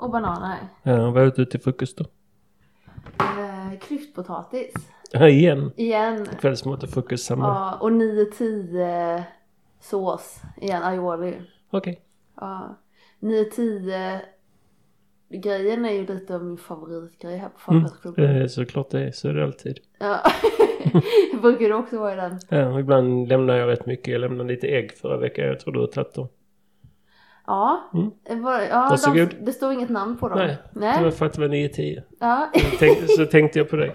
Och 0.00 0.10
bananer. 0.10 0.58
Ja, 0.82 1.10
vad 1.10 1.26
åt 1.26 1.36
du 1.36 1.44
till 1.44 1.60
frukost 1.60 1.98
då? 1.98 2.04
Eh, 3.18 3.78
klyftpotatis. 3.80 4.72
Ja, 5.12 5.28
igen. 5.28 5.72
Igen. 5.76 6.26
Kvällsmat 6.40 6.82
och 6.82 6.88
frukost 6.88 7.24
samma. 7.24 7.46
Ja, 7.46 7.78
och 7.80 7.90
9-10 7.90 9.22
sås 9.80 10.42
igen, 10.56 10.82
aioli. 10.82 11.34
Okej. 11.70 12.00
Ja. 12.36 12.78
9-10 13.20 14.20
grejen 15.28 15.84
är 15.84 15.92
ju 15.92 16.06
lite 16.06 16.34
av 16.34 16.44
min 16.44 16.56
favoritgrej 16.56 17.36
här 17.36 17.48
på 17.48 17.58
Folkparksklubben. 17.58 18.24
Mm. 18.24 18.42
Eh, 18.42 18.46
såklart 18.48 18.90
det 18.90 19.00
är, 19.00 19.12
så 19.12 19.28
är 19.28 19.34
det 19.34 19.44
alltid. 19.44 19.78
Ja. 19.98 20.22
Brukar 21.42 21.68
du 21.68 21.74
också 21.74 21.98
vara 21.98 22.12
i 22.12 22.16
den? 22.16 22.38
Ja, 22.48 22.80
ibland 22.80 23.28
lämnar 23.28 23.56
jag 23.56 23.68
rätt 23.68 23.86
mycket. 23.86 24.12
Jag 24.12 24.20
lämnade 24.20 24.48
lite 24.48 24.68
ägg 24.68 24.92
förra 24.92 25.16
veckan. 25.16 25.46
Jag 25.46 25.60
tror 25.60 25.72
du 25.72 25.80
har 25.80 25.86
tagit 25.86 26.14
dem. 26.14 26.28
Ja. 27.50 27.90
Mm. 27.94 28.10
Det 28.28 28.34
var- 28.34 28.60
ja 28.60 28.86
Varsågod. 28.90 29.28
de, 29.28 29.44
det 29.44 29.52
står 29.52 29.72
inget 29.72 29.88
namn 29.88 30.16
på 30.16 30.28
dem. 30.28 30.38
Nej, 30.38 30.56
Det 30.72 30.80
var 30.80 31.00
Nej. 31.02 31.10
för 31.10 31.26
att 31.26 31.32
det 31.32 31.40
var 31.40 31.48
9-10. 31.48 32.02
Ja. 32.20 32.48
Så 32.54 32.76
tänkte, 32.78 33.06
så 33.06 33.26
tänkte 33.26 33.58
jag 33.58 33.70
på 33.70 33.76
dig. 33.76 33.94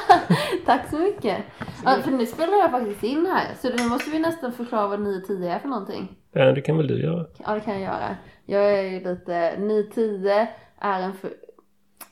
Tack 0.66 0.90
så 0.90 0.98
mycket. 0.98 1.36
Ja, 1.84 1.96
för 2.02 2.10
nu 2.10 2.26
spelar 2.26 2.52
jag 2.58 2.70
faktiskt 2.70 3.02
in 3.02 3.26
här. 3.26 3.54
Så 3.60 3.68
nu 3.82 3.88
måste 3.88 4.10
vi 4.10 4.18
nästan 4.18 4.52
förklara 4.52 4.88
vad 4.88 5.00
9-10 5.00 5.54
är 5.54 5.58
för 5.58 5.68
någonting. 5.68 6.16
Ja, 6.32 6.52
det 6.52 6.60
kan 6.60 6.76
väl 6.76 6.86
du 6.86 7.02
göra. 7.02 7.26
Ja 7.46 7.54
det 7.54 7.60
kan 7.60 7.72
jag 7.74 7.82
göra. 7.82 8.16
Jag 8.46 8.72
är 8.78 8.82
ju 8.82 9.00
lite, 9.00 9.54
9-10 9.58 10.46
är 10.78 11.02
en, 11.02 11.12
för, 11.14 11.30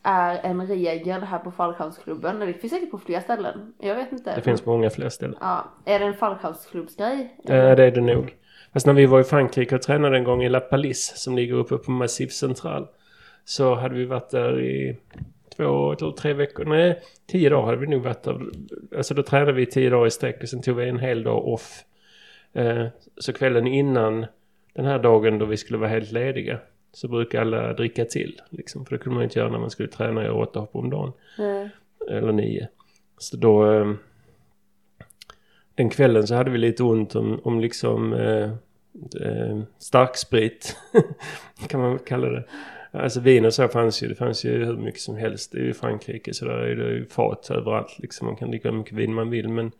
är 0.03 0.41
en 0.45 0.67
regel 0.67 1.23
här 1.23 1.39
på 1.39 1.51
fallskärmsklubben. 1.51 2.39
Det 2.41 2.53
finns 2.53 2.73
säkert 2.73 2.91
på 2.91 2.99
fler 2.99 3.21
ställen. 3.21 3.75
Jag 3.79 3.95
vet 3.95 4.13
inte. 4.13 4.35
Det 4.35 4.43
finns 4.43 4.61
på 4.61 4.71
många 4.71 4.91
fler 4.91 5.09
ställen. 5.09 5.37
Ja, 5.41 5.65
är 5.85 5.99
det 5.99 6.05
en 6.05 6.15
fallskärmsklubbsgrej? 6.15 7.37
Ja, 7.45 7.75
det 7.75 7.85
är 7.85 7.91
det 7.91 8.01
nog. 8.01 8.37
Fast 8.73 8.87
när 8.87 8.93
vi 8.93 9.07
var 9.07 9.21
i 9.21 9.25
Frankrike 9.25 9.75
och 9.75 9.83
tränade 9.83 10.17
en 10.17 10.25
gång 10.25 10.43
i 10.43 10.49
La 10.49 10.61
Palisse 10.61 11.17
som 11.17 11.37
ligger 11.37 11.55
uppe 11.55 11.77
på 11.77 11.91
Massif 11.91 12.33
Central. 12.33 12.87
Så 13.45 13.75
hade 13.75 13.95
vi 13.95 14.05
varit 14.05 14.31
där 14.31 14.61
i 14.61 14.97
två 15.57 15.93
eller 15.93 16.13
tre 16.13 16.33
veckor. 16.33 16.65
Nej, 16.65 17.01
tio 17.27 17.51
dagar 17.51 17.67
hade 17.67 17.77
vi 17.77 17.87
nog 17.87 18.03
varit 18.03 18.23
där. 18.23 18.41
Alltså 18.97 19.15
då 19.15 19.23
tränade 19.23 19.53
vi 19.53 19.67
tio 19.67 19.91
dagar 19.91 20.07
i 20.07 20.11
sträck 20.11 20.43
och 20.43 20.49
sen 20.49 20.63
tog 20.63 20.77
vi 20.77 20.89
en 20.89 20.99
hel 20.99 21.23
dag 21.23 21.49
off. 21.49 21.85
Eh, 22.53 22.87
så 23.17 23.33
kvällen 23.33 23.67
innan 23.67 24.27
den 24.73 24.85
här 24.85 24.99
dagen 24.99 25.39
då 25.39 25.47
vi 25.47 25.57
skulle 25.57 25.79
vara 25.79 25.91
helt 25.91 26.13
lediga 26.13 26.59
så 26.93 27.09
brukar 27.09 27.41
alla 27.41 27.73
dricka 27.73 28.05
till. 28.05 28.41
Liksom, 28.51 28.85
för 28.85 28.97
det 28.97 29.03
kunde 29.03 29.15
man 29.15 29.25
inte 29.25 29.39
göra 29.39 29.51
när 29.51 29.59
man 29.59 29.71
skulle 29.71 29.89
träna 29.89 30.27
i 30.27 30.29
åtta 30.29 30.61
hopp 30.61 30.77
om 30.77 30.91
dagen. 30.91 31.13
Eh, 31.39 32.17
Eller 32.17 32.33
nio. 32.33 32.69
Så 33.19 33.37
då... 33.37 33.73
Eh, 33.73 33.93
den 35.75 35.91
kvällen 35.91 36.27
så 36.27 36.35
hade 36.35 36.51
vi 36.51 36.59
lite 36.59 36.83
ont 36.83 37.15
om, 37.15 37.41
om 37.45 37.61
liksom 37.61 38.13
eh, 38.13 38.51
eh, 39.21 39.61
starksprit. 39.79 40.77
kan 41.69 41.81
man 41.81 41.91
väl 41.91 41.99
kalla 41.99 42.29
det. 42.29 42.45
Alltså 42.91 43.21
vin 43.21 43.45
och 43.45 43.55
så 43.55 43.69
fanns 43.69 44.03
ju. 44.03 44.09
Det 44.09 44.15
fanns 44.15 44.45
ju 44.45 44.65
hur 44.65 44.77
mycket 44.77 45.01
som 45.01 45.17
helst. 45.17 45.53
Det 45.53 45.59
är 45.59 45.65
ju 45.65 45.75
Frankrike 45.75 46.35
så 46.35 46.45
där 46.45 46.59
är 46.59 46.77
det 46.77 46.91
ju 46.91 47.07
fat 47.07 47.51
överallt. 47.51 47.99
Liksom. 47.99 48.27
Man 48.27 48.37
kan 48.37 48.51
dricka 48.51 48.71
hur 48.71 48.79
mycket 48.79 48.93
vin 48.93 49.15
man 49.15 49.31
vill. 49.31 49.49
Men 49.49 49.73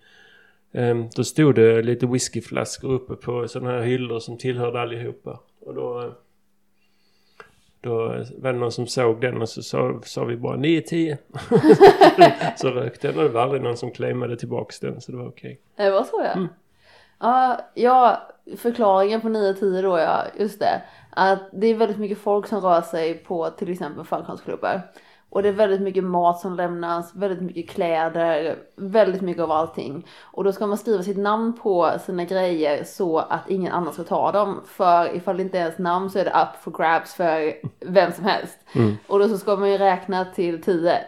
eh, 0.73 1.05
då 1.17 1.25
stod 1.25 1.55
det 1.55 1.83
lite 1.83 2.07
whiskyflaskor 2.07 2.93
uppe 2.93 3.15
på 3.15 3.49
sådana 3.49 3.71
här 3.71 3.83
hyllor 3.83 4.21
som 4.21 4.39
tillhörde 4.39 4.81
allihopa. 4.81 5.41
Och 5.61 5.75
då... 5.75 6.15
Då 7.83 7.99
var 8.39 8.53
det 8.53 8.59
någon 8.59 8.73
som 8.73 8.87
såg 8.87 9.21
den 9.21 9.43
och 9.43 9.49
så 9.49 9.63
sa, 9.63 10.01
sa 10.05 10.25
vi 10.25 10.37
bara 10.37 10.57
9-10. 10.57 11.17
så 12.57 12.71
rökte 12.71 13.09
den 13.09 13.19
och 13.19 13.23
det 13.23 13.29
var 13.29 13.43
aldrig 13.43 13.63
någon 13.63 13.77
som 13.77 13.91
claimade 13.91 14.37
tillbaks 14.37 14.81
den 14.81 15.01
så 15.01 15.13
det 15.13 15.19
var 15.19 15.29
okej. 15.29 15.61
Det 15.77 15.91
var 15.91 16.05
så 16.05 16.23
ja. 16.25 16.33
Mm. 16.33 16.49
Ja, 17.21 17.61
ja, 17.75 18.29
förklaringen 18.57 19.21
på 19.21 19.29
9-10 19.29 19.83
då 19.83 19.99
ja, 19.99 20.25
just 20.39 20.61
det. 20.61 20.83
Att 21.11 21.39
det 21.53 21.67
är 21.67 21.75
väldigt 21.75 21.99
mycket 21.99 22.19
folk 22.19 22.47
som 22.47 22.61
rör 22.61 22.81
sig 22.81 23.15
på 23.15 23.51
till 23.51 23.73
exempel 23.73 24.05
fallskärmsklubbar. 24.05 24.81
Och 25.33 25.43
det 25.43 25.49
är 25.49 25.53
väldigt 25.53 25.81
mycket 25.81 26.05
mat 26.05 26.41
som 26.41 26.57
lämnas, 26.57 27.15
väldigt 27.15 27.41
mycket 27.41 27.71
kläder, 27.71 28.57
väldigt 28.77 29.23
mycket 29.23 29.43
av 29.43 29.51
allting. 29.51 30.07
Och 30.21 30.45
då 30.45 30.53
ska 30.53 30.67
man 30.67 30.79
skriva 30.79 31.03
sitt 31.03 31.17
namn 31.17 31.59
på 31.63 31.93
sina 32.07 32.25
grejer 32.25 32.85
så 32.85 33.19
att 33.19 33.51
ingen 33.51 33.73
annan 33.73 33.93
ska 33.93 34.03
ta 34.03 34.33
dem. 34.33 34.61
För 34.67 35.17
ifall 35.17 35.37
det 35.37 35.43
inte 35.43 35.59
är 35.59 35.63
ens 35.63 35.79
namn 35.79 36.11
så 36.11 36.19
är 36.19 36.25
det 36.25 36.31
up 36.31 36.63
for 36.63 36.71
grabs 36.71 37.15
för 37.15 37.53
vem 37.81 38.13
som 38.13 38.25
helst. 38.25 38.59
Mm. 38.73 38.97
Och 39.07 39.19
då 39.19 39.29
så 39.29 39.39
ska 39.39 39.57
man 39.57 39.71
ju 39.71 39.79
räkna 39.79 40.25
till 40.25 40.63
10. 40.63 40.99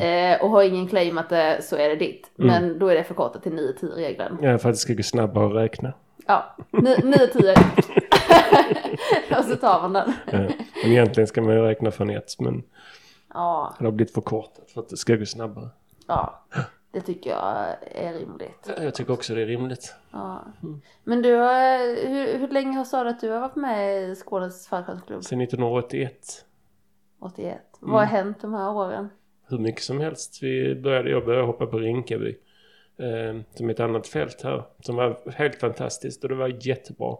Eh, 0.00 0.42
och 0.42 0.50
har 0.50 0.62
ingen 0.62 0.88
claimat 0.88 1.28
det 1.28 1.60
så 1.62 1.76
är 1.76 1.88
det 1.88 1.96
ditt. 1.96 2.30
Men 2.36 2.78
då 2.78 2.88
är 2.88 2.94
det 2.94 3.04
förkortat 3.04 3.42
till 3.42 3.52
9-10 3.52 3.94
regeln. 3.94 4.38
Ja, 4.42 4.58
för 4.58 4.68
att 4.68 4.74
det 4.74 4.78
ska 4.78 4.94
gå 4.94 5.02
snabbare 5.02 5.46
att 5.46 5.54
räkna. 5.54 5.92
Ja, 6.26 6.56
9-10. 6.70 7.54
och 9.38 9.44
så 9.44 9.56
tar 9.56 9.80
man 9.80 9.92
den. 9.92 10.12
Ja. 10.30 10.38
Men 10.82 10.92
egentligen 10.92 11.26
ska 11.26 11.42
man 11.42 11.54
ju 11.54 11.62
räkna 11.62 11.90
från 11.90 12.10
ett 12.10 12.36
men 12.38 12.62
Ja, 13.34 13.74
det 13.78 13.84
har 13.84 13.92
blivit 13.92 14.14
förkortat 14.14 14.70
för 14.70 14.80
att 14.80 14.88
det 14.88 14.96
ska 14.96 15.16
gå 15.16 15.26
snabbare. 15.26 15.68
ja. 16.06 16.44
Det 16.92 17.00
tycker 17.00 17.30
jag 17.30 17.76
är 17.80 18.12
rimligt. 18.12 18.70
Jag 18.78 18.94
tycker 18.94 19.12
också 19.12 19.34
det 19.34 19.42
är 19.42 19.46
rimligt. 19.46 19.94
Ja. 20.10 20.44
Men 21.04 21.22
du, 21.22 21.28
hur, 21.28 22.38
hur 22.38 22.48
länge 22.48 22.76
har 22.78 22.84
sa 22.84 23.04
du 23.04 23.10
att 23.10 23.20
du 23.20 23.30
har 23.30 23.40
varit 23.40 23.56
med 23.56 24.02
i 24.02 24.14
Skånes 24.14 24.68
fallskärmsklubb? 24.68 25.24
Sen 25.24 25.40
1981. 25.40 26.44
81. 27.20 27.58
Vad 27.80 28.00
har 28.00 28.06
hänt 28.06 28.40
de 28.40 28.54
här 28.54 28.70
åren? 28.70 29.08
Hur 29.46 29.58
mycket 29.58 29.82
som 29.82 30.00
helst. 30.00 30.42
Vi 30.42 30.74
började, 30.74 31.10
jag 31.10 31.24
började 31.24 31.46
hoppa 31.46 31.66
på 31.66 31.78
Rinkaby. 31.78 32.38
Eh, 32.96 33.40
som 33.54 33.70
ett 33.70 33.80
annat 33.80 34.06
fält 34.06 34.42
här. 34.42 34.62
Som 34.80 34.96
var 34.96 35.30
helt 35.30 35.60
fantastiskt 35.60 36.22
och 36.22 36.28
det 36.28 36.34
var 36.36 36.66
jättebra. 36.66 37.16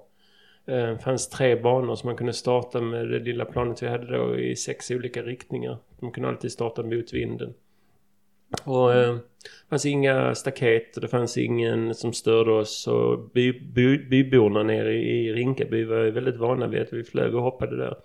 Eh, 0.67 0.75
Det 0.77 0.99
fanns 0.99 1.29
tre 1.29 1.57
banor 1.57 1.95
som 1.97 2.09
man 2.09 2.17
kunde 2.17 2.33
starta 2.33 2.81
med 2.81 3.09
det 3.09 3.19
lilla 3.19 3.45
planet 3.45 3.83
vi 3.83 3.89
hade 3.89 4.17
då 4.19 4.39
i 4.39 4.57
sex 4.57 4.91
olika 4.91 5.23
riktningar. 5.23 5.79
Man 6.01 6.13
kunde 6.13 6.29
alltid 6.29 6.53
starta 6.53 6.83
mot 6.83 7.13
vinden. 7.13 7.55
Och 8.65 8.93
eh, 8.95 9.15
det 9.15 9.69
fanns 9.71 9.87
inga 9.87 10.35
staket 10.35 10.97
och 10.97 11.03
det 11.03 11.09
fanns 11.09 11.39
ingen 11.39 11.95
som 11.95 12.13
störde 12.13 12.51
oss. 12.53 12.87
Och 12.87 13.31
by, 13.31 13.53
by, 13.61 13.99
byborna 13.99 14.63
nere 14.63 14.95
i 14.95 15.33
Rinkaby 15.33 15.85
var 15.85 16.11
väldigt 16.11 16.37
vana 16.37 16.67
vid 16.67 16.83
att 16.83 16.93
vi 16.93 17.05
flög 17.05 17.35
och 17.35 17.43
hoppade 17.43 17.77
där. 17.77 17.97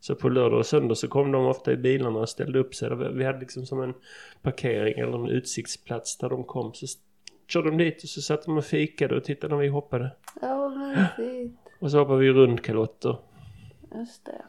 Så 0.00 0.14
på 0.14 0.28
lördag 0.28 0.58
och 0.58 0.66
söndag 0.66 0.94
så 0.94 1.08
kom 1.08 1.32
de 1.32 1.46
ofta 1.46 1.72
i 1.72 1.76
bilarna 1.76 2.18
och 2.18 2.28
ställde 2.28 2.58
upp 2.58 2.74
sig. 2.74 2.90
Vi 3.12 3.24
hade 3.24 3.40
liksom 3.40 3.66
som 3.66 3.82
en 3.82 3.94
parkering 4.42 4.98
eller 4.98 5.14
en 5.18 5.28
utsiktsplats 5.28 6.18
där 6.18 6.28
de 6.28 6.44
kom. 6.44 6.74
Så 6.74 6.86
körde 7.48 7.70
de 7.70 7.78
dit 7.78 8.02
och 8.02 8.08
så 8.08 8.22
satt 8.22 8.44
de 8.44 8.56
och 8.58 8.64
fikade 8.64 9.16
och 9.16 9.24
tittade 9.24 9.54
när 9.54 9.62
vi 9.62 9.68
hoppade. 9.68 10.10
Ja, 10.42 10.56
vad 10.56 10.78
mysigt. 11.26 11.58
Och 11.78 11.90
så 11.90 11.98
hoppade 11.98 12.18
vi 12.18 12.30
rundkalotter. 12.32 13.16
Just 13.94 14.24
det. 14.26 14.42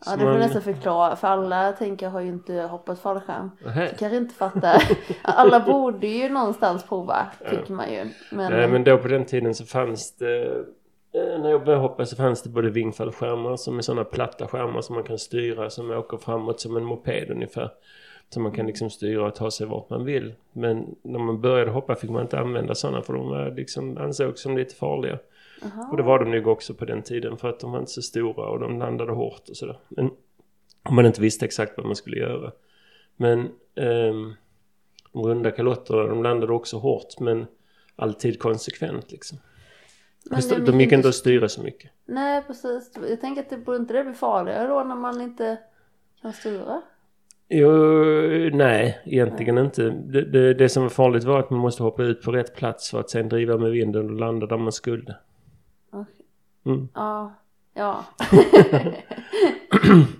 Så 0.00 0.10
Ja, 0.10 0.16
det 0.16 0.22
får 0.22 0.30
man- 0.30 0.38
nästan 0.38 0.62
förklara. 0.62 1.16
För 1.16 1.28
alla 1.28 1.72
tänker 1.72 2.06
jag 2.06 2.10
har 2.10 2.20
ju 2.20 2.28
inte 2.28 2.54
hoppat 2.54 2.98
fallskärm. 2.98 3.50
Nähä. 3.64 3.88
Så 3.88 3.96
kanske 3.96 4.16
inte 4.16 4.34
fattar. 4.34 4.82
Alla 5.22 5.60
borde 5.60 6.06
ju 6.06 6.28
någonstans 6.28 6.84
prova, 6.84 7.26
tycker 7.50 7.72
man 7.72 7.92
ju. 7.92 8.04
Men, 8.32 8.52
Nej 8.52 8.68
men 8.68 8.84
då 8.84 8.98
på 8.98 9.08
den 9.08 9.24
tiden 9.24 9.54
så 9.54 9.64
fanns 9.64 10.16
det 10.16 10.44
eh, 11.12 11.40
när 11.40 11.50
jag 11.50 11.64
började 11.64 11.82
hoppa 11.82 12.06
så 12.06 12.16
fanns 12.16 12.42
det 12.42 12.48
både 12.48 12.70
vingfallskärmar 12.70 13.56
som 13.56 13.78
är 13.78 13.82
sådana 13.82 14.04
platta 14.04 14.46
skärmar 14.48 14.80
som 14.80 14.94
man 14.94 15.04
kan 15.04 15.18
styra 15.18 15.70
som 15.70 15.90
åker 15.90 16.16
framåt 16.16 16.60
som 16.60 16.76
en 16.76 16.84
moped 16.84 17.30
ungefär. 17.30 17.70
Så 18.28 18.40
man 18.40 18.52
kan 18.52 18.66
liksom 18.66 18.90
styra 18.90 19.26
och 19.26 19.34
ta 19.34 19.50
sig 19.50 19.66
vart 19.66 19.90
man 19.90 20.04
vill. 20.04 20.34
Men 20.52 20.94
när 21.02 21.18
man 21.18 21.40
började 21.40 21.70
hoppa 21.70 21.94
fick 21.94 22.10
man 22.10 22.22
inte 22.22 22.38
använda 22.38 22.74
sådana 22.74 23.02
för 23.02 23.12
de 23.12 23.28
var 23.28 23.50
liksom 23.50 23.98
ansågs 23.98 24.42
som 24.42 24.56
lite 24.56 24.74
farliga. 24.74 25.18
Aha. 25.64 25.88
Och 25.90 25.96
det 25.96 26.02
var 26.02 26.18
de 26.18 26.30
nog 26.30 26.46
också 26.46 26.74
på 26.74 26.84
den 26.84 27.02
tiden 27.02 27.36
för 27.36 27.48
att 27.48 27.60
de 27.60 27.72
var 27.72 27.78
inte 27.78 27.90
så 27.90 28.02
stora 28.02 28.48
och 28.48 28.60
de 28.60 28.78
landade 28.78 29.12
hårt 29.12 29.48
och 29.48 29.56
sådär. 29.56 29.78
Men 29.88 30.10
om 30.82 30.94
man 30.94 31.06
inte 31.06 31.20
visste 31.20 31.44
exakt 31.44 31.76
vad 31.76 31.86
man 31.86 31.96
skulle 31.96 32.16
göra. 32.16 32.52
Men 33.16 33.38
ehm, 33.74 34.34
de 35.12 35.22
runda 35.22 35.50
kalotterna 35.50 36.02
de 36.02 36.22
landade 36.22 36.52
också 36.52 36.78
hårt 36.78 37.20
men 37.20 37.46
alltid 37.96 38.38
konsekvent 38.38 39.12
liksom. 39.12 39.38
Men 40.30 40.64
de, 40.64 40.80
gick 40.80 40.92
inte 40.92 41.08
att 41.08 41.14
styra 41.14 41.48
så 41.48 41.62
mycket. 41.62 41.90
Nej 42.04 42.42
precis. 42.46 42.92
Jag 43.08 43.20
tänker 43.20 43.42
att 43.42 43.50
det 43.50 43.56
borde 43.56 43.78
inte 43.78 43.94
det 43.94 44.04
bli 44.04 44.14
farligare 44.14 44.68
då 44.68 44.84
när 44.84 44.96
man 44.96 45.20
inte 45.20 45.58
kan 46.22 46.32
styra? 46.32 46.82
Jo, 47.48 47.70
nej, 48.52 49.02
egentligen 49.04 49.58
inte. 49.58 49.82
Det, 49.90 50.24
det, 50.24 50.54
det 50.54 50.68
som 50.68 50.82
var 50.82 50.90
farligt 50.90 51.24
var 51.24 51.38
att 51.38 51.50
man 51.50 51.60
måste 51.60 51.82
hoppa 51.82 52.02
ut 52.02 52.22
på 52.22 52.32
rätt 52.32 52.56
plats 52.56 52.90
för 52.90 53.00
att 53.00 53.10
sen 53.10 53.28
driva 53.28 53.56
med 53.56 53.70
vinden 53.70 54.10
och 54.10 54.16
landa 54.20 54.46
där 54.46 54.56
man 54.56 54.72
skulle. 54.72 55.14
Mm. 56.64 56.88
Ja. 56.94 57.34
Ja. 57.74 58.04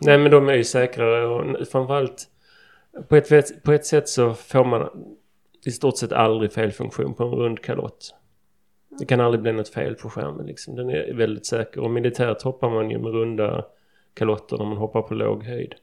Nej 0.00 0.18
men 0.18 0.30
de 0.30 0.48
är 0.48 0.54
ju 0.54 0.64
säkrare 0.64 1.26
och 1.26 1.68
framförallt 1.68 2.28
på 3.08 3.16
ett, 3.16 3.62
på 3.62 3.72
ett 3.72 3.86
sätt 3.86 4.08
så 4.08 4.34
får 4.34 4.64
man 4.64 4.88
i 5.64 5.70
stort 5.70 5.98
sett 5.98 6.12
aldrig 6.12 6.52
felfunktion 6.52 7.14
på 7.14 7.24
en 7.24 7.30
rund 7.30 7.62
kalott. 7.62 8.14
Det 8.98 9.06
kan 9.06 9.20
aldrig 9.20 9.42
bli 9.42 9.52
något 9.52 9.68
fel 9.68 9.94
på 9.94 10.10
skärmen 10.10 10.46
liksom. 10.46 10.76
Den 10.76 10.90
är 10.90 11.14
väldigt 11.14 11.46
säker 11.46 11.80
och 11.80 11.90
militärt 11.90 12.42
hoppar 12.42 12.70
man 12.70 12.90
ju 12.90 12.98
med 12.98 13.12
runda 13.12 13.64
kalotter 14.14 14.58
när 14.58 14.64
man 14.64 14.76
hoppar 14.76 15.02
på 15.02 15.14
låg 15.14 15.44
höjd. 15.44 15.74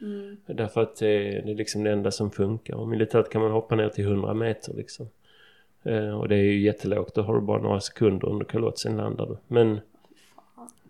Mm. 0.00 0.36
Därför 0.46 0.82
att 0.82 0.96
det 0.96 1.08
är, 1.08 1.42
det 1.42 1.50
är 1.50 1.54
liksom 1.54 1.84
det 1.84 1.90
enda 1.90 2.10
som 2.10 2.30
funkar. 2.30 2.74
Och 2.74 2.88
militärt 2.88 3.28
kan 3.28 3.42
man 3.42 3.50
hoppa 3.50 3.74
ner 3.74 3.88
till 3.88 4.04
100 4.04 4.34
meter 4.34 4.74
liksom. 4.74 5.08
Eh, 5.82 6.20
och 6.20 6.28
det 6.28 6.34
är 6.34 6.42
ju 6.42 6.60
jättelågt. 6.60 7.14
Då 7.14 7.22
har 7.22 7.34
du 7.34 7.40
bara 7.40 7.62
några 7.62 7.80
sekunder 7.80 8.28
under 8.28 8.46
kalott, 8.46 8.78
sen 8.78 8.96
landar 8.96 9.26
du. 9.26 9.36
Men 9.46 9.80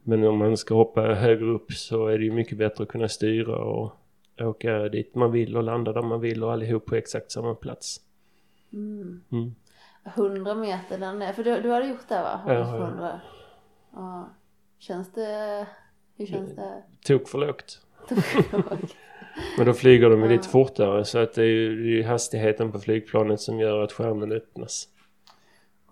Men 0.03 0.25
om 0.25 0.39
man 0.39 0.57
ska 0.57 0.75
hoppa 0.75 1.01
högre 1.01 1.47
upp 1.51 1.73
så 1.73 2.07
är 2.07 2.19
det 2.19 2.25
ju 2.25 2.33
mycket 2.33 2.59
bättre 2.59 2.83
att 2.83 2.89
kunna 2.89 3.09
styra 3.09 3.57
och 3.57 3.93
åka 4.41 4.89
dit 4.89 5.15
man 5.15 5.33
vill 5.33 5.57
och 5.57 5.63
landa 5.63 5.93
där 5.93 6.03
man 6.03 6.21
vill 6.21 6.45
och 6.45 6.53
allihop 6.53 6.87
på 6.87 6.95
exakt 6.95 7.33
samma 7.33 7.55
plats. 7.55 8.01
Mm. 8.73 9.25
Mm. 9.33 9.55
100 10.05 10.55
meter 10.55 10.99
där 10.99 11.13
nere, 11.13 11.33
för 11.33 11.45
du, 11.45 11.61
du 11.61 11.71
hade 11.71 11.87
gjort 11.87 12.09
det 12.09 12.15
va? 12.23 12.41
Ja, 12.47 12.53
ja. 12.53 12.77
100. 12.77 13.21
Ja. 13.93 14.29
Känns 14.79 15.13
det, 15.13 15.67
hur 16.17 16.27
känns 16.27 16.57
det? 16.57 16.83
Tok 17.05 17.29
för 17.29 17.39
lågt. 17.39 17.81
Men 19.57 19.67
då 19.67 19.73
flyger 19.73 20.11
de 20.11 20.23
ju 20.23 20.29
lite 20.29 20.49
fortare 20.49 21.05
så 21.05 21.19
att 21.19 21.35
det 21.35 21.43
är 21.43 21.47
ju 21.47 21.83
det 21.83 21.89
är 21.89 21.97
ju 21.97 22.03
hastigheten 22.03 22.73
på 22.73 22.79
flygplanet 22.79 23.41
som 23.41 23.61
gör 23.61 23.83
att 23.83 23.93
skärmen 23.93 24.33
öppnas. 24.33 24.89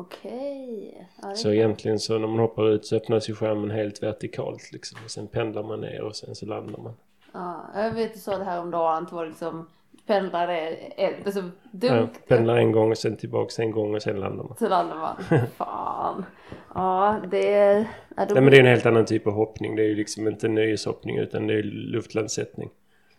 Okej. 0.00 1.08
Ja, 1.22 1.28
det 1.28 1.32
är 1.32 1.34
Så 1.34 1.52
egentligen 1.52 1.98
så 1.98 2.18
när 2.18 2.28
man 2.28 2.38
hoppar 2.38 2.68
ut 2.70 2.86
så 2.86 2.96
öppnas 2.96 3.30
ju 3.30 3.34
skärmen 3.34 3.70
helt 3.70 4.02
vertikalt 4.02 4.72
liksom. 4.72 4.98
Och 5.04 5.10
sen 5.10 5.26
pendlar 5.26 5.62
man 5.62 5.80
ner 5.80 6.02
och 6.02 6.16
sen 6.16 6.34
så 6.34 6.46
landar 6.46 6.78
man. 6.78 6.94
Ja, 7.32 7.64
jag 7.74 7.90
vet 7.90 8.14
du 8.14 8.20
sa 8.20 8.38
det 8.38 8.44
här 8.44 8.60
om 8.60 8.70
dagen, 8.70 9.06
det 9.10 9.14
var 9.14 9.26
liksom 9.26 9.68
pendlare, 10.06 10.68
ett, 10.68 11.26
alltså 11.26 11.40
Ja, 11.40 11.50
dunk, 11.70 12.26
pendlar 12.28 12.56
en 12.56 12.72
gång 12.72 12.90
och 12.90 12.98
sen 12.98 13.16
tillbaks 13.16 13.58
en 13.58 13.70
gång 13.70 13.94
och 13.94 14.02
sen 14.02 14.20
landar 14.20 14.44
man. 14.44 14.56
så 14.58 14.68
landar 14.68 14.96
man. 14.96 15.16
Fan. 15.56 16.24
Ja, 16.74 17.20
det 17.30 17.52
är... 17.52 17.88
Ja, 18.16 18.26
då 18.26 18.34
Nej 18.34 18.42
men 18.42 18.50
det 18.50 18.56
är 18.56 18.60
en 18.60 18.66
helt 18.66 18.86
annan 18.86 19.04
typ 19.04 19.26
av 19.26 19.32
hoppning. 19.32 19.76
Det 19.76 19.82
är 19.82 19.88
ju 19.88 19.94
liksom 19.94 20.28
inte 20.28 20.48
nöjeshoppning 20.48 21.18
utan 21.18 21.46
det 21.46 21.54
är 21.54 21.62
luftlandsättning. 21.62 22.70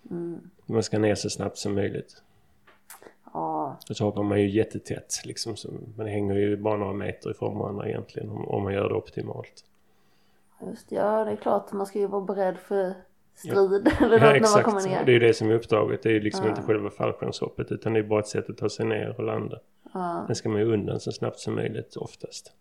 Mm. 0.10 0.39
Man 0.66 0.84
ska 0.84 1.00
ner 1.00 1.16
så 1.16 1.30
snabbt 1.30 1.57
som 1.57 1.75
möjligt. 1.75 2.22
Ja, 3.33 3.78
Och 3.89 3.95
så 3.98 4.04
hoppar 4.06 4.24
man 4.24 4.39
ju 4.42 4.50
jättetätt 4.50 5.13
liksom. 5.25 5.56
Så 5.56 5.69
man 5.98 6.07
hänger 6.07 6.36
ju 6.36 6.57
bara 6.57 6.78
några 6.78 6.94
meter 6.94 7.31
ifrån 7.31 7.57
varandra 7.57 7.88
egentligen 7.88 8.30
om, 8.30 8.48
om 8.48 8.63
man 8.63 8.74
gör 8.74 8.89
det 8.89 8.95
optimalt. 8.95 9.63
just 10.68 10.89
det. 10.89 10.95
Ja, 10.95 11.25
det 11.25 11.31
är 11.31 11.36
klart. 11.36 11.72
Man 11.72 11.86
ska 11.86 12.00
ju 12.00 12.07
vara 12.07 12.22
beredd 12.22 12.57
för 12.57 12.94
strid. 13.36 13.54
Eller 14.01 14.01
Ja 14.01 14.10
något 14.10 14.12
när 14.12 14.19
man 14.30 14.36
exakt. 14.36 14.66
kommer 14.66 14.81
ner. 14.81 15.06
Det 15.06 15.12
är 15.12 15.13
ju 15.13 15.19
det 15.19 15.33
som 15.33 15.50
är 15.50 15.54
uppdraget. 15.54 16.04
Det 16.04 16.10
är 16.10 16.13
ju 16.13 16.19
liksom 16.19 16.45
Ja. 16.45 16.50
inte 16.51 16.62
själva 16.62 16.89
fallskärmshoppet 16.89 17.72
utan 17.72 17.94
det 17.94 18.00
är 18.00 18.04
bara 18.04 18.19
ett 18.19 18.28
sätt 18.28 18.50
att 18.50 18.57
ta 18.57 18.69
sig 18.69 18.86
ner 18.86 19.16
och 19.18 19.24
landa. 19.24 19.60
Ja, 19.94 20.24
Sen 20.27 20.36
ska 20.36 20.50
man 20.50 20.62
ju 20.62 20.74
undan 20.74 21.00
så 21.00 21.12
snabbt 21.12 21.39
som 21.39 21.56
möjligt 21.56 21.95
oftast. 21.95 22.54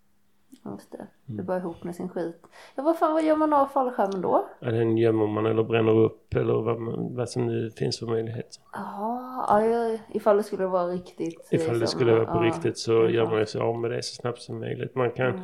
Just 0.65 0.93
det. 0.93 0.99
Mm. 0.99 1.09
Det 1.27 1.43
är 1.43 1.45
bara 1.45 1.59
ihop 1.59 1.85
med 1.85 1.95
sin 1.97 2.09
skit. 2.09 2.43
Ja, 2.75 2.83
vad 2.83 2.99
fan, 2.99 3.13
vad 3.13 3.25
gör 3.25 3.37
man 3.37 3.53
av 3.53 3.67
fallskärmen 3.67 4.21
då? 4.21 4.47
Ja, 4.61 4.71
den 4.71 4.97
gömmer 4.97 5.27
man 5.27 5.47
eller 5.47 5.63
bränner 5.63 5.99
upp 5.99 6.35
eller 6.35 6.55
vad, 6.55 6.81
man, 6.81 7.17
vad 7.17 7.29
som 7.29 7.47
nu 7.47 7.71
finns 7.71 7.99
för 7.99 8.07
möjlighet. 8.07 8.61
Jaha, 8.73 9.45
ja, 9.49 9.67
ja, 9.67 9.99
ifall 10.15 10.37
det 10.37 10.43
skulle 10.43 10.67
vara 10.67 10.87
riktigt. 10.87 11.49
Ifall 11.51 11.79
det 11.79 11.87
skulle 11.87 12.13
vara 12.13 12.27
på 12.27 12.45
ja, 12.45 12.49
riktigt 12.49 12.79
så 12.79 13.03
är 13.03 13.09
gör 13.09 13.27
man 13.27 13.39
ju 13.39 13.47
sig 13.47 13.61
av 13.61 13.79
med 13.79 13.91
det 13.91 14.03
så 14.03 14.15
snabbt 14.15 14.43
som 14.43 14.59
möjligt. 14.61 14.95
Man 14.95 15.11
kan 15.11 15.41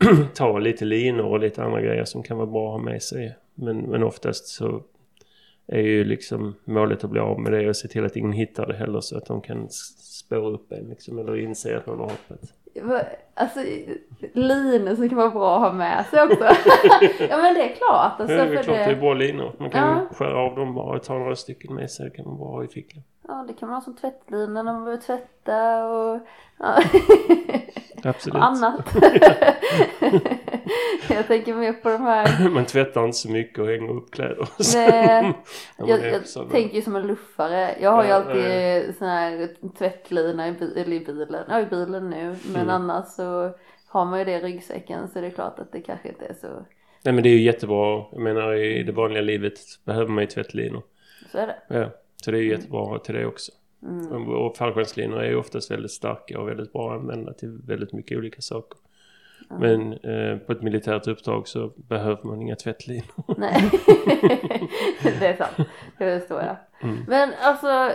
Mm. 0.00 0.26
ta 0.34 0.58
lite 0.58 0.84
linor 0.84 1.26
och 1.26 1.40
lite 1.40 1.64
andra 1.64 1.80
grejer 1.80 2.04
som 2.04 2.22
kan 2.22 2.36
vara 2.36 2.46
bra 2.46 2.66
att 2.66 2.80
ha 2.80 2.90
med 2.90 3.02
sig. 3.02 3.36
Men, 3.54 3.78
men 3.78 4.02
oftast 4.02 4.46
så 4.46 4.82
är 5.68 5.80
ju 5.80 6.04
liksom 6.04 6.54
målet 6.64 7.04
att 7.04 7.10
bli 7.10 7.20
av 7.20 7.40
med 7.40 7.52
det 7.52 7.68
och 7.68 7.76
se 7.76 7.88
till 7.88 8.04
att 8.04 8.16
ingen 8.16 8.32
hittar 8.32 8.66
det 8.66 8.76
heller 8.76 9.00
så 9.00 9.16
att 9.18 9.26
de 9.26 9.40
kan 9.40 9.68
spåra 9.70 10.48
upp 10.48 10.72
en 10.72 10.84
liksom 10.88 11.18
eller 11.18 11.36
inse 11.36 11.76
att 11.76 11.86
någon 11.86 11.98
har 11.98 12.06
hoppat. 12.06 12.40
Alltså 13.34 13.60
linor 14.32 14.94
som 14.94 15.08
kan 15.08 15.18
vara 15.18 15.30
bra 15.30 15.54
att 15.56 15.60
ha 15.62 15.72
med 15.72 16.06
sig 16.06 16.22
också. 16.22 16.44
ja 17.30 17.36
men 17.36 17.54
det 17.54 17.70
är 17.72 17.74
klart. 17.74 18.20
Alltså, 18.20 18.36
Ja, 18.36 18.44
det 18.44 18.58
är 18.58 18.62
klart 18.62 18.76
det 18.76 18.84
är 18.84 18.96
bra 19.00 19.14
linor. 19.14 19.52
Man 19.58 19.70
kan 19.70 19.88
Ja. 19.88 20.06
skära 20.16 20.36
av 20.38 20.56
dem 20.56 20.74
bara 20.74 20.96
och 20.96 21.02
ta 21.02 21.18
några 21.18 21.36
stycken 21.36 21.74
med 21.74 21.90
sig. 21.90 22.10
Det 22.10 22.16
kan 22.16 22.24
man 22.24 22.38
bara 22.38 22.48
ha 22.50 22.64
i 22.64 22.68
fickan. 22.68 23.02
Ja 23.28 23.44
det 23.48 23.54
kan 23.54 23.68
man 23.68 23.76
ha 23.76 23.80
som 23.82 23.96
tvättlina 23.96 24.62
när 24.62 24.72
man 24.72 24.84
behöver 24.84 25.02
tvätta 25.02 25.86
och, 25.86 26.20
ja. 26.58 26.82
Absolut. 28.04 28.36
och 28.36 28.44
annat. 28.44 28.94
jag 31.10 31.26
tänker 31.26 31.54
mer 31.54 31.72
på 31.72 31.88
de 31.88 32.02
här. 32.02 32.48
Man 32.54 32.64
tvättar 32.66 33.04
inte 33.04 33.16
så 33.18 33.30
mycket 33.30 33.58
och 33.58 33.66
hänger 33.66 33.90
upp 33.90 34.10
kläder. 34.10 34.48
Nej, 34.74 35.32
jag, 35.78 35.88
jag 35.88 36.50
tänker 36.50 36.76
ju 36.76 36.82
som 36.82 36.96
en 36.96 37.06
luffare. 37.06 37.76
Jag 37.80 37.90
har 37.90 38.04
ju 38.04 38.10
alltid 38.10 38.96
sån 38.98 39.08
här 39.08 39.48
tvättlina 39.78 40.48
i, 40.48 40.52
bi- 40.52 40.80
eller 40.80 40.92
i 40.96 41.00
bilen. 41.00 41.44
Ja 41.48 41.60
i 41.60 41.66
bilen 41.66 42.10
nu. 42.10 42.36
Men 42.46 42.56
Mm. 42.56 42.68
annars 42.70 43.06
så 43.06 43.54
har 43.88 44.04
man 44.04 44.18
ju 44.18 44.24
det 44.24 44.32
i 44.32 44.40
ryggsäcken 44.40 45.08
så 45.08 45.20
det 45.20 45.26
är 45.26 45.30
klart 45.30 45.58
att 45.58 45.72
det 45.72 45.80
kanske 45.80 46.08
inte 46.08 46.24
är 46.26 46.34
så. 46.34 46.48
Nej 47.02 47.14
men 47.14 47.22
det 47.22 47.28
är 47.28 47.34
ju 47.34 47.42
jättebra. 47.42 48.04
Jag 48.12 48.20
menar 48.20 48.54
i 48.54 48.82
det 48.82 48.92
vanliga 48.92 49.22
livet 49.22 49.58
behöver 49.84 50.10
man 50.10 50.22
ju 50.24 50.26
tvättlinor. 50.26 50.82
Så 51.32 51.38
är 51.38 51.46
det. 51.46 51.56
Ja. 51.78 51.90
Så 52.24 52.30
det 52.30 52.38
är 52.38 52.42
ju 52.42 52.50
jättebra 52.50 52.82
att 52.82 52.88
ha 52.88 52.98
till 52.98 53.14
det 53.14 53.26
också. 53.26 53.52
Mm. 53.82 54.28
Och 54.28 54.56
fallskärmslinor 54.56 55.20
är 55.22 55.28
ju 55.28 55.36
oftast 55.36 55.70
väldigt 55.70 55.90
starka 55.90 56.40
och 56.40 56.48
väldigt 56.48 56.72
bra 56.72 56.92
att 56.94 57.00
använda 57.00 57.32
till 57.32 57.58
väldigt 57.66 57.92
mycket 57.92 58.18
olika 58.18 58.40
saker. 58.40 58.78
Men 59.50 59.92
eh, 59.92 60.36
på 60.38 60.52
ett 60.52 60.62
militärt 60.62 61.06
uppdrag 61.06 61.48
så 61.48 61.72
behöver 61.76 62.24
man 62.24 62.42
inga 62.42 62.56
tvättlinor. 62.56 63.04
Nej, 63.38 63.70
det 65.02 65.26
är 65.26 65.36
sant. 65.36 65.68
Det 65.98 66.20
förstår 66.20 66.42
jag. 66.42 66.56
Mm. 66.82 67.04
Men 67.08 67.32
alltså 67.42 67.90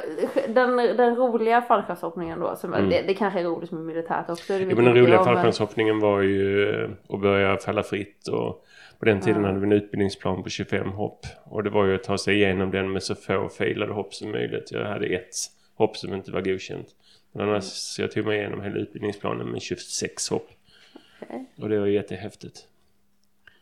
den, 0.48 0.76
den 0.78 1.16
roliga 1.16 1.62
fallskärmshoppningen 1.62 2.40
då, 2.40 2.56
som, 2.56 2.74
Mm. 2.74 2.90
det, 2.90 3.02
det 3.08 3.14
kanske 3.14 3.40
är 3.40 3.44
roligt 3.44 3.72
med 3.72 3.82
militärt 3.82 4.30
också. 4.30 4.54
Ja, 4.54 4.66
men 4.76 4.86
den 4.86 4.98
roliga 4.98 5.24
fallskärmshoppningen 5.24 6.00
var 6.00 6.22
ju 6.22 6.70
eh, 6.70 6.90
att 7.10 7.22
börja 7.22 7.58
falla 7.58 7.84
fritt 7.84 8.28
och 8.28 8.66
på 9.00 9.06
den 9.06 9.20
tiden 9.20 9.42
Ja. 9.42 9.48
hade 9.48 9.60
vi 9.60 9.66
en 9.66 9.72
utbildningsplan 9.72 10.44
på 10.44 10.50
25 10.50 10.90
hopp. 10.92 11.26
Och 11.44 11.64
det 11.64 11.70
var 11.70 11.86
ju 11.86 11.96
att 11.96 12.04
ta 12.04 12.18
sig 12.18 12.36
igenom 12.36 12.72
den 12.72 12.92
med 12.92 13.04
så 13.04 13.16
få 13.16 13.50
failade 13.50 13.94
hopp 13.94 14.14
som 14.14 14.32
möjligt. 14.32 14.72
Jag 14.72 14.86
hade 14.86 15.06
ett 15.06 15.36
hopp 15.76 15.98
som 15.98 16.14
inte 16.14 16.32
var 16.32 16.42
godkänt. 16.42 16.88
Men 17.34 17.50
annars, 17.50 17.64
så 17.64 18.02
jag 18.02 18.12
tog 18.12 18.26
mig 18.26 18.40
igenom 18.40 18.62
hela 18.62 18.76
utbildningsplanen 18.76 19.48
med 19.48 19.62
26 19.62 20.30
hopp. 20.30 20.48
Och 21.62 21.70
det 21.70 21.80
var 21.80 21.88
jättehäftigt. 21.88 22.68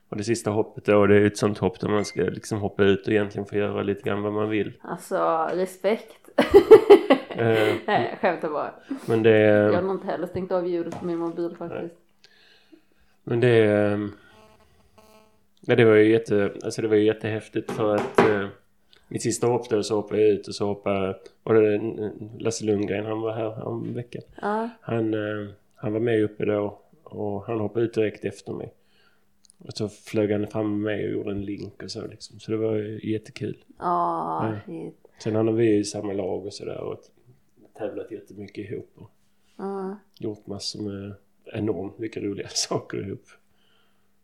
Och 0.10 0.18
det 0.18 0.24
sista 0.24 0.52
hoppet 0.52 0.86
då, 0.86 1.08
det 1.08 1.16
är 1.16 1.26
ett 1.26 1.38
sånt 1.38 1.58
hopp 1.58 1.80
där 1.80 1.88
man 1.90 2.06
ska 2.06 2.22
liksom 2.22 2.60
hoppa 2.60 2.84
ut 2.84 3.08
och 3.08 3.14
egentligen 3.14 3.46
få 3.46 3.56
göra 3.56 3.82
lite 3.84 4.02
grann 4.04 4.22
vad 4.22 4.34
man 4.34 4.50
vill. 4.50 4.74
Alltså 4.82 5.50
respekt. 5.54 6.30
Eh, 7.30 7.76
Nej, 7.88 8.18
skämtar 8.22 8.50
bara. 8.50 8.74
men 9.06 9.24
det... 9.24 9.40
Jag 9.40 9.74
har 9.74 9.82
nog 9.82 9.96
inte 9.96 10.08
heller 10.08 10.28
stängt 10.28 10.52
av 10.52 10.68
ljudet 10.68 11.00
på 11.00 11.06
min 11.06 11.18
mobil 11.18 11.56
faktiskt. 11.58 11.96
Men 13.24 13.40
det... 13.40 13.66
ehm, 13.66 14.12
Ja, 15.62 15.76
det 15.76 15.86
var 15.86 15.96
ju 15.96 16.12
jätte, 16.12 16.52
alltså 16.64 16.82
det 16.82 16.88
var 16.88 16.96
ju 16.96 17.06
jättehäftigt 17.06 17.72
för 17.72 17.96
att 17.96 18.20
eh, 18.20 18.48
mitt 19.08 19.22
sista 19.24 19.48
hopp 19.48 19.70
då 19.70 19.84
så 19.84 19.96
hoppade 19.96 20.22
jag 20.22 20.30
ut 20.30 20.48
och 20.48 20.56
så 20.56 20.66
hoppade... 20.66 21.16
Och 21.44 21.54
det 21.54 21.76
eh, 21.76 21.82
Lasse 22.40 22.66
Lundgren, 22.66 23.06
han 23.06 23.22
var 23.22 23.32
här 23.34 23.68
om 23.68 23.94
veckan. 23.94 24.22
Ja, 24.42 24.70
Han, 24.82 25.14
eh, 25.14 25.50
han 25.76 25.94
var 25.94 26.00
med 26.00 26.24
uppe 26.24 26.46
då 26.46 26.80
och 27.10 27.44
han 27.46 27.60
hoppade 27.60 27.86
ut 27.86 27.94
direkt 27.94 28.26
efter 28.26 28.54
mig. 28.54 28.74
Och 29.58 29.74
så 29.74 29.90
flög 29.90 30.32
han 30.32 30.48
fram 30.48 30.72
med 30.72 30.80
mig 30.96 31.06
och 31.06 31.12
gjorde 31.12 31.32
en 31.32 31.42
link 31.46 31.84
och 31.84 31.92
så 31.92 32.08
liksom. 32.08 32.40
Så 32.40 32.52
det 32.52 32.58
var 32.58 32.76
jättekul. 33.06 33.58
ja, 33.80 34.56
Ja. 34.68 34.92
Sen 35.24 35.36
hade 35.36 35.51
vi 35.51 35.75
ju 35.75 35.84
samma 35.84 36.13
lag 36.13 36.46
och 36.46 36.54
sådär 36.54 36.78
och 36.82 37.00
tävlat 37.78 38.12
jättemycket 38.12 38.72
ihop 38.72 38.89
och 38.96 39.12
Ja. 39.58 39.96
gjort 40.20 40.48
massor 40.48 40.82
med 40.82 41.13
enormt 41.54 41.98
mycket 42.00 42.24
roliga 42.24 42.48
saker 42.50 43.08
ihop. 43.08 43.24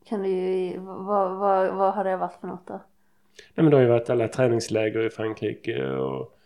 Kan 0.06 0.24
du 0.24 0.78
vad, 0.78 1.38
vad, 1.38 1.76
vad 1.76 1.94
har 1.94 2.04
det 2.04 2.18
varit 2.18 2.40
för 2.42 2.48
något 2.48 2.68
då? 2.68 2.74
Nej 3.54 3.64
men 3.64 3.70
det 3.70 3.76
har 3.78 3.82
ju 3.82 3.90
varit 3.90 4.10
alla 4.10 4.28
träningsläger 4.28 5.06
i 5.06 5.10
Frankrike 5.10 5.86
och, 5.88 6.38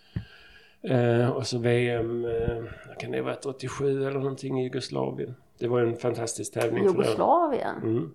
eh, 0.90 1.30
och 1.30 1.48
så 1.48 1.58
VM, 1.58 2.26
eh, 2.26 2.64
kan 3.00 3.12
det 3.12 3.18
ha 3.18 3.26
varit 3.26 3.46
87 3.46 4.08
eller 4.08 4.20
någonting 4.20 4.60
i 4.60 4.64
Jugoslavien. 4.64 5.36
Det 5.60 5.68
var 5.68 5.82
en 5.82 5.96
fantastisk 5.98 6.54
tävling. 6.54 6.84
Jugoslavien? 6.84 7.78
Mm. 7.78 8.12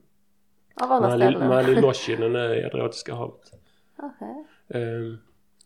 Av 0.74 0.92
alla 0.92 1.08
Mali- 1.08 1.30
ställen? 1.30 1.48
Malilosjen, 1.48 2.22
en 2.26 2.36
ö 2.36 2.54
i 2.54 2.64
Adriatiska 2.64 3.14
havet. 3.14 3.52
Ehm, 4.68 5.18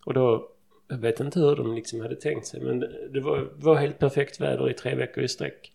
och 0.07 0.15
då, 0.15 0.49
jag 0.89 0.99
vet 0.99 1.21
inte 1.21 1.41
hur 1.41 1.57
de 1.57 1.75
liksom 1.75 2.01
hade 2.01 2.17
tänkt 2.17 2.47
sig 2.47 2.61
men 2.61 2.81
det, 2.81 3.09
det 3.09 3.21
var, 3.21 3.49
var 3.57 3.75
helt 3.77 3.99
perfekt 3.99 4.41
väder 4.41 4.71
i 4.71 4.75
tre 4.75 4.95
veckor 4.95 5.25
i 5.25 5.29
sträck. 5.29 5.73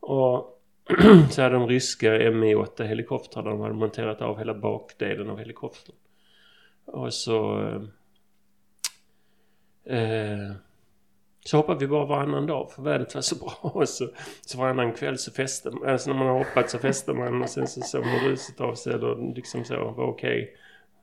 Och 0.00 0.60
så 1.30 1.42
hade 1.42 1.54
de 1.54 1.68
ryska 1.68 2.10
Mi-8 2.30 2.82
helikoptrar 2.84 3.42
där 3.42 3.50
de 3.50 3.60
hade 3.60 3.74
monterat 3.74 4.22
av 4.22 4.38
hela 4.38 4.54
bakdelen 4.54 5.30
av 5.30 5.38
helikoptern. 5.38 5.96
Och 6.84 7.14
så... 7.14 7.58
Eh, 9.84 10.52
så 11.48 11.56
hoppade 11.56 11.80
vi 11.80 11.86
bara 11.86 12.04
varannan 12.04 12.46
dag 12.46 12.70
för 12.70 12.82
vädret 12.82 13.14
var 13.14 13.22
så 13.22 13.36
bra. 13.36 13.52
Och 13.74 13.88
så, 13.88 14.08
så 14.46 14.58
varannan 14.58 14.92
kväll 14.92 15.18
så 15.18 15.30
fäste 15.30 15.70
man. 15.70 15.88
Alltså 15.88 16.10
när 16.10 16.18
man 16.18 16.26
har 16.26 16.38
hoppat 16.38 16.70
så 16.70 16.78
fäster 16.78 17.14
man 17.14 17.42
och 17.42 17.48
sen 17.48 17.66
så 17.66 17.80
såg 17.80 18.06
man 18.06 18.30
ruset 18.30 18.60
av 18.60 18.74
sig 18.74 18.94
och 18.94 19.34
liksom 19.36 19.64
så 19.64 19.74
var 19.76 20.04
okej. 20.04 20.56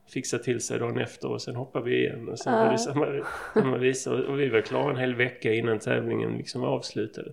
Fixa 0.08 0.38
till 0.38 0.60
sig 0.60 0.78
dagen 0.78 0.98
efter 0.98 1.30
och 1.30 1.42
sen 1.42 1.56
hoppar 1.56 1.80
vi 1.80 1.98
igen 1.98 2.28
och 2.28 2.38
sen 2.38 2.52
var 2.52 2.72
det 2.72 2.78
samma, 2.78 3.24
samma 3.54 3.76
visa. 3.76 4.12
Och, 4.12 4.40
vi 4.40 4.48
var 4.48 4.60
klara 4.60 4.90
en 4.90 4.96
hel 4.96 5.14
vecka 5.14 5.52
innan 5.52 5.78
tävlingen 5.78 6.36
liksom 6.38 6.60
var 6.60 6.68
avslutade. 6.68 7.32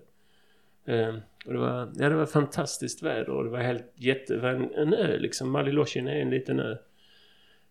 Eh, 0.84 1.14
och 1.46 1.52
det 1.52 1.58
var, 1.58 1.92
ja, 1.94 2.08
det 2.08 2.14
var 2.14 2.26
fantastiskt 2.26 3.02
väder 3.02 3.30
och 3.30 3.44
det 3.44 3.50
var 3.50 3.58
helt 3.58 3.92
jätte... 3.94 4.34
Det 4.34 4.40
var 4.40 4.50
en, 4.50 4.74
en 4.74 4.94
ö 4.94 5.16
liksom. 5.18 5.50
Malilosjen 5.50 6.08
är 6.08 6.16
en 6.16 6.30
liten 6.30 6.60
ö. 6.60 6.76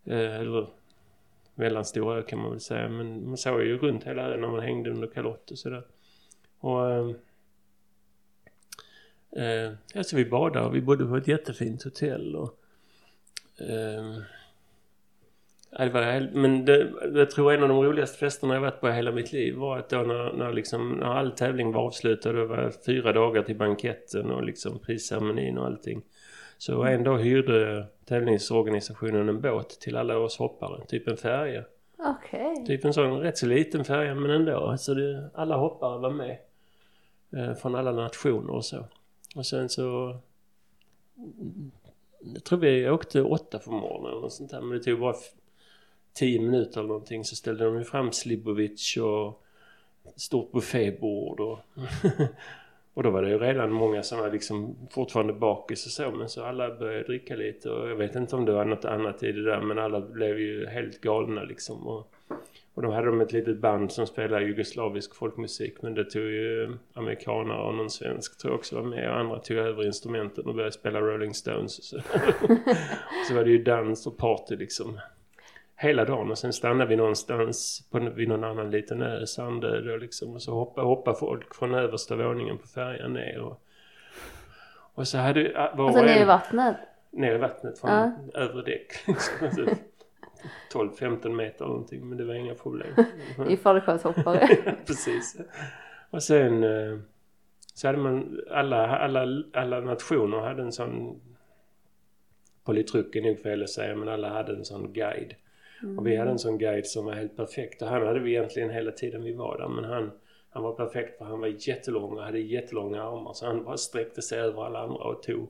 Eh, 0.05 0.35
eller 0.35 0.67
mellanstor 1.55 2.17
ö 2.17 2.21
kan 2.21 2.39
man 2.39 2.51
väl 2.51 2.59
säga. 2.59 2.89
Men 2.89 3.27
man 3.27 3.37
såg 3.37 3.63
ju 3.63 3.77
runt 3.77 4.03
hela 4.03 4.33
ön 4.33 4.41
när 4.41 4.47
man 4.47 4.63
hängde 4.63 4.89
under 4.89 5.07
kalott 5.07 5.51
och 5.51 5.57
sådär. 5.57 5.83
Och... 6.59 6.91
Ehm, 6.91 7.15
eh, 9.31 9.67
alltså 9.67 9.97
ja, 9.97 10.03
så 10.03 10.15
vi 10.15 10.25
badade 10.25 10.65
och 10.65 10.75
vi 10.75 10.81
bodde 10.81 11.05
på 11.05 11.17
ett 11.17 11.27
jättefint 11.27 11.83
hotell 11.83 12.35
och 12.35 12.59
Eh, 13.57 14.21
det 15.77 15.89
var, 15.89 16.01
helt- 16.01 16.33
men 16.33 16.65
det, 16.65 16.91
jag 17.13 17.31
tror 17.31 17.53
en 17.53 17.63
av 17.63 17.69
de 17.69 17.83
roligaste 17.83 18.17
festerna 18.17 18.53
jag 18.53 18.61
varit 18.61 18.81
på 18.81 18.89
i 18.89 18.91
hela 18.91 19.11
mitt 19.11 19.31
liv 19.33 19.55
var 19.55 19.77
att 19.77 19.89
då 19.89 19.97
när, 19.97 20.33
när, 20.33 20.53
liksom, 20.53 20.91
när 20.91 21.05
all 21.05 21.31
tävling 21.31 21.71
var 21.71 21.81
avslutad, 21.81 22.31
det 22.31 22.45
var 22.45 22.73
fyra 22.85 23.13
dagar 23.13 23.43
till 23.43 23.55
banketten 23.55 24.31
och 24.31 24.43
liksom 24.43 24.79
prisceremonin 24.79 25.57
och 25.57 25.65
allting. 25.65 26.01
Så 26.63 26.83
en 26.83 27.03
dag 27.03 27.17
hyrde 27.17 27.87
tävlingsorganisationen 28.05 29.29
en 29.29 29.41
båt 29.41 29.69
till 29.69 29.95
alla 29.95 30.17
oss 30.17 30.37
hoppare, 30.37 30.85
typ 30.85 31.07
en 31.07 31.17
färja. 31.17 31.63
Okej. 31.97 32.65
Typ 32.67 32.85
en 32.85 32.93
sån 32.93 33.19
rätt 33.19 33.37
så 33.37 33.45
liten 33.45 33.85
färja 33.85 34.15
men 34.15 34.31
ändå. 34.31 34.77
Så 34.77 34.93
det, 34.93 35.29
alla 35.33 35.57
hoppare 35.57 35.99
var 35.99 36.09
med. 36.09 36.37
Eh, 37.31 37.53
från 37.53 37.75
alla 37.75 37.91
nationer 37.91 38.53
och 38.53 38.65
så. 38.65 38.85
Och 39.35 39.45
sen 39.45 39.69
så... 39.69 40.17
Jag 42.19 42.43
tror 42.43 42.59
vi 42.59 42.89
åkte 42.89 43.21
åtta 43.21 43.59
på 43.59 43.71
morgonen 43.71 44.17
eller 44.17 44.29
sånt 44.29 44.51
där. 44.51 44.61
Men 44.61 44.77
det 44.77 44.83
tog 44.83 44.99
bara 44.99 45.15
tio 46.13 46.41
minuter 46.41 46.79
eller 46.79 46.87
någonting. 46.87 47.25
Så 47.25 47.35
ställde 47.35 47.65
de 47.65 47.77
ju 47.77 47.83
fram 47.83 48.11
Slibovic 48.11 48.97
och 48.97 49.43
stort 50.15 50.51
buffébord 50.51 51.39
och... 51.39 51.59
och 52.93 53.03
då 53.03 53.09
var 53.09 53.21
det 53.21 53.29
ju 53.29 53.37
redan 53.37 53.71
många 53.71 54.03
som 54.03 54.19
var 54.19 54.31
liksom 54.31 54.75
fortfarande 54.91 55.33
bakis 55.33 55.85
och 55.85 55.91
så. 55.91 56.11
Men 56.11 56.29
så 56.29 56.43
alla 56.43 56.75
började 56.75 57.03
dricka 57.03 57.35
lite 57.35 57.69
och 57.69 57.89
jag 57.89 57.95
vet 57.95 58.15
inte 58.15 58.35
om 58.35 58.45
det 58.45 58.51
var 58.51 58.65
något 58.65 58.85
annat 58.85 59.23
i 59.23 59.31
det 59.31 59.43
där. 59.43 59.61
Men 59.61 59.79
alla 59.79 60.01
blev 60.01 60.39
ju 60.39 60.65
helt 60.65 61.01
galna 61.01 61.43
liksom. 61.43 61.87
Och, 61.87 62.13
och 62.73 62.81
då 62.81 62.91
hade 62.91 63.07
de 63.07 63.21
ett 63.21 63.31
litet 63.31 63.57
band 63.57 63.91
som 63.91 64.07
spelade 64.07 64.45
jugoslavisk 64.45 65.15
folkmusik 65.15 65.81
men 65.81 65.93
det 65.93 66.03
tog 66.03 66.23
ju 66.23 66.77
amerikanare 66.93 67.67
och 67.67 67.75
någon 67.75 67.89
svensk 67.89 68.37
tror 68.37 68.51
jag 68.51 68.59
också 68.59 68.75
var 68.75 68.83
med 68.83 69.09
och 69.09 69.19
andra 69.19 69.39
tog 69.39 69.57
över 69.57 69.85
instrumenten 69.85 70.45
och 70.45 70.55
började 70.55 70.71
spela 70.71 71.01
Rolling 71.01 71.33
Stones 71.33 71.79
och 71.79 71.85
så. 71.85 71.97
så 73.27 73.35
var 73.35 73.43
det 73.43 73.51
ju 73.51 73.63
dans 73.63 74.07
och 74.07 74.17
party 74.17 74.55
liksom 74.55 74.99
hela 75.83 76.05
dagen 76.05 76.31
och 76.31 76.37
sen 76.37 76.53
stannade 76.53 76.89
vi 76.89 76.95
någonstans 76.95 77.87
på, 77.91 77.99
vid 77.99 78.27
någon 78.27 78.43
annan 78.43 78.71
liten 78.71 79.01
ö, 79.01 79.25
Sandö 79.25 79.81
då 79.81 79.97
liksom 79.97 80.33
och 80.33 80.41
så 80.41 80.51
hoppade, 80.53 80.87
hoppade 80.87 81.17
folk 81.17 81.55
från 81.55 81.73
översta 81.75 82.15
våningen 82.15 82.57
på 82.57 82.67
färjan 82.67 83.13
ner 83.13 83.39
och, 83.41 83.63
och 84.93 85.07
så 85.07 85.17
hade 85.17 85.47
äh, 85.51 85.75
var 85.77 85.85
Alltså 85.87 86.01
ner 86.05 86.21
i 86.21 86.25
vattnet. 86.25 86.77
ner 87.11 87.35
i 87.35 87.37
vattnet 87.37 87.79
från 87.79 87.91
Ja. 87.91 88.11
övre 88.33 88.61
däck. 88.61 88.93
liksom. 89.07 89.45
Alltså, 89.47 89.65
12-15 90.73 91.29
meter 91.29 91.65
eller 91.65 91.73
någonting 91.73 92.09
men 92.09 92.17
det 92.17 92.25
var 92.25 92.33
inga 92.33 92.55
problem. 92.55 92.87
I 93.49 93.57
fallskärmshoppare. 93.57 94.47
Precis. 94.85 95.37
Och 96.09 96.23
sen 96.23 96.63
eh, 96.63 96.99
så 97.73 97.87
hade 97.87 97.97
man 97.97 98.41
alla, 98.51 98.97
alla, 98.97 99.43
alla 99.53 99.79
nationer 99.79 100.39
hade 100.39 100.61
en 100.61 100.71
sån 100.71 101.21
politruk 102.63 103.15
är 103.15 103.21
nog 103.21 103.39
fel 103.39 103.63
att 103.63 103.69
säga 103.69 103.95
men 103.95 104.09
alla 104.09 104.29
hade 104.29 104.53
en 104.53 104.65
sån 104.65 104.93
guide. 104.93 105.33
Och 105.97 106.07
vi 106.07 106.15
hade 106.15 106.31
en 106.31 106.39
sån 106.39 106.57
guide 106.57 106.85
som 106.85 107.05
var 107.05 107.13
helt 107.13 107.35
perfekt 107.35 107.81
och 107.81 107.87
han 107.87 108.07
hade 108.07 108.19
vi 108.19 108.31
egentligen 108.31 108.69
hela 108.69 108.91
tiden 108.91 109.23
vi 109.23 109.33
var 109.33 109.57
där 109.57 109.67
men 109.67 109.83
han 109.83 110.11
han 110.53 110.63
var 110.63 110.73
perfekt 110.73 111.17
för 111.17 111.25
han 111.25 111.39
var 111.39 111.67
jättelång 111.67 112.17
och 112.17 112.23
hade 112.23 112.39
jättelånga 112.39 113.03
armar 113.03 113.33
så 113.33 113.45
han 113.45 113.63
bara 113.63 113.77
sträckte 113.77 114.21
sig 114.21 114.39
över 114.39 114.65
alla 114.65 114.79
andra 114.79 115.03
och 115.03 115.23
tog 115.23 115.47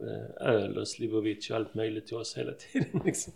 eh, 0.00 0.46
öl 0.48 0.78
och 0.78 0.88
Slivovic 0.88 1.50
och 1.50 1.56
allt 1.56 1.74
möjligt 1.74 2.06
till 2.06 2.16
oss 2.16 2.38
hela 2.38 2.52
tiden 2.52 3.00
liksom. 3.04 3.32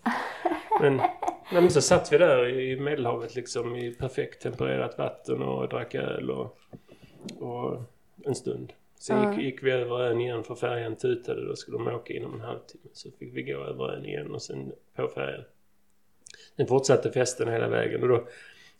Men, 0.80 0.96
nej, 0.96 1.62
men 1.62 1.70
så 1.70 1.80
satt 1.80 2.12
vi 2.12 2.18
där 2.18 2.48
i 2.48 2.80
Medelhavet 2.80 3.34
liksom 3.34 3.76
i 3.76 3.94
perfekt 3.94 4.42
tempererat 4.42 4.98
vatten 4.98 5.42
och 5.42 5.68
drack 5.68 5.94
öl 5.94 6.30
och, 6.30 6.58
och 7.38 7.82
en 8.24 8.34
stund. 8.34 8.72
Sen 8.98 9.32
gick, 9.32 9.44
gick 9.44 9.62
vi 9.62 9.70
över 9.70 10.00
ön 10.00 10.20
igen 10.20 10.44
för 10.44 10.54
färjan 10.54 10.96
tutade. 10.96 11.46
Då 11.46 11.56
skulle 11.56 11.78
de 11.78 11.88
åka 11.88 12.12
inom 12.12 12.34
en 12.34 12.40
halvtimme. 12.40 12.88
Så 12.92 13.10
fick 13.10 13.36
vi 13.36 13.42
gå 13.42 13.64
över 13.64 13.92
ön 13.92 14.04
igen 14.04 14.34
och 14.34 14.42
sen 14.42 14.72
på 14.94 15.08
färjan. 15.08 15.44
Sen 16.56 16.66
fortsatte 16.66 17.12
festen 17.12 17.48
hela 17.48 17.68
vägen 17.68 18.02
och 18.02 18.08
då, 18.08 18.28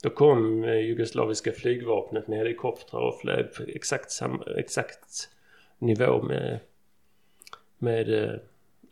då 0.02 0.10
kom 0.10 0.64
eh, 0.64 0.80
jugoslaviska 0.80 1.52
flygvapnet 1.52 2.28
med 2.28 2.38
helikoptrar 2.38 3.00
och 3.00 3.20
flög 3.20 3.54
på 3.54 3.62
exakt, 3.62 4.10
samma 4.10 4.44
exakt 4.56 5.30
nivå 5.78 6.22
med, 6.22 6.58
med 7.78 8.24
eh, 8.24 8.38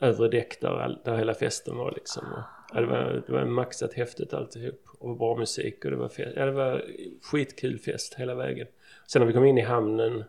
övre 0.00 0.29
däck 0.29 0.61
där, 0.61 0.69
all, 0.69 0.99
där 1.05 1.17
hela 1.17 1.35
festen 1.35 1.76
var 1.76 1.93
liksom. 1.93 2.25
Och, 2.33 2.43
ja, 2.75 2.81
det, 2.81 2.87
var, 2.87 3.23
det 3.26 3.33
var 3.33 3.45
maxat 3.45 3.95
häftigt 3.95 4.35
alltihop 4.35 4.81
och 4.99 5.17
bra 5.17 5.37
musik 5.37 5.85
och 5.85 5.91
det 5.91 5.97
var, 5.97 6.09
fest, 6.09 6.33
ja, 6.37 6.45
det 6.45 6.53
var 6.53 6.85
skitkul 7.23 7.79
fest 7.79 8.14
hela 8.14 8.35
vägen. 8.35 8.67
Sen 9.07 9.21
när 9.21 9.26
vi 9.26 9.33
kom 9.33 9.45
in 9.45 9.59
i 9.59 9.62
hamnen 9.62 10.25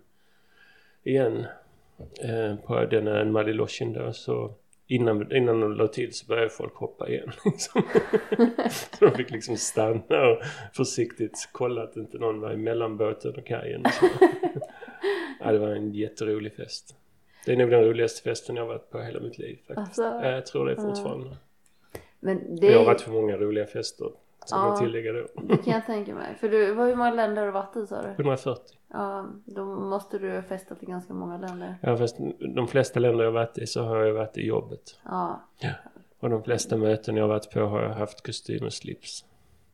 igen 1.04 1.46
eh, 2.22 2.56
på 2.56 2.86
den 2.86 3.08
ön 3.08 3.32
Maliloshin 3.32 3.94
då 3.94 4.14
så 4.14 4.54
innan, 4.88 5.36
innan 5.36 5.60
de 5.60 5.74
la 5.74 5.88
till 5.88 6.14
så 6.14 6.26
började 6.26 6.50
folk 6.50 6.76
hoppa 6.76 7.10
igen. 7.10 7.32
Liksom. 7.46 7.82
så 9.00 9.06
de 9.06 9.12
fick 9.12 9.32
liksom 9.32 9.58
stanna 9.58 10.28
och 10.28 10.42
försiktigt 10.74 11.50
kolla 11.52 11.84
att 11.84 11.96
inte 11.98 12.18
någon 12.18 12.40
var 12.42 12.52
i 12.54 12.58
mellanbåten 12.58 13.36
och 13.36 13.46
kajen. 13.46 13.84
Ja, 15.40 15.52
det 15.52 15.60
var 15.60 15.68
en 15.68 15.94
jätterolig 15.94 16.54
fest. 16.56 16.96
Det 17.46 17.52
är 17.52 17.56
nog 17.58 17.70
den 17.70 17.84
roligaste 17.84 18.22
festen 18.30 18.56
jag 18.56 18.64
har 18.64 18.68
varit 18.68 18.90
på 18.90 19.00
hela 19.02 19.20
mitt 19.20 19.38
liv 19.38 19.60
faktiskt. 19.68 20.00
Alltså, 20.00 20.04
Ja, 20.04 20.32
jag 20.32 20.46
tror 20.46 20.66
det 20.66 20.76
fortfarande. 20.76 21.36
Men 22.20 22.56
det, 22.56 22.68
Jag 22.68 22.78
har 22.80 22.86
varit 22.86 23.02
för 23.02 23.12
många 23.12 23.38
roliga 23.38 23.66
fester. 23.66 24.08
Ska 24.46 24.56
Ja. 24.58 24.68
man 24.68 24.80
tillägga 24.80 25.14
då. 25.14 25.28
det 25.44 25.58
kan 25.58 25.74
jag 25.74 25.86
tänka 25.86 26.16
mig. 26.16 26.36
För 26.40 26.50
du, 26.50 26.66
hur 26.66 26.96
många 26.96 27.12
länder 27.14 27.42
har 27.42 27.46
du 27.46 27.52
varit 27.52 27.76
i 27.76 27.88
sa 27.88 28.02
du? 28.02 28.10
140. 28.10 28.62
Ja, 28.96 29.26
då 29.46 29.66
måste 29.66 30.20
du 30.20 30.36
ha 30.36 30.42
festat 30.42 30.84
i 30.84 30.86
ganska 30.86 31.14
många 31.14 31.38
länder. 31.38 31.76
Ja, 31.82 31.98
fast 31.98 32.18
de 32.56 32.68
flesta 32.68 33.00
länder 33.00 33.24
jag 33.24 33.32
varit 33.32 33.58
i 33.58 33.68
så 33.68 33.84
har 33.84 33.98
jag 33.98 34.14
varit 34.14 34.38
i 34.38 34.46
jobbet. 34.46 35.00
Ja. 35.04 35.42
Och 36.20 36.30
de 36.30 36.44
flesta 36.44 36.78
möten 36.78 37.18
jag 37.18 37.28
varit 37.28 37.52
på 37.52 37.60
har 37.60 37.82
jag 37.82 37.90
haft 37.90 38.26
kostym 38.26 38.66
och 38.66 38.74
slips. 38.74 39.26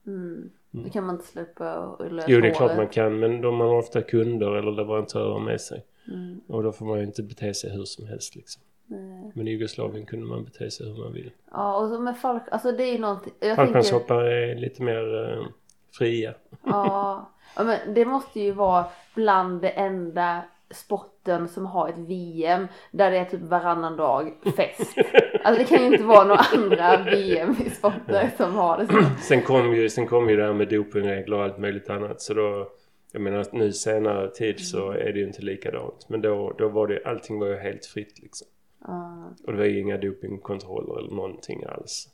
Mm. 0.07 0.49
Då 0.71 0.89
kan 0.89 1.05
man 1.05 1.15
inte 1.15 1.27
släppa 1.27 1.77
och 1.79 2.11
lösa 2.11 2.31
Jo, 2.31 2.41
det 2.41 2.47
är 2.47 2.53
klart 2.53 2.77
man 2.77 2.87
kan, 2.87 3.19
men 3.19 3.41
de 3.41 3.59
har 3.59 3.77
ofta 3.77 4.01
kunder 4.01 4.55
eller 4.55 4.71
leverantörer 4.71 5.39
med 5.39 5.61
sig. 5.61 5.85
Mm. 6.07 6.41
Och 6.47 6.63
då 6.63 6.71
får 6.71 6.85
man 6.85 6.97
ju 6.97 7.05
inte 7.05 7.23
bete 7.23 7.53
sig 7.53 7.71
hur 7.71 7.83
som 7.83 8.07
helst 8.07 8.35
liksom. 8.35 8.63
Nej. 8.85 9.31
Men 9.35 9.47
i 9.47 9.51
Jugoslavien 9.51 10.05
kunde 10.05 10.25
man 10.25 10.43
bete 10.43 10.71
sig 10.71 10.87
hur 10.87 11.03
man 11.03 11.13
vill. 11.13 11.31
Ja, 11.51 11.77
och 11.77 11.89
så 11.89 11.99
med 11.99 12.17
falk... 12.17 12.43
Alltså 12.51 12.71
det 12.71 12.83
är 12.83 12.91
ju 12.91 12.99
någonting... 12.99 13.33
Jag 13.39 13.55
tänker... 13.55 13.73
Fallskärmshoppare 13.73 14.51
är 14.51 14.55
lite 14.55 14.83
mer 14.83 15.33
eh, 15.33 15.45
fria. 15.91 16.33
Ja. 16.63 17.31
ja, 17.55 17.63
men 17.63 17.93
det 17.93 18.05
måste 18.05 18.39
ju 18.39 18.51
vara 18.51 18.86
bland 19.15 19.62
det 19.62 19.70
enda 19.70 20.41
sporten 20.74 21.48
som 21.48 21.65
har 21.65 21.89
ett 21.89 21.98
VM 21.98 22.67
där 22.91 23.12
det 23.12 23.17
är 23.17 23.25
typ 23.25 23.41
varannan 23.41 23.98
dag 23.98 24.34
fest. 24.55 24.98
Alltså 25.43 25.63
det 25.63 25.70
kan 25.70 25.86
ju 25.86 25.93
inte 25.93 26.03
vara 26.03 26.24
några 26.24 26.41
andra 26.55 27.03
VM 27.03 27.55
i 27.65 27.70
sporter 27.70 28.31
som 28.38 28.55
har 28.55 28.77
det 28.77 28.88
så. 28.88 29.03
Sen 29.22 29.41
kom 29.41 29.74
ju, 29.75 29.89
sen 29.89 30.08
kom 30.08 30.29
ju 30.29 30.36
det 30.36 30.43
här 30.43 30.53
med 30.53 30.70
dopingregler 30.70 31.38
och 31.38 31.43
allt 31.43 31.58
möjligt 31.58 31.89
annat. 31.89 32.22
Så 32.22 32.34
då, 32.34 32.72
jag 33.12 33.22
menar 33.22 33.46
nu 33.51 33.72
senare 33.72 34.29
tid 34.29 34.67
så 34.67 34.91
är 34.91 35.13
det 35.13 35.20
ju 35.20 35.27
inte 35.27 35.41
likadant. 35.41 36.10
Men 36.10 36.22
då, 36.22 36.55
då 36.58 36.70
var 36.70 36.88
det, 36.88 37.01
allting 37.05 37.39
var 37.39 37.48
ju 37.48 37.58
helt 37.58 37.86
fritt 37.86 38.20
liksom. 38.20 38.48
Ja. 38.88 39.34
Och 39.46 39.51
det 39.51 39.58
var 39.58 39.65
ju 39.65 39.79
inga 39.79 39.98
dopingkontroller 39.98 41.00
eller 41.00 41.15
någonting 41.15 41.63
alls. 41.65 42.08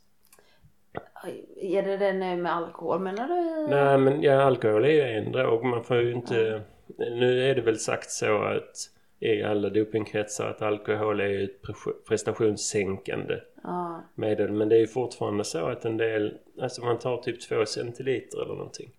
Är 1.56 1.82
det 1.82 1.96
det 1.96 2.12
nu 2.12 2.36
med 2.36 2.52
alkohol 2.56 3.00
menar 3.00 3.28
du? 3.28 3.66
Nej 3.74 3.98
men 3.98 4.22
ja, 4.22 4.42
alkohol 4.42 4.84
är 4.84 4.88
ju 4.88 5.00
en 5.02 5.32
drog. 5.32 5.64
Man 5.64 5.84
får 5.84 5.96
ju 5.96 6.12
inte... 6.12 6.62
Nu 6.96 7.50
är 7.50 7.54
det 7.54 7.60
väl 7.60 7.78
sagt 7.78 8.10
så 8.10 8.42
att 8.42 8.90
i 9.20 9.42
alla 9.42 9.68
dopingkretsar 9.68 10.50
att 10.50 10.62
alkohol 10.62 11.20
är 11.20 11.44
ett 11.44 11.62
pre- 11.62 11.92
prestationssänkande 12.08 13.34
Ja. 13.62 14.02
medel. 14.14 14.52
Men 14.52 14.68
det 14.68 14.76
är 14.76 14.80
ju 14.80 14.86
fortfarande 14.86 15.44
så 15.44 15.66
att 15.66 15.84
en 15.84 15.96
del, 15.96 16.38
alltså 16.60 16.84
man 16.84 16.98
tar 16.98 17.16
typ 17.16 17.40
två 17.40 17.66
centiliter 17.66 18.42
eller 18.42 18.54
någonting. 18.54 18.90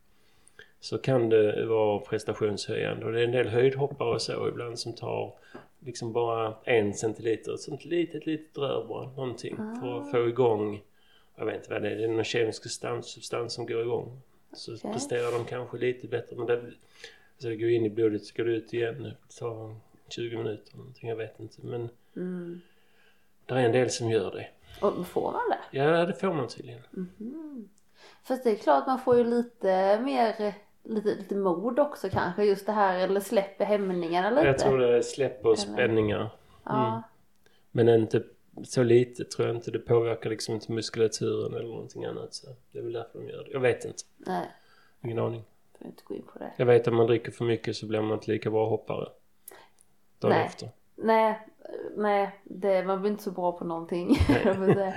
Så 0.79 0.97
kan 0.97 1.29
det 1.29 1.65
vara 1.65 1.99
prestationshöjande. 1.99 3.05
Och 3.05 3.11
det 3.11 3.19
är 3.19 3.23
en 3.23 3.31
del 3.31 3.47
höjdhoppare 3.47 4.09
och 4.13 4.21
så 4.21 4.47
ibland 4.47 4.79
som 4.79 4.93
tar 4.95 5.33
liksom 5.79 6.13
bara 6.13 6.53
en 6.63 6.93
centiliter. 6.93 7.53
Ett 7.53 7.59
sånt 7.59 7.85
litet, 7.85 8.25
litet 8.25 8.57
rör 8.57 8.85
bara. 8.87 9.07
Någonting 9.09 9.55
för 9.81 9.97
att 10.01 10.11
få 10.11 10.27
igång, 10.27 10.81
jag 11.39 11.45
vet 11.45 11.55
inte 11.55 11.73
vad 11.73 11.81
det 11.81 11.89
är, 11.89 11.95
det 11.95 12.03
är 12.03 12.07
någon 12.07 12.23
kemisk 12.23 12.63
substans, 12.63 13.07
substans 13.07 13.53
som 13.53 13.65
går 13.65 13.81
igång. 13.81 14.21
Så 14.53 14.75
Okej. 14.75 14.91
presterar 14.93 15.31
de 15.31 15.45
kanske 15.45 15.77
lite 15.77 16.07
bättre. 16.07 16.35
Men 16.35 16.45
det, 16.45 16.61
så 17.37 17.47
det 17.47 17.55
går 17.55 17.69
in 17.69 17.85
i 17.85 17.89
blodet, 17.89 18.25
så 18.25 18.33
går 18.37 18.43
det 18.43 18.51
ut 18.51 18.73
igen. 18.73 19.03
Det 19.03 19.39
tar 19.39 19.75
20 20.09 20.37
minuter 20.37 20.77
någonting, 20.77 21.09
jag 21.09 21.15
vet 21.15 21.39
inte. 21.39 21.57
Men 21.61 21.89
Mm. 22.15 22.61
det 23.45 23.53
är 23.53 23.57
en 23.59 23.71
del 23.71 23.89
som 23.89 24.09
gör 24.09 24.31
det. 24.31 24.47
Och 24.85 25.07
får 25.07 25.31
man 25.31 25.41
det? 25.49 25.77
Ja, 25.77 26.05
det 26.05 26.13
får 26.13 26.33
man 26.33 26.47
tydligen. 26.47 26.81
Fast 28.23 28.43
det 28.43 28.51
är 28.51 28.55
klart 28.55 28.87
man 28.87 28.99
får 28.99 29.17
ju 29.17 29.23
lite 29.23 29.99
mer, 30.01 30.53
lite, 30.83 31.15
lite 31.15 31.35
mod 31.35 31.79
också 31.79 32.09
kanske. 32.09 32.43
Just 32.43 32.65
det 32.65 32.71
här, 32.71 32.99
eller 32.99 33.19
släpper 33.19 33.65
hämningarna 33.65 34.29
lite. 34.29 34.47
Jag 34.47 34.59
tror 34.59 34.77
det 34.77 35.03
släpper 35.03 35.55
spänningar. 35.55 36.29
Ja. 36.63 37.03
Men 37.71 37.89
inte 37.89 38.23
så 38.63 38.83
lite 38.83 39.23
tror 39.25 39.47
jag 39.47 39.57
inte. 39.57 39.71
Det 39.71 39.79
påverkar 39.79 40.29
liksom 40.29 40.55
inte 40.55 40.71
muskulaturen 40.71 41.53
eller 41.53 41.67
någonting 41.69 42.05
annat. 42.05 42.33
Så 42.33 42.47
det 42.71 42.79
är 42.79 42.83
väl 42.83 42.93
därför 42.93 43.19
de 43.19 43.29
gör 43.29 43.43
det. 43.43 43.51
Jag 43.51 43.59
vet 43.59 43.85
inte. 43.85 44.03
Nej, 44.17 44.47
Ingen 45.03 45.19
aning. 45.19 45.43
får 45.77 45.87
inte 45.87 46.03
gå 46.05 46.15
in 46.15 46.23
på 46.33 46.39
det. 46.39 46.51
Jag 46.57 46.65
vet 46.65 46.81
att 46.81 46.87
om 46.87 46.95
man 46.95 47.07
dricker 47.07 47.31
för 47.31 47.45
mycket 47.45 47.75
så 47.75 47.85
blir 47.85 48.01
man 48.01 48.13
inte 48.13 48.31
lika 48.31 48.49
bra 48.51 48.69
hoppare. 48.69 49.09
Dagen 50.19 50.31
Nej. 50.35 50.45
efter. 50.45 50.69
Nej, 50.95 51.39
nej, 51.95 52.39
det, 52.43 52.83
man 52.83 53.01
blir 53.01 53.11
inte 53.11 53.23
så 53.23 53.31
bra 53.31 53.51
på 53.51 53.65
någonting. 53.65 54.15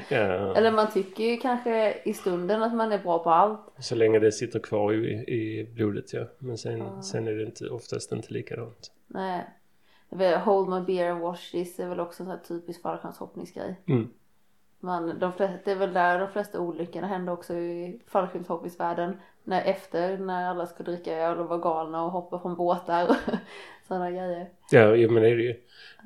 Ja. 0.09 0.57
Eller 0.57 0.73
man 0.73 0.91
tycker 0.93 1.25
ju 1.25 1.37
kanske 1.37 1.95
i 2.05 2.15
stunden 2.15 2.63
att 2.63 2.75
man 2.75 2.93
är 2.93 2.99
bra 2.99 3.19
på 3.19 3.31
allt. 3.31 3.61
Så 3.79 3.95
länge 3.95 4.19
det 4.19 4.33
sitter 4.33 4.59
kvar 4.59 4.93
i, 4.93 5.13
i 5.13 5.65
blodet 5.75 6.13
ja. 6.13 6.25
Men 6.39 6.59
sen, 6.59 6.79
Ja. 6.79 7.03
sen 7.03 7.29
är 7.29 7.33
det 7.33 7.43
inte, 7.43 7.69
oftast 7.69 8.13
inte 8.13 8.33
likadant. 8.33 8.93
Nej. 9.07 9.45
Hold 10.45 10.69
my 10.69 10.81
beer 10.81 11.11
and 11.11 11.21
watch 11.21 11.51
this 11.51 11.81
är 11.81 11.89
väl 11.89 12.01
också 12.01 12.23
en 12.23 12.27
sån 12.27 12.37
här 12.37 12.45
typisk 12.45 12.83
fallskärmshoppningsgrej. 12.83 13.81
Mm. 13.87 14.09
Man, 14.81 15.19
de 15.19 15.33
flesta, 15.33 15.59
det 15.65 15.71
är 15.71 15.77
väl 15.77 15.93
där 15.93 16.19
de 16.19 16.29
flesta 16.29 16.61
olyckorna 16.61 17.07
händer 17.07 17.33
också 17.33 17.55
i 17.55 18.01
fallskärmshoppningsvärlden. 18.07 19.17
När 19.45 19.63
efter, 19.63 20.19
när 20.19 20.51
alla 20.51 20.67
ska 20.67 20.83
dricka 20.83 21.17
öl 21.17 21.39
och 21.39 21.49
vara 21.49 21.59
galna 21.59 22.05
och 22.05 22.11
hoppa 22.11 22.39
från 22.39 22.57
båtar 22.57 23.09
och 23.09 23.17
sådana 23.89 24.11
grejer. 24.11 24.49
Ja, 24.71 24.95
jo, 24.95 25.11
men 25.11 25.23
det 25.23 25.29
är 25.29 25.37
det 25.37 25.43
ju. 25.43 25.55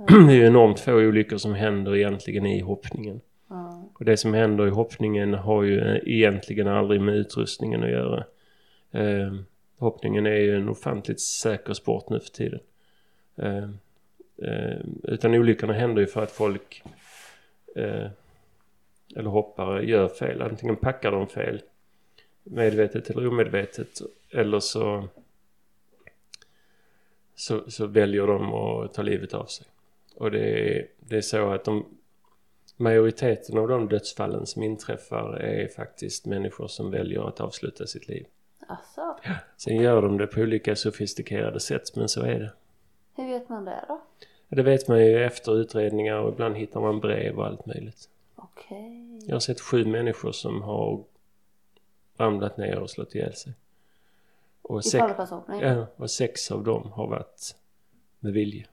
Det 0.26 0.32
är 0.32 0.36
ju 0.36 0.46
enormt 0.46 0.80
få 0.80 0.92
olyckor 0.92 1.36
som 1.36 1.54
händer 1.54 1.96
egentligen 1.96 2.46
i 2.46 2.60
hoppningen. 2.60 3.20
Ja. 3.48 3.88
Och 3.94 4.04
det 4.04 4.16
som 4.16 4.34
händer 4.34 4.66
i 4.66 4.70
hoppningen 4.70 5.34
har 5.34 5.62
ju 5.62 5.80
eh, 5.80 6.00
egentligen 6.06 6.68
aldrig 6.68 7.00
med 7.00 7.14
utrustningen 7.16 7.82
att 7.82 7.90
göra. 7.90 8.25
Eh, 8.90 9.34
hoppningen 9.78 10.26
är 10.26 10.40
ju 10.40 10.56
en 10.56 10.68
ofantligt 10.68 11.20
säker 11.20 11.72
sport 11.72 12.08
nu 12.08 12.20
för 12.20 12.30
tiden. 12.30 12.60
Eh, 13.36 13.68
utan 15.02 15.35
olyckorna 15.35 15.73
händer 15.73 16.00
ju 16.00 16.07
för 16.07 16.23
att 16.23 16.31
folk 16.31 16.83
eh, 17.76 18.11
eller 19.16 19.31
hoppare 19.31 19.87
gör 19.87 20.09
fel. 20.09 20.43
Antingen 20.43 20.76
packar 20.76 21.12
de 21.12 21.26
fel 21.28 21.62
medvetet 22.43 23.11
eller 23.11 23.28
omedvetet 23.28 24.00
eller 24.31 24.61
så 24.61 25.09
så, 27.35 27.71
så 27.71 27.87
väljer 27.87 28.26
de 28.26 28.55
att 28.55 28.95
ta 28.95 29.02
livet 29.02 29.35
av 29.35 29.45
sig. 29.45 29.66
Och 30.14 30.31
det 30.31 30.76
är, 30.78 30.87
det 31.00 31.16
är 31.16 31.21
så 31.21 31.52
att 31.52 31.64
de 31.64 31.85
majoriteten 32.76 33.59
av 33.59 33.69
de 33.69 33.88
dödsfallen 33.88 34.47
som 34.47 34.62
inträffar 34.62 35.37
är 35.37 35.69
faktiskt 35.69 36.26
människor 36.26 36.69
som 36.69 36.90
väljer 36.90 37.28
att 37.28 37.40
avsluta 37.40 37.87
sitt 37.87 38.09
liv. 38.09 38.26
Alltså, 38.66 39.16
Sen 39.57 39.76
gör 39.76 40.02
de 40.02 40.19
det 40.19 40.26
på 40.26 40.40
olika 40.40 40.76
sofistikerade 40.76 41.61
sätt, 41.61 41.97
men 41.97 42.09
så 42.09 42.23
är 42.23 42.38
det. 42.40 42.52
hur 43.16 43.28
vet 43.28 43.49
man 43.49 43.64
det 43.64 43.85
då? 43.88 44.02
Ja, 44.48 44.56
Det 44.56 44.62
vet 44.62 44.88
man 44.88 44.98
ju 45.06 45.24
efter 45.24 45.56
utredningar 45.56 46.18
och 46.18 46.32
ibland 46.32 46.56
hittar 46.56 46.80
man 46.80 47.00
brev 47.00 47.38
och 47.38 47.46
allt 47.46 47.66
möjligt. 47.66 48.08
Okej. 48.36 49.20
Jag 49.26 49.34
har 49.34 49.40
sett 49.40 49.60
sju 49.60 49.84
människor 49.84 50.32
som 50.32 50.62
har 50.62 51.04
ramlat 52.16 52.56
ner 52.56 52.78
och 52.78 52.90
slått 52.90 53.14
ihjäl 53.14 53.34
sig. 53.34 53.52
Och 54.62 54.80
I 54.80 54.82
sex, 54.82 55.02
ja, 55.62 55.86
och 55.96 56.10
sex 56.10 56.50
av 56.50 56.64
dem 56.64 56.92
har 56.92 57.06
varit 57.06 57.56
med 58.20 58.32
vilje. 58.32 58.66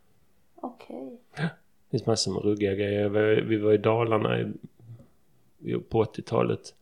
Okej. 0.55 1.17
Det 1.35 1.49
finns 1.91 2.05
massor 2.05 2.33
med 2.33 2.43
ruggiga 2.43 2.73
grejer. 2.73 3.09
Vi- 3.41 3.57
var 3.57 3.73
i 3.73 3.77
Dalarna 3.77 4.39
i, 4.39 4.51
i- 5.59 5.77
på 5.79 6.03
80-talet. 6.03 6.75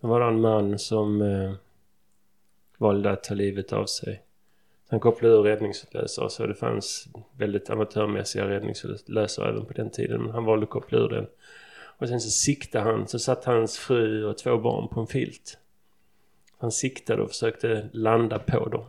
Då 0.00 0.08
var 0.08 0.20
det 0.20 0.26
en 0.26 0.40
man 0.40 0.78
som 0.78 1.22
eh, 1.22 1.52
valde 2.78 3.10
att 3.10 3.24
ta 3.24 3.34
livet 3.34 3.72
av 3.72 3.86
sig. 3.86 4.22
Han 4.90 5.00
kopplade 5.00 5.34
ur 5.34 5.42
räddningsutlösare 5.42 6.30
så 6.30 6.46
det 6.46 6.54
fanns 6.54 7.08
väldigt 7.36 7.70
amatörmässiga 7.70 8.48
räddningsutlösare 8.48 9.48
även 9.48 9.66
på 9.66 9.72
den 9.72 9.90
tiden. 9.90 10.22
Men 10.22 10.30
han 10.30 10.44
valde 10.44 10.64
att 10.64 10.70
koppla 10.70 10.98
ur 10.98 11.08
den. 11.08 11.26
Och 11.98 12.08
sen 12.08 12.20
så 12.20 12.30
siktade 12.30 12.84
han, 12.84 13.08
så 13.08 13.18
satt 13.18 13.44
hans 13.44 13.78
fru 13.78 14.24
och 14.24 14.38
två 14.38 14.58
barn 14.58 14.88
på 14.88 15.00
en 15.00 15.06
filt. 15.06 15.58
Han 16.58 16.72
siktade 16.72 17.22
och 17.22 17.28
försökte 17.28 17.88
landa 17.92 18.38
på 18.38 18.68
dem. 18.68 18.84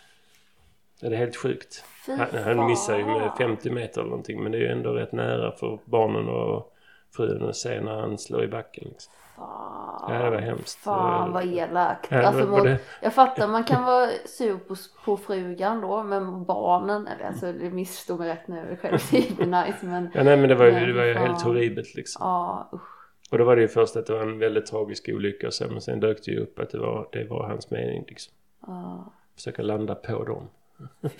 det 1.00 1.06
är 1.06 1.10
helt 1.10 1.36
sjukt. 1.36 1.84
Han, 2.06 2.42
han 2.44 2.66
missar 2.66 2.98
ju 2.98 3.04
med 3.04 3.20
fan. 3.20 3.36
50 3.36 3.70
meter 3.70 4.00
eller 4.00 4.10
någonting 4.10 4.42
men 4.42 4.52
det 4.52 4.58
är 4.58 4.62
ju 4.62 4.68
ändå 4.68 4.92
rätt 4.92 5.12
nära 5.12 5.52
för 5.52 5.78
barnen 5.84 6.28
och 6.28 6.72
frun 7.16 7.48
att 7.48 7.56
se 7.56 7.80
när 7.80 8.00
han 8.00 8.18
slår 8.18 8.44
i 8.44 8.48
backen. 8.48 8.88
Liksom. 8.88 9.12
Fan. 9.36 10.14
Ja, 10.14 10.24
det 10.24 10.30
var 10.30 10.38
hemskt. 10.38 10.78
Fan 10.78 11.32
vad 11.32 11.44
elakt. 11.44 12.10
Ja, 12.10 12.16
det 12.16 12.28
alltså, 12.28 12.62
det. 12.62 12.78
Jag 13.02 13.14
fattar 13.14 13.48
man 13.48 13.64
kan 13.64 13.84
vara 13.84 14.08
sur 14.24 14.58
på, 14.58 14.74
på 15.04 15.16
frugan 15.16 15.80
då 15.80 16.02
men 16.02 16.44
barnen, 16.44 17.06
eller 17.06 17.24
alltså 17.24 17.52
det 17.52 17.70
missstod 17.70 18.18
mig 18.18 18.28
rätt 18.28 18.48
nu, 18.48 18.78
själv 18.82 18.92
nice 19.38 19.78
men 19.80 20.10
Ja, 20.14 20.22
nej 20.22 20.36
men 20.36 20.48
det 20.48 20.54
var 20.54 20.64
ju, 20.64 20.72
Men 20.72 20.88
det 20.88 20.94
var 20.94 21.04
ju 21.04 21.14
helt 21.14 21.42
horribelt 21.42 21.94
liksom. 21.94 22.20
ja 22.22 22.70
usch. 22.72 22.94
Och 23.30 23.38
då 23.38 23.44
var 23.44 23.56
det 23.56 23.62
ju 23.62 23.68
först 23.68 23.96
att 23.96 24.06
det 24.06 24.12
var 24.12 24.22
en 24.22 24.38
väldigt 24.38 24.66
tragisk 24.66 25.08
olycka 25.08 25.46
och 25.46 25.54
så, 25.54 25.64
men 25.68 25.80
sen 25.80 26.00
dök 26.00 26.24
det 26.24 26.30
ju 26.30 26.40
upp 26.40 26.58
att 26.58 26.70
det 26.70 26.78
var, 26.78 27.08
det 27.12 27.24
var 27.24 27.48
hans 27.48 27.70
mening 27.70 28.04
liksom. 28.08 28.34
Ja. 28.66 29.12
Försöka 29.34 29.62
landa 29.62 29.94
på 29.94 30.24
dem. 30.24 30.48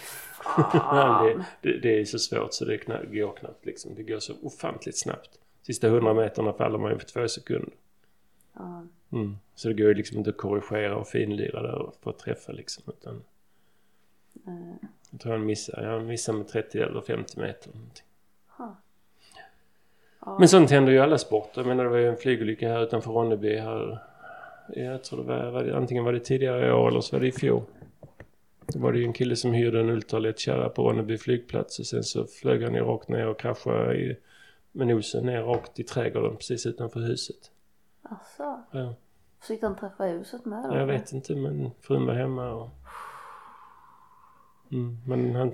det, 1.23 1.45
det, 1.61 1.79
det 1.79 2.01
är 2.01 2.05
så 2.05 2.19
svårt 2.19 2.55
så 2.55 2.65
det 2.65 2.79
knappt, 2.79 3.13
går 3.13 3.37
knappt 3.37 3.67
liksom. 3.67 3.95
Det 3.95 4.03
går 4.03 4.19
så 4.19 4.33
ofantligt 4.43 4.99
snabbt. 4.99 5.31
Sista 5.63 5.89
hundra 5.89 6.15
meterna 6.15 6.53
faller 6.53 6.79
man 6.79 6.91
ju 6.91 6.99
på 6.99 7.05
två 7.05 7.29
sekunder. 7.29 7.73
Ja. 8.55 8.87
Mm. 9.13 9.37
Så 9.55 9.69
det 9.69 9.75
går 9.75 9.89
ju 9.89 9.95
liksom 9.95 10.19
inte 10.19 10.31
att 10.31 10.37
korrigera 10.37 10.97
och 10.97 11.09
finlira 11.09 11.63
där 11.63 11.91
för 12.03 12.11
att 12.11 12.19
träffa 12.19 12.53
liksom. 12.53 12.85
Utan 12.87 13.23
Eh, 14.47 14.89
jag 15.11 15.21
tror 15.21 15.33
han 15.33 15.47
missade, 15.47 15.87
han 15.87 16.07
missade 16.07 16.39
med 16.39 16.49
30 16.49 16.79
eller 16.79 17.01
50 17.01 17.41
meter. 17.41 17.69
eller 17.69 17.77
någonting. 17.79 18.05
ha. 18.47 18.77
Ja. 20.27 20.37
Men 20.39 20.49
sånt 20.49 20.71
händer 20.71 20.93
ju 20.93 20.99
i 20.99 21.01
alla 21.01 21.19
sporter. 21.19 21.61
Jag 21.61 21.67
menar 21.69 21.85
det 21.85 21.91
var 21.91 21.99
ju 21.99 22.09
en 22.09 22.17
flygolycka 22.17 22.69
här 22.69 22.83
utanför 22.83 23.11
Ronneby 23.11 23.57
här. 23.57 23.99
Jag 24.69 25.05
tror 25.05 25.23
det 25.23 25.25
var, 25.25 25.51
var 25.51 25.65
det, 25.65 25.77
antingen 25.77 26.05
var 26.05 26.13
det 26.13 26.21
tidigare 26.21 26.69
i 26.69 26.73
år 26.73 26.89
eller 26.89 27.01
så 27.01 27.17
var 27.17 27.21
det 27.21 27.29
i 27.29 27.33
fjol. 27.33 27.63
Då 28.67 28.79
var 28.79 28.93
det 28.93 28.99
ju 28.99 29.05
en 29.05 29.13
kille 29.13 29.37
som 29.37 29.53
hyrde 29.53 29.81
en 29.81 29.91
ultralättkärra 29.91 30.69
på 30.69 30.91
Ronneby 30.91 31.19
flygplats 31.19 31.79
och 31.79 31.87
sen 31.87 32.05
så 32.05 32.27
flög 32.27 32.63
han 32.63 32.75
ju 32.75 32.81
rakt 32.81 33.09
ner 33.09 33.27
och 33.27 33.41
kraschade 33.41 33.97
i, 33.97 34.17
med 34.73 34.87
nosen 34.87 35.27
ner 35.27 35.43
rakt 35.43 35.81
i 35.81 35.83
trädgården 35.83 36.37
precis 36.37 36.67
utanför 36.67 37.01
huset. 37.01 37.51
Alltså, 38.09 38.63
Ja. 38.71 38.95
försökte 39.41 39.67
han 39.67 39.77
träffa 39.77 40.05
huset 40.05 40.45
med 40.45 40.71
då? 40.71 40.77
Jag 40.77 40.87
vet 40.87 41.13
inte 41.13 41.35
men 41.37 41.71
frun 41.81 42.07
var 42.07 42.15
hemma 42.15 42.51
och... 42.51 42.69
Mm, 44.73 44.97
men 45.07 45.35
han 45.35 45.53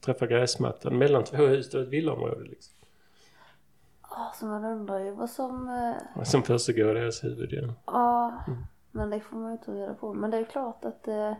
träffade 0.00 0.34
gräsmattan 0.34 0.98
mellan 0.98 1.24
två 1.24 1.36
hus, 1.36 1.70
det 1.70 1.76
var 1.78 1.84
ett 1.84 1.90
villaområde 1.90 2.44
liksom. 2.44 2.74
Ja, 4.10 4.32
så 4.34 4.46
man 4.46 4.64
undrar 4.64 4.98
ju 4.98 5.10
vad 5.10 5.30
som... 5.30 5.68
eh, 5.68 5.94
Vad 6.16 6.28
Som 6.28 6.42
försiggår 6.42 6.96
i 6.96 7.00
deras 7.00 7.24
huvud 7.24 7.52
ja. 7.52 7.74
Ja, 7.86 8.32
Mm. 8.48 8.62
men 8.90 9.10
det 9.10 9.20
får 9.20 9.36
man 9.36 9.52
ju 9.52 9.58
ta 9.58 9.72
reda 9.72 9.94
på. 9.94 10.14
Men 10.14 10.30
det 10.30 10.36
är 10.36 10.44
klart 10.44 10.84
att 10.84 11.08
eh, 11.08 11.34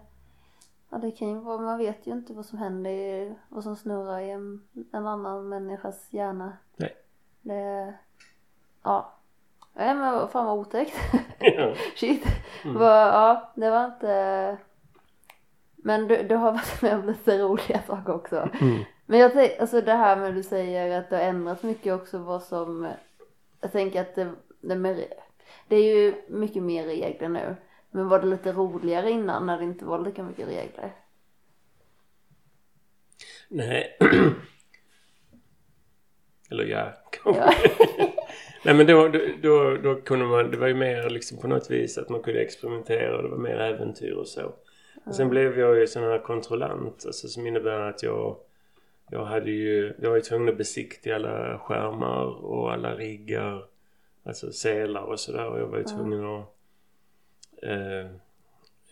ja, 0.90 0.98
det 0.98 1.11
kan 1.11 1.29
ju 1.29 1.38
vara, 1.38 1.59
man 1.61 1.79
vet 1.79 2.07
ju 2.07 2.12
inte 2.12 2.33
vad 2.33 2.46
som 2.46 2.59
händer, 2.59 3.35
vad 3.48 3.62
som 3.64 3.77
snurrar 3.77 4.20
i 4.20 4.31
en, 4.31 4.68
en 4.92 5.07
annan 5.07 5.48
människas 5.48 6.12
hjärna. 6.12 6.57
Nej. 6.77 6.96
Det, 7.40 7.94
ja. 8.83 9.12
Nej 9.74 9.94
men 9.94 10.28
fan 10.28 10.46
vad 10.46 10.58
otäckt. 10.58 10.94
ja. 11.38 11.74
Shit. 11.96 12.24
Mm. 12.64 12.78
Vad- 12.78 13.08
ja, 13.08 13.52
det 13.56 13.70
var 13.70 13.85
inte... 13.87 14.56
Men 15.76 16.08
du, 16.08 16.22
du 16.22 16.35
har 16.37 16.52
varit 16.52 16.82
med 16.82 16.94
om 16.94 17.06
lite 17.06 17.38
roliga 17.38 17.82
saker 17.87 18.14
också. 18.14 18.48
Mm. 18.61 18.78
Men 19.06 19.18
jag 19.18 19.32
tänker, 19.32 19.61
alltså 19.61 19.80
det 19.80 19.92
här 19.92 20.16
med 20.16 20.35
du 20.35 20.42
säger 20.42 20.98
att 21.00 21.11
det 21.11 21.16
har 21.16 21.22
ändrats 21.22 21.62
mycket 21.62 21.92
också 21.94 22.18
vad 22.18 22.42
som, 22.42 22.88
jag 23.61 23.72
tänker 23.72 24.00
att 24.00 24.14
det, 24.14 24.32
det, 24.61 24.76
med, 24.76 25.04
det 25.68 25.76
är 25.76 25.96
ju 25.96 26.14
mycket 26.28 26.62
mer 26.62 26.85
regler 26.85 27.28
nu. 27.28 27.56
Men 27.90 28.08
var 28.08 28.20
det 28.20 28.26
lite 28.26 28.52
roligare 28.52 29.11
innan 29.11 29.46
när 29.46 29.58
det 29.58 29.64
inte 29.64 29.85
var 29.85 29.98
lika 29.98 30.22
mycket 30.22 30.48
regler? 30.48 30.92
Nej. 33.48 33.96
Eller 36.50 36.64
ja, 36.64 36.92
kanske. 37.11 37.42
Ja. 37.98 38.08
Nej 38.64 38.75
men 38.75 38.87
då, 38.87 39.09
då, 39.42 39.77
då, 39.77 39.94
kunde 39.94 40.25
man, 40.25 40.51
det 40.51 40.57
var 40.57 40.66
ju 40.66 40.75
mer 40.75 41.11
liksom 41.11 41.38
på 41.38 41.48
något 41.48 41.70
vis 41.70 41.98
att 41.98 42.09
man 42.09 42.22
kunde 42.22 42.40
experimentera 42.40 43.16
och 43.16 43.22
det 43.22 43.29
var 43.29 43.38
mer 43.38 43.57
äventyr 43.57 44.12
och 44.12 44.29
så. 44.29 44.53
Och 45.07 45.14
sen 45.14 45.29
blev 45.29 45.59
jag 45.59 45.79
ju 45.79 45.87
sån 45.87 46.03
här 46.03 46.18
kontrollant, 46.18 47.07
alltså 47.07 47.29
som 47.29 47.46
innebär 47.46 47.81
att 47.81 48.03
jag 48.03 48.37
jag 49.12 49.25
hade 49.25 49.51
ju, 49.51 49.94
jag 50.01 50.11
var 50.11 50.16
ju 50.16 50.22
tvungen 50.22 50.48
att 50.48 50.59
besiktiga 50.59 51.14
alla 51.14 51.59
skärmar 51.59 52.44
och 52.44 52.72
alla 52.72 52.96
riggar, 52.96 53.64
alltså 54.22 54.53
selar 54.53 55.03
och 55.03 55.20
sådär 55.20 55.46
och 55.46 55.61
jag 55.61 55.66
var 55.66 55.79
ju 55.79 55.85
tvungen 55.85 56.25
att 56.25 56.55
eh, 57.62 58.07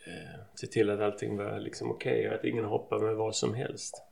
eh, 0.04 0.40
se 0.54 0.66
till 0.66 0.90
att 0.90 1.00
allting 1.00 1.36
var 1.36 1.60
liksom 1.60 1.90
okej 1.90 2.28
och 2.28 2.34
att 2.34 2.44
ingen 2.44 2.64
hoppade 2.64 3.04
med 3.04 3.16
vad 3.16 3.36
som 3.36 3.54
helst. 3.54 4.02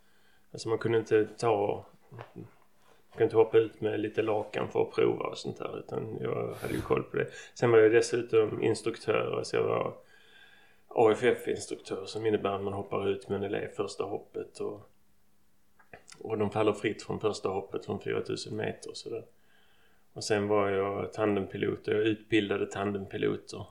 Alltså 0.52 0.68
man 0.68 0.78
kunde 0.78 0.98
inte 0.98 1.24
ta 1.24 1.86
kunde 3.18 3.24
inte 3.24 3.36
hoppa 3.36 3.58
ut 3.58 3.80
med 3.80 4.00
lite 4.00 4.22
lakan 4.22 4.68
för 4.68 4.82
att 4.82 4.90
prova 4.90 5.24
och 5.24 5.38
sånt 5.38 5.58
där 5.58 5.78
utan 5.78 6.18
jag 6.20 6.54
hade 6.60 6.74
ju 6.74 6.80
koll 6.80 7.02
på 7.02 7.16
det. 7.16 7.26
Sen 7.54 7.70
var 7.70 7.78
jag 7.78 7.92
dessutom 7.92 8.62
instruktör, 8.62 9.36
alltså 9.38 9.56
jag 9.56 9.64
var 9.64 9.94
AFF-instruktör 10.88 12.04
som 12.06 12.26
innebär 12.26 12.50
att 12.50 12.62
man 12.62 12.72
hoppar 12.72 13.08
ut 13.08 13.28
med 13.28 13.36
en 13.36 13.42
elev 13.44 13.68
första 13.68 14.04
hoppet 14.04 14.60
och, 14.60 14.80
och 16.18 16.38
de 16.38 16.50
faller 16.50 16.72
fritt 16.72 17.02
från 17.02 17.20
första 17.20 17.48
hoppet 17.48 17.84
från 17.86 18.00
4000 18.00 18.56
meter 18.56 18.90
och 18.90 18.96
sådär. 18.96 19.24
Och 20.12 20.24
sen 20.24 20.48
var 20.48 20.68
jag 20.70 21.12
tandempilot 21.12 21.88
och 21.88 21.94
jag 21.94 22.00
utbildade 22.02 22.66
tandempiloter. 22.66 23.66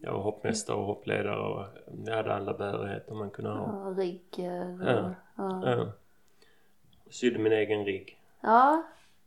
Jag 0.00 0.12
var 0.12 0.20
hoppmästare 0.20 0.76
och 0.76 0.84
hoppledare 0.84 1.38
och 1.40 1.64
jag 2.06 2.16
hade 2.16 2.34
alla 2.34 2.54
behörigheter 2.54 3.14
man 3.14 3.30
kunde 3.30 3.50
ha. 3.50 3.56
Ja, 3.96 4.02
rigg. 4.02 4.22
eh, 4.38 4.76
Ja. 4.86 5.14
ja. 5.36 5.62
Ja. 5.64 5.92
Sydde 7.10 7.38
min 7.38 7.52
egen 7.52 7.84
rigg. 7.84 8.17
Ja, 8.40 8.82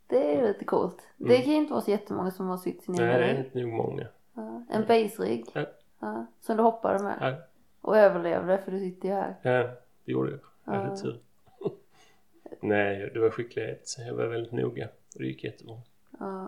det 0.08 0.36
är 0.40 0.48
lite 0.48 0.66
coolt. 0.66 1.08
Det 1.18 1.38
kan 1.42 1.52
ju 1.52 1.58
inte 1.58 1.74
vara 1.74 1.82
så 1.84 1.92
jättemånga 1.92 2.32
som 2.32 2.48
har 2.48 2.58
sytt 2.58 2.84
sin 2.84 2.96
Mm. 2.96 3.08
Nej, 3.08 3.16
egen 3.24 3.36
det 3.36 3.42
är 3.42 3.46
inte 3.46 3.60
nog 3.60 3.70
många. 3.74 4.08
Ja, 4.34 4.64
en 4.70 4.82
base-rigg. 4.88 5.46
Ja. 5.54 5.66
Ja, 6.00 6.26
som 6.42 6.58
du 6.58 6.64
hoppade 6.64 7.04
med. 7.04 7.18
Ja, 7.22 7.34
Och 7.82 7.98
överlevde 7.98 8.58
för 8.58 8.72
du 8.72 8.80
sitter 8.80 9.08
ju 9.08 9.14
här. 9.14 9.36
ja 9.42 9.64
det 10.06 10.12
gjorde 10.12 10.32
jag. 10.32 10.40
Jag 10.64 10.82
hade 10.82 10.98
tur. 10.98 11.20
Nej, 12.62 13.12
det 13.14 13.20
var 13.20 13.30
skicklighet. 13.30 13.96
Jag 14.08 14.14
var 14.14 14.26
väldigt 14.26 14.52
noga. 14.52 14.86
Och 14.86 15.20
det 15.20 15.26
gick 15.26 15.44
jättebra. 15.44 15.76
Ja. 16.20 16.48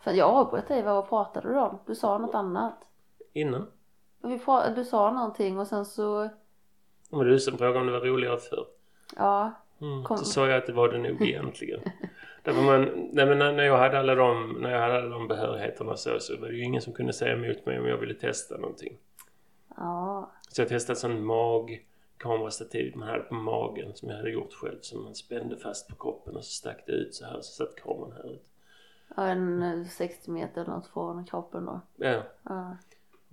För 0.00 0.12
jag 0.12 0.30
avbröt 0.30 0.68
dig, 0.68 0.82
vad 0.82 1.08
pratade 1.08 1.48
du 1.48 1.58
om? 1.58 1.78
Du 1.86 1.94
sa 1.94 2.18
något 2.18 2.34
annat. 2.34 2.74
Innan. 3.32 3.66
Vi 4.22 4.40
du 4.76 4.84
sa 4.84 5.12
någonting 5.12 5.58
och 5.58 5.66
sen 5.66 5.84
så, 5.84 6.28
var 7.10 7.24
du 7.24 7.38
som 7.38 7.58
frågade 7.58 7.80
om 7.80 7.86
det 7.86 7.92
var 7.92 8.00
roligare 8.00 8.38
förr. 8.38 8.66
ja. 9.16 9.52
Mm. 9.80 10.04
Så 10.04 10.16
sa 10.16 10.48
jag 10.48 10.58
att 10.58 10.66
det 10.66 10.72
var 10.72 10.88
det 10.88 10.98
nog 10.98 11.22
egentligen. 11.22 11.80
Därför 12.42 12.62
man, 12.62 13.08
nej 13.12 13.26
men 13.26 13.38
när 13.38 13.64
jag 13.64 13.78
hade 13.78 13.98
alla 13.98 14.14
de, 14.14 14.56
när 14.60 14.70
jag 14.70 14.80
hade 14.80 14.94
alla 14.94 15.08
de 15.08 15.28
behörigheterna 15.28 15.96
så, 15.96 16.20
så 16.20 16.36
var 16.36 16.48
det 16.48 16.54
ju 16.54 16.62
ingen 16.64 16.82
som 16.82 16.92
kunde 16.92 17.12
säga 17.12 17.32
emot 17.32 17.66
mig 17.66 17.78
om 17.78 17.86
jag 17.86 17.98
ville 17.98 18.14
testa 18.14 18.56
någonting. 18.56 18.96
Ja. 19.76 20.30
Så 20.48 20.60
jag 20.60 20.68
testade 20.68 20.98
sån 20.98 21.24
mag 21.24 21.84
kamerastativ 22.16 22.96
man 22.96 23.08
hade 23.08 23.22
på 23.22 23.34
magen 23.34 23.92
som 23.94 24.08
jag 24.08 24.16
hade 24.16 24.30
gjort 24.30 24.52
själv 24.52 24.78
som 24.80 25.04
man 25.04 25.14
spände 25.14 25.56
fast 25.56 25.88
på 25.88 25.94
kroppen 25.96 26.36
och 26.36 26.44
så 26.44 26.50
stack 26.50 26.82
det 26.86 26.92
ut 26.92 27.14
så 27.14 27.24
här 27.24 27.40
så 27.40 27.64
satt 27.64 27.76
kameran 27.76 28.12
här 28.12 28.32
ut. 28.32 28.44
Ja, 29.16 29.26
En 29.26 29.62
eh, 29.62 29.86
60 29.86 30.30
meter 30.30 30.60
eller 30.60 30.70
något 30.70 30.86
från 30.86 31.24
kroppen 31.24 31.64
då. 31.64 31.80
Ja, 31.96 32.22
Ja. 32.42 32.76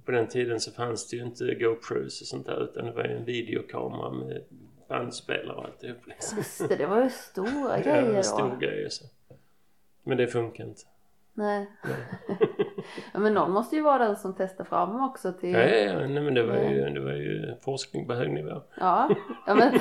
på 0.05 0.12
den 0.12 0.27
tiden 0.27 0.60
så 0.60 0.71
fanns 0.71 1.10
det 1.10 1.17
ju 1.17 1.23
inte 1.23 1.55
GoPros 1.55 2.21
och 2.21 2.27
sånt 2.27 2.45
där 2.45 2.63
utan 2.63 2.86
det 2.86 2.91
var 2.91 3.03
ju 3.03 3.17
en 3.17 3.25
videokamera 3.25 4.12
med 4.12 4.43
bandspelare 4.88 5.58
och 5.58 5.65
alltihop 5.65 6.08
liksom. 6.08 6.38
Just 6.38 6.69
det, 6.69 6.76
det 6.76 6.86
var 6.86 7.04
ju 7.04 7.10
stora 7.10 7.78
Ja, 7.78 7.84
grejer 7.84 8.15
då. 8.15 8.24
stor 8.24 8.58
grej 8.60 8.91
så. 8.91 9.06
Men 10.04 10.17
det 10.17 10.28
funkar 10.28 10.63
inte. 10.63 10.82
Nej. 11.34 11.67
ja, 13.13 13.19
men 13.19 13.34
någon 13.34 13.52
måste 13.52 13.76
ju 13.76 13.82
vara 13.82 14.06
den 14.06 14.15
som 14.15 14.36
testar 14.38 14.63
fram 14.63 15.02
också 15.04 15.34
till... 15.34 15.54
Ja, 15.54 15.60
ja, 15.60 15.76
ja. 15.78 16.08
Nej, 16.08 16.24
men 16.24 16.34
det 16.34 16.43
var, 16.43 16.58
ju, 16.58 16.89
det 16.89 17.00
var 17.00 17.12
ju 17.12 17.56
forskning 17.62 18.08
på 18.08 18.13
hög 18.13 18.32
nivå. 18.32 18.62
Ja, 18.80 19.10
ja 19.48 19.56
men 19.56 19.71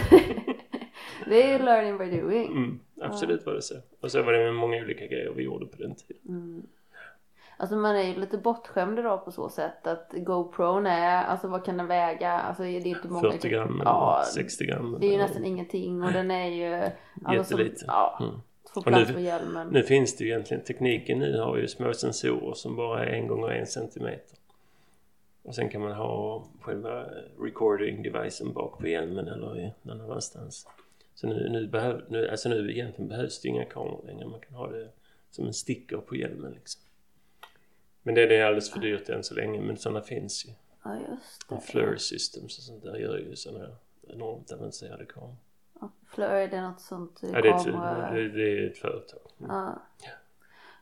det 1.26 1.42
är 1.42 1.58
ju 1.58 1.64
learning 1.64 1.98
by 1.98 2.20
doing. 2.20 2.46
Mm, 2.46 2.80
absolut 3.00 3.46
var 3.46 3.54
det 3.54 3.62
så. 3.62 3.74
Och 4.00 4.10
så 4.10 4.22
var 4.22 4.32
det 4.32 4.38
med 4.38 4.54
många 4.54 4.82
olika 4.82 5.06
grejer 5.06 5.32
vi 5.36 5.42
gjorde 5.42 5.66
på 5.66 5.76
den 5.76 5.94
tiden. 5.94 6.22
Mm. 6.28 6.66
Alltså 7.64 7.76
man 7.76 7.96
är 7.96 8.02
ju 8.02 8.20
lite 8.20 8.38
bortskämd 8.38 8.98
idag 8.98 9.24
på 9.24 9.30
så 9.32 9.48
sätt 9.48 9.86
att 9.86 10.12
GoPron 10.16 10.86
är, 10.86 11.24
alltså 11.24 11.48
vad 11.48 11.64
kan 11.64 11.76
den 11.76 11.86
väga? 11.86 12.30
Alltså 12.32 12.62
det 12.62 12.68
är 12.68 12.86
inte 12.86 13.08
många 13.08 13.30
40 13.32 13.48
gram 13.48 13.74
eller 13.80 13.84
Ja, 13.90 14.24
60 14.34 14.66
gram. 14.66 14.96
det 15.00 15.06
är 15.06 15.08
ju 15.08 15.14
eller- 15.14 15.24
nästan 15.24 15.44
ingenting 15.44 16.02
och 16.02 16.12
den 16.12 16.30
är 16.30 16.48
ju... 16.48 16.74
Alltså, 17.24 17.50
som- 17.50 17.60
Jätteliten. 17.60 17.84
Ja, 17.86 18.18
Mm. 18.20 18.40
Och 18.76 18.84
plats 18.84 19.08
nu- 19.08 19.14
på 19.14 19.20
hjälmen. 19.20 19.68
Nu 19.68 19.82
finns 19.82 20.16
det 20.16 20.24
ju 20.24 20.30
egentligen, 20.30 20.64
tekniken 20.64 21.18
nu 21.18 21.38
har 21.40 21.56
ju 21.56 21.68
små 21.68 21.92
sensorer 21.92 22.54
som 22.54 22.76
bara 22.76 23.04
är 23.06 23.10
en 23.10 23.26
gånger 23.28 23.48
en 23.48 23.66
centimeter. 23.66 24.38
Och 25.42 25.54
sen 25.54 25.68
kan 25.68 25.80
man 25.80 25.92
ha 25.92 26.44
själva 26.60 27.04
recording 27.40 28.02
devicen 28.02 28.52
bak 28.52 28.78
på 28.78 28.86
hjälmen 28.88 29.28
eller 29.28 29.58
i 29.60 29.72
någon 29.82 30.00
annanstans. 30.00 30.66
Så 31.14 31.26
nu, 31.26 31.48
nu, 31.50 31.66
behöv, 31.66 32.02
nu, 32.08 32.28
alltså 32.28 32.48
nu 32.48 32.70
egentligen 32.72 33.08
behövs 33.08 33.40
det 33.40 33.48
inga 33.48 33.64
kameror 33.64 34.04
längre. 34.06 34.26
Man 34.26 34.40
kan 34.40 34.54
ha 34.54 34.70
det 34.70 34.88
som 35.30 35.46
en 35.46 35.52
sticker 35.54 35.96
på 35.96 36.16
hjälmen 36.16 36.52
liksom. 36.52 36.82
Men 38.06 38.14
det, 38.14 38.26
det 38.26 38.36
är 38.36 38.44
alldeles 38.44 38.70
för 38.70 38.80
dyrt 38.80 39.08
än 39.08 39.24
så 39.24 39.34
länge 39.34 39.60
men 39.60 39.76
sådana 39.76 40.00
finns 40.02 40.46
ju. 40.46 40.50
Ja 40.84 40.94
just 41.10 41.42
Och 41.50 41.56
det. 41.56 41.62
Fleur 41.62 41.96
Systems 41.96 42.58
och 42.58 42.64
sånt 42.64 42.82
där 42.82 42.96
gör 42.96 43.18
ju 43.18 43.36
sådana 43.36 43.64
här 43.64 43.74
enormt 44.08 44.52
avancerade 44.52 45.04
kameror. 45.04 45.36
Ja, 45.80 45.90
Fleur, 46.14 46.30
är 46.30 46.48
det 46.48 46.60
något 46.60 46.80
sånt 46.80 47.18
Ja, 47.22 47.40
det, 47.42 47.48
är 47.48 47.54
ett, 47.58 47.64
det, 48.14 48.28
det 48.28 48.58
är 48.58 48.66
ett 48.70 48.78
företag. 48.78 49.20
Mm. 49.40 49.50
Ja. 49.50 49.82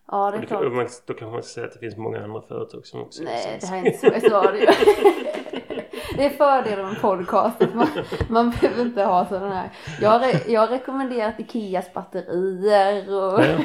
Ja 0.06 0.30
det 0.30 0.36
Och 0.36 0.38
är 0.38 0.42
och 0.42 0.48
klart. 0.48 0.72
man, 0.72 0.88
då 1.06 1.14
kan 1.14 1.30
man 1.32 1.42
säga 1.42 1.66
att 1.66 1.72
det 1.72 1.78
finns 1.78 1.96
många 1.96 2.24
andra 2.24 2.42
företag 2.42 2.86
som 2.86 3.00
också 3.02 3.22
Nej 3.22 3.58
det 3.60 3.66
här 3.66 3.82
är 3.82 3.86
inte 3.86 3.98
så, 4.20 4.28
så 4.28 4.34
var 4.34 4.52
det 6.16 6.24
är 6.24 6.30
fördelen 6.30 6.86
med 6.88 7.00
podcast. 7.00 7.62
att 7.62 7.74
Man, 7.74 7.88
man 8.28 8.50
behöver 8.50 8.82
inte 8.82 9.02
ha 9.04 9.26
sådana 9.28 9.54
här. 9.54 9.70
Jag 10.00 10.10
har, 10.10 10.18
re- 10.20 10.48
jag 10.50 10.60
har 10.60 10.68
rekommenderat 10.68 11.40
Ikeas 11.40 11.92
batterier 11.92 13.14
och... 13.14 13.40
Ja. 13.44 13.58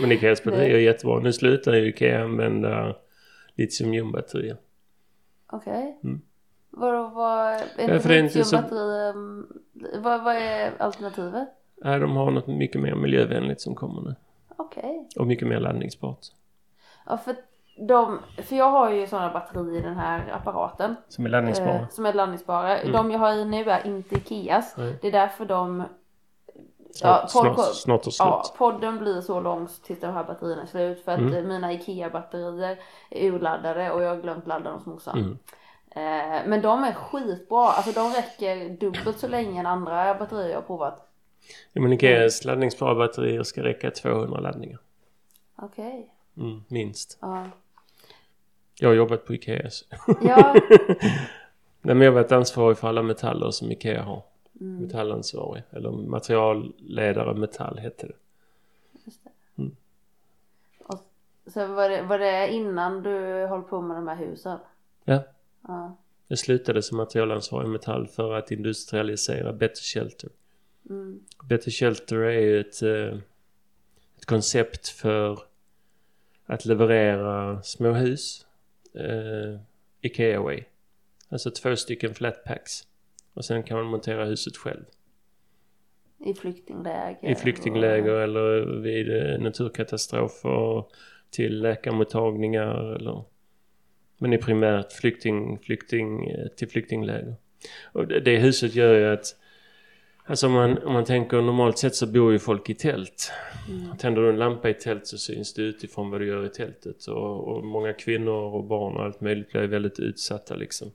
Men 0.00 0.12
Ikeas 0.12 0.44
batterier 0.44 0.74
är 0.74 0.78
jättebra. 0.78 1.18
Nu 1.20 1.32
slutar 1.32 1.72
ju 1.74 1.88
Ikea 1.88 2.24
använda 2.24 2.96
litiumjonbatterier. 3.54 4.56
Okej. 5.52 6.00
Mm. 6.04 6.20
Vadå, 6.70 7.08
vad... 7.08 7.52
Är 7.54 7.62
Ja, 7.76 8.14
inte 8.14 8.44
så- 8.44 8.62
vad, 9.98 10.24
vad 10.24 10.36
är 10.36 10.72
alternativet? 10.78 11.48
Nej, 11.76 12.00
de 12.00 12.16
har 12.16 12.30
något 12.30 12.46
mycket 12.46 12.80
mer 12.80 12.94
miljövänligt 12.94 13.60
som 13.60 13.74
kommer 13.74 14.00
nu. 14.02 14.14
Okej. 14.56 15.08
Och 15.18 15.26
mycket 15.26 15.48
mer 15.48 15.60
laddningsbart. 15.60 16.18
Ja 17.06 17.18
för 17.18 17.36
de, 17.88 18.18
för 18.42 18.56
jag 18.56 18.70
har 18.70 18.90
ju 18.90 19.06
sådana 19.06 19.32
batterier 19.32 19.78
i 19.78 19.82
den 19.82 19.96
här 19.96 20.30
apparaten. 20.32 20.94
Som 21.08 21.24
är 21.26 21.28
laddningsbara. 21.28 21.74
Eh, 21.74 21.88
som 21.88 22.06
är 22.06 22.12
laddningsbara. 22.12 22.78
Mm. 22.78 22.92
De 22.92 23.10
jag 23.10 23.18
har 23.18 23.32
i 23.32 23.44
nu 23.44 23.70
är 23.70 23.86
inte 23.86 24.14
Ikeas. 24.14 24.74
Nej. 24.76 24.98
Det 25.00 25.08
är 25.08 25.12
därför 25.12 25.44
de... 25.44 25.84
Snart, 26.90 27.30
snart, 27.30 27.74
snart 27.74 28.06
Ja, 28.18 28.42
slut. 28.44 28.58
podden 28.58 28.98
blir 28.98 29.20
så 29.20 29.40
lång 29.40 29.68
tills 29.84 30.00
de 30.00 30.06
här 30.06 30.24
batterierna 30.24 30.62
är 30.62 30.66
slut. 30.66 31.04
För 31.04 31.12
att 31.12 31.18
Mm. 31.18 31.48
mina 31.48 31.72
Ikea-batterier 31.72 32.78
är 33.10 33.26
urladdade 33.32 33.90
och 33.90 34.02
jag 34.02 34.08
har 34.08 34.22
glömt 34.22 34.46
ladda 34.46 34.70
dem 34.70 34.80
som 34.80 34.92
morsan. 34.92 35.18
Mm. 35.18 35.38
Eh, 35.90 36.48
men 36.48 36.62
de 36.62 36.84
är 36.84 36.92
skitbra. 36.92 37.64
Alltså 37.68 37.92
de 37.92 38.12
räcker 38.12 38.68
dubbelt 38.68 39.18
så 39.18 39.28
länge 39.28 39.60
än 39.60 39.66
andra 39.66 40.14
batterier 40.14 40.48
jag 40.48 40.56
har 40.56 40.62
provat. 40.62 41.08
Ja, 41.72 41.80
men 41.82 41.92
Ikeas 41.92 42.44
laddningsbara 42.44 42.94
batterier 42.94 43.42
ska 43.42 43.62
räcka 43.62 43.90
200 43.90 44.40
laddningar. 44.40 44.78
Okej. 45.56 46.14
Mm, 46.36 46.64
minst. 46.68 47.18
Ja. 47.20 47.44
Jag 48.80 48.88
har 48.88 48.94
jobbat 48.94 49.26
på 49.26 49.34
Ikea. 49.34 49.70
Ja. 50.22 50.54
Nej, 51.82 51.94
men 51.94 52.00
jag 52.00 52.12
har 52.12 52.14
varit 52.22 52.32
ansvarig 52.32 52.78
för 52.78 52.88
alla 52.88 53.02
metaller 53.02 53.50
som 53.50 53.70
Ikea 53.72 54.02
har. 54.02 54.22
Mm, 54.60 54.82
Metallansvarig. 54.82 55.62
Eller 55.70 55.90
materialledare 55.90 57.34
metall 57.34 57.78
hette 57.78 58.06
det. 58.06 58.14
just 59.04 59.24
det. 59.24 59.30
Mm. 59.62 59.76
Och 60.78 61.00
så 61.46 61.66
var 61.66 61.88
det, 61.88 62.02
var 62.02 62.18
det 62.18 62.48
innan 62.52 63.02
du 63.02 63.46
höll 63.46 63.62
på 63.62 63.80
med 63.80 63.96
de 63.96 64.08
här 64.08 64.16
husen? 64.16 64.58
Ja. 65.04 65.22
Ja. 65.68 65.96
Jag 66.28 66.38
slutade 66.38 66.82
som 66.82 66.96
materialansvarig 66.96 67.68
metall 67.68 68.06
för 68.06 68.34
att 68.34 68.50
industrialisera 68.50 69.52
Better 69.52 69.82
Shelter. 69.82 70.30
Mm. 70.90 71.20
Better 71.44 71.70
Shelter 71.70 72.16
är 72.16 72.40
ju 72.40 72.60
ett, 72.60 72.82
eh, 72.82 73.18
ett 74.16 74.26
koncept 74.26 74.88
för 74.88 75.38
att 76.46 76.64
leverera 76.64 77.62
små 77.62 77.92
hus 77.92 78.46
eh, 78.94 79.60
Ikea 80.00 80.40
way. 80.40 80.64
Alltså 81.28 81.50
två 81.50 81.76
stycken 81.76 82.14
flatpacks. 82.14 82.86
Och 83.38 83.44
sen 83.44 83.62
kan 83.62 83.76
man 83.76 83.86
montera 83.86 84.24
huset 84.24 84.56
själv. 84.56 84.84
I 86.24 86.34
flyktingläger. 86.34 87.30
I 87.30 87.34
flyktingläger 87.34 88.12
eller 88.12 88.80
vid 88.80 89.16
eh, 89.16 89.38
naturkatastrofer 89.40 90.84
till 91.30 91.62
läkarmottagningar 91.62 92.94
eller 92.94 93.24
men 94.18 94.32
i 94.32 94.38
primärt 94.38 94.92
flykting, 94.92 95.58
flykting 95.58 96.30
eh, 96.30 96.46
till 96.48 96.68
flyktingläger. 96.68 97.34
Och 97.92 98.06
det, 98.06 98.20
det 98.20 98.36
huset 98.36 98.74
gör 98.74 98.94
ju 98.94 99.12
att 99.12 99.36
Alltså 100.26 100.46
om 100.46 100.52
man, 100.52 100.78
om 100.78 100.92
man 100.92 101.04
tänker 101.04 101.42
normalt 101.42 101.78
sett 101.78 101.94
så 101.94 102.06
bor 102.06 102.32
ju 102.32 102.38
folk 102.38 102.70
i 102.70 102.74
tält. 102.74 103.32
Mm. 103.68 103.96
Tänder 103.96 104.22
du 104.22 104.28
en 104.28 104.38
lampa 104.38 104.70
i 104.70 104.74
tält 104.74 105.06
så 105.06 105.18
syns 105.18 105.54
det 105.54 105.62
utifrån 105.62 106.10
vad 106.10 106.20
du 106.20 106.26
gör 106.26 106.46
i 106.46 106.48
tältet. 106.48 107.06
Och, 107.06 107.48
och 107.48 107.64
många 107.64 107.92
kvinnor 107.92 108.54
och 108.54 108.64
barn 108.64 108.96
och 108.96 109.04
allt 109.04 109.20
möjligt 109.20 109.52
blir 109.52 109.66
väldigt 109.66 109.98
utsatta 109.98 110.54
liksom. 110.54 110.90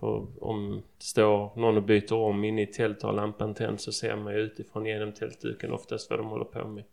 För 0.00 0.26
om 0.40 0.82
det 0.98 1.04
står 1.04 1.50
någon 1.56 1.76
och 1.76 1.82
byter 1.82 2.12
om 2.12 2.44
inne 2.44 2.62
i 2.62 2.66
tältet 2.66 3.04
och 3.04 3.08
har 3.08 3.16
lampan 3.16 3.54
tänd 3.54 3.80
så 3.80 3.92
ser 3.92 4.16
man 4.16 4.34
ju 4.34 4.40
utifrån 4.40 4.86
genom 4.86 5.12
tältduken 5.12 5.72
oftast 5.72 6.10
vad 6.10 6.18
de 6.18 6.26
håller 6.26 6.44
på 6.44 6.68
med. 6.68 6.84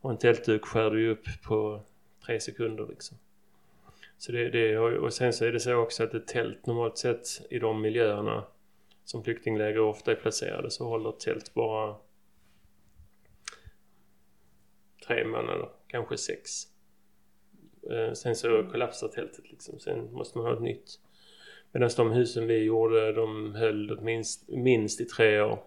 Och 0.00 0.10
en 0.10 0.18
tältduk 0.18 0.64
skär 0.64 0.90
du 0.90 1.00
ju 1.00 1.10
upp 1.10 1.26
på 1.46 1.80
tre 2.26 2.40
sekunder 2.40 2.86
liksom. 2.88 3.18
Så 4.18 4.32
det, 4.32 4.50
det, 4.50 4.78
och 4.78 5.12
sen 5.12 5.32
så 5.32 5.44
är 5.44 5.52
det 5.52 5.60
så 5.60 5.74
också 5.74 6.04
att 6.04 6.14
ett 6.14 6.26
tält 6.26 6.66
normalt 6.66 6.98
sett 6.98 7.26
i 7.50 7.58
de 7.58 7.80
miljöerna 7.80 8.44
som 9.04 9.24
flyktingläger 9.24 9.80
ofta 9.80 10.12
är 10.12 10.16
placerade 10.16 10.70
så 10.70 10.88
håller 10.88 11.10
ett 11.10 11.20
tält 11.20 11.54
bara 11.54 11.96
tre 15.06 15.24
månader, 15.24 15.68
kanske 15.86 16.18
sex. 16.18 16.50
Eh, 17.90 18.12
sen 18.12 18.36
så 18.36 18.68
kollapsar 18.70 19.08
tältet 19.08 19.50
liksom. 19.50 19.78
Sen 19.78 20.12
måste 20.12 20.38
man 20.38 20.46
ha 20.46 20.54
ett 20.54 20.62
nytt. 20.62 21.00
Medan 21.72 21.90
de 21.96 22.10
husen 22.10 22.46
vi 22.46 22.64
gjorde, 22.64 23.12
de 23.12 23.54
höll 23.54 24.00
minst, 24.00 24.48
minst 24.48 25.00
i 25.00 25.04
tre 25.04 25.40
år. 25.40 25.58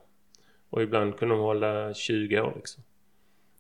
Och 0.69 0.81
ibland 0.81 1.17
kunde 1.17 1.35
de 1.35 1.41
hålla 1.41 1.93
20 1.93 2.41
år 2.41 2.53
liksom. 2.55 2.83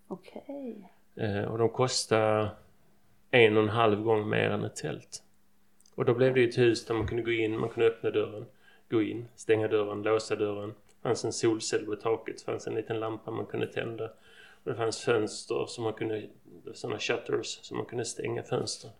Okej. 0.07 0.91
Eh, 1.15 1.43
och 1.43 1.57
de 1.57 1.69
kostade 1.69 2.49
en 3.31 3.57
och 3.57 3.63
en 3.63 3.69
halv 3.69 4.01
gång 4.03 4.29
mer 4.29 4.49
än 4.49 4.63
ett 4.63 4.75
tält. 4.75 5.23
Och 5.95 6.05
då 6.05 6.13
blev 6.13 6.33
det 6.33 6.39
ju 6.39 6.49
ett 6.49 6.57
hus 6.57 6.85
där 6.85 6.93
man 6.93 7.07
kunde 7.07 7.23
gå 7.23 7.31
in, 7.31 7.59
man 7.59 7.69
kunde 7.69 7.89
öppna 7.89 8.11
dörren, 8.11 8.45
gå 8.89 9.01
in, 9.01 9.27
stänga 9.35 9.67
dörren, 9.67 10.01
låsa 10.01 10.35
dörren. 10.35 10.69
Det 10.69 11.03
fanns 11.03 11.25
en 11.25 11.33
solcell 11.33 11.85
på 11.85 11.95
taket, 11.95 12.37
det 12.37 12.43
fanns 12.43 12.67
en 12.67 12.75
liten 12.75 12.99
lampa 12.99 13.31
man 13.31 13.45
kunde 13.45 13.67
tända. 13.67 14.05
Och 14.63 14.71
det 14.71 14.75
fanns 14.75 15.01
fönster 15.01 15.65
som 15.67 15.83
man 15.83 15.93
kunde, 15.93 16.29
sådana 16.73 16.99
shutters 16.99 17.59
som 17.61 17.77
man 17.77 17.85
kunde 17.85 18.05
stänga 18.05 18.43
fönstren. 18.43 18.91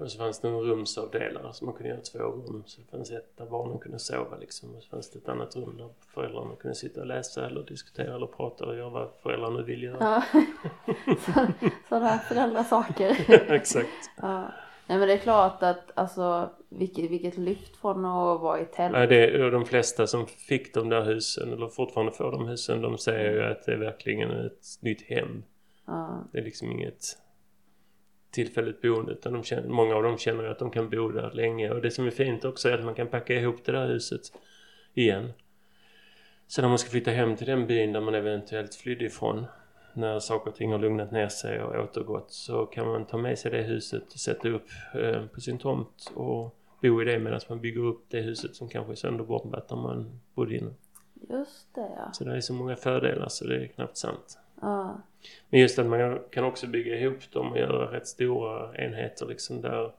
Och 0.00 0.12
så 0.12 0.18
fanns 0.18 0.40
det 0.40 0.48
en 0.48 0.54
rumsavdelare 0.54 1.52
som 1.52 1.66
man 1.66 1.74
kunde 1.74 1.88
göra 1.88 2.00
två 2.00 2.18
rum. 2.18 2.62
Så 2.66 2.80
det 2.80 2.90
fanns 2.90 3.10
ett 3.10 3.36
där 3.36 3.46
barnen 3.46 3.78
kunde 3.78 3.98
sova 3.98 4.36
liksom. 4.36 4.74
Och 4.74 4.82
så 4.82 4.88
fanns 4.88 5.10
det 5.10 5.18
ett 5.18 5.28
annat 5.28 5.56
rum 5.56 5.76
där 5.76 5.88
föräldrarna 6.14 6.56
kunde 6.56 6.74
sitta 6.74 7.00
och 7.00 7.06
läsa 7.06 7.46
eller 7.46 7.62
diskutera 7.62 8.14
eller 8.14 8.26
prata 8.26 8.66
och 8.66 8.76
göra 8.76 8.90
vad 8.90 9.08
föräldrarna 9.22 9.62
vill 9.62 9.82
göra. 9.82 9.96
Ja. 10.00 10.42
Så, 11.06 11.46
sådana 11.88 12.18
föräldrasaker. 12.18 13.16
Exakt. 13.52 14.10
Ja. 14.16 14.52
Nej 14.88 14.98
men 14.98 15.08
det 15.08 15.14
är 15.14 15.18
klart 15.18 15.62
att 15.62 15.92
alltså 15.94 16.50
vilket, 16.68 17.10
vilket 17.10 17.38
lyft 17.38 17.76
från 17.76 18.04
att 18.04 18.40
vara 18.40 18.60
i 18.60 18.64
tält. 18.64 18.92
Nej, 18.92 19.06
det 19.06 19.30
är, 19.30 19.50
de 19.50 19.64
flesta 19.64 20.06
som 20.06 20.26
fick 20.26 20.74
de 20.74 20.88
där 20.88 21.04
husen 21.04 21.52
eller 21.52 21.68
fortfarande 21.68 22.12
får 22.12 22.32
de 22.32 22.48
husen 22.48 22.82
de 22.82 22.98
säger 22.98 23.32
ju 23.32 23.42
att 23.42 23.66
det 23.66 23.72
är 23.72 23.76
verkligen 23.76 24.30
ett 24.30 24.66
nytt 24.80 25.02
hem. 25.02 25.42
Ja. 25.86 26.24
Det 26.32 26.38
är 26.38 26.42
liksom 26.42 26.70
inget 26.70 27.18
tillfälligt 28.36 28.82
boende 28.82 29.12
utan 29.12 29.32
de 29.32 29.42
känner, 29.42 29.68
många 29.68 29.94
av 29.94 30.02
dem 30.02 30.18
känner 30.18 30.44
att 30.44 30.58
de 30.58 30.70
kan 30.70 30.90
bo 30.90 31.08
där 31.08 31.30
länge 31.30 31.70
och 31.70 31.82
det 31.82 31.90
som 31.90 32.06
är 32.06 32.10
fint 32.10 32.44
också 32.44 32.68
är 32.68 32.78
att 32.78 32.84
man 32.84 32.94
kan 32.94 33.06
packa 33.06 33.34
ihop 33.34 33.64
det 33.64 33.72
där 33.72 33.88
huset 33.88 34.22
igen. 34.94 35.32
Så 36.46 36.62
när 36.62 36.68
man 36.68 36.78
ska 36.78 36.90
flytta 36.90 37.10
hem 37.10 37.36
till 37.36 37.46
den 37.46 37.66
byn 37.66 37.92
där 37.92 38.00
man 38.00 38.14
eventuellt 38.14 38.74
flydde 38.74 39.04
ifrån 39.04 39.46
när 39.94 40.18
saker 40.18 40.50
och 40.50 40.56
ting 40.56 40.72
har 40.72 40.78
lugnat 40.78 41.12
ner 41.12 41.28
sig 41.28 41.62
och 41.62 41.84
återgått 41.84 42.30
så 42.30 42.66
kan 42.66 42.86
man 42.86 43.06
ta 43.06 43.16
med 43.16 43.38
sig 43.38 43.50
det 43.50 43.62
huset 43.62 44.12
och 44.12 44.20
sätta 44.20 44.48
upp 44.48 44.68
eh, 44.94 45.26
på 45.26 45.40
sin 45.40 45.58
tomt 45.58 46.12
och 46.14 46.56
bo 46.82 47.02
i 47.02 47.04
det 47.04 47.18
medan 47.18 47.40
man 47.48 47.60
bygger 47.60 47.80
upp 47.80 48.04
det 48.08 48.20
huset 48.20 48.56
som 48.56 48.68
kanske 48.68 48.92
är 48.92 48.96
sönderbombat 48.96 49.70
när 49.70 49.76
man 49.76 50.20
bodde 50.34 50.56
inne. 50.56 50.74
Just 51.30 51.74
det 51.74 51.90
ja. 51.96 52.12
Så 52.12 52.24
det 52.24 52.36
är 52.36 52.40
så 52.40 52.52
många 52.52 52.76
fördelar 52.76 53.28
så 53.28 53.46
det 53.46 53.56
är 53.56 53.66
knappt 53.66 53.96
sant. 53.96 54.38
Ja. 54.60 55.00
Men 55.48 55.60
just 55.60 55.78
att 55.78 55.86
man 55.86 56.18
kan 56.30 56.44
också 56.44 56.66
bygga 56.66 56.98
ihop 56.98 57.30
dem 57.32 57.52
och 57.52 57.58
göra 57.58 57.92
rätt 57.92 58.06
stora 58.06 58.76
enheter 58.76 59.26
liksom 59.26 59.60
där, 59.60 59.92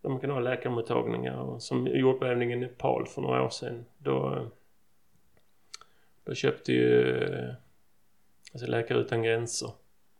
där 0.00 0.10
man 0.10 0.20
kan 0.20 0.30
ha 0.30 0.40
läkarmottagningar. 0.40 1.36
Och 1.36 1.62
som 1.62 1.86
jordbävningen 1.86 2.58
i 2.58 2.66
Nepal 2.66 3.06
för 3.06 3.22
några 3.22 3.42
år 3.42 3.50
sedan. 3.50 3.84
Då, 3.98 4.46
då 6.24 6.34
köpte 6.34 6.72
ju 6.72 7.28
alltså 8.52 8.66
Läkare 8.66 8.98
Utan 8.98 9.22
Gränser 9.22 9.70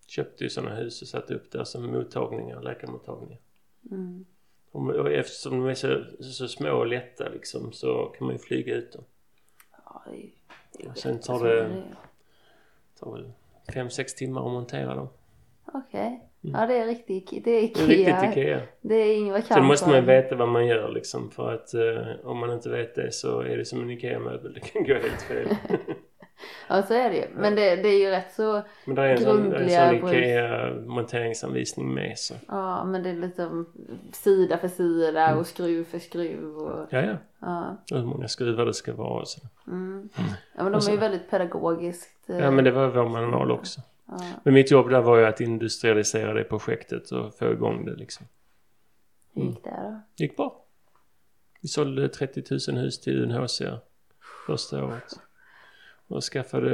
köpte 0.06 0.44
ju 0.44 0.50
sådana 0.50 0.74
hus 0.74 1.02
och 1.02 1.08
satte 1.08 1.34
upp 1.34 1.50
där 1.50 1.64
som 1.64 1.86
mottagningar, 1.86 2.62
läkarmottagningar. 2.62 3.38
Mm. 3.90 4.24
Och, 4.70 4.90
och 4.90 5.10
eftersom 5.12 5.60
de 5.60 5.68
är 5.68 5.74
så, 5.74 6.04
så 6.20 6.48
små 6.48 6.70
och 6.70 6.86
lätta 6.86 7.28
liksom 7.28 7.72
så 7.72 8.04
kan 8.06 8.26
man 8.26 8.36
ju 8.36 8.38
flyga 8.38 8.74
ut 8.74 8.92
dem. 8.92 9.04
Ja, 9.84 10.02
det 10.06 10.16
är, 10.16 10.30
det 10.72 10.84
är 10.84 10.90
Och 10.90 10.98
sen 10.98 11.20
tar 11.20 11.44
det. 11.44 11.68
Det 11.68 13.00
tar 13.00 13.12
väl 13.12 13.32
fem 13.74 13.90
sex 13.90 14.14
timmar 14.14 14.46
att 14.46 14.52
montera 14.52 14.94
dem. 14.94 15.08
Okej. 15.74 16.20
Ja 16.40 16.66
det 16.66 16.76
är 16.78 16.86
riktigt, 16.86 17.44
det 17.44 17.50
är 17.50 17.60
Mm. 17.62 17.88
Det 17.88 17.94
är 17.94 18.00
Ikea. 18.00 18.22
riktigt 18.22 18.36
Ikea. 18.42 18.60
Det 18.80 18.94
är 18.94 19.16
Ingvar 19.16 19.40
Sen 19.40 19.64
måste 19.64 19.86
man 19.88 19.94
Kamprad. 19.96 20.16
veta 20.22 20.36
vad 20.36 20.48
man 20.48 20.66
gör 20.66 20.88
liksom 20.92 21.30
för 21.30 21.52
att 21.52 21.74
eh, 21.74 22.26
om 22.30 22.38
man 22.38 22.52
inte 22.52 22.68
vet 22.70 22.94
det 22.94 23.12
så 23.12 23.40
är 23.40 23.56
det 23.56 23.64
som 23.64 23.80
en 23.82 23.90
IKEA-möbel. 23.90 24.52
Det 24.54 24.60
kan 24.60 24.84
gå 24.84 24.94
helt 24.94 25.22
fel. 25.22 25.48
Ja 26.68 26.82
så 26.82 26.94
är 26.94 27.10
det 27.10 27.16
ju. 27.16 27.26
Men 27.34 27.54
det, 27.54 27.76
det 27.76 27.88
är 27.88 27.98
ju 27.98 28.10
rätt 28.10 28.32
så, 28.32 28.62
Men 28.86 28.94
det 28.96 29.02
är 29.02 29.08
en 29.08 29.18
sån, 29.18 29.54
en 29.54 29.70
sån. 29.70 30.08
IKEA-monteringsanvisning 30.08 31.94
med 31.94 32.18
så. 32.18 32.34
ja 32.48 32.84
men 32.84 33.02
det 33.02 33.10
är 33.10 33.14
liksom 33.14 33.66
sida 34.12 34.58
för 34.58 34.68
sida 34.68 35.26
Mm. 35.26 35.38
och 35.40 35.46
skruv 35.46 35.84
för 35.84 35.98
skruv 35.98 36.56
och 36.58 36.86
Ja, 36.90 37.00
ja. 37.02 37.16
ja. 37.40 37.76
Och 37.92 37.98
hur 37.98 38.06
många 38.06 38.28
skruvar 38.28 38.66
det 38.66 38.74
ska 38.74 38.92
vara 38.94 39.20
och 39.20 39.28
så. 39.28 39.40
Mm. 39.66 40.08
Ja 40.56 40.62
men 40.62 40.72
de 40.72 40.80
så- 40.80 40.90
är 40.90 40.94
ju 40.94 41.00
väldigt 41.00 41.30
pedagogiskt. 41.30 42.30
eh, 42.30 42.38
Ja 42.38 42.50
men 42.50 42.64
det 42.64 42.70
var 42.70 42.88
vår 42.88 43.08
manual 43.08 43.50
också. 43.50 43.80
ja. 44.08 44.20
Men 44.44 44.54
mitt 44.54 44.70
jobb 44.70 44.90
där 44.90 45.00
var 45.00 45.18
ju 45.18 45.24
att 45.26 45.40
industrialisera 45.40 46.32
det 46.34 46.44
projektet 46.44 47.10
och 47.10 47.34
få 47.34 47.52
igång 47.52 47.84
det 47.84 47.94
liksom. 47.94 48.26
Hur 49.34 49.42
gick 49.42 49.64
det 49.64 49.70
då? 49.70 50.00
Gick 50.16 50.36
bra. 50.36 50.60
Vi 51.62 51.68
sålde 51.68 52.08
30 52.08 52.70
000 52.72 52.78
hus 52.78 53.00
till 53.00 53.22
UNHCR 53.22 53.78
första 54.46 54.84
året. 54.84 55.18
Och 56.08 56.22
skaffade, 56.22 56.70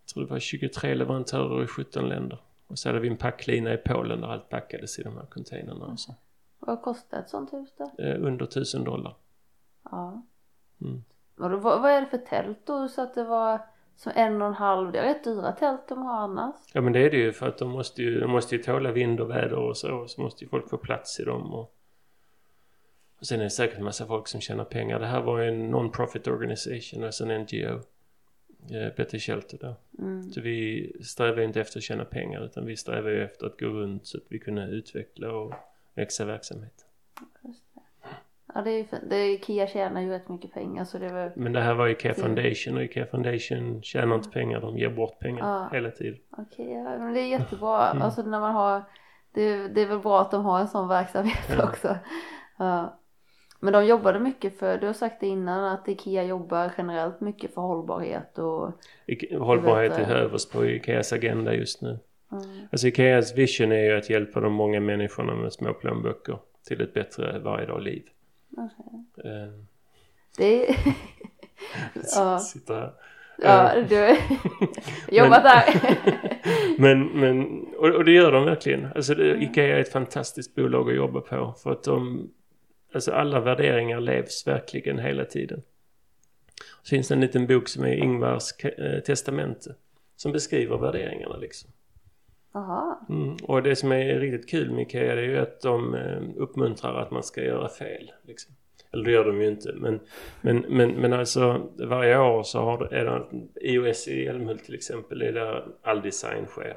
jag 0.00 0.06
tror 0.12 0.24
det 0.24 0.30
var 0.30 0.38
23 0.38 0.94
leverantörer 0.94 1.64
i 1.64 1.66
17 1.66 2.08
länder. 2.08 2.38
Och 2.66 2.78
så 2.78 2.88
hade 2.88 3.00
vi 3.00 3.08
en 3.08 3.16
packlina 3.16 3.74
i 3.74 3.76
Polen 3.76 4.20
där 4.20 4.28
allt 4.28 4.48
packades 4.48 4.98
i 4.98 5.02
de 5.02 5.16
här 5.16 5.26
containrarna. 5.26 5.86
och 5.86 6.00
så. 6.00 6.14
Vad 6.58 6.82
kostar 6.82 7.18
ett 7.18 7.28
sånt 7.28 7.52
hus 7.52 7.68
då? 7.78 8.04
Eh, 8.04 8.24
under 8.24 8.44
1000 8.44 8.84
dollar. 8.84 9.16
Ja. 9.82 10.22
Mm. 10.80 11.04
Vad, 11.34 11.62
vad 11.62 11.90
är 11.90 12.00
det 12.00 12.06
för 12.06 12.18
tält 12.18 12.58
då? 12.66 12.88
Så 12.88 13.02
att 13.02 13.14
det 13.14 13.24
var 13.24 13.60
som 13.96 14.12
en 14.14 14.42
och 14.42 14.48
en 14.48 14.54
halv, 14.54 14.92
det 14.92 14.98
är 14.98 15.02
rätt 15.02 15.24
dyra 15.24 15.52
tält 15.52 15.88
de 15.88 16.02
har 16.02 16.16
annars. 16.16 16.54
Ja 16.72 16.80
men 16.80 16.92
det 16.92 16.98
är 16.98 17.10
det 17.10 17.16
ju 17.16 17.32
för 17.32 17.48
att 17.48 17.58
de 17.58 17.70
måste 17.70 18.02
ju, 18.02 18.20
de 18.20 18.30
måste 18.30 18.56
ju 18.56 18.62
tåla 18.62 18.92
vind 18.92 19.20
och 19.20 19.30
väder 19.30 19.58
och 19.58 19.76
så. 19.76 19.94
Och 19.94 20.10
så 20.10 20.22
måste 20.22 20.44
ju 20.44 20.50
folk 20.50 20.70
få 20.70 20.76
plats 20.76 21.20
i 21.20 21.24
dem. 21.24 21.54
Och, 21.54 21.73
och 23.24 23.28
sen 23.28 23.40
är 23.40 23.44
det 23.44 23.50
säkert 23.50 23.78
en 23.78 23.84
massa 23.84 24.06
folk 24.06 24.28
som 24.28 24.40
tjänar 24.40 24.64
pengar. 24.64 24.98
Det 24.98 25.06
här 25.06 25.20
var 25.22 25.40
ju 25.40 25.48
en 25.48 25.70
non-profit 25.74 26.28
organisation, 26.28 27.04
alltså 27.04 27.24
en 27.24 27.40
NGO. 27.42 27.80
Eh, 28.76 28.94
Better 28.96 29.18
Shelter 29.18 29.58
där. 29.58 29.74
Mm. 29.98 30.22
Så 30.22 30.40
vi 30.40 30.92
strävar 31.04 31.38
ju 31.38 31.44
inte 31.44 31.60
efter 31.60 31.78
att 31.78 31.82
tjäna 31.84 32.04
pengar 32.04 32.44
utan 32.44 32.66
vi 32.66 32.76
strävar 32.76 33.10
ju 33.10 33.24
efter 33.24 33.46
att 33.46 33.60
gå 33.60 33.66
runt 33.66 34.06
så 34.06 34.18
att 34.18 34.24
vi 34.28 34.38
kunde 34.38 34.62
utveckla 34.62 35.32
och 35.32 35.54
växa 35.94 36.24
verksamheten. 36.24 36.86
Ja 38.54 38.62
det 38.62 38.70
är 38.70 38.78
ju 38.78 38.84
fint. 38.84 39.02
Det 39.10 39.16
är, 39.16 39.34
Ikea 39.34 39.66
tjänar 39.66 40.00
ju 40.00 40.08
rätt 40.10 40.28
mycket 40.28 40.52
pengar 40.52 40.84
så 40.84 40.98
det 40.98 41.08
var 41.12 41.32
Men 41.36 41.52
det 41.52 41.60
här 41.60 41.74
var 41.74 41.88
IKEA 41.88 42.12
Mm. 42.14 42.22
Foundation 42.26 42.76
och 42.76 42.82
IKEA 42.82 43.06
Foundation 43.06 43.82
tjänar 43.82 44.14
inte 44.16 44.30
pengar, 44.30 44.60
de 44.60 44.78
ger 44.78 44.90
bort 44.90 45.18
pengar 45.18 45.40
Ja. 45.46 45.68
hela 45.72 45.90
tiden. 45.90 46.20
okej. 46.30 46.72
ja, 46.72 46.98
men 46.98 47.12
det 47.14 47.20
är 47.20 47.28
jättebra. 47.28 47.88
Mm. 47.90 48.02
Alltså 48.02 48.22
när 48.22 48.40
man 48.40 48.54
har, 48.54 48.82
det, 49.34 49.68
det 49.68 49.82
är 49.82 49.86
väl 49.86 49.98
bra 49.98 50.20
att 50.20 50.30
de 50.30 50.44
har 50.44 50.60
en 50.60 50.68
sån 50.68 50.88
verksamhet 50.88 51.38
Ja. 51.58 51.64
också. 51.68 51.96
Ja. 52.58 53.00
Men 53.64 53.72
de 53.72 53.86
jobbade 53.86 54.18
mycket 54.20 54.58
för, 54.58 54.78
du 54.78 54.86
har 54.86 54.94
sagt 54.94 55.20
det 55.20 55.26
innan 55.26 55.64
att 55.64 55.88
Ikea 55.88 56.24
jobbar 56.24 56.72
generellt 56.78 57.20
mycket 57.20 57.54
för 57.54 57.60
hållbarhet 57.62 58.38
och 58.38 58.72
Ike- 59.06 59.38
Hållbarhet 59.38 59.92
vet, 59.92 59.98
är 59.98 60.02
eh, 60.16 60.22
överst 60.22 60.52
på 60.52 60.66
Ikeas 60.66 61.12
agenda 61.12 61.54
just 61.54 61.82
nu. 61.82 61.98
mm, 62.32 62.44
Alltså 62.72 62.86
Ikeas 62.86 63.34
vision 63.38 63.72
är 63.72 63.84
ju 63.84 63.96
att 63.98 64.10
hjälpa 64.10 64.40
de 64.40 64.52
många 64.52 64.80
människorna 64.80 65.34
med 65.34 65.52
små 65.52 65.72
plånböcker 65.72 66.38
till 66.68 66.80
ett 66.80 66.94
bättre 66.94 67.38
varje 67.38 67.66
dag 67.66 67.82
liv. 67.82 68.02
okej. 68.56 69.30
Eh, 69.32 69.48
Det 70.38 70.68
är, 70.70 70.76
ja, 72.16 72.38
Sitter 72.38 72.74
här. 72.74 72.92
ja 73.42 73.70
du 73.88 73.96
har 73.96 74.16
jobbat 75.24 75.42
där. 75.44 75.64
Men, 76.78 77.06
men 77.06 77.64
och, 77.78 77.88
och 77.88 78.04
det 78.04 78.12
gör 78.12 78.32
de 78.32 78.44
verkligen. 78.44 78.88
Alltså 78.94 79.14
det, 79.14 79.42
Ikea 79.42 79.76
är 79.76 79.80
ett 79.80 79.92
fantastiskt 79.92 80.54
bolag 80.54 80.90
att 80.90 80.96
jobba 80.96 81.20
på 81.20 81.54
för 81.62 81.72
att 81.72 81.82
de, 81.82 82.30
alltså 82.94 83.12
alla 83.12 83.40
värderingar 83.40 84.00
levs 84.00 84.46
verkligen 84.46 84.98
hela 84.98 85.24
tiden. 85.24 85.62
Så 86.82 86.88
finns 86.88 87.08
det 87.08 87.14
en 87.14 87.20
liten 87.20 87.46
bok 87.46 87.68
som 87.68 87.84
är 87.84 87.94
Ingvars 87.94 88.64
eh, 88.64 89.00
testamente 89.00 89.74
som 90.16 90.32
beskriver 90.32 90.78
värderingarna 90.78 91.36
liksom. 91.36 91.70
Mm. 93.08 93.36
Och 93.42 93.62
det 93.62 93.76
som 93.76 93.92
är 93.92 94.20
riktigt 94.20 94.50
kul 94.50 94.70
med 94.70 94.82
Ikea 94.82 95.14
det 95.14 95.20
är 95.20 95.26
ju 95.26 95.38
att 95.38 95.60
de 95.60 95.94
eh, 95.94 96.22
uppmuntrar 96.36 97.02
att 97.02 97.10
man 97.10 97.22
ska 97.22 97.44
göra 97.44 97.68
fel. 97.68 98.12
Liksom. 98.22 98.54
Eller 98.92 99.04
det 99.04 99.10
gör 99.10 99.24
de 99.24 99.40
ju 99.40 99.48
inte. 99.48 99.72
Men, 99.72 100.00
men, 100.40 100.64
men, 100.68 100.90
men 100.90 101.12
alltså 101.12 101.70
varje 101.78 102.18
år 102.18 102.42
så 102.42 102.60
har 102.60 102.78
det, 102.78 102.96
är 102.96 103.04
det 103.04 103.26
iOS 103.70 104.08
i 104.08 104.26
Älmhult 104.26 104.64
till 104.64 104.74
exempel. 104.74 105.18
Det 105.18 105.28
är 105.28 105.32
där 105.32 105.66
all 105.82 106.02
design 106.02 106.46
sker. 106.46 106.76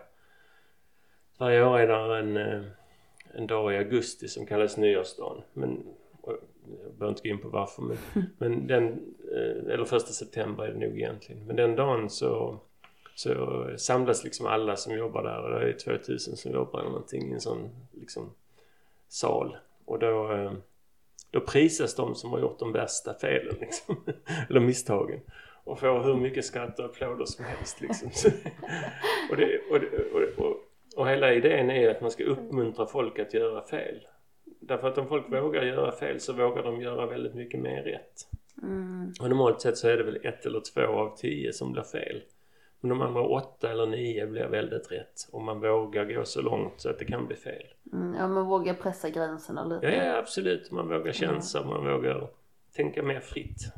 Varje 1.37 1.63
år 1.63 1.79
är 1.79 1.87
det 1.87 2.19
en, 2.19 2.37
eh, 2.37 2.61
en 3.33 3.47
dag 3.47 3.73
i 3.73 3.77
augusti 3.77 4.27
som 4.27 4.45
kallas 4.45 4.77
nyårsdagen. 4.77 5.43
Men 5.53 5.83
jag 6.83 6.93
behöver 6.93 7.09
inte 7.09 7.27
gå 7.27 7.35
in 7.35 7.41
på 7.41 7.49
varför. 7.49 7.81
Men, 7.81 7.97
men 8.37 8.67
den, 8.67 8.85
eh, 9.31 9.73
eller 9.73 9.85
första 9.85 10.11
september 10.11 10.63
är 10.63 10.73
det 10.73 10.87
nog 10.87 10.97
egentligen. 10.97 11.45
Men 11.45 11.55
den 11.55 11.75
dagen 11.75 12.09
så 12.09 12.59
så 13.17 13.65
samlas 13.77 14.23
liksom 14.23 14.45
alla 14.45 14.75
som 14.75 14.97
jobbar 14.97 15.23
där 15.23 15.43
och 15.43 15.59
det 15.59 15.69
är 15.69 15.73
2000 15.73 16.37
som 16.37 16.51
jobbar 16.51 16.79
eller 16.79 16.89
någonting 16.89 17.29
i 17.29 17.33
en 17.33 17.41
sån 17.41 17.69
liksom 17.91 18.33
sal. 19.07 19.57
Och 19.85 19.99
då, 19.99 20.33
eh, 20.33 20.53
då 21.31 21.39
prisas 21.39 21.95
de 21.95 22.15
som 22.15 22.31
har 22.31 22.39
gjort 22.39 22.59
de 22.59 22.71
värsta 22.71 23.13
felen 23.13 23.55
liksom. 23.59 24.03
eller 24.49 24.59
misstagen. 24.59 25.19
Och 25.63 25.79
får 25.79 26.03
hur 26.03 26.15
mycket 26.15 26.45
skratt 26.45 26.79
och 26.79 26.85
applåder 26.85 27.25
som 27.25 27.45
helst 27.45 27.81
liksom. 27.81 28.11
Och, 29.31 29.37
det, 29.37 29.59
och, 29.71 29.79
det, 29.79 30.11
och, 30.13 30.45
och, 30.45 30.55
och 30.95 31.09
hela 31.09 31.33
idén 31.33 31.69
är 31.69 31.89
att 31.89 32.01
man 32.01 32.11
ska 32.11 32.23
uppmuntra 32.23 32.85
folk 32.85 33.19
att 33.19 33.33
göra 33.33 33.67
fel. 33.67 34.07
Därför 34.59 34.87
att 34.87 34.97
om 34.97 35.07
folk 35.07 35.31
vågar 35.31 35.63
göra 35.63 35.91
fel 35.91 36.19
så 36.19 36.33
vågar 36.33 36.63
de 36.63 36.81
göra 36.81 37.05
väldigt 37.05 37.35
mycket 37.35 37.59
mer 37.59 37.83
rätt. 37.83 38.27
Mm. 38.63 39.13
Och 39.21 39.29
normalt 39.29 39.61
sett 39.61 39.77
så 39.77 39.87
är 39.87 39.97
det 39.97 40.03
väl 40.03 40.19
ett 40.23 40.45
eller 40.45 40.59
två 40.73 40.81
av 40.81 41.17
tio 41.17 41.53
som 41.53 41.71
blir 41.71 41.83
fel. 41.83 42.21
Men 42.79 42.89
de 42.89 43.01
andra 43.01 43.21
åtta 43.21 43.71
eller 43.71 43.85
nio 43.85 44.27
blir 44.27 44.47
väldigt 44.47 44.91
rätt. 44.91 45.27
Om 45.31 45.45
man 45.45 45.59
vågar 45.59 46.05
gå 46.05 46.25
så 46.25 46.41
långt 46.41 46.73
så 46.77 46.89
att 46.89 46.99
det 46.99 47.05
kan 47.05 47.27
bli 47.27 47.35
fel. 47.35 47.63
Mm, 47.93 48.15
ja 48.19 48.27
men 48.27 48.45
våga 48.45 48.73
pressa 48.73 49.09
gränserna 49.09 49.65
lite. 49.65 49.85
Ja, 49.85 50.03
ja 50.03 50.17
absolut. 50.17 50.71
Man 50.71 50.87
vågar 50.87 51.13
chansa, 51.13 51.63
man 51.63 51.85
vågar 51.85 52.29
tänka 52.75 53.03
mer 53.03 53.19
fritt. 53.19 53.73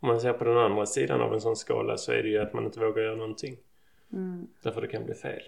Om 0.00 0.08
man 0.08 0.20
ser 0.20 0.32
på 0.32 0.44
den 0.44 0.58
andra 0.58 0.86
sidan 0.86 1.20
av 1.20 1.34
en 1.34 1.40
sån 1.40 1.56
skala 1.56 1.96
så 1.96 2.12
är 2.12 2.22
det 2.22 2.28
ju 2.28 2.38
att 2.38 2.52
man 2.52 2.64
inte 2.64 2.80
vågar 2.80 3.02
göra 3.02 3.16
någonting. 3.16 3.56
Mm. 4.12 4.46
Därför 4.62 4.80
det 4.80 4.88
kan 4.88 5.04
bli 5.04 5.14
fel. 5.14 5.42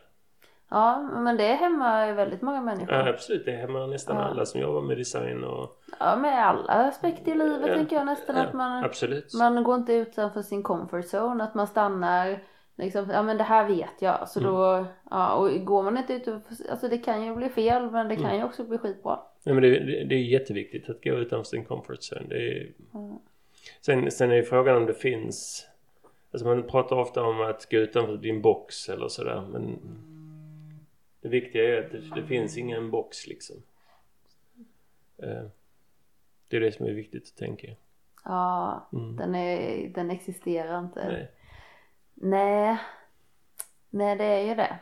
Ja, 0.71 0.99
men 1.15 1.37
det 1.37 1.45
hämmar 1.55 2.07
ju 2.07 2.13
väldigt 2.13 2.43
många 2.43 2.61
människor. 2.61 2.95
Ja, 2.95 3.09
absolut, 3.09 3.45
det 3.45 3.53
hämmar 3.53 3.87
nästan 3.87 4.17
Ja. 4.17 4.23
alla 4.23 4.47
som 4.47 4.61
jobbar 4.61 4.81
med 4.81 4.97
design 4.97 5.45
och... 5.45 5.81
Ja, 6.01 6.17
med 6.17 6.47
alla 6.47 6.73
aspekter 6.73 7.33
i 7.33 7.35
livet 7.35 7.67
Ja, 7.69 7.75
tänker 7.75 7.97
jag 7.97 8.07
nästan 8.07 8.37
ja, 8.37 8.43
att 8.43 8.53
man, 8.55 8.85
Absolut. 8.85 9.35
man 9.35 9.65
går 9.65 9.75
inte 9.75 9.93
utanför 9.93 10.43
sin 10.43 10.63
comfort 10.63 11.05
zone, 11.15 11.45
att 11.45 11.55
man 11.55 11.67
stannar 11.67 12.39
liksom, 12.77 13.11
ja 13.11 13.23
men 13.23 13.37
det 13.39 13.45
här 13.45 13.67
vet 13.69 14.03
jag, 14.03 14.29
så 14.29 14.41
Mm. 14.41 14.53
då, 14.53 14.85
ja 15.11 15.33
och 15.35 15.65
går 15.65 15.83
man 15.83 15.99
inte 15.99 16.13
utanför, 16.15 16.55
alltså 16.71 16.89
det 16.89 16.99
kan 16.99 17.25
ju 17.25 17.35
bli 17.37 17.49
fel 17.49 17.91
men 17.91 18.09
det 18.09 18.17
kan 18.17 18.25
Mm. 18.25 18.37
ju 18.39 18.45
också 18.45 18.65
bli 18.65 18.79
skitbra. 18.79 19.19
Nej, 19.45 19.55
men 19.55 19.63
det, 19.63 19.71
det, 19.71 20.05
det 20.05 20.15
är 20.15 20.19
jätteviktigt 20.25 20.91
att 20.91 21.05
gå 21.05 21.11
utanför 21.11 21.45
sin 21.45 21.65
comfort 21.65 21.99
zone. 22.13 22.35
Är... 22.35 22.73
Mm. 22.95 23.19
sen, 23.81 24.11
sen 24.11 24.31
är 24.31 24.35
ju 24.37 24.43
frågan 24.43 24.77
om 24.77 24.87
det 24.87 24.95
finns... 24.95 25.65
Alltså 26.33 26.49
man 26.49 26.63
pratar 26.63 26.97
ofta 26.97 27.23
om 27.25 27.41
att 27.41 27.71
gå 27.71 27.77
utanför 27.77 28.17
din 28.17 28.43
box 28.43 28.89
eller 28.89 29.09
sådär 29.09 29.43
men 29.53 29.79
det 31.21 31.29
viktiga 31.29 31.63
är 31.79 31.85
att 31.85 31.93
det, 31.93 32.21
det 32.21 32.27
finns 32.27 32.57
ingen 32.57 32.91
box 32.91 33.27
liksom. 33.27 33.57
Eh, 35.19 35.45
Det 36.49 36.57
är 36.57 36.61
det 36.61 36.73
som 36.73 36.87
är 36.87 36.91
viktigt 36.93 37.29
att 37.29 37.37
tänka. 37.37 37.75
Ja, 38.25 38.89
Mm. 38.93 39.17
den, 39.17 39.35
är, 39.35 39.89
den 39.89 40.11
existerar 40.11 40.79
inte. 40.79 41.09
Nej. 41.09 41.31
Nej. 42.15 42.79
Nej, 43.91 44.17
det 44.17 44.25
är 44.25 44.41
ju 44.49 44.55
det. 44.55 44.79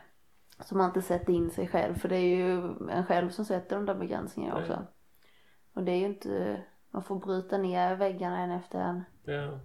Så 0.59 0.75
man 0.77 0.85
inte 0.89 1.01
sätter 1.01 1.33
in 1.33 1.51
sig 1.51 1.67
själv. 1.67 1.95
För 1.95 2.09
det 2.09 2.17
är 2.17 2.35
ju 2.35 2.51
en 2.89 3.05
själv 3.05 3.29
som 3.29 3.45
sätter 3.45 3.75
de 3.75 3.85
där 3.85 3.95
begränsningarna 3.95 4.59
också. 4.61 4.87
Och 5.73 5.83
det 5.83 5.91
är 5.91 5.97
ju 5.97 6.05
inte, 6.05 6.63
man 6.91 7.03
får 7.03 7.15
bryta 7.19 7.57
ner 7.57 7.95
väggarna 7.95 8.39
en 8.39 8.51
efter 8.51 8.79
en. 8.79 9.03
Ja. 9.23 9.59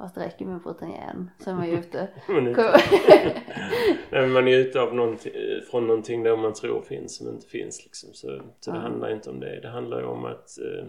Fast 0.00 0.14
det 0.14 0.20
räcker 0.20 0.44
med 0.46 0.56
att 0.56 0.64
bryta 0.64 0.86
ner 0.86 1.10
en. 1.10 1.30
Så 1.38 1.50
är 1.50 1.54
man 1.54 1.66
ju 1.68 1.72
ute. 1.78 2.08
Man 2.28 2.46
är, 2.46 2.50
ute, 2.50 2.80
nej, 4.10 4.26
man 4.26 4.48
är 4.48 4.56
ute 4.58 4.80
av 4.80 4.94
någonting, 4.94 5.32
från 5.70 5.86
någonting 5.86 6.22
där 6.22 6.36
man 6.36 6.52
tror 6.54 6.82
finns 6.82 7.16
som 7.16 7.28
inte 7.28 7.46
finns 7.46 7.84
liksom. 7.84 8.10
Så, 8.12 8.40
så 8.60 8.70
det 8.72 8.76
Ja. 8.76 8.82
handlar 8.82 9.10
inte 9.10 9.30
om 9.30 9.40
det. 9.40 9.60
Det 9.60 9.68
handlar 9.68 9.98
ju 10.00 10.06
om 10.06 10.24
att 10.24 10.58
eh, 10.58 10.86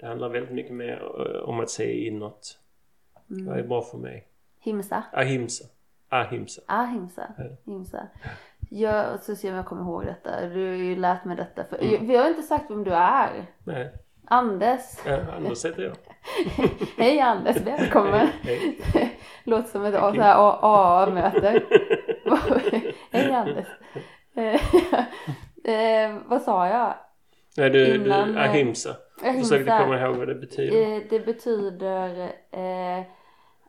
det 0.00 0.06
handlar 0.06 0.28
väldigt 0.28 0.52
mycket 0.54 0.72
mer 0.74 1.02
eh, 1.18 1.48
om 1.48 1.60
att 1.60 1.70
se 1.70 2.06
inåt. 2.06 2.58
Vad 3.26 3.48
är 3.48 3.52
Mm. 3.54 3.68
bra 3.68 3.82
för 3.82 3.98
mig? 3.98 4.26
Himsa. 4.60 5.04
Ahimsa. 5.12 5.64
Ahimsa. 6.08 6.62
Ahimsa. 6.66 7.28
Himsa. 7.64 8.08
Jag 8.70 9.22
ska 9.22 9.34
se 9.36 9.50
om 9.50 9.56
jag 9.56 9.66
kommer 9.66 9.82
ihåg 9.82 10.04
detta. 10.06 10.46
Du 10.48 10.66
har 10.66 10.74
ju 10.74 10.96
lärt 10.96 11.24
mig 11.24 11.36
detta. 11.36 11.64
För, 11.64 11.76
Mm. 11.84 12.06
Vi 12.06 12.16
har 12.16 12.28
inte 12.28 12.42
sagt 12.42 12.70
vem 12.70 12.84
du 12.84 12.90
är. 12.94 13.46
Nej, 13.64 13.92
Anders. 14.24 14.80
ja, 15.06 15.32
Anders 15.36 15.64
heter 15.64 15.82
jag. 15.82 15.96
Hej 16.96 17.20
Anders, 17.20 17.56
välkommen. 17.56 18.28
Hej. 18.42 18.78
Låter 19.44 19.68
som 19.68 19.84
ett 19.84 19.94
AA-möte. 19.94 21.62
Hej 23.10 23.32
Anders. 23.32 23.66
Eh, 24.34 24.54
eh, 25.74 26.16
vad 26.26 26.42
sa 26.42 26.68
jag? 26.68 26.94
Nej, 27.56 27.70
du, 27.70 27.94
Innan, 27.94 28.32
du 28.32 28.38
eh, 28.38 28.50
ahimsa. 28.50 28.96
Jag 29.22 29.38
försökte 29.40 29.78
komma 29.82 30.00
ihåg 30.00 30.16
vad 30.16 30.28
det 30.28 30.34
betyder. 30.34 30.96
Eh, 30.96 31.02
det 31.10 31.20
betyder 31.20 32.32
eh, 32.50 33.04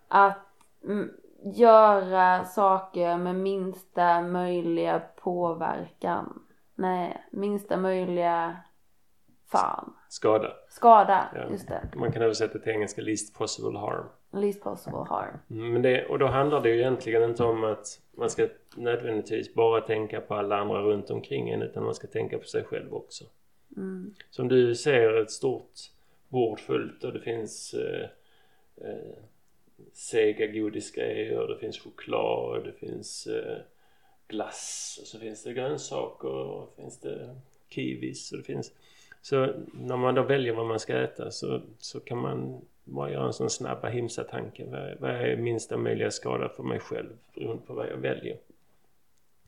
att 0.08 0.48
mm, 0.84 1.12
göra 1.56 2.46
saker 2.46 3.18
med 3.18 3.36
minsta 3.36 4.22
möjliga 4.22 5.02
påverkan. 5.16 6.42
Nej, 6.76 7.26
minsta 7.32 7.78
möjliga 7.78 8.58
fan. 9.52 9.94
Skada. 10.16 10.54
Skada, 10.70 11.30
Ja. 11.36 11.52
just 11.52 11.68
det. 11.68 11.82
Man 11.96 12.12
kan 12.12 12.22
översätta 12.22 12.60
till 12.60 12.72
engelska 12.72 13.02
least 13.02 13.38
possible 13.38 13.80
harm. 13.80 14.06
Least 14.32 14.64
possible 14.64 15.06
harm. 15.10 15.38
Mm, 15.50 15.74
Men 15.74 15.82
det, 15.82 16.06
och 16.06 16.20
då 16.20 16.28
handlar 16.28 16.62
det 16.62 16.70
ju 16.70 16.80
egentligen 16.80 17.24
inte 17.30 17.44
om 17.44 17.64
att 17.64 18.02
man 18.12 18.30
ska 18.30 18.48
nödvändigtvis 18.76 19.54
bara 19.54 19.82
tänka 19.82 20.22
på 20.22 20.36
alla 20.36 20.58
andra 20.58 20.82
runt 20.82 21.10
omkring 21.10 21.50
en 21.50 21.62
utan 21.62 21.84
man 21.84 21.96
ska 21.96 22.08
tänka 22.08 22.38
på 22.38 22.46
sig 22.48 22.64
själv 22.64 22.94
också. 22.94 23.26
Mm. 23.78 24.14
Som 24.30 24.48
du 24.48 24.76
ser 24.76 25.22
ett 25.22 25.32
stort 25.32 25.72
bord 26.30 26.60
fullt 26.60 27.04
och 27.04 27.14
det 27.14 27.20
finns 27.22 27.74
eh, 27.74 28.10
eh, 28.90 29.18
sega 29.94 30.48
godisgrejer 30.48 31.40
och 31.40 31.48
det 31.48 31.58
finns 31.58 31.80
choklad 31.80 32.58
och 32.58 32.64
det 32.64 32.74
finns 32.74 33.28
eh, 33.28 33.58
glass 34.28 34.98
och 35.02 35.08
så 35.08 35.20
finns 35.20 35.44
det 35.44 35.54
grönsaker 35.54 36.28
och 36.30 36.74
finns 36.76 37.00
det 37.00 37.36
kiwis 37.70 38.32
och 38.32 38.38
det 38.38 38.44
finns 38.44 38.72
så 39.26 39.54
när 39.74 39.98
man 39.98 40.16
då 40.16 40.24
väljer 40.24 40.54
vad 40.54 40.66
man 40.66 40.80
ska 40.80 40.98
äta 40.98 41.32
så, 41.32 41.62
så 41.80 42.00
kan 42.00 42.18
man 42.18 42.62
bara 42.84 43.12
göra 43.12 43.26
en 43.26 43.34
sån 43.34 43.50
snabb 43.50 43.86
ahimsa-tanke. 43.86 44.66
Vad, 44.66 45.00
vad 45.00 45.12
är 45.12 45.38
minsta 45.38 45.78
möjliga 45.78 46.12
skada 46.12 46.50
för 46.50 46.64
mig 46.64 46.80
själv 46.80 47.10
beroende 47.36 47.64
på 47.68 47.74
vad 47.74 47.88
jag 47.88 47.98
väljer? 47.98 48.38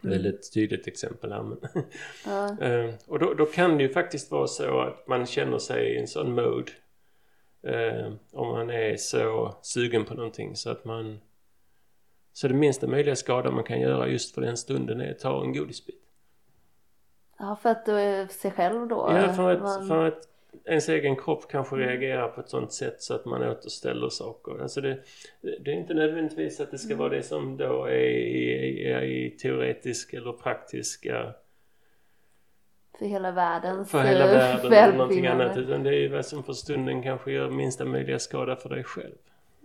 Väldigt 0.02 0.54
tydligt 0.54 0.88
exempel 0.88 1.32
här 1.32 1.44
men 1.44 1.58
Ja. 2.26 2.58
Eh, 2.66 2.94
och 3.08 3.20
då, 3.20 3.34
då 3.34 3.46
kan 3.46 3.78
det 3.78 3.84
ju 3.84 3.90
faktiskt 3.90 4.32
vara 4.32 4.48
så 4.48 4.80
att 4.80 5.08
man 5.08 5.26
känner 5.26 5.58
sig 5.58 5.94
i 5.94 5.98
en 6.00 6.08
sån 6.08 6.36
mode. 6.36 6.72
Eh, 7.62 8.14
om 8.32 8.48
man 8.48 8.70
är 8.70 8.96
så 8.98 9.56
sugen 9.62 10.06
på 10.06 10.14
någonting 10.14 10.56
så 10.56 10.70
att 10.70 10.86
man... 10.86 11.20
Så 12.34 12.48
det 12.48 12.54
minsta 12.54 12.88
möjliga 12.88 13.16
skada 13.16 13.52
man 13.52 13.64
kan 13.64 13.80
göra 13.82 14.08
just 14.08 14.36
för 14.36 14.42
den 14.42 14.58
stunden 14.58 15.02
är 15.02 15.12
att 15.12 15.20
ta 15.20 15.44
en 15.44 15.54
godisbit. 15.54 16.07
Ja, 17.40 17.56
för 17.62 17.70
att 17.70 17.86
du 17.86 17.92
är 17.92 18.28
sig 18.28 18.52
själv 18.52 18.88
då. 18.88 19.10
Ja, 19.12 19.34
för 19.34 19.52
att, 19.52 19.62
Man- 19.62 19.88
för 19.88 20.06
att 20.06 20.28
ens 20.66 20.90
egen 20.90 21.16
kropp 21.16 21.52
kanske 21.52 21.76
reagerar 21.76 22.28
på 22.28 22.42
ett 22.42 22.50
sånt 22.50 22.74
sätt 22.74 23.02
så 23.02 23.16
att 23.16 23.26
man 23.26 23.44
återställer 23.44 24.10
saker. 24.10 24.62
Alltså 24.62 24.82
det, 24.82 25.00
det 25.42 25.72
är 25.72 25.76
inte 25.76 25.94
nödvändigtvis 25.94 26.60
att 26.60 26.72
det 26.72 26.78
ska 26.78 26.96
vara 26.96 27.10
det 27.10 27.24
som 27.24 27.58
då 27.58 27.86
är 27.86 27.92
i, 27.94 28.84
är 28.92 29.02
i 29.02 29.30
teoretisk 29.30 30.14
eller 30.14 30.32
praktiska 30.32 31.34
För 33.00 33.06
hela 33.06 33.32
världens 33.32 33.92
för 33.92 34.04
hela 34.04 34.26
eh, 34.26 34.32
världen 34.32 34.74
eller 34.74 34.98
någonting 34.98 35.28
annat 35.28 35.58
utan 35.58 35.84
det 35.84 35.90
är 35.90 36.00
ju 36.00 36.08
vad 36.08 36.26
som 36.26 36.44
för 36.44 36.54
stunden 36.54 37.04
kanske 37.04 37.32
gör 37.32 37.50
minsta 37.50 37.86
möjliga 37.86 38.20
skada 38.20 38.56
för 38.56 38.70
dig 38.70 38.84
själv. 38.84 39.16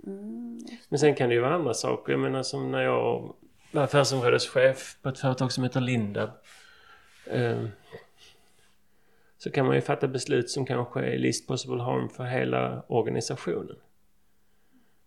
Mm. 0.06 0.58
Men 0.88 0.98
sen 0.98 1.14
kan 1.14 1.28
det 1.28 1.35
ju 1.35 1.40
vara 1.40 1.54
andra 1.54 1.74
saker. 1.74 2.12
Jag 2.12 2.20
menar 2.20 2.42
som 2.42 2.70
när 2.70 2.82
jag 2.82 3.35
var 3.72 3.82
affärsområdeschef 3.82 4.96
på 5.02 5.08
ett 5.08 5.18
företag 5.18 5.52
som 5.52 5.64
heter 5.64 5.80
Lindab. 5.80 6.30
Eh, 7.26 7.64
så 9.38 9.50
kan 9.50 9.66
man 9.66 9.74
ju 9.74 9.80
fatta 9.80 10.08
beslut 10.08 10.50
som 10.50 10.66
kanske 10.66 11.00
är 11.00 11.18
least 11.18 11.46
possible 11.46 11.82
harm 11.82 12.08
för 12.08 12.24
hela 12.24 12.82
organisationen. 12.87 13.76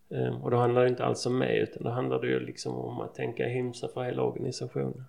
Eh, 0.10 0.44
och 0.44 0.52
då 0.52 0.58
handlar 0.58 0.82
det 0.82 0.90
inte 0.90 1.06
alls 1.06 1.26
om 1.26 1.38
mig 1.38 1.60
utan 1.60 1.84
då 1.84 1.90
handlar 1.90 2.22
det 2.22 2.28
ju 2.28 2.40
liksom 2.40 2.76
om 2.76 3.02
att 3.02 3.16
tänka 3.16 3.48
himsa 3.48 3.88
för 3.88 4.04
hela 4.04 4.24
organisationen. 4.24 5.06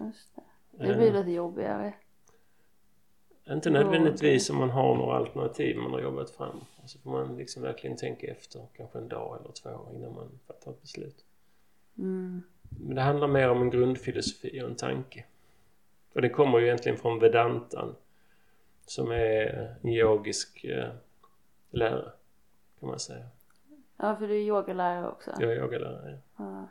Just 0.00 0.36
det. 0.36 0.42
det 0.70 0.94
blir 0.94 1.06
Eh, 1.06 1.14
lite 1.14 1.30
jobbigare. 1.30 1.94
Inte 3.50 3.70
nödvändigtvis 3.70 4.50
om 4.50 4.56
man 4.56 4.70
har 4.70 4.94
några 4.94 5.16
alternativ 5.16 5.76
man 5.76 5.92
har 5.92 6.00
jobbat 6.00 6.30
fram. 6.30 6.60
Och 6.82 6.90
så 6.90 6.98
får 6.98 7.10
man 7.10 7.36
liksom 7.36 7.62
verkligen 7.62 7.96
tänka 7.96 8.26
efter 8.26 8.66
kanske 8.76 8.98
en 8.98 9.08
dag 9.08 9.38
eller 9.40 9.52
två 9.52 9.88
innan 9.94 10.14
man 10.14 10.38
fattar 10.46 10.70
ett 10.70 10.82
beslut. 10.82 11.24
Mm. 11.98 12.42
Men 12.68 12.96
det 12.96 13.02
handlar 13.02 13.28
mer 13.28 13.50
om 13.50 13.62
en 13.62 13.70
grundfilosofi 13.70 14.62
och 14.62 14.68
en 14.68 14.76
tanke. 14.76 15.24
Och 16.14 16.22
det 16.22 16.28
kommer 16.28 16.58
ju 16.58 16.66
egentligen 16.66 16.98
från 16.98 17.18
Vedantan. 17.18 17.94
Som 18.86 19.10
är 19.10 19.74
en 19.82 19.90
yogisk 19.90 20.64
eh, 20.64 20.88
lära. 21.70 22.12
Kan 22.80 22.88
man 22.88 22.98
säga. 22.98 23.24
Ja, 23.96 24.16
för 24.16 24.28
du 24.28 24.34
är 24.34 24.40
yogalärare 24.40 25.08
också. 25.08 25.30
Jag 25.38 25.52
är 25.52 25.56
yogalärare. 25.56 26.18
Ja. 26.36 26.68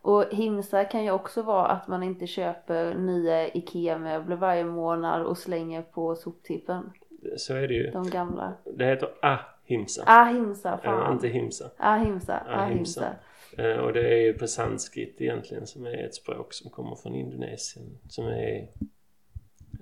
Och 0.00 0.24
himsa 0.30 0.84
kan 0.84 1.04
ju 1.04 1.10
också 1.10 1.42
vara 1.42 1.66
att 1.66 1.88
man 1.88 2.02
inte 2.02 2.26
köper 2.26 2.94
nya 2.94 3.48
IKEA-möbler 3.48 4.36
varje 4.36 4.64
månad 4.64 5.22
och 5.22 5.38
slänger 5.38 5.82
på 5.82 6.16
soptippen. 6.16 6.92
Så 7.36 7.54
är 7.54 7.68
det 7.68 7.74
ju. 7.74 7.90
De 7.90 8.10
gamla. 8.10 8.52
Det 8.64 8.84
heter 8.84 9.08
ahimsa. 9.22 10.02
Ahimsa, 10.06 10.78
fan. 10.84 11.12
inte 11.12 11.28
himsa. 11.28 11.70
Ahimsa, 11.76 12.38
Ahimsa. 12.38 12.54
ahimsa. 12.54 13.14
Eh, 13.56 13.76
och 13.76 13.92
det 13.92 14.08
är 14.08 14.20
ju 14.20 14.34
på 14.34 14.46
sanskrit 14.46 15.20
egentligen 15.20 15.66
som 15.66 15.86
är 15.86 16.04
ett 16.04 16.14
språk 16.14 16.52
som 16.52 16.70
kommer 16.70 16.96
från 16.96 17.14
Indonesien. 17.14 17.98
Som 18.08 18.26
är, 18.26 18.68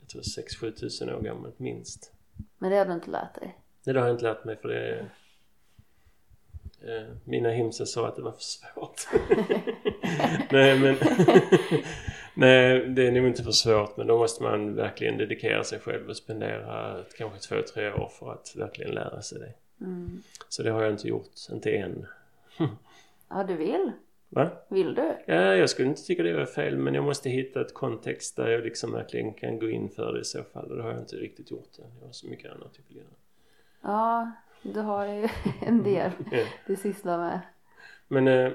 jag 0.01 0.09
tror 0.13 0.23
6-7 0.23 0.71
tusen 0.71 1.11
år 1.11 1.21
gammalt 1.21 1.59
minst. 1.59 2.13
Men 2.59 2.71
det 2.71 2.77
har 2.77 2.87
du 2.87 2.93
inte 2.93 3.11
lärt 3.11 3.35
dig. 3.35 3.59
Det 3.85 3.93
har 3.93 4.07
jag 4.07 4.15
inte 4.15 4.25
lärt 4.25 4.45
mig 4.45 4.57
för 4.57 4.69
det 4.69 4.99
eh, 6.81 7.17
mina 7.25 7.51
himsar 7.51 7.85
sa 7.85 8.09
att 8.09 8.17
det 8.17 8.23
var 8.23 8.33
för 8.33 8.41
svårt. 8.41 9.09
Nej 10.53 10.79
men 10.79 10.97
Nej 12.35 12.89
det 12.89 13.07
är 13.07 13.13
nog 13.13 13.27
inte 13.27 13.43
för 13.43 13.53
svårt 13.53 13.97
men 13.97 14.07
då 14.07 14.19
måste 14.19 14.43
man 14.43 14.75
verkligen 14.75 15.19
dedikera 15.19 15.65
sig 15.65 15.81
själv 15.81 16.09
och 16.09 16.17
spendera 16.17 17.05
kanske 17.19 17.39
två, 17.39 17.57
tre 17.75 17.93
år 17.93 18.09
för 18.19 18.33
att 18.33 18.53
verkligen 18.57 18.95
lära 18.95 19.23
sig 19.23 19.39
det. 19.39 19.55
Mm. 19.85 20.23
Så 20.49 20.63
det 20.63 20.71
har 20.71 20.83
jag 20.83 20.93
inte 20.93 21.09
gjort, 21.09 21.33
inte 21.51 21.71
än. 21.71 22.07
Ja, 23.29 23.45
du 23.45 23.57
vill. 23.57 23.93
Va? 24.29 24.51
Vill 24.69 24.95
du? 24.95 25.17
Ja, 25.27 25.57
jag 25.57 25.71
skulle 25.71 25.89
inte 25.89 26.03
tycka 26.03 26.23
det 26.23 26.33
var 26.35 26.47
fel 26.47 26.77
men 26.77 26.95
jag 26.95 27.05
måste 27.05 27.29
hitta 27.31 27.61
ett 27.61 27.75
kontext 27.75 28.37
där 28.37 28.49
jag 28.49 28.65
liksom 28.65 28.93
verkligen 28.93 29.35
kan 29.35 29.59
gå 29.59 29.69
in 29.69 29.89
för 29.89 30.13
det 30.13 30.21
i 30.21 30.25
så 30.25 30.43
fall 30.43 30.71
och 30.71 30.77
det 30.77 30.83
har 30.83 30.91
jag 30.91 31.01
inte 31.01 31.17
riktigt 31.17 31.51
gjort 31.51 31.79
än. 31.79 31.85
Jag 32.01 32.07
har 32.07 32.13
så 32.13 32.29
mycket 32.29 32.53
annat 32.53 32.71
jag 32.77 32.85
vill 32.89 32.97
göra. 32.97 33.07
Ja. 33.83 34.33
du 34.63 34.81
har 34.81 35.07
ju 35.07 35.29
en 35.67 35.83
del 35.83 36.11
Ja. 36.33 36.45
du 36.67 36.77
sysslar 36.77 37.19
med. 37.19 37.41
Men 38.09 38.29
eh, 38.29 38.53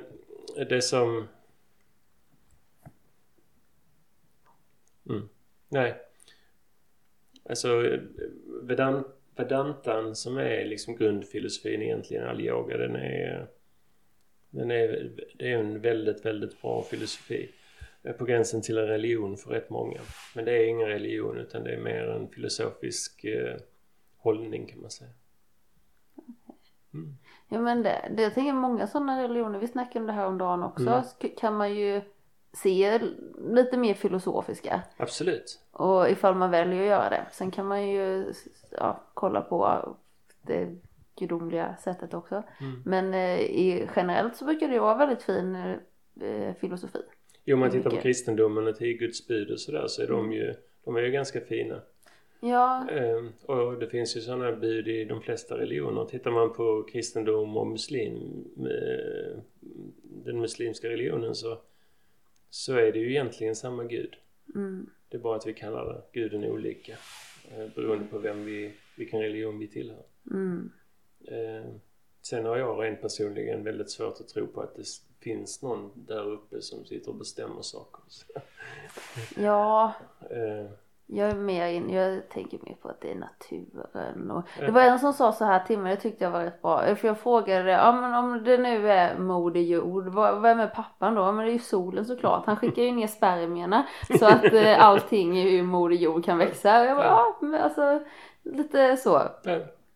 det 0.70 0.82
som... 0.82 1.28
Mm. 5.10 5.30
Nej. 5.70 5.96
Alltså 7.50 7.86
eh, 7.86 8.00
Vedan, 8.64 9.04
Vedantan 9.36 10.16
som 10.16 10.38
är 10.38 10.66
liksom 10.66 10.96
grundfilosofin 10.96 11.82
egentligen, 11.82 12.28
all 12.28 12.42
yoga, 12.42 12.78
den 12.78 12.96
är... 12.96 13.48
Den 14.50 14.72
är, 14.72 15.12
det 15.36 15.52
är 15.52 15.58
en 15.58 15.82
väldigt, 15.82 16.26
väldigt 16.26 16.62
bra 16.62 16.84
filosofi. 16.84 17.52
Eh, 18.04 18.14
På 18.14 18.26
gränsen 18.26 18.62
till 18.62 18.78
en 18.78 18.88
religion 18.88 19.38
för 19.38 19.50
rätt 19.52 19.70
många. 19.70 20.00
Men 20.36 20.46
det 20.46 20.52
är 20.52 20.68
ingen 20.68 20.88
religion 20.88 21.38
utan 21.38 21.64
det 21.64 21.74
är 21.74 21.80
mer 21.82 22.04
en 22.10 22.28
filosofisk 22.30 23.24
eh, 23.24 23.58
hållning 24.18 24.68
kan 24.68 24.82
man 24.82 24.92
säga. 24.92 25.10
Mm. 26.94 27.18
Ja 27.50 27.60
men 27.60 27.84
det, 27.84 28.12
det 28.18 28.24
jag 28.24 28.34
tänker 28.34 28.54
många 28.54 28.88
sådana 28.88 29.24
religioner, 29.24 29.60
vi 29.60 29.68
snackade 29.68 30.00
om 30.00 30.08
det 30.08 30.14
här 30.14 30.26
om 30.26 30.38
dagen 30.38 30.64
också, 30.64 30.90
Mm. 30.90 31.36
kan 31.38 31.56
man 31.58 31.76
ju 31.76 32.02
se 32.54 33.00
lite 33.52 33.78
mer 33.78 33.94
filosofiska. 33.94 34.82
Absolut. 34.98 35.60
Och 35.72 36.10
ifall 36.10 36.36
man 36.36 36.52
väljer 36.52 36.82
att 36.82 36.88
göra 36.88 37.10
det. 37.10 37.26
Sen 37.32 37.52
kan 37.52 37.66
man 37.68 37.88
ju 37.90 38.34
ja, 38.72 39.04
kolla 39.14 39.42
på 39.42 39.84
det 40.42 40.76
gudomliga 41.20 41.76
sättet 41.76 42.14
också. 42.14 42.44
Mm. 42.62 42.82
Men 42.86 43.14
eh, 43.14 43.40
i, 43.42 43.88
generellt 43.96 44.36
så 44.36 44.46
brukar 44.46 44.68
det 44.68 44.80
vara 44.80 44.98
väldigt 44.98 45.24
fin 45.24 45.56
eh, 46.22 46.54
filosofi. 46.60 47.00
Jo, 47.46 47.56
om 47.56 47.60
man 47.60 47.72
tittar 47.72 47.90
på 47.90 47.96
kristendomen 47.98 48.68
och 48.68 48.76
tio 48.76 48.94
Guds 48.94 49.28
bud 49.28 49.52
och 49.52 49.60
sådär 49.60 49.88
så 49.88 50.02
är 50.02 50.08
de 50.08 50.34
ju, 50.34 50.54
de 50.86 50.96
är 50.96 51.02
ju 51.02 51.12
ganska 51.12 51.42
fina. 51.42 51.82
Ja, 52.42 52.90
Ehm, 52.90 53.32
och 53.46 53.80
det 53.80 53.88
finns 53.88 54.18
ju 54.18 54.22
sådana 54.22 54.52
bud 54.52 54.88
i 54.88 55.06
de 55.06 55.22
flesta 55.22 55.58
religioner. 55.58 56.06
Tittar 56.06 56.32
man 56.32 56.54
på 56.54 56.84
kristendom 56.92 57.58
och 57.58 57.68
muslim, 57.68 58.46
eh, 58.58 59.40
den 60.04 60.40
muslimska 60.42 60.90
religionen 60.90 61.36
så, 61.36 61.62
så 62.50 62.74
är 62.74 62.92
det 62.92 63.00
ju 63.00 63.10
egentligen 63.10 63.56
samma 63.56 63.84
gud. 63.84 64.16
mm, 64.56 64.90
Det 65.10 65.18
är 65.18 65.22
bara 65.22 65.36
att 65.36 65.48
vi 65.48 65.54
kallar 65.54 66.02
guden 66.14 66.46
olika 66.46 66.94
beroende 67.76 68.06
på 68.06 68.18
vem 68.18 68.46
vi, 68.46 68.74
vilken 68.98 69.22
religion 69.22 69.60
vi 69.60 69.68
tillhör. 69.68 70.04
mm, 70.32 70.72
sen 72.22 72.46
har 72.46 72.58
jag 72.58 72.84
rent 72.84 73.02
personligen 73.02 73.64
väldigt 73.64 73.92
svårt 73.92 74.20
att 74.20 74.28
tro 74.28 74.48
på 74.48 74.62
att 74.62 74.76
det 74.76 74.84
finns 75.20 75.62
någon 75.62 75.92
där 75.96 76.28
uppe 76.28 76.62
som 76.62 76.86
sitter 76.86 77.10
och 77.10 77.18
bestämmer 77.18 77.62
saker. 77.62 78.02
ja. 79.38 79.94
Eh, 80.22 80.72
Jag 81.12 81.30
är 81.30 81.36
mer 81.36 81.68
in, 81.68 81.90
jag 81.90 82.30
tänker 82.30 82.60
mer 82.64 82.76
på 82.82 82.90
att 82.90 83.02
det 83.02 83.12
är 83.12 83.16
naturen 83.16 84.32
och. 84.32 84.44
Det 84.60 84.72
var 84.72 84.82
en 84.82 85.00
som 85.00 85.14
sa 85.14 85.32
så 85.32 85.46
här 85.46 85.60
till 85.66 85.80
mig, 85.80 85.96
det 85.96 86.02
tyckte 86.02 86.24
jag 86.24 86.32
var 86.32 86.44
rätt 86.44 86.62
bra. 86.62 86.96
För 86.96 87.08
jag 87.08 87.18
frågade, 87.20 87.72
ja 87.72 87.92
men 87.92 88.14
om 88.14 88.44
det 88.44 88.58
nu 88.58 88.90
är 88.92 89.18
moder 89.18 89.62
jord, 89.62 90.08
vad, 90.08 90.42
vem 90.42 90.60
är 90.60 90.68
pappan 90.68 91.16
då? 91.16 91.32
Men 91.32 91.46
det 91.46 91.52
är 91.52 91.54
ju 91.54 91.60
solen 91.60 92.06
såklart. 92.06 92.46
Han 92.46 92.56
skickar 92.58 92.82
ju 92.84 92.92
ner 92.92 93.08
spermierna 93.08 93.88
så 94.20 94.26
att 94.26 94.54
eh, 94.54 94.84
allting 94.86 95.38
ur 95.40 95.64
moder 95.64 95.96
jord 95.96 96.26
kan 96.26 96.38
växa. 96.38 96.80
Och 96.82 96.86
jag 96.86 96.98
bara, 96.98 97.06
ja 97.08 97.38
men 97.42 97.62
alltså 97.62 98.04
lite 98.44 98.98
så. 98.98 99.22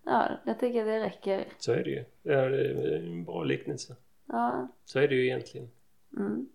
Ja, 0.06 0.26
Ja, 0.30 0.38
jag 0.46 0.60
tycker 0.60 0.86
det 0.86 1.00
räcker. 1.00 1.46
så 1.58 1.72
är 1.72 1.84
det 1.84 1.90
ju. 1.90 2.06
Ja, 2.24 2.50
det 2.50 2.68
är 2.68 2.96
en 3.00 3.26
bra 3.26 3.44
liknelse. 3.44 3.96
Ja, 4.28 4.68
Så 4.86 5.00
är 5.00 5.08
det 5.08 5.16
ju 5.16 5.26
egentligen. 5.26 5.70
mm. 6.18 6.48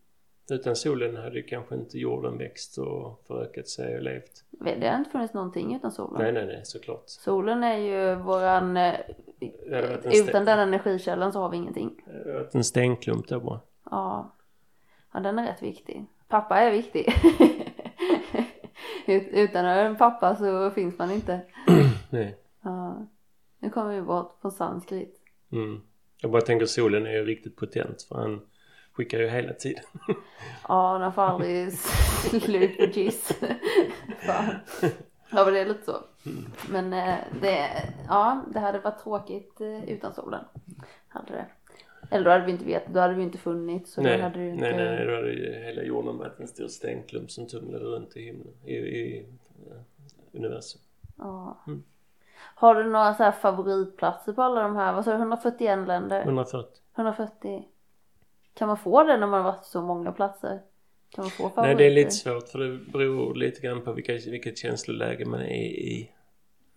Utan 0.50 0.76
solen 0.76 1.16
hade 1.16 1.36
ju 1.36 1.42
kanske 1.42 1.74
inte 1.74 1.98
jorden 1.98 2.38
växt 2.38 2.78
och 2.78 3.24
förökat 3.26 3.68
sig 3.68 3.96
och 3.96 4.02
levt. 4.02 4.44
Det 4.50 4.88
har 4.88 4.98
inte 4.98 5.10
funnits 5.10 5.34
någonting 5.34 5.74
utan 5.76 5.92
solen. 5.92 6.22
Nej, 6.22 6.32
nej, 6.32 6.46
nej, 6.46 6.60
såklart. 6.64 7.02
Solen 7.06 7.64
är 7.64 7.76
ju 7.78 8.14
våran, 8.14 8.76
eh, 8.76 8.94
utan 10.12 10.44
den 10.44 10.58
energikällan 10.58 11.32
så 11.32 11.40
har 11.40 11.48
vi 11.48 11.56
ingenting. 11.56 12.02
det 12.24 12.32
varit 12.32 12.54
en 12.54 12.64
stenklump 12.64 13.28
där 13.28 13.38
bara. 13.40 13.60
Ja. 13.90 14.34
ja, 15.12 15.20
den 15.20 15.38
är 15.38 15.46
rätt 15.46 15.62
viktig. 15.62 16.06
Pappa 16.28 16.58
är 16.60 16.70
viktig. 16.72 17.06
Ut- 19.06 19.28
Utan 19.32 19.64
en 19.64 19.96
pappa 19.96 20.36
så 20.36 20.70
finns 20.70 20.98
man 20.98 21.10
inte. 21.10 21.40
Nej. 22.10 22.36
Ja. 22.62 23.06
Nu 23.58 23.70
kommer 23.70 23.94
vi 23.94 24.02
bort 24.02 24.38
från 24.40 24.52
sanskrit. 24.52 25.20
Mm. 25.52 25.80
Jag 26.20 26.30
bara 26.30 26.42
tänker 26.42 26.66
solen 26.66 27.06
är 27.06 27.12
ju 27.12 27.24
riktigt 27.24 27.56
potent 27.56 28.02
för 28.02 28.14
han 28.14 28.40
skickar 28.92 29.18
ju 29.18 29.28
hela 29.28 29.52
tiden. 29.52 29.84
Ja, 30.68 30.98
den 30.98 31.12
får 31.12 31.22
aldrig 31.22 31.72
slut 32.42 32.76
på 32.78 32.84
giss. 32.84 33.32
Ja, 35.30 35.44
men 35.44 35.54
det 35.54 35.60
är 35.60 35.66
lite 35.66 35.84
så. 35.84 35.96
Men 36.70 36.92
eh, 36.92 37.16
det, 37.40 37.68
ja, 38.08 38.44
det 38.52 38.58
hade 38.58 38.78
varit 38.78 39.02
tråkigt 39.02 39.60
eh, 39.60 39.90
utan 39.90 40.14
solen. 40.14 40.44
Hade 41.08 41.32
det. 41.32 41.46
Eller 42.10 42.24
då 42.24 42.30
hade 42.30 42.44
vi 42.44 42.52
inte 42.52 42.64
vetat, 42.64 42.94
då 42.94 43.00
hade 43.00 43.14
vi 43.14 43.22
inte 43.22 43.38
funnits. 43.38 43.92
Så 43.92 44.02
nej, 44.02 44.16
då 44.16 44.22
hade 44.22 44.38
du 44.38 44.48
inte... 44.48 44.60
nej, 44.60 44.76
nej, 44.76 44.96
nej, 44.96 45.06
då 45.06 45.14
hade 45.14 45.32
ju 45.32 45.64
hela 45.64 45.82
jorden 45.82 46.18
varit 46.18 46.40
en 46.40 46.48
stor 46.48 46.68
stenklump 46.68 47.30
som 47.30 47.46
tumlade 47.46 47.84
runt 47.84 48.16
i 48.16 48.22
himlen, 48.22 48.54
i, 48.64 48.74
i 48.74 49.26
eh, 49.66 49.76
universum. 50.32 50.80
Ja. 51.18 51.58
Mm. 51.66 51.82
Har 52.60 52.74
du 52.74 52.84
några 52.90 53.14
så 53.14 53.22
här 53.22 53.32
favoritplatser 53.32 54.32
på 54.32 54.42
alla 54.42 54.62
de 54.62 54.76
här, 54.76 54.92
vad 54.92 55.04
sa 55.04 55.10
du, 55.10 55.16
141 55.16 55.88
länder? 55.88 56.22
140. 56.22 56.70
140? 56.96 57.68
Kan 58.54 58.68
man 58.68 58.76
få 58.76 59.02
det 59.04 59.16
när 59.16 59.26
man 59.26 59.44
har 59.44 59.52
varit 59.52 59.58
på 59.60 59.64
så 59.64 59.82
många 59.82 60.12
platser? 60.12 60.60
Kan 61.10 61.24
man 61.24 61.30
få 61.30 61.48
favoriter? 61.50 61.62
Nej, 61.62 61.74
det 61.74 61.84
är 61.84 61.90
lite 61.90 62.10
svårt 62.10 62.48
för 62.48 62.58
det 62.58 62.78
beror 62.92 63.34
lite 63.34 63.60
grann 63.60 63.82
på 63.84 63.92
vilka, 63.92 64.12
vilket 64.12 64.58
känsloläge 64.58 65.24
man 65.24 65.40
är 65.40 65.64
i. 65.64 66.10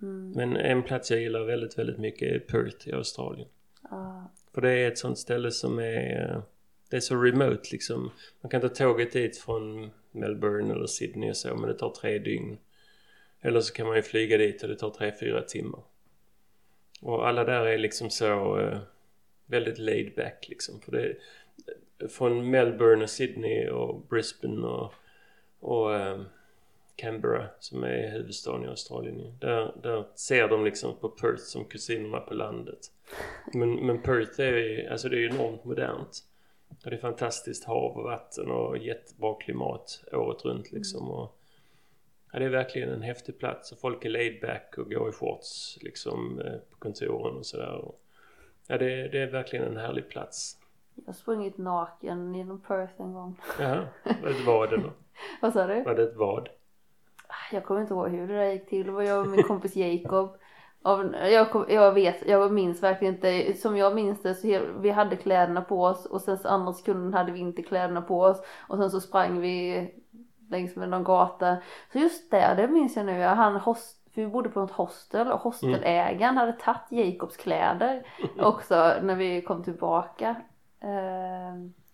Mm. 0.02 0.32
Men 0.32 0.56
en 0.56 0.84
plats 0.84 1.12
jag 1.12 1.20
gillar 1.22 1.44
väldigt, 1.44 1.78
väldigt 1.78 1.98
mycket 1.98 2.36
är 2.36 2.40
Perth 2.40 2.88
i 2.90 2.94
Australien. 2.94 3.48
Ja. 3.90 4.24
För 4.54 4.62
det 4.62 4.72
är 4.72 4.88
ett 4.88 4.98
sånt 4.98 5.18
ställe 5.18 5.52
som 5.52 5.80
är... 5.80 6.30
eh, 6.36 6.42
Det 6.90 6.96
är 6.96 7.02
så 7.02 7.16
remote 7.16 7.70
liksom. 7.72 8.12
Man 8.42 8.50
kan 8.50 8.62
ta 8.62 8.70
tåget 8.70 9.12
dit 9.14 9.38
från 9.38 9.92
Melbourne 10.12 10.74
eller 10.74 10.88
Sydney 10.88 11.30
och 11.30 11.38
så 11.38 11.56
men 11.56 11.68
det 11.70 11.74
tar 11.78 11.90
tre 11.90 12.20
dygn. 12.20 12.58
Eller 13.42 13.62
så 13.62 13.74
kan 13.74 13.88
man 13.88 13.96
ju 13.96 14.02
flyga 14.02 14.38
dit 14.38 14.64
och 14.64 14.70
det 14.70 14.76
tar 14.76 14.90
tre, 14.90 15.12
fyra 15.20 15.42
timmar. 15.42 15.82
Och 17.02 17.28
alla 17.28 17.44
där 17.44 17.66
är 17.66 17.78
liksom 17.78 18.10
så 18.10 18.60
eh, 18.60 18.80
väldigt 19.46 19.78
laid 19.78 20.16
back 20.16 20.46
liksom. 20.50 20.82
För 20.82 20.92
det, 20.92 21.16
från 22.10 22.50
Melbourne 22.50 23.04
och 23.04 23.10
Sydney 23.10 23.70
och 23.70 24.02
Brisbane 24.10 24.68
och, 24.68 24.94
och 25.60 25.96
eh, 25.96 26.22
Canberra 26.96 27.48
som 27.60 27.84
är 27.84 28.12
huvudstaden 28.12 28.64
i 28.66 28.68
Australien. 28.68 29.38
Där, 29.40 29.76
där 29.84 30.06
ser 30.16 30.48
de 30.48 30.66
liksom 30.66 30.96
på 30.96 31.10
Perth 31.10 31.44
som 31.44 31.66
kusinerna 31.66 32.20
på 32.20 32.34
landet. 32.34 32.80
Men, 33.54 33.76
men 33.76 34.02
Perth 34.02 34.42
är 34.42 34.58
ju, 34.58 34.88
alltså 34.88 35.10
det 35.10 35.16
är 35.16 35.20
ju 35.20 35.30
enormt 35.30 35.66
modernt. 35.66 36.24
Och 36.84 36.90
det 36.90 36.96
är 36.96 37.00
fantastiskt 37.00 37.64
hav 37.64 37.98
och 37.98 38.04
vatten 38.04 38.52
och 38.52 38.78
jättebra 38.78 39.36
klimat 39.36 40.04
året 40.12 40.46
runt 40.46 40.72
liksom. 40.72 41.10
Och, 41.10 41.38
ja, 42.32 42.40
det 42.40 42.46
är 42.46 42.50
verkligen 42.50 42.90
en 42.90 43.02
häftig 43.02 43.40
plats 43.40 43.72
och 43.72 43.80
folk 43.80 44.06
är 44.06 44.10
laid 44.10 44.42
back 44.42 44.76
och 44.78 44.90
går 44.92 45.10
i 45.10 45.12
shorts 45.12 45.78
liksom 45.82 46.40
eh, 46.42 46.54
på 46.72 46.78
kontoren 46.80 47.36
och 47.38 47.46
sådär. 47.46 47.84
Ja, 48.68 48.78
det, 48.78 49.08
det 49.08 49.20
är 49.22 49.32
verkligen 49.32 49.66
en 49.66 49.78
härlig 49.78 50.10
plats. 50.10 50.58
Jag 50.96 51.06
har 51.06 51.14
sprungit 51.14 51.58
naken 51.58 52.36
genom 52.36 52.62
Perth 52.62 53.02
en 53.02 53.14
gång. 53.14 53.40
Jaha, 53.60 53.88
var 54.04 54.30
det 54.30 54.30
ett 54.30 54.46
vad 54.46 54.74
eller? 54.74 54.92
Vad 55.42 55.54
sa 55.54 55.68
du? 55.68 55.84
Var 55.84 55.96
det 55.96 56.04
ett 56.04 56.16
vad? 56.16 56.50
Jag 57.52 57.66
kommer 57.66 57.82
inte 57.82 57.94
ihåg 57.94 58.10
hur 58.10 58.28
det 58.28 58.34
där 58.34 58.52
gick 58.52 58.70
till. 58.70 58.86
Det 58.86 58.92
var 58.92 59.04
jag 59.04 59.22
och 59.22 59.28
min 59.28 59.44
kompis 59.44 59.76
Jacob. 59.76 60.38
Av, 60.82 61.16
jag, 61.16 61.52
kom, 61.52 61.66
jag 61.70 61.92
vet, 61.94 62.28
jag 62.28 62.52
minns 62.52 62.84
verkligen 62.84 63.14
inte. 63.16 63.54
Som 63.54 63.78
jag 63.78 63.96
minns 63.96 64.22
det 64.22 64.36
så 64.36 64.48
he- 64.48 64.82
vi 64.82 64.90
hade 64.90 65.16
kläderna 65.16 65.62
på 65.62 65.84
oss 65.84 66.06
och 66.06 66.22
sen 66.22 66.38
så 66.38 66.48
andra 66.48 66.74
sekunden 66.74 67.14
hade 67.14 67.32
vi 67.32 67.40
inte 67.40 67.62
kläderna 67.64 68.02
på 68.02 68.22
oss. 68.22 68.42
Och 68.70 68.78
sen 68.78 68.92
så 68.92 69.02
sprang 69.02 69.40
vi 69.42 69.88
längs 70.52 70.76
med 70.76 70.90
någon 70.90 71.04
gata. 71.04 71.58
Så 71.92 72.00
just 72.00 72.32
det, 72.32 72.54
det 72.58 72.68
minns 72.68 72.96
jag 72.96 73.06
nu. 73.06 73.22
Han 73.22 73.56
host, 73.56 73.98
för 74.14 74.22
vi 74.22 74.28
bodde 74.28 74.50
på 74.50 74.60
något 74.60 74.72
hostel 74.72 75.32
och 75.32 75.40
hostelägaren 75.40 76.38
hade 76.38 76.54
tagit 76.54 76.82
Jacobs 76.90 77.38
kläder 77.38 78.04
också 78.40 78.94
när 79.02 79.16
vi 79.16 79.42
kom 79.42 79.64
tillbaka. 79.64 80.36
Eh, 80.82 81.54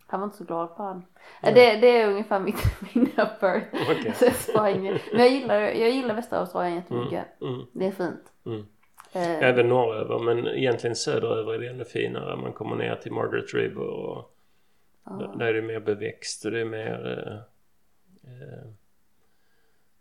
han 0.09 0.19
var 0.19 0.25
inte 0.25 0.37
så 0.37 0.43
glad 0.43 0.75
på 0.77 0.83
han. 0.83 1.05
Eh, 1.41 1.53
Det, 1.53 1.75
det 1.75 2.01
är 2.01 2.07
ungefär 2.07 2.39
mitt. 2.39 2.59
Så 4.17 4.25
jag 4.25 4.35
sprang. 4.35 4.83
Men 4.83 5.19
jag 5.19 5.29
gillar, 5.29 5.59
jag 5.59 5.89
gillar 5.89 6.15
västra 6.15 6.39
Australien 6.39 6.75
jättemycket. 6.75 7.41
Mm. 7.41 7.61
Det 7.73 7.87
är 7.87 7.91
fint. 7.91 8.23
Mm. 8.45 8.65
Eh, 9.13 9.43
Även 9.49 9.69
norröver 9.69 10.19
men 10.19 10.47
egentligen 10.47 10.95
söderöver 10.95 11.53
är 11.53 11.59
det 11.59 11.67
ännu 11.69 11.85
finare. 11.85 12.35
Man 12.35 12.53
kommer 12.53 12.75
ner 12.75 12.95
till 12.95 13.11
Margaret 13.11 13.53
River 13.53 13.87
och 13.89 14.33
ja. 15.05 15.33
där 15.37 15.45
är 15.45 15.53
det 15.53 15.61
mer 15.61 15.79
beväxt 15.79 16.45
och 16.45 16.51
det 16.51 16.61
är 16.61 16.65
mer 16.65 17.43
eh, 18.27 18.53
eh, 18.53 18.67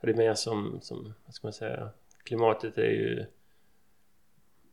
det 0.01 0.11
är 0.11 0.17
mer 0.17 0.35
som, 0.35 0.79
som, 0.83 1.15
vad 1.25 1.35
ska 1.35 1.47
man 1.47 1.53
säga, 1.53 1.91
klimatet 2.23 2.79
är 2.79 2.91
ju 2.91 3.27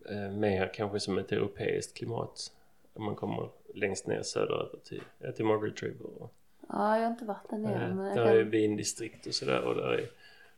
eh, 0.09 0.31
mer 0.31 0.73
kanske 0.73 0.99
som 0.99 1.17
ett 1.17 1.31
europeiskt 1.31 1.93
klimat. 1.97 2.51
Om 2.93 3.03
man 3.03 3.15
kommer 3.15 3.49
längst 3.73 4.07
ner 4.07 4.21
söderöver 4.23 4.79
till, 4.83 5.03
ja, 5.19 5.31
till 5.31 5.45
Margaret 5.45 5.83
River. 5.83 6.05
Och, 6.05 6.33
ja, 6.69 6.97
jag 6.97 7.03
har 7.03 7.11
inte 7.11 7.25
varit 7.25 7.49
där 7.49 7.57
nere. 7.57 7.83
eh, 7.83 7.95
men 7.95 8.15
där 8.15 8.25
kan... 8.25 8.37
är 8.37 8.43
vindistrikt 8.43 9.27
och 9.27 9.33
sådär 9.33 9.61
och 9.61 9.75
där 9.75 9.93
är 9.93 10.09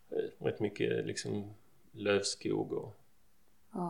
eh, 0.09 0.45
rätt 0.45 0.59
mycket 0.59 1.05
liksom 1.05 1.53
lövskog 1.91 2.73
och 2.73 2.95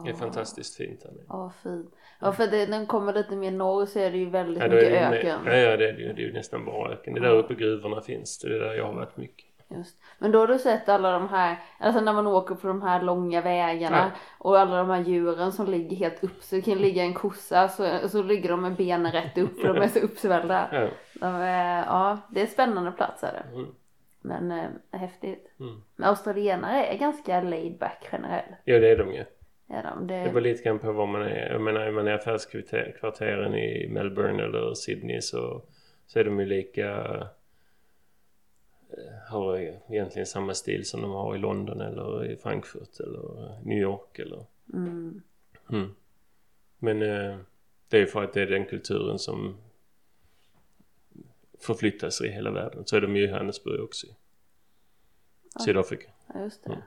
Det 0.04 0.10
är 0.10 0.14
fantastiskt 0.14 0.76
fint 0.78 1.02
där 1.02 1.12
nere. 1.12 1.24
Ja, 1.30 1.52
fint. 1.64 1.96
Ja, 2.20 2.32
för 2.32 2.48
det, 2.48 2.70
när 2.70 2.78
den 2.78 2.86
kommer 2.88 3.14
lite 3.14 3.36
mer 3.36 3.52
norr 3.52 3.86
så 3.86 4.00
är 4.00 4.12
det 4.12 4.18
ju 4.18 4.30
väldigt 4.30 4.64
Ja, 4.64 4.70
mycket 4.70 4.90
det, 4.92 5.00
öken. 5.00 5.40
ja, 5.46 5.54
ja, 5.56 5.78
det 5.78 5.90
är 5.90 5.94
det 5.94 6.02
ju. 6.02 6.14
Det 6.14 6.22
är 6.22 6.26
ju 6.28 6.34
nästan 6.34 6.66
bara 6.66 6.94
öken. 6.94 7.14
Det 7.14 7.20
är 7.20 7.24
där 7.24 7.36
uppe 7.36 7.54
gruvorna 7.54 8.02
finns. 8.02 8.40
Det 8.40 8.48
är 8.56 8.60
där 8.60 8.74
jag 8.74 8.86
har 8.86 8.94
varit 8.94 9.18
mycket. 9.18 9.46
Just. 9.70 9.98
Men 10.20 10.32
då 10.32 10.40
har 10.40 10.48
du 10.48 10.60
sett 10.60 10.90
alla 10.90 11.12
de 11.12 11.30
här, 11.30 11.56
alltså 11.80 12.02
när 12.02 12.14
man 12.14 12.28
åker 12.28 12.56
på 12.56 12.68
de 12.68 12.82
här 12.82 13.02
långa 13.02 13.42
vägarna 13.42 13.98
Ja. 14.14 14.20
och 14.40 14.60
alla 14.60 14.78
de 14.78 14.90
här 14.90 15.02
djuren 15.04 15.52
som 15.52 15.66
ligger 15.68 15.96
helt 15.98 16.24
upp. 16.24 16.44
Så 16.44 16.56
det 16.56 16.62
kan 16.62 16.78
ligga 16.78 17.04
en 17.04 17.14
kossa 17.14 17.68
så, 17.68 18.10
så 18.10 18.24
ligger 18.24 18.50
de 18.50 18.62
med 18.62 18.76
benen 18.76 19.12
rätt 19.12 19.38
upp 19.38 19.60
för 19.60 19.74
de 19.74 19.82
är 19.84 19.88
så 19.88 20.00
uppsvällda. 20.06 20.70
Ja. 20.72 20.88
De 21.20 21.36
är, 21.36 21.86
ja, 21.86 22.18
det 22.30 22.40
är 22.40 22.44
en 22.46 22.50
spännande 22.52 22.92
plats 22.92 23.24
är 23.24 23.34
det. 23.34 23.56
Mm. 23.58 23.68
Men 24.22 24.52
eh, 24.52 25.00
häftigt. 25.00 25.52
Mm. 25.60 25.82
Men 25.96 26.10
australienare 26.10 26.86
är 26.86 26.98
ganska 26.98 27.42
laid 27.42 27.78
back 27.80 28.08
generellt. 28.12 28.46
ja, 28.64 28.80
det 28.80 28.88
är 28.92 28.98
de 28.98 29.14
ju. 29.14 29.26
Är 29.68 29.84
de. 29.84 30.08
Det 30.08 30.24
Det, 30.24 30.30
beror 30.30 30.42
lite 30.42 30.64
grann 30.64 30.80
på 30.80 30.92
var 30.92 31.08
man 31.08 31.22
är. 31.22 31.52
Jag 31.52 31.62
menar, 31.62 31.80
är 31.82 31.92
man 31.92 32.08
i 32.08 32.12
affärskvarteren 32.12 33.56
i 33.56 33.88
Melbourne 33.88 34.44
eller 34.44 34.74
Sydney 34.74 35.22
så, 35.22 35.62
så 36.06 36.20
är 36.20 36.24
de 36.24 36.40
ju 36.40 36.46
lika... 36.46 36.90
eh, 38.90 39.30
Har 39.32 39.58
egentligen 39.90 40.26
samma 40.26 40.54
stil 40.54 40.86
som 40.86 41.02
de 41.02 41.12
har 41.12 41.36
i 41.36 41.40
London 41.40 41.82
eller 41.82 42.26
i 42.32 42.36
Frankfurt 42.38 43.00
eller 43.00 43.60
New 43.66 43.78
York 43.78 44.20
eller... 44.20 44.46
mm, 44.74 45.22
Mm. 45.70 45.96
Men 46.80 47.02
eh, 47.02 47.38
det 47.90 47.98
är 47.98 48.02
ju 48.02 48.08
för 48.08 48.24
att 48.24 48.34
det 48.34 48.42
är 48.42 48.48
den 48.48 48.66
kulturen 48.66 49.20
som 49.20 49.58
förflyttas 51.60 52.22
i 52.22 52.28
hela 52.30 52.52
världen. 52.52 52.84
Så 52.86 52.96
är 52.98 53.02
de 53.02 53.16
ju 53.16 53.24
i 53.24 53.28
Johannesburg 53.30 53.82
också. 53.84 54.08
Sydafrika. 55.66 56.10
ja, 56.34 56.40
just 56.44 56.64
det. 56.64 56.70
Mm. 56.70 56.82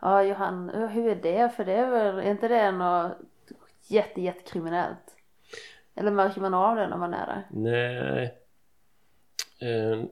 Ja, 0.00 0.22
Johan, 0.22 0.68
hur 0.68 1.08
är 1.10 1.14
det? 1.16 1.52
För 1.56 1.64
det 1.64 1.72
är 1.72 1.90
väl, 1.90 2.18
är 2.18 2.30
inte 2.30 2.48
det 2.48 2.70
något 2.72 3.12
jätte, 3.88 4.20
jättekriminellt? 4.20 5.16
Eller 5.94 6.10
märker 6.10 6.40
man 6.40 6.54
av 6.54 6.76
det 6.76 6.88
när 6.88 6.96
man 6.96 7.14
är 7.14 7.26
där? 7.26 7.42
Nej. 7.50 8.34
Eh, 9.60 10.02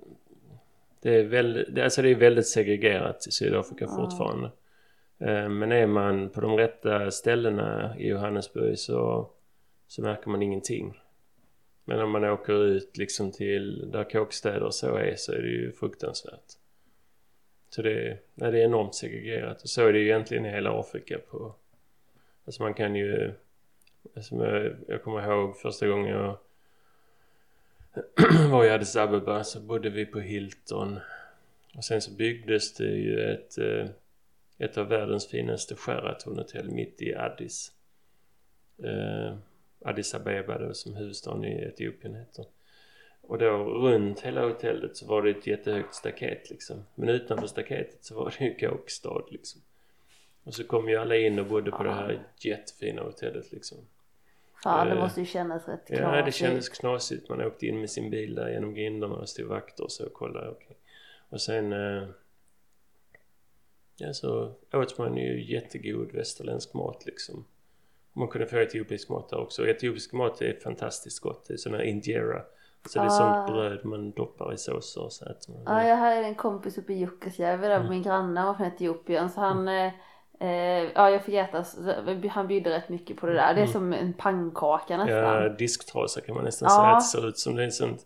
Det 1.01 1.14
är 1.14 1.24
väldigt, 1.24 1.74
det- 1.74 1.84
alltså 1.84 2.03
det 2.03 2.09
är 2.11 2.14
väldigt 2.14 2.47
segregerat 2.49 3.26
i 3.26 3.30
Sydafrika 3.30 3.87
fortfarande. 3.89 4.51
Eh, 5.18 5.49
Men 5.49 5.72
är 5.72 5.87
man 5.87 6.28
på 6.30 6.41
de 6.41 6.57
rätta 6.57 7.11
ställena 7.11 7.95
i 7.99 8.09
Johannesburg 8.09 8.78
så, 8.78 9.30
så 9.87 10.03
märker 10.03 10.30
man 10.30 10.43
ingenting. 10.43 11.01
Men 11.84 12.01
om 12.01 12.11
man 12.11 12.24
åker 12.24 12.64
ut 12.64 12.97
liksom 12.97 13.32
till 13.32 13.91
där 13.91 14.05
kåkstäder 14.11 14.62
och 14.62 14.74
så 14.74 14.97
är 14.97 15.14
så 15.16 15.32
är 15.32 15.43
det 15.43 15.49
ju 15.49 15.72
fruktansvärt. 15.72 16.53
Så 17.69 17.83
det 17.83 18.09
är, 18.09 18.19
nej, 18.35 18.53
det 18.53 18.61
är 18.61 18.64
enormt 18.64 18.95
segregerat 18.95 19.62
och 19.62 19.69
så 19.69 19.87
är 19.87 19.93
det 19.93 19.99
ju 19.99 20.05
egentligen 20.05 20.47
i 20.47 20.51
hela 20.51 20.81
Afrika 20.81 21.19
på... 21.31 21.55
Alltså 22.45 22.62
man 22.62 22.75
kan 22.75 22.97
ju... 22.97 23.33
Alltså 24.17 24.35
jag, 24.35 24.77
jag 24.89 25.03
kommer 25.03 25.33
ihåg 25.33 25.57
första 25.57 25.87
gången 25.87 26.11
jag 26.11 26.39
var 28.51 28.64
i 28.64 28.71
Addis 28.71 28.97
Abeba 28.97 29.45
så 29.45 29.61
bodde 29.61 29.91
vi 29.91 30.07
på 30.07 30.21
Hilton. 30.21 31.01
Och 31.77 31.85
sen 31.85 32.01
så 32.01 32.11
byggdes 32.11 32.75
det 32.75 32.85
ju 32.85 33.21
ett, 33.21 33.59
eh, 33.59 33.87
ett 34.59 34.79
av 34.79 34.89
världens 34.89 35.27
finaste 35.27 35.75
Sheraton-hotell 35.75 36.71
mitt 36.71 37.03
i 37.03 37.14
Addis. 37.14 37.73
Eh, 38.85 39.37
Addis 39.85 40.14
Abeba 40.14 40.59
då 40.59 40.75
som 40.75 40.97
huvudstaden 40.97 41.45
i 41.45 41.62
Etiopien 41.62 42.14
heter. 42.14 42.45
Och 43.29 43.39
då 43.39 43.64
runt 43.64 44.20
hela 44.20 44.47
hotellet 44.47 44.97
så 44.97 45.07
var 45.07 45.22
det 45.22 45.31
ett 45.31 45.47
jättehögt 45.47 45.95
staket 45.95 46.51
liksom. 46.51 46.85
Men 46.95 47.09
utanför 47.09 47.47
staketet 47.47 48.05
så 48.05 48.14
var 48.14 48.35
det 48.39 48.45
ju 48.45 48.55
kåkstad 48.68 49.22
liksom. 49.31 49.61
Och 50.45 50.55
så 50.55 50.64
kom 50.64 50.89
ju 50.89 50.97
alla 50.97 51.16
in 51.16 51.39
och 51.39 51.47
bodde 51.47 51.70
på 51.70 51.83
det 51.83 51.93
här 51.93 52.27
jättefina 52.39 53.03
hotellet 53.03 53.53
liksom. 53.53 53.79
Fan, 54.62 54.87
det 54.87 54.93
Eh, 54.93 54.99
måste 54.99 55.20
ju 55.20 55.27
kännas 55.27 55.68
rätt 55.68 55.81
Ja, 55.89 55.97
det 56.11 56.22
knasigt. 56.22 56.37
kändes 56.37 56.68
knasigt. 56.68 57.29
Man 57.29 57.41
åkte 57.43 57.66
in 57.66 57.81
med 57.81 57.91
sin 57.91 58.11
bil 58.11 58.35
där 58.35 58.51
genom 58.51 58.74
grindarna 58.74 59.14
och 59.14 59.29
stod 59.29 59.47
vakter 59.47 59.85
och 59.85 59.93
så 59.93 60.07
och 60.07 60.12
kollade. 60.12 60.51
okej. 60.51 60.77
Och 61.29 61.41
sen... 61.41 61.72
Eh, 61.72 62.09
ja, 63.97 64.12
så 64.12 64.53
åt 64.72 64.99
man 64.99 65.16
ju 65.16 65.45
jättegod 65.53 66.12
västerländsk 66.12 66.74
mat 66.74 67.07
liksom. 67.07 67.45
Man 68.12 68.29
kunde 68.29 68.47
få 68.47 68.57
etiopisk 68.57 69.09
mat 69.09 69.29
där 69.29 69.39
också. 69.39 69.68
Etiopisk 69.68 70.12
mat 70.12 70.43
är 70.43 70.61
fantastiskt 70.61 71.20
gott. 71.20 71.45
Det 71.49 71.55
är 71.55 71.59
sån 71.59 71.74
här 71.74 71.83
injera. 71.83 72.43
Så 72.89 72.99
det 72.99 73.05
är 73.05 73.07
Ah. 73.07 73.11
sånt 73.11 73.47
bröd 73.47 73.84
man 73.84 74.11
doppar 74.11 74.53
i 74.53 74.57
såser 74.59 75.03
och 75.05 75.12
så 75.12 75.24
äter 75.24 75.53
man. 75.55 75.62
Ja, 75.76 75.89
jag 75.89 75.97
hade 75.97 76.14
en 76.16 76.34
kompis 76.34 76.78
uppe 76.78 76.93
i 76.93 76.97
Jukkasjärvi 76.99 77.68
där 77.68 77.76
Mm. 77.76 77.89
min 77.91 78.03
granne 78.03 78.45
var 78.47 78.55
från 78.55 78.66
Etiopien 78.66 79.30
så 79.30 79.41
han 79.41 79.68
eh, 79.68 79.93
eh, 80.41 80.49
Ja 80.95 81.11
jag 81.11 81.22
fick 81.24 81.34
äta, 81.34 81.64
han 82.30 82.47
bjöd 82.47 82.66
rätt 82.66 82.89
mycket 82.89 83.16
på 83.16 83.26
det 83.26 83.32
där. 83.34 83.55
Det 83.55 83.61
är 83.61 83.66
som 83.66 83.93
en 83.93 84.12
pannkaka 84.12 84.97
nästan. 84.97 85.18
Mm. 85.18 85.43
Ja, 85.43 85.49
disktrasa 85.49 86.20
kan 86.20 86.34
man 86.34 86.45
nästan 86.45 86.66
Ja. 86.70 86.76
säga 86.76 86.89
att 86.89 87.01
det 87.01 87.05
ser 87.05 87.28
ut 87.28 87.39
som. 87.39 87.55
Det 87.57 87.62
är 87.62 87.64
en 87.66 87.72
sån 87.72 87.99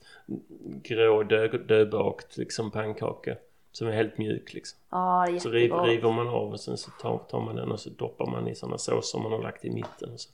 grå 0.82 1.22
dö, 1.22 1.48
döbakt 1.48 2.36
liksom 2.36 2.70
pannkaka. 2.70 3.36
Som 3.72 3.88
är 3.88 3.92
helt 3.92 4.18
mjuk 4.18 4.52
liksom. 4.54 4.78
Ja, 4.90 5.26
är 5.26 5.38
Så 5.38 5.48
riv, 5.50 5.72
river 5.72 6.12
man 6.12 6.28
av 6.28 6.52
och 6.52 6.60
sen 6.60 6.76
så 6.76 6.90
tar, 6.90 7.18
tar 7.18 7.40
man 7.40 7.56
den 7.56 7.72
och 7.72 7.80
så 7.80 7.90
doppar 7.90 8.26
man 8.26 8.48
i 8.48 8.54
sådana 8.54 8.78
såser 8.78 9.18
man 9.18 9.32
har 9.32 9.42
lagt 9.42 9.64
i 9.64 9.70
mitten 9.70 10.12
och 10.12 10.20
så 10.20 10.30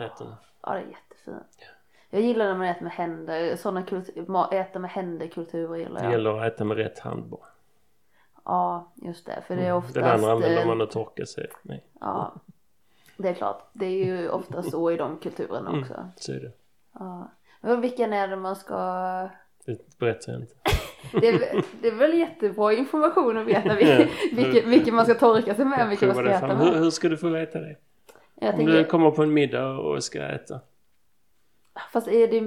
äter 0.00 0.24
den. 0.24 0.34
Ja, 0.62 0.72
det 0.72 0.78
är 0.78 0.86
jättefint. 0.86 1.68
Jag 2.14 2.22
gillar 2.22 2.44
när 2.44 2.54
man 2.54 2.66
äter 2.66 2.82
med 2.82 2.92
händer, 2.92 3.56
sådana 3.56 3.82
kultur, 3.82 4.54
äta 4.54 4.78
med 4.78 4.90
händer 4.90 5.26
kulturer 5.26 5.76
gillar 5.76 6.00
Det 6.00 6.04
jag. 6.04 6.12
gäller 6.12 6.38
att 6.40 6.52
äta 6.54 6.64
med 6.64 6.76
rätt 6.76 6.98
hand 6.98 7.24
bara. 7.26 7.46
Ja, 8.44 8.92
just 8.94 9.26
det. 9.26 9.42
För 9.46 9.56
det 9.56 9.62
är 9.62 9.74
oftast... 9.74 9.94
Den 9.94 10.04
andra 10.04 10.32
använder 10.32 10.60
eh, 10.60 10.66
man 10.66 10.80
att 10.80 10.90
torka 10.90 11.26
sig 11.26 11.48
med. 11.62 11.80
Ja, 12.00 12.34
det 13.16 13.28
är 13.28 13.34
klart. 13.34 13.70
Det 13.72 13.86
är 13.86 14.04
ju 14.04 14.28
ofta 14.28 14.62
så 14.62 14.90
i 14.90 14.96
de 14.96 15.16
kulturerna 15.18 15.68
Mm. 15.70 15.80
också. 15.80 16.08
Så 16.16 16.32
är 16.32 16.40
det. 16.40 16.52
Ja. 16.98 17.30
Men 17.60 17.80
vilken 17.80 18.12
är 18.12 18.28
det 18.28 18.36
man 18.36 18.56
ska... 18.56 18.76
Det 19.66 19.98
berättar 19.98 20.32
jag 20.32 20.40
inte. 20.40 20.54
Det 21.20 21.28
är, 21.28 21.62
det 21.82 21.88
är 21.88 21.94
väl 21.94 22.14
jättebra 22.18 22.72
information 22.72 23.38
att 23.38 23.46
veta 23.46 23.74
vilken, 23.76 24.08
vilken, 24.36 24.70
vilken 24.70 24.94
man 24.94 25.04
ska 25.04 25.14
torka 25.14 25.54
sig 25.54 25.64
med 25.64 25.84
och 25.84 25.90
vilken 25.90 26.08
man 26.08 26.14
ska 26.16 26.24
det 26.24 26.30
äta 26.34 26.46
fram. 26.48 26.58
Hur, 26.58 26.70
med. 26.72 26.80
hur 26.80 26.90
ska 26.90 27.08
du 27.08 27.16
få 27.16 27.28
veta 27.28 27.60
det? 27.60 27.76
Jag 28.34 28.54
Om 28.54 28.66
du 28.66 28.72
tänker, 28.72 28.90
kommer 28.90 29.10
på 29.10 29.22
en 29.22 29.34
middag 29.34 29.78
och 29.78 30.04
ska 30.04 30.22
äta. 30.22 30.60
Fast 31.92 32.08
är 32.08 32.28
det 32.28 32.40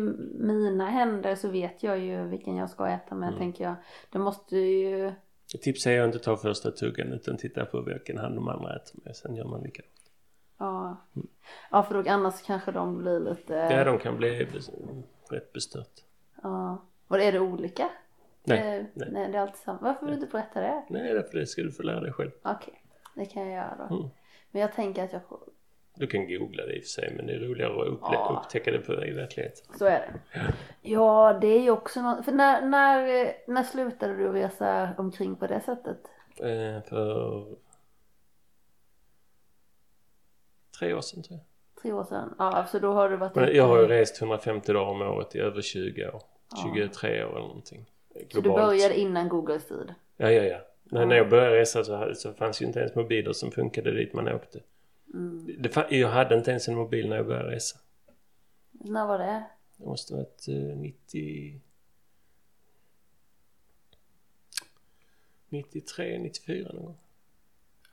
mina 0.44 0.86
händer 0.90 1.36
så 1.36 1.50
vet 1.50 1.84
jag 1.84 2.00
ju 2.00 2.24
vilken 2.28 2.56
jag 2.56 2.70
ska 2.70 2.88
äta 2.88 3.16
med 3.16 3.28
Mm. 3.28 3.40
tänker 3.40 3.64
jag. 3.64 3.76
Det 4.10 4.20
måste 4.20 4.58
ju... 4.58 5.08
Ett 5.56 5.62
tips 5.62 5.88
är 5.88 6.02
att 6.02 6.06
inte 6.06 6.20
ta 6.20 6.38
första 6.38 6.72
tuggan 6.72 7.14
utan 7.14 7.38
titta 7.38 7.66
på 7.66 7.82
vilken 7.82 8.18
hand 8.18 8.36
de 8.36 8.48
andra 8.48 8.76
äter 8.76 9.00
med. 9.04 9.16
Sen 9.16 9.36
gör 9.36 9.46
man 9.46 9.62
likadant. 9.62 9.92
Ja, 10.58 10.98
ja 11.72 11.84
för 11.84 12.04
då 12.04 12.10
annars 12.12 12.42
kanske 12.42 12.72
de 12.72 12.98
blir 12.98 13.20
lite... 13.20 13.54
Ja, 13.54 13.84
de 13.84 13.98
kan 14.00 14.18
bli 14.18 14.48
rätt 15.30 15.54
bestört. 15.54 16.04
Ja. 16.44 16.86
Och 17.08 17.20
är 17.22 17.32
det 17.32 17.40
olika? 17.40 17.90
Nej, 18.44 18.60
Eh, 18.78 18.86
nej. 18.94 19.10
nej. 19.12 19.32
det 19.32 19.38
är 19.38 19.42
alltid 19.42 19.56
samma. 19.58 19.80
Varför 19.82 20.06
vill 20.06 20.16
du 20.16 20.22
inte 20.22 20.32
berätta 20.32 20.62
det? 20.62 20.84
Nej, 20.90 21.14
därför 21.14 21.38
det 21.38 21.46
ska 21.48 21.62
du 21.62 21.72
få 21.72 21.84
lära 21.84 22.00
dig 22.00 22.12
själv. 22.14 22.32
Okej, 22.44 22.82
det 23.16 23.26
kan 23.26 23.44
jag 23.48 23.52
göra 23.56 23.88
då. 23.90 23.96
Mm. 23.96 24.08
Men 24.52 24.62
jag 24.62 24.74
tänker 24.74 25.04
att 25.04 25.14
jag... 25.14 25.22
Du 26.00 26.08
kan 26.08 26.28
googla 26.28 26.66
det 26.66 26.74
i 26.76 26.80
och 26.80 26.84
för 26.84 26.90
sig 26.90 27.14
men 27.16 27.28
det 27.28 27.34
är 27.34 27.40
roligare 27.40 27.72
att 27.82 27.88
upple- 27.88 28.00
Ja. 28.14 28.42
upptäcka 28.44 28.72
det 28.72 28.80
på, 28.80 29.06
i 29.06 29.12
verkligheten. 29.12 29.66
Så 29.78 29.86
är 29.86 30.00
det. 30.00 30.14
Ja, 30.82 31.38
det 31.42 31.48
är 31.48 31.60
ju 31.62 31.72
också 31.72 32.02
något... 32.02 32.26
För 32.26 32.32
när, 32.32 32.62
när, 32.62 33.26
eh, 33.26 33.32
när 33.48 33.64
slutade 33.64 34.14
du 34.18 34.32
resa 34.32 34.90
omkring 34.98 35.36
på 35.36 35.48
det 35.48 35.62
sättet? 35.62 35.98
Eh, 36.40 36.84
för 36.90 37.46
tre 40.80 40.94
år 40.94 41.02
sedan 41.02 41.24
tror 41.24 41.40
jag. 41.40 41.82
Tre 41.82 41.92
år 41.94 42.04
sedan? 42.04 42.36
Ja, 42.40 42.66
så 42.72 42.80
då 42.80 42.94
har 42.94 43.10
du 43.10 43.18
varit 43.18 43.36
Men 43.36 43.56
jag 43.56 43.68
har 43.68 43.80
ju 43.82 43.88
rest 43.88 44.22
150 44.22 44.74
dagar 44.74 44.90
om 44.92 45.02
året 45.02 45.36
i 45.36 45.40
över 45.40 45.62
20 45.62 46.08
år. 46.10 46.22
23 46.74 47.24
år 47.24 47.30
eller 47.30 47.40
någonting. 47.48 47.86
Så 48.32 48.42
du 48.42 48.50
började 48.50 49.00
innan 49.00 49.30
Googles 49.30 49.68
tid? 49.68 49.94
Ja, 50.18 50.32
ja, 50.32 50.44
ja. 50.44 50.58
När, 50.84 51.06
när 51.06 51.16
jag 51.16 51.30
började 51.30 51.56
resa 51.60 51.84
så, 51.84 52.12
så 52.16 52.34
fanns 52.34 52.62
ju 52.62 52.66
inte 52.66 52.80
ens 52.80 52.96
mobiler 52.96 53.34
som 53.34 53.52
funkade 53.52 53.92
dit 53.92 54.14
man 54.14 54.28
åkte. 54.28 54.60
Mm. 55.14 55.56
Det, 55.62 55.88
jag 55.92 56.10
hade 56.10 56.36
inte 56.38 56.52
ens 56.52 56.68
en 56.68 56.76
mobil 56.76 57.10
när 57.10 57.16
jag 57.16 57.28
började 57.28 57.52
resa. 57.52 57.78
När 58.72 59.08
var 59.08 59.18
det? 59.20 59.44
Det 59.78 59.86
måste 59.86 60.14
ha 60.14 60.18
varit 60.18 60.48
eh, 60.48 60.78
90... 60.78 61.62
93, 65.50 66.20
94 66.20 66.72
någon 66.74 66.86
gång. 66.86 66.98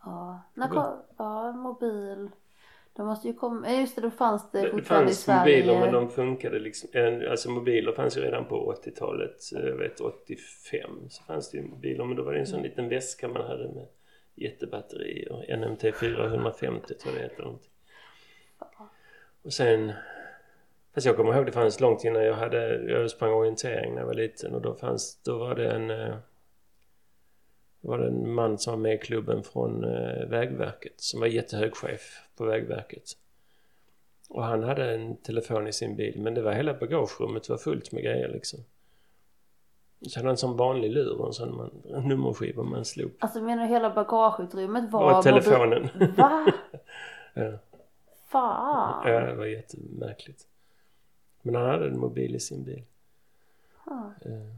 Ja, 0.04 0.40
när 0.54 0.68
kom... 0.68 1.02
Ja, 1.16 1.52
mobil. 1.52 2.28
De 2.92 3.06
måste 3.06 3.28
ju 3.28 3.34
komma... 3.34 3.72
Just 3.72 3.96
det, 3.96 4.02
då 4.02 4.10
fanns 4.10 4.50
det 4.50 4.58
Det, 4.60 4.64
det 4.66 4.70
fortfarande 4.72 5.04
i 5.10 5.14
fanns 5.14 5.20
Sverige. 5.20 5.66
mobiler 5.66 5.80
men 5.80 5.92
de 5.92 6.10
funkade 6.10 6.58
liksom. 6.58 6.88
Alltså 7.30 7.50
mobiler 7.50 7.92
fanns 7.92 8.16
ju 8.16 8.20
redan 8.20 8.44
på 8.44 8.74
80-talet. 8.84 9.52
eh, 9.56 9.60
Jag 9.64 9.76
vet 9.76 10.00
85 10.00 10.90
så 11.10 11.22
fanns 11.22 11.50
det 11.50 11.56
ju 11.58 11.64
mobiler 11.68 12.04
men 12.04 12.16
då 12.16 12.22
var 12.22 12.32
det 12.32 12.38
en 12.40 12.46
sån 12.46 12.62
liten 12.62 12.88
väska 12.88 13.28
man 13.28 13.42
hade 13.46 13.68
med 13.68 13.86
jättebatterier. 14.34 15.56
NMT 15.56 15.96
450 16.00 16.94
tror 16.94 17.14
jag 17.14 17.22
det 17.22 17.22
heter. 17.22 17.56
Och 19.42 19.52
sen... 19.52 19.92
Fast 20.94 21.06
jag 21.06 21.16
kommer 21.16 21.36
ihåg 21.36 21.46
det 21.46 21.52
fanns 21.52 21.80
långt 21.80 22.04
innan 22.04 22.24
jag 22.24 22.34
hade... 22.34 22.82
Jag 22.90 23.10
sprang 23.10 23.32
orientering 23.32 23.92
när 23.94 24.00
jag 24.00 24.06
var 24.06 24.14
liten 24.14 24.54
och 24.54 24.62
då 24.62 24.74
fanns... 24.74 25.22
Då 25.22 25.38
var 25.38 25.54
det 25.54 25.70
en... 25.70 25.90
eh, 25.90 26.16
Då 27.80 27.88
var 27.88 27.98
det 27.98 28.06
en 28.06 28.34
man 28.34 28.58
som 28.58 28.70
var 28.72 28.78
med 28.78 28.94
i 28.94 28.98
klubben 28.98 29.42
från 29.42 29.84
eh, 29.84 30.26
Vägverket 30.26 31.00
som 31.00 31.20
var 31.20 31.26
jättehög 31.26 31.74
chef 31.74 32.20
på 32.36 32.44
Vägverket. 32.44 33.12
Och 34.28 34.44
han 34.44 34.62
hade 34.62 34.94
en 34.94 35.16
telefon 35.16 35.66
i 35.66 35.72
sin 35.72 35.96
bil 35.96 36.20
men 36.20 36.34
det 36.34 36.42
var 36.42 36.52
hela 36.52 36.74
bagagerummet 36.74 37.48
var 37.48 37.56
fullt 37.56 37.92
med 37.92 38.02
grejer 38.02 38.28
liksom. 38.28 38.60
Så 40.08 40.18
hade 40.18 40.28
han 40.28 40.30
en 40.32 40.36
sån 40.36 40.56
vanlig 40.56 40.90
lur 40.92 41.20
och 41.20 41.26
en 41.26 41.32
sån 41.32 41.56
man, 41.56 41.70
en 41.84 42.08
nummerskiva 42.08 42.62
man 42.62 42.84
slog. 42.84 43.10
Alltså 43.18 43.40
menar 43.42 43.62
du 43.62 43.68
hela 43.68 43.90
bagageutrymmet 43.94 44.90
var... 44.90 45.18
Och 45.18 45.22
telefonen. 45.24 45.82
mobil- 45.94 46.12
Va? 46.16 46.46
Ja. 47.34 47.52
Fan. 48.26 49.08
Ja, 49.12 49.20
det 49.20 49.34
var 49.34 49.46
jättemärkligt. 49.46 50.46
Men 51.42 51.54
han 51.54 51.66
hade 51.66 51.86
en 51.86 51.98
mobil 51.98 52.34
i 52.34 52.40
sin 52.40 52.64
bil. 52.64 52.82
Ja. 53.86 54.12
Eh, 54.24 54.54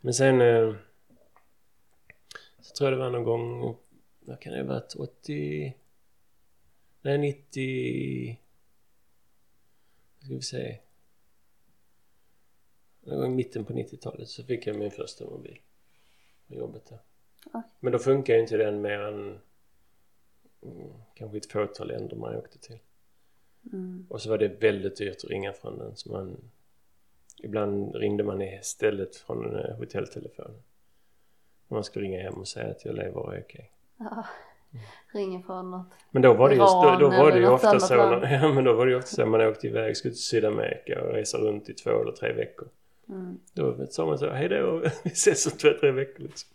Men 0.00 0.14
sen... 0.14 0.40
eh, 0.40 0.74
Så 2.60 2.74
tror 2.74 2.90
jag 2.90 2.98
det 2.98 3.04
var 3.04 3.10
någon 3.10 3.24
gång... 3.24 3.76
Vad 4.20 4.40
kan 4.40 4.52
det 4.52 4.58
ha 4.58 4.66
varit? 4.66 4.94
80... 4.94 5.74
Nej, 7.02 7.18
90... 7.18 8.38
Vad 10.20 10.26
ska 10.26 10.34
vi 10.34 10.42
säga? 10.42 10.76
Någon 13.04 13.18
gång 13.20 13.32
i 13.32 13.34
mitten 13.34 13.64
på 13.64 13.72
90-talet 13.72 14.28
så 14.28 14.44
fick 14.44 14.66
jag 14.66 14.76
min 14.76 14.90
första 14.90 15.24
mobil. 15.24 15.58
På 16.48 16.54
jobbet 16.54 16.86
där. 16.86 16.98
Okej. 17.46 17.62
Men 17.80 17.92
då 17.92 17.98
funkar 17.98 18.34
ju 18.34 18.40
inte 18.40 18.56
den 18.56 18.80
mer 18.80 18.98
än... 18.98 19.38
mm, 20.62 20.92
Kanske 21.14 21.36
ett 21.36 21.52
fåtal 21.52 21.88
länder 21.88 22.16
man 22.16 22.36
åkte 22.36 22.58
till. 22.58 22.78
Mm. 23.72 24.06
Och 24.10 24.22
så 24.22 24.30
var 24.30 24.38
det 24.38 24.48
väldigt 24.48 24.96
dyrt 24.96 25.24
att 25.24 25.30
ringa 25.30 25.52
från 25.52 25.78
den. 25.78 25.96
Så 25.96 26.12
man, 26.12 26.36
ibland 27.42 27.94
ringde 27.94 28.24
man 28.24 28.42
istället 28.42 29.16
från 29.16 29.56
eh, 29.56 29.76
hotelltelefonen. 29.76 30.62
Man 31.68 31.84
skulle 31.84 32.04
ringa 32.04 32.22
hem 32.22 32.34
och 32.34 32.48
säga 32.48 32.70
att 32.70 32.84
jag 32.84 32.94
lever 32.94 33.16
och 33.16 33.34
är 33.34 33.40
okej. 33.40 33.70
Ja. 33.98 34.26
Ringer 35.12 35.42
från 35.42 35.70
något. 35.70 35.86
Men 36.10 36.22
då 36.22 36.34
var 36.34 36.48
det, 36.48 36.54
just, 36.54 36.72
då, 36.72 36.84
Iran 36.88 37.00
då 37.00 37.10
var 37.10 37.32
det 37.32 37.38
ju 37.38 37.48
ofta 37.48 37.80
så. 37.80 37.94
ja, 38.22 38.52
men 38.52 38.64
då 38.64 38.72
var 38.72 38.86
det 38.86 38.92
ju 38.92 38.98
ofta 38.98 39.10
så 39.10 39.26
man 39.26 39.40
åkte 39.40 39.66
iväg, 39.66 39.96
skulle 39.96 40.14
till 40.14 40.22
Sydamerika 40.22 41.02
och 41.04 41.12
resa 41.12 41.38
runt 41.38 41.68
i 41.68 41.74
två 41.74 41.90
eller 41.90 42.12
tre 42.12 42.32
veckor. 42.32 42.68
Mm. 43.08 43.38
Då 43.52 43.86
sa 43.86 44.06
man 44.06 44.18
så 44.18 44.30
hej 44.30 44.48
då, 44.48 44.78
vi 45.04 45.10
ses 45.10 45.46
om 45.46 45.52
två, 45.52 45.68
tre 45.80 45.90
veckor 45.90 46.22
liksom. 46.22 46.50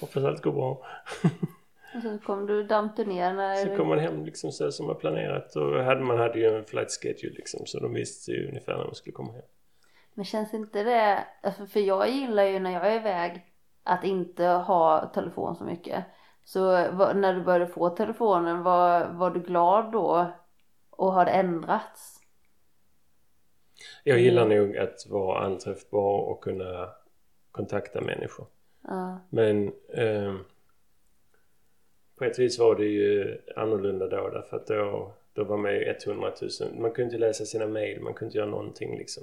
Hoppas 0.00 0.24
allt 0.24 0.42
går 0.42 0.52
bra. 0.52 0.82
Och 1.94 2.02
så 2.02 2.18
kom 2.18 2.46
du, 2.46 2.62
damp 2.62 2.96
du 2.96 3.04
ner 3.04 3.32
när... 3.32 3.56
Så 3.56 3.76
kom 3.76 3.88
man 3.88 3.98
hem 3.98 4.24
liksom 4.24 4.52
så 4.52 4.72
som 4.72 4.86
man 4.86 4.96
planerat 4.96 5.56
och 5.56 5.84
hade, 5.84 6.00
man 6.00 6.18
hade 6.18 6.38
ju 6.38 6.56
en 6.56 6.64
flight 6.64 6.90
schedule 6.90 7.34
liksom 7.34 7.66
så 7.66 7.80
de 7.80 7.94
visste 7.94 8.30
ju 8.30 8.48
ungefär 8.48 8.76
när 8.76 8.84
man 8.84 8.94
skulle 8.94 9.14
komma 9.14 9.32
hem. 9.32 9.42
Men 10.14 10.24
känns 10.24 10.54
inte 10.54 10.82
det, 10.82 11.24
alltså 11.42 11.66
för 11.66 11.80
jag 11.80 12.10
gillar 12.10 12.42
ju 12.44 12.58
när 12.58 12.70
jag 12.72 12.86
är 12.86 13.00
iväg 13.00 13.44
att 13.82 14.04
inte 14.04 14.44
ha 14.44 15.10
telefon 15.14 15.56
så 15.56 15.64
mycket. 15.64 16.04
Så 16.44 16.72
när 17.14 17.34
du 17.34 17.42
började 17.42 17.66
få 17.66 17.90
telefonen, 17.90 18.62
var, 18.62 19.04
var 19.04 19.30
du 19.30 19.40
glad 19.40 19.92
då? 19.92 20.26
Och 20.90 21.12
har 21.12 21.24
det 21.24 21.30
ändrats? 21.30 22.17
Jag 24.04 24.18
gillar 24.20 24.44
Mm. 24.46 24.58
nog 24.58 24.76
att 24.76 25.06
vara 25.06 25.38
anträffbar 25.40 26.18
och 26.20 26.40
kunna 26.44 26.90
kontakta 27.52 28.00
människor. 28.00 28.46
Ja. 28.82 29.20
Men 29.30 29.72
ehm, 29.94 30.38
på 32.16 32.24
ett 32.24 32.38
vis 32.38 32.58
var 32.58 32.74
det 32.76 32.86
ju 32.86 33.38
annorlunda 33.56 34.08
då 34.08 34.28
därför 34.30 34.56
att 34.56 34.66
då, 34.66 35.12
då 35.32 35.44
var 35.44 35.56
man 35.56 35.72
ju 35.74 35.84
100 36.06 36.32
000. 36.42 36.50
Man 36.80 36.90
kunde 36.90 37.02
inte 37.14 37.18
läsa 37.26 37.44
sina 37.44 37.66
mejl, 37.66 38.00
man 38.00 38.14
kunde 38.14 38.28
inte 38.28 38.38
göra 38.38 38.50
någonting 38.50 38.98
liksom. 38.98 39.22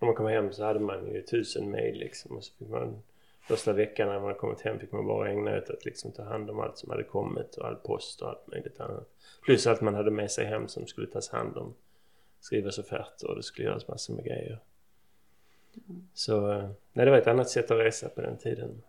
När 0.00 0.06
man 0.06 0.14
kom 0.14 0.26
hem 0.26 0.52
så 0.52 0.64
hade 0.64 0.80
man 0.80 1.06
ju 1.12 1.22
tusen 1.22 1.70
mejl 1.70 1.98
liksom 1.98 2.36
och 2.36 2.44
så 2.44 2.54
fick 2.58 2.68
man 2.68 3.02
första 3.40 3.72
veckan 3.72 4.08
när 4.08 4.20
man 4.20 4.34
kommit 4.34 4.60
hem 4.60 4.78
fick 4.78 4.92
man 4.92 5.06
bara 5.06 5.30
ägna 5.30 5.58
åt 5.58 5.70
att 5.70 5.84
liksom 5.84 6.12
ta 6.12 6.22
hand 6.22 6.50
om 6.50 6.60
allt 6.60 6.78
som 6.78 6.90
hade 6.90 7.02
kommit 7.02 7.56
och 7.56 7.66
all 7.66 7.76
post 7.76 8.22
och 8.22 8.28
allt 8.28 8.46
möjligt 8.46 8.80
annat. 8.80 9.08
Plus 9.44 9.66
allt 9.66 9.80
man 9.80 9.94
hade 9.94 10.10
med 10.10 10.30
sig 10.30 10.44
hem 10.44 10.68
som 10.68 10.86
skulle 10.86 11.06
tas 11.06 11.28
hand 11.30 11.56
om. 11.56 11.74
Skrivas 12.40 12.78
offerter 12.78 13.28
och 13.28 13.36
det 13.36 13.42
skulle 13.42 13.68
göras 13.68 13.88
massor 13.88 14.14
med 14.14 14.24
grejer. 14.24 14.58
Så 16.14 16.52
eh, 16.52 16.70
nej, 16.92 17.04
det 17.04 17.10
var 17.10 17.18
ett 17.18 17.26
annat 17.26 17.50
sätt 17.50 17.70
att 17.70 17.78
resa 17.78 18.08
på 18.08 18.20
den 18.20 18.38
tiden. 18.38 18.82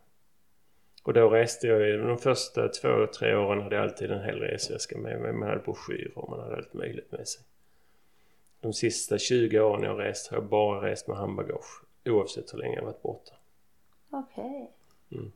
Och 1.04 1.14
då 1.14 1.30
reste 1.30 1.68
jag 1.68 1.88
ju, 1.88 1.98
de 1.98 2.18
första 2.18 2.68
två, 2.68 3.08
tre 3.20 3.36
åren 3.36 3.62
hade 3.62 3.76
jag 3.76 3.84
alltid 3.84 4.12
en 4.12 4.24
hel 4.24 4.40
resväska 4.40 4.98
med 4.98 5.22
mig. 5.22 5.34
Man 5.34 5.50
hade 5.50 5.62
broschyrer 5.62 6.18
och 6.18 6.30
man 6.30 6.40
hade 6.40 6.56
allt 6.56 6.74
möjligt 6.74 7.12
med 7.12 7.28
sig. 7.28 7.44
De 8.60 8.74
sista 8.74 9.18
20 9.18 9.60
åren 9.60 9.84
jag 9.84 10.00
rest 10.00 10.28
har 10.28 10.38
jag 10.38 10.46
bara 10.46 10.92
rest 10.92 11.08
med 11.08 11.18
handbagage. 11.18 11.84
Oavsett 12.06 12.54
hur 12.54 12.60
länge 12.60 12.76
jag 12.76 12.84
varit 12.84 13.02
borta. 13.02 13.36
Okej. 14.10 14.72
Mm. 15.12 15.32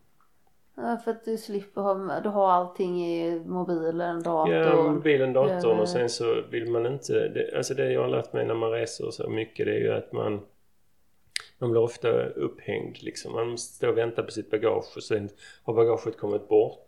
Ja, 0.78 0.98
för 0.98 1.12
att 1.12 1.26
du 1.26 1.38
slipper 1.38 1.82
ha, 1.82 2.20
du 2.20 2.30
har 2.30 2.52
allting 2.52 3.06
i 3.06 3.40
mobilen, 3.46 4.24
datorn. 4.24 4.52
Ja, 4.52 4.92
mobilen, 4.92 5.34
datorn 5.34 5.80
och 5.80 5.90
sen 5.90 6.10
så 6.10 6.42
vill 6.42 6.72
man 6.72 6.86
inte... 6.86 7.28
Det, 7.28 7.58
alltså 7.58 7.74
det 7.74 7.92
jag 7.92 8.02
har 8.02 8.08
lärt 8.08 8.34
mig 8.34 8.46
när 8.46 8.56
man 8.56 8.72
reser 8.72 9.12
så 9.12 9.30
mycket 9.30 9.66
det 9.66 9.76
är 9.76 9.80
ju 9.80 9.94
att 9.94 10.12
man... 10.12 10.42
Man 11.58 11.72
blir 11.72 11.82
ofta 11.82 12.26
upphängd 12.26 13.04
liksom. 13.04 13.34
Man 13.34 13.48
måste 13.48 13.74
stå 13.74 13.90
och 13.90 13.98
vänta 13.98 14.24
på 14.24 14.32
sitt 14.32 14.52
bagage 14.52 14.98
och 14.98 15.04
sen 15.04 15.30
har 15.64 15.74
bagaget 15.74 16.18
kommit 16.18 16.48
bort. 16.48 16.88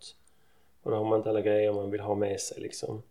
Och 0.83 0.91
då 0.91 0.97
har 0.97 1.05
man 1.05 1.19
inte 1.19 1.29
alla 1.29 1.41
grejer 1.41 1.73
man 1.73 1.91
vill 1.91 2.01
ha 2.01 2.15
med 2.15 2.39
sig 2.39 2.61
liksom. 2.61 3.01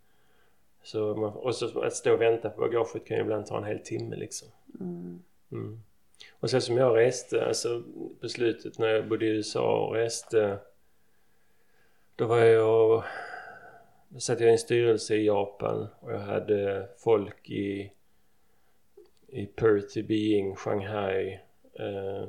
Så 0.82 1.14
man, 1.14 1.32
och 1.32 1.54
så 1.54 1.80
att 1.80 1.94
stå 1.94 2.12
och 2.14 2.20
vänta 2.20 2.50
på 2.50 2.60
bagaget 2.60 3.04
kan 3.04 3.16
ju 3.16 3.22
ibland 3.22 3.46
ta 3.46 3.58
en 3.58 3.64
hel 3.64 3.78
timme 3.78 4.16
liksom. 4.16 4.48
Mm. 4.80 5.22
Mm. 5.52 5.82
Och 6.30 6.50
sen 6.50 6.62
som 6.62 6.76
jag 6.76 6.96
reste, 6.96 7.46
alltså 7.46 7.82
på 8.20 8.28
slutet 8.28 8.78
när 8.78 8.88
jag 8.88 9.08
bodde 9.08 9.26
i 9.26 9.28
USA 9.28 9.86
och 9.86 9.94
reste. 9.94 10.58
Då 12.16 12.26
var 12.26 12.38
jag... 12.38 13.04
Då 14.08 14.20
satt 14.20 14.40
jag 14.40 14.48
i 14.48 14.52
en 14.52 14.58
styrelse 14.58 15.14
i 15.14 15.26
Japan 15.26 15.86
och 16.00 16.12
jag 16.12 16.18
hade 16.18 16.88
folk 16.98 17.50
i, 17.50 17.92
i 19.28 19.46
Perth, 19.46 19.98
i 19.98 20.02
Beijing, 20.02 20.56
Shanghai, 20.56 21.40
eh, 21.72 22.28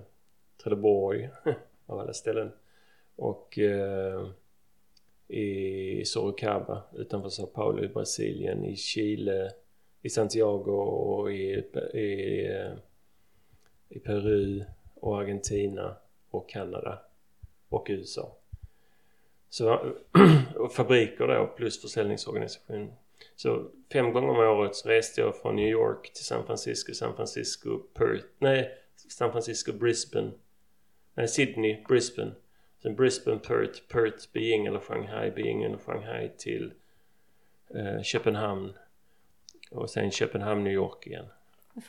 Trelleborg 0.63 1.29
av 1.85 1.99
alla 1.99 2.13
ställen. 2.13 2.51
Och 3.15 3.59
eh, 3.59 4.27
i 5.27 6.05
Sorocaba 6.05 6.83
utanför 6.95 7.29
Sao 7.29 7.45
Paulo 7.45 7.83
i 7.83 7.88
Brasilien, 7.88 8.65
i 8.65 8.75
Chile, 8.75 9.51
i 10.01 10.09
Santiago 10.09 10.71
och 10.71 11.33
i, 11.33 11.63
i, 11.93 12.45
eh, 12.45 12.71
i 13.89 13.99
Peru 13.99 14.63
och 14.93 15.19
Argentina 15.19 15.95
och 16.29 16.49
Kanada 16.49 17.01
och 17.69 17.85
USA. 17.89 18.38
Så, 19.49 19.93
och 20.55 20.73
fabriker 20.73 21.27
då 21.27 21.47
plus 21.57 21.81
försäljningsorganisation. 21.81 22.93
Så 23.35 23.71
fem 23.93 24.13
gånger 24.13 24.29
om 24.29 24.59
året 24.59 24.75
så 24.75 24.89
reste 24.89 25.21
jag 25.21 25.38
från 25.38 25.55
New 25.55 25.67
York 25.69 26.13
till 26.13 26.25
San 26.25 26.45
Francisco, 26.45 26.93
San 26.93 27.15
Francisco, 27.15 27.79
Perth, 27.93 28.25
nej 28.38 28.71
San 28.95 29.31
Francisco, 29.31 29.73
Brisbane, 29.73 30.31
nej 31.13 31.27
Sydney, 31.27 31.83
Brisbane. 31.88 32.31
Sen 32.83 32.95
Brisbane, 32.95 33.39
Perth, 33.39 33.81
Perth, 33.88 34.27
Beijing 34.33 34.65
eller 34.65 34.79
Shanghai, 34.79 35.31
Beijing 35.31 35.63
eller 35.63 35.77
Shanghai 35.77 36.29
till 36.38 36.73
eh, 37.75 38.01
Köpenhamn 38.01 38.73
och 39.71 39.89
sen 39.89 40.11
Köpenhamn, 40.11 40.63
New 40.63 40.73
York 40.73 41.07
igen. 41.07 41.25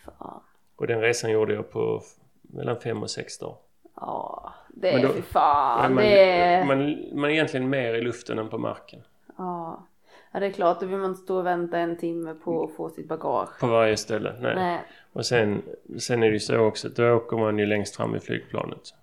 Fan. 0.04 0.42
Och 0.78 0.86
den 0.86 1.00
resan 1.00 1.30
gjorde 1.30 1.54
jag 1.54 1.70
på 1.70 2.02
mellan 2.42 2.80
fem 2.80 3.02
och 3.02 3.10
sex 3.10 3.38
dagar. 3.38 3.56
Ja, 3.94 4.54
det 4.68 4.90
är 4.90 5.02
då- 5.02 5.12
fy 5.12 5.22
fan. 5.22 5.94
man, 5.94 6.02
det 6.02 6.30
är... 6.30 6.64
man, 6.64 6.78
man 7.20 7.30
är 7.30 7.34
egentligen 7.34 7.70
mer 7.70 7.94
i 7.94 8.00
luften 8.00 8.38
än 8.38 8.48
på 8.48 8.58
marken. 8.58 9.00
Ja. 9.38 9.86
ja, 10.32 10.40
det 10.40 10.46
är 10.46 10.50
klart. 10.50 10.80
Då 10.80 10.86
vill 10.86 10.98
man 10.98 11.10
inte 11.10 11.22
stå 11.22 11.38
och 11.38 11.46
vänta 11.46 11.78
en 11.78 11.96
timme 11.96 12.34
på 12.34 12.64
att 12.64 12.76
få 12.76 12.90
sitt 12.90 13.08
bagage. 13.08 13.60
På 13.60 13.66
varje 13.66 13.96
ställe. 13.96 14.34
Nej. 14.40 14.54
Nej. 14.54 14.80
Och 15.12 15.26
sen, 15.26 15.62
sen 15.98 16.22
är 16.22 16.26
det 16.26 16.32
ju 16.32 16.40
så 16.40 16.58
också 16.58 16.88
att 16.88 16.96
då 16.96 17.10
åker 17.12 17.36
man 17.36 17.58
ju 17.58 17.66
längst 17.66 17.96
fram 17.96 18.16
i 18.16 18.20
flygplanet. 18.20 18.94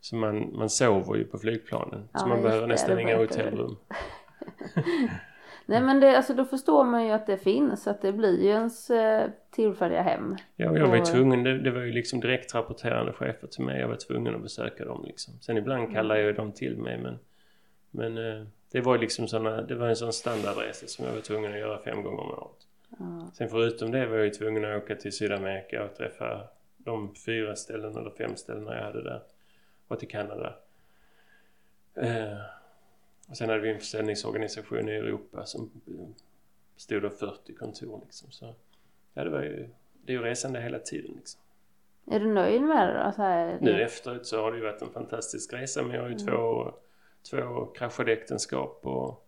Så 0.00 0.16
man, 0.16 0.56
man 0.56 0.70
sover 0.70 1.16
ju 1.16 1.24
på 1.24 1.38
flygplanen. 1.38 2.08
Ja, 2.12 2.18
så 2.18 2.26
man 2.26 2.42
behöver 2.42 2.60
det, 2.60 2.72
nästan 2.72 2.96
det 2.96 3.02
inga 3.02 3.16
hotellrum. 3.16 3.76
Nej 5.66 5.80
men 5.80 6.00
det, 6.00 6.16
alltså 6.16 6.34
då 6.34 6.44
förstår 6.44 6.84
man 6.84 7.04
ju 7.04 7.10
att 7.10 7.26
det 7.26 7.38
finns. 7.38 7.86
Att 7.86 8.02
det 8.02 8.12
blir 8.12 8.42
ju 8.42 8.48
ens 8.48 8.90
eh, 8.90 9.30
tillfälliga 9.50 10.02
hem. 10.02 10.36
Ja, 10.56 10.70
och 10.70 10.78
jag 10.78 10.88
var 10.88 10.96
ju 10.96 11.04
tvungen. 11.04 11.42
Det, 11.42 11.58
det 11.58 11.70
var 11.70 11.80
ju 11.80 11.92
liksom 11.92 12.20
direkt 12.20 12.54
rapporterande 12.54 13.12
chefer 13.12 13.46
till 13.46 13.64
mig. 13.64 13.80
Jag 13.80 13.88
var 13.88 13.96
tvungen 13.96 14.34
att 14.34 14.42
besöka 14.42 14.84
dem 14.84 15.04
liksom. 15.06 15.34
Sen 15.40 15.56
ibland 15.56 15.92
kallade 15.92 16.20
jag 16.20 16.26
ju 16.26 16.32
dem 16.32 16.52
till 16.52 16.76
mig 16.76 16.98
men... 16.98 17.18
Men 17.94 18.18
eh, 18.18 18.46
det 18.72 18.80
var 18.80 18.94
ju 18.94 19.00
liksom 19.00 19.28
såna, 19.28 19.62
Det 19.62 19.74
var 19.74 19.88
en 19.88 19.96
sån 19.96 20.12
standardresa 20.12 20.86
som 20.86 21.06
jag 21.06 21.12
var 21.12 21.20
tvungen 21.20 21.52
att 21.52 21.58
göra 21.58 21.78
fem 21.78 22.02
gånger 22.02 22.20
om 22.20 22.30
året. 22.30 22.66
Ja. 22.98 23.30
Sen 23.34 23.48
förutom 23.48 23.90
det 23.90 24.06
var 24.06 24.16
jag 24.16 24.24
ju 24.24 24.30
tvungen 24.30 24.64
att 24.64 24.82
åka 24.82 24.94
till 24.94 25.12
Sydamerika 25.12 25.84
och 25.84 25.94
träffa 25.94 26.48
de 26.76 27.14
fyra 27.14 27.56
ställen 27.56 27.96
eller 27.96 28.10
fem 28.10 28.36
ställena 28.36 28.76
jag 28.76 28.84
hade 28.84 29.02
där. 29.02 29.22
Och 29.88 29.98
till 29.98 30.08
Kanada. 30.08 30.54
Eh, 31.94 32.36
och 33.32 33.38
sen 33.38 33.48
hade 33.48 33.60
vi 33.60 33.70
en 33.70 33.78
försäljningsorganisation 33.78 34.88
i 34.88 34.92
Europa 34.92 35.46
som 35.46 35.70
bestod 36.74 37.04
av 37.04 37.10
40 37.10 37.54
kontor 37.54 38.00
liksom. 38.04 38.30
Så 38.30 38.54
ja, 39.14 39.24
det 39.24 39.30
var 39.30 39.42
ju, 39.42 39.68
det 40.04 40.12
är 40.12 40.16
ju 40.16 40.22
resande 40.22 40.60
hela 40.60 40.78
tiden 40.78 41.12
liksom. 41.16 41.40
Är 42.06 42.20
du 42.20 42.34
nöjd 42.34 42.62
med 42.62 42.88
det 42.88 43.04
då? 43.04 43.12
Så 43.12 43.22
här, 43.22 43.58
Nu 43.60 43.82
efteråt 43.82 44.26
så 44.26 44.42
har 44.42 44.52
det 44.52 44.58
ju 44.58 44.64
varit 44.64 44.82
en 44.82 44.92
fantastisk 44.92 45.52
resa 45.52 45.82
men 45.82 45.96
jag 45.96 46.02
har 46.02 46.08
ju 46.08 46.18
två 46.18 46.72
två 47.22 47.66
kraschade 47.66 48.12
äktenskap 48.12 48.80
och 48.86 49.26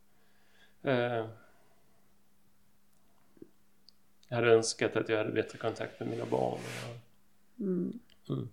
eh, 0.83 1.27
jag 4.29 4.37
hade 4.37 4.53
önskat 4.53 4.97
att 4.97 5.09
jag 5.09 5.19
hade 5.19 5.33
bättre 5.33 5.59
kontakt 5.59 6.01
med 6.01 6.09
mina 6.09 6.27
barn. 6.27 6.59
Mm. 7.59 8.01
Mm. 8.29 8.49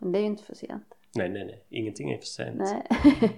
Men 0.00 0.12
det 0.12 0.18
är 0.18 0.20
ju 0.20 0.26
inte 0.26 0.44
för 0.44 0.54
sent. 0.54 0.94
Nej, 1.16 1.28
nej, 1.28 1.44
nej. 1.44 1.64
Ingenting 1.68 2.12
är 2.12 2.18
för 2.18 2.26
sent. 2.26 2.56
Nej. 2.56 2.86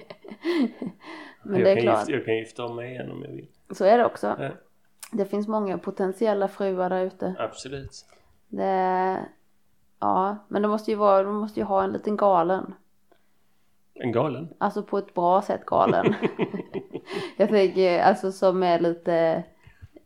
Men 1.42 1.54
jag, 1.60 1.64
det 1.64 1.70
är 1.70 1.74
kan 1.74 1.82
klart. 1.82 1.98
Gifta, 1.98 2.12
jag 2.12 2.24
kan 2.24 2.36
gifta 2.36 2.64
om 2.64 2.76
mig 2.76 2.90
igen 2.90 3.10
om 3.10 3.22
jag 3.22 3.30
vill. 3.30 3.48
Så 3.70 3.84
är 3.84 3.98
det 3.98 4.04
också. 4.04 4.36
Ja, 4.38 4.50
Det 5.12 5.24
finns 5.24 5.48
många 5.48 5.78
potentiella 5.78 6.48
fruar 6.48 6.90
där 6.90 7.02
ute. 7.04 7.34
absolut. 7.38 8.06
Det... 8.48 9.18
Ja, 10.00 10.36
men 10.48 10.62
det 10.62 10.68
måste 10.68 10.90
ju 10.90 10.96
vara, 10.96 11.22
de 11.22 11.36
måste 11.36 11.60
ju 11.60 11.66
ha 11.66 11.82
en 11.84 11.92
liten 11.92 12.16
galen. 12.16 12.74
En 13.94 14.12
galen. 14.12 14.48
Alltså 14.58 14.82
på 14.82 14.98
ett 14.98 15.14
bra 15.14 15.42
sätt 15.42 15.66
galen. 15.66 16.14
jag 17.36 17.48
tänker 17.48 18.00
alltså 18.02 18.32
som 18.32 18.62
är 18.62 18.80
lite, 18.80 19.42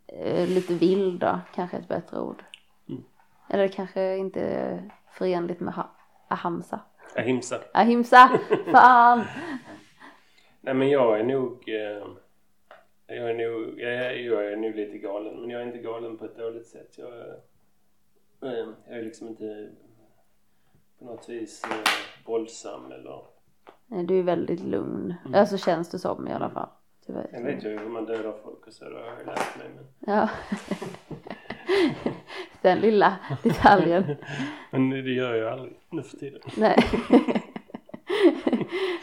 eh, 0.06 0.48
lite 0.48 0.74
vild 0.74 1.20
då, 1.20 1.40
kanske 1.54 1.76
ett 1.76 1.88
bättre 1.88 2.20
ord. 2.20 2.44
Mm. 2.88 3.04
Eller 3.48 3.68
kanske 3.68 4.16
inte 4.16 4.78
förenligt 5.12 5.60
med 5.60 5.74
ha- 5.74 5.90
ahamsa. 6.28 6.80
Ahimsa. 7.16 7.61
Ahimsa, 7.72 8.40
fan! 8.72 9.24
Nej 10.61 10.74
men 10.74 10.90
jag 10.90 11.20
är 11.20 11.24
nog... 11.24 11.68
Eh, 11.68 12.06
jag 13.06 13.30
är 13.30 13.34
nog... 13.34 13.80
Jag 13.80 13.94
är, 13.94 14.11
jag 14.12 14.52
är 14.52 14.56
nog 14.56 14.74
lite 14.74 14.98
galen. 14.98 15.40
Men 15.40 15.50
jag 15.50 15.62
är 15.62 15.66
inte 15.66 15.78
galen 15.78 16.18
på 16.18 16.24
ett 16.24 16.36
dåligt 16.38 16.66
sätt. 16.66 16.98
Jag 16.98 17.08
är, 17.08 17.38
eh, 18.42 18.68
jag 18.88 18.98
är 18.98 19.02
liksom 19.02 19.28
inte 19.28 19.70
på 20.98 21.04
något 21.04 21.28
vis 21.28 21.64
eh, 21.64 21.70
våldsam 22.26 22.92
eller... 22.92 23.22
Nej, 23.86 24.04
Du 24.04 24.18
är 24.18 24.22
väldigt 24.22 24.61
lugn. 24.61 25.14
Alltså 25.34 25.58
känns 25.58 25.90
det 25.90 25.98
som 25.98 26.28
i 26.28 26.32
alla 26.32 26.50
fall. 26.50 26.68
Tyvärr. 27.06 27.28
Jag 27.32 27.42
vet 27.42 27.64
ju 27.64 27.78
hur 27.78 27.88
man 27.88 28.04
dödar 28.06 28.34
folk 28.44 28.66
och 28.66 28.72
så. 28.72 28.84
Det 28.84 28.98
har 28.98 29.06
jag 29.06 29.26
lärt 29.26 29.56
mig. 29.58 29.68
Men, 29.76 29.86
Ja. 30.14 30.28
Den 32.62 32.78
lilla 32.78 33.16
detaljen. 33.42 34.16
men 34.70 34.90
det 34.90 35.00
gör 35.11 35.34
jag 35.34 35.52
aldrig 35.52 35.80
nu 35.90 36.02
för 36.02 36.16
tiden. 36.16 36.40
Nej. 36.56 36.76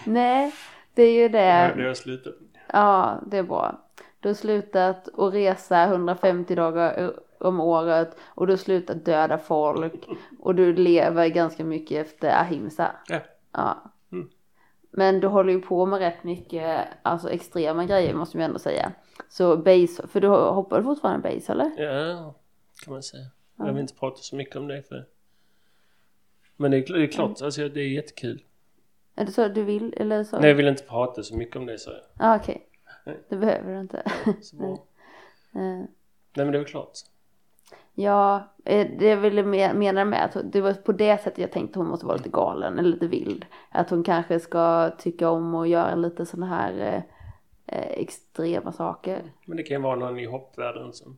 Nej, 0.05 0.53
det 0.93 1.03
är 1.03 1.11
ju 1.13 1.29
Det 1.29 1.37
det 1.37 1.73
har 1.81 1.87
jag 1.87 1.97
slutat. 1.97 2.33
Ja, 2.73 3.19
det 3.27 3.37
är 3.37 3.43
bra. 3.43 3.81
Du 4.19 4.29
har 4.29 4.33
slutat 4.33 5.19
att 5.19 5.33
resa 5.33 5.83
150 5.83 6.55
dagar 6.55 7.13
om 7.39 7.59
året 7.59 8.17
och 8.25 8.47
du 8.47 8.53
har 8.53 8.57
slutat 8.57 9.05
döda 9.05 9.37
folk 9.37 10.07
och 10.39 10.55
du 10.55 10.73
lever 10.73 11.27
ganska 11.27 11.63
mycket 11.63 12.07
efter 12.07 12.41
ahimsa. 12.41 12.91
Ja. 13.07 13.19
Ja. 13.51 13.91
Mm. 14.11 14.29
Men 14.91 15.19
du 15.19 15.27
håller 15.27 15.53
ju 15.53 15.61
på 15.61 15.85
med 15.85 15.99
rätt 15.99 16.23
mycket 16.23 16.87
alltså 17.01 17.29
extrema 17.29 17.85
grejer 17.85 18.13
måste 18.13 18.37
man 18.37 18.41
ju 18.41 18.45
ändå 18.45 18.59
säga. 18.59 18.91
Så 19.29 19.57
base, 19.57 20.07
för 20.07 20.21
du 20.21 20.27
hoppar 20.27 20.81
fortfarande 20.81 21.29
base 21.33 21.51
eller? 21.51 21.71
Ja, 21.77 22.35
kan 22.85 22.93
man 22.93 23.03
säga. 23.03 23.23
Jag 23.57 23.73
vill 23.73 23.81
inte 23.81 23.93
prata 23.95 24.17
så 24.17 24.35
mycket 24.35 24.55
om 24.55 24.67
det 24.67 24.83
för... 24.83 25.05
Men 26.55 26.71
det 26.71 26.77
är, 26.77 26.93
det 26.93 27.03
är 27.03 27.07
klart, 27.07 27.41
alltså 27.41 27.69
det 27.69 27.79
är 27.81 27.87
jättekul. 27.89 28.43
Är 29.15 29.25
det 29.25 29.31
så 29.31 29.47
du 29.47 29.63
vill 29.63 29.93
eller 29.97 30.23
så? 30.23 30.39
Nej, 30.39 30.49
jag 30.49 30.55
vill 30.55 30.67
inte 30.67 30.83
prata 30.83 31.23
så 31.23 31.35
mycket 31.37 31.55
om 31.55 31.65
det 31.65 31.77
så. 31.79 31.91
Ja 32.19 32.35
okej. 32.35 32.67
Nej. 33.05 33.17
Det 33.29 33.37
behöver 33.37 33.73
du 33.73 33.79
inte. 33.79 34.11
så 34.41 34.55
bra. 34.55 34.77
Eh, 35.55 35.61
Nej 35.61 35.87
men 36.45 36.51
det 36.51 36.57
är 36.57 36.61
väl 36.61 36.65
klart. 36.65 36.91
Ja, 37.93 38.47
eh, 38.65 38.87
det 38.99 39.05
jag 39.07 39.17
ville 39.17 39.43
me- 39.43 39.73
mena 39.73 40.05
med 40.05 40.25
att 40.25 40.51
det 40.51 40.61
var 40.61 40.73
på 40.73 40.91
det 40.91 41.17
sättet 41.17 41.37
jag 41.37 41.51
tänkte 41.51 41.79
hon 41.79 41.87
måste 41.87 42.05
vara 42.05 42.17
lite 42.17 42.29
galen 42.29 42.79
eller 42.79 42.89
lite 42.89 43.07
vild. 43.07 43.45
Att 43.69 43.89
hon 43.89 44.03
kanske 44.03 44.39
ska 44.39 44.91
tycka 44.97 45.29
om 45.29 45.55
att 45.55 45.69
göra 45.69 45.95
lite 45.95 46.25
sådana 46.25 46.47
här 46.47 46.73
eh, 46.79 47.01
eh, 47.77 47.87
extrema 47.99 48.71
saker. 48.71 49.23
Men 49.45 49.57
det 49.57 49.63
kan 49.63 49.77
ju 49.77 49.83
vara 49.83 49.95
någon 49.95 50.19
i 50.19 50.25
hoppvärlden 50.25 50.93
som, 50.93 51.17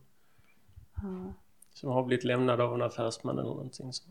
som 1.80 1.90
har 1.90 2.02
blivit 2.02 2.24
lämnad 2.24 2.60
av 2.60 2.74
en 2.74 2.82
affärsman 2.82 3.38
eller 3.38 3.48
någonting. 3.48 3.92
Så. 3.92 4.04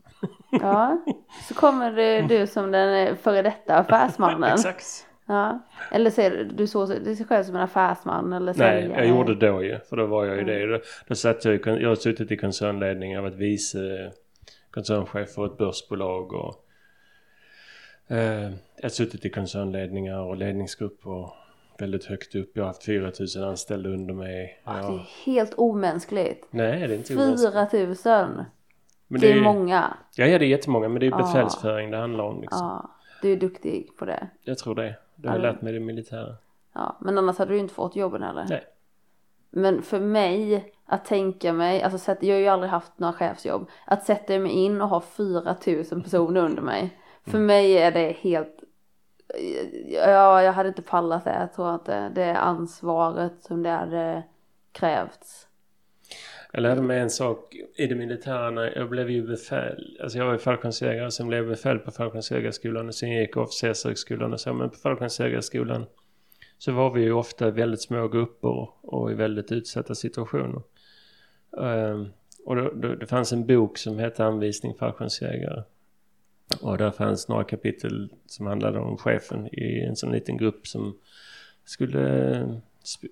Ja, 0.52 1.02
så 1.48 1.54
kommer 1.54 2.28
du 2.28 2.48
som 2.48 2.72
den 2.72 3.08
eh, 3.08 3.16
före 3.16 3.42
detta 3.42 3.76
affärsmannen. 3.76 4.44
Exakt. 4.54 5.08
Ja. 5.26 5.60
Eller 5.92 6.10
ser 6.10 6.32
du, 6.32 6.44
du 6.44 6.68
så 6.68 6.86
dig 6.86 7.26
själv 7.26 7.44
som 7.44 7.56
en 7.56 7.62
affärsman 7.62 8.34
eller 8.34 8.54
Nej, 8.58 8.92
jag 8.96 9.08
gjorde 9.08 9.36
det 9.36 9.48
då 9.48 9.64
ju. 9.64 9.80
För 9.80 9.98
då 9.98 10.06
var 10.06 10.26
jag 10.26 10.38
ju 10.38 10.44
det. 10.44 10.66
Då, 10.66 10.80
då 11.08 11.16
satt 11.16 11.46
jag, 11.46 11.56
i 11.56 11.60
jag 11.66 11.90
har 11.90 11.96
suttit 11.96 12.32
i 12.32 12.38
koncernledning. 12.38 13.12
Jag 13.12 13.22
har 13.22 13.30
varit 13.30 13.40
vice 13.40 14.12
koncernchef 14.72 15.30
för 15.30 15.46
ett 15.46 15.58
börsbolag 15.58 16.34
och 16.34 16.66
eh, 18.08 18.52
jag 18.76 18.84
har 18.84 18.90
suttit 18.90 19.26
i 19.26 19.30
koncernledningar 19.30 20.20
och 20.20 20.38
ledningsgrupper 20.38 21.32
väldigt 21.82 22.06
högt 22.06 22.36
upp. 22.36 22.52
Jag 22.54 22.64
har 22.64 22.68
haft 22.68 22.84
4000 22.84 23.44
anställda 23.44 23.90
under 23.90 24.14
mig. 24.14 24.62
Ja, 24.64 24.72
det 24.74 24.80
Ja. 24.80 24.94
är 24.94 25.26
helt 25.26 25.54
omänskligt. 25.58 26.48
Nej, 26.52 26.88
det 26.88 26.94
är 26.94 26.98
inte 26.98 27.14
omänskligt. 27.16 27.72
4000. 27.72 28.44
Men 29.08 29.22
Det 29.22 29.32
är 29.32 29.42
många. 29.42 29.94
Ja, 30.16 30.26
ja, 30.26 30.40
det 30.40 30.46
är 30.46 30.50
jättemånga. 30.50 30.90
Men 30.90 31.00
det 31.00 31.06
är 31.06 31.12
Ja. 31.12 31.18
befälsföring 31.18 31.92
det 31.92 31.98
handlar 31.98 32.24
om 32.24 32.42
liksom. 32.42 32.68
Ja, 32.68 32.90
du 33.22 33.32
är 33.34 33.38
duktig 33.38 33.90
på 34.00 34.06
det. 34.06 34.28
Jag 34.44 34.58
tror 34.58 34.76
det. 34.76 34.96
Det 35.16 35.30
har 35.30 35.40
lärt 35.40 35.62
mig 35.62 35.74
det 35.74 35.80
militära. 35.80 36.36
Ja, 36.74 36.98
men 37.02 37.18
annars 37.18 37.38
hade 37.38 37.54
du 37.54 37.58
inte 37.60 37.74
fått 37.74 37.96
jobben 37.96 38.24
heller. 38.24 38.46
Nej. 38.50 38.64
Men 39.52 39.82
för 39.82 40.00
mig 40.00 40.74
att 40.86 41.06
tänka 41.06 41.54
mig, 41.54 41.84
alltså 41.84 42.16
jag 42.22 42.34
har 42.36 42.40
ju 42.40 42.48
aldrig 42.48 42.70
haft 42.72 43.00
några 43.00 43.14
chefsjobb. 43.14 43.70
Att 43.86 44.06
sätta 44.06 44.40
mig 44.40 44.52
in 44.52 44.82
och 44.82 44.90
ha 44.90 45.02
4000 45.02 46.02
personer 46.04 46.42
under 46.42 46.62
mig. 46.62 47.00
För 47.24 47.34
Mm. 47.38 47.46
mig 47.46 47.78
är 47.78 47.92
det 47.92 48.16
helt, 48.20 48.59
ja 49.90 50.44
jag 50.44 50.54
hade 50.54 50.70
inte 50.70 50.82
pallat 50.82 51.24
det. 51.24 51.34
Jag 51.40 51.54
tror 51.54 51.74
inte 51.74 52.10
det 52.10 52.24
är 52.24 52.36
ansvaret 52.36 53.34
som 53.40 53.64
det 53.64 53.70
hade 53.70 54.24
krävts. 54.72 55.48
Jag 56.52 56.62
lärde 56.62 56.82
mig 56.82 57.00
en 57.00 57.10
sak 57.10 57.56
i 57.76 57.88
det 57.88 57.96
militära 57.96 58.50
när 58.50 58.78
jag 58.78 58.90
blev 58.90 59.10
ju 59.10 59.28
befäl. 59.28 59.98
Alltså 60.02 60.18
jag 60.18 60.26
var 60.26 60.34
ju 60.34 60.40
fallskärmsjägare 60.40 61.12
sen 61.12 61.28
blev 61.28 61.40
jag 61.40 61.50
befäl 61.50 61.80
på 61.80 61.92
fallskärmsjägarskolan 61.92 62.88
och 62.88 62.96
sen 62.96 63.12
gick 63.12 63.36
jag 63.36 63.44
officershögskolan 63.44 64.34
och 64.34 64.40
så. 64.40 64.54
Men 64.54 64.70
på 64.70 64.76
fallskärmsjägarskolan 64.76 65.86
så 66.58 66.72
var 66.72 66.92
vi 66.92 67.02
ju 67.02 67.12
ofta 67.12 67.52
väldigt 67.52 67.82
små 67.82 68.08
grupper 68.08 68.70
och 68.82 69.12
i 69.12 69.14
väldigt 69.14 69.52
utsatta 69.52 69.96
situationer. 69.96 70.62
Ehm, 71.62 72.08
och 72.46 72.56
då, 72.56 72.72
då, 72.72 72.96
det 72.96 73.08
fanns 73.08 73.32
en 73.32 73.46
bok 73.46 73.78
som 73.78 74.00
hette 74.00 74.26
Anvisning 74.26 74.76
fallskärmsjägare. 74.76 75.64
Och 76.62 76.78
där 76.78 76.92
fanns 76.92 77.28
några 77.28 77.44
kapitel 77.44 78.14
som 78.26 78.46
handlade 78.48 78.80
om 78.80 78.98
chefen 78.98 79.48
i 79.52 79.82
en 79.82 79.96
sån 79.96 80.12
liten 80.12 80.38
grupp 80.38 80.68
som 80.68 80.98
skulle 81.66 82.60
sp 82.94 83.04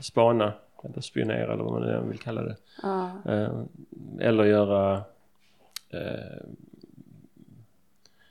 spana 0.00 0.52
eller 0.84 1.00
spionera 1.00 1.52
eller 1.52 1.64
vad 1.64 1.72
man 1.72 1.82
nu 1.82 2.08
vill 2.08 2.18
kalla 2.18 2.42
det. 2.42 2.56
Ja, 2.82 3.12
Eh, 3.26 3.62
eller 4.18 4.44
göra 4.44 5.04
eh, 5.90 6.46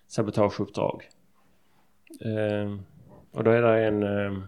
sabotageuppdrag. 0.07 1.09
Eh, 2.21 2.75
och 3.31 3.43
då 3.43 3.51
är 3.51 3.61
det 3.61 3.87
en, 3.87 4.03
eh, 4.03 4.43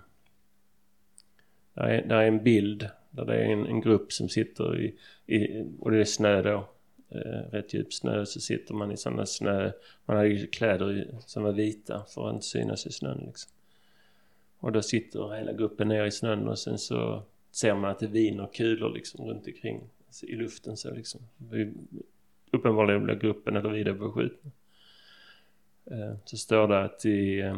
där 1.73 1.83
är, 1.83 2.07
där 2.07 2.15
är 2.15 2.27
en 2.27 2.43
bild 2.43 2.89
där 3.09 3.25
det 3.25 3.35
är 3.35 3.45
en, 3.45 3.65
en 3.65 3.81
grupp 3.81 4.13
som 4.13 4.29
sitter 4.29 4.79
i, 4.79 4.95
i 5.25 5.65
och 5.79 5.91
det 5.91 5.99
är 5.99 6.05
snö 6.05 6.41
då. 6.41 6.67
Eh, 7.11 7.51
rätt 7.51 7.73
djup 7.73 7.93
snö 7.93 8.25
så 8.25 8.39
sitter 8.39 8.73
man 8.73 8.91
i 8.91 8.97
sådana 8.97 9.25
snö, 9.25 9.71
man 10.05 10.17
hade 10.17 10.29
ju 10.29 10.47
kläder 10.47 11.07
som 11.25 11.43
var 11.43 11.51
vita 11.51 12.05
för 12.09 12.27
att 12.29 12.33
inte 12.33 12.45
synas 12.45 12.87
i 12.87 12.91
snön 12.91 13.23
liksom. 13.27 13.51
Och 14.59 14.71
då 14.71 14.81
sitter 14.81 15.35
hela 15.35 15.53
gruppen 15.53 15.87
ner 15.87 16.05
i 16.05 16.11
snön 16.11 16.47
och 16.47 16.59
sen 16.59 16.77
så 16.77 17.23
ser 17.51 17.75
man 17.75 17.91
att 17.91 17.99
det 17.99 18.07
viner 18.07 18.49
kulor 18.53 18.93
liksom 18.93 19.25
runt 19.25 19.47
omkring 19.47 19.81
i 20.23 20.35
luften 20.35 20.77
så 20.77 20.91
liksom. 20.91 21.21
Vi- 21.37 21.73
Uppenbarligen 22.51 23.03
blir 23.03 23.15
gruppen 23.15 23.55
eller 23.55 23.69
vi 23.69 23.83
det 23.83 23.93
beskjutna. 23.93 24.51
Eh, 25.85 26.13
Så 26.25 26.37
står 26.37 26.67
det 26.67 26.83
att 26.83 27.05
i 27.05 27.39
eh, 27.39 27.57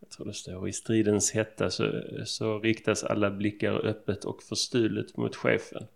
jag 0.00 0.10
tror 0.10 0.26
det 0.26 0.32
står 0.32 0.68
i 0.68 0.72
stridens 0.72 1.32
hetta 1.32 1.70
så, 1.70 2.02
så 2.24 2.58
riktas 2.58 3.04
alla 3.04 3.30
blickar 3.30 3.86
öppet 3.86 4.24
och 4.24 4.42
förstulet 4.42 5.16
mot 5.16 5.36
chefen. 5.36 5.86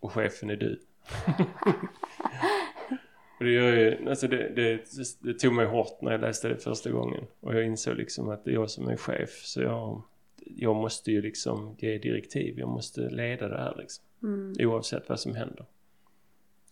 Och 0.00 0.12
chefen 0.12 0.50
är 0.50 0.56
du. 0.56 0.80
Och 3.40 3.46
det, 3.46 3.52
gör 3.52 3.76
ju, 3.76 4.08
alltså 4.08 4.28
det, 4.28 4.48
det, 4.56 4.84
det 5.20 5.34
tog 5.34 5.52
mig 5.52 5.66
hårt 5.66 6.02
när 6.02 6.12
jag 6.12 6.20
läste 6.20 6.48
det 6.48 6.56
första 6.56 6.90
gången. 6.90 7.24
Och 7.40 7.54
jag 7.54 7.64
insåg 7.64 7.96
liksom 7.96 8.28
att 8.28 8.44
det 8.44 8.50
är 8.50 8.54
jag 8.54 8.70
som 8.70 8.88
är 8.88 8.96
chef. 8.96 9.30
Så 9.30 9.62
jag, 9.62 10.02
jag 10.36 10.76
måste 10.76 11.10
ju 11.10 11.22
liksom 11.22 11.76
ge 11.78 11.98
direktiv. 11.98 12.58
Jag 12.58 12.68
måste 12.68 13.00
leda 13.00 13.48
det 13.48 13.58
här 13.58 13.74
liksom. 13.78 14.04
mm. 14.22 14.54
Oavsett 14.58 15.08
vad 15.08 15.20
som 15.20 15.34
händer. 15.34 15.66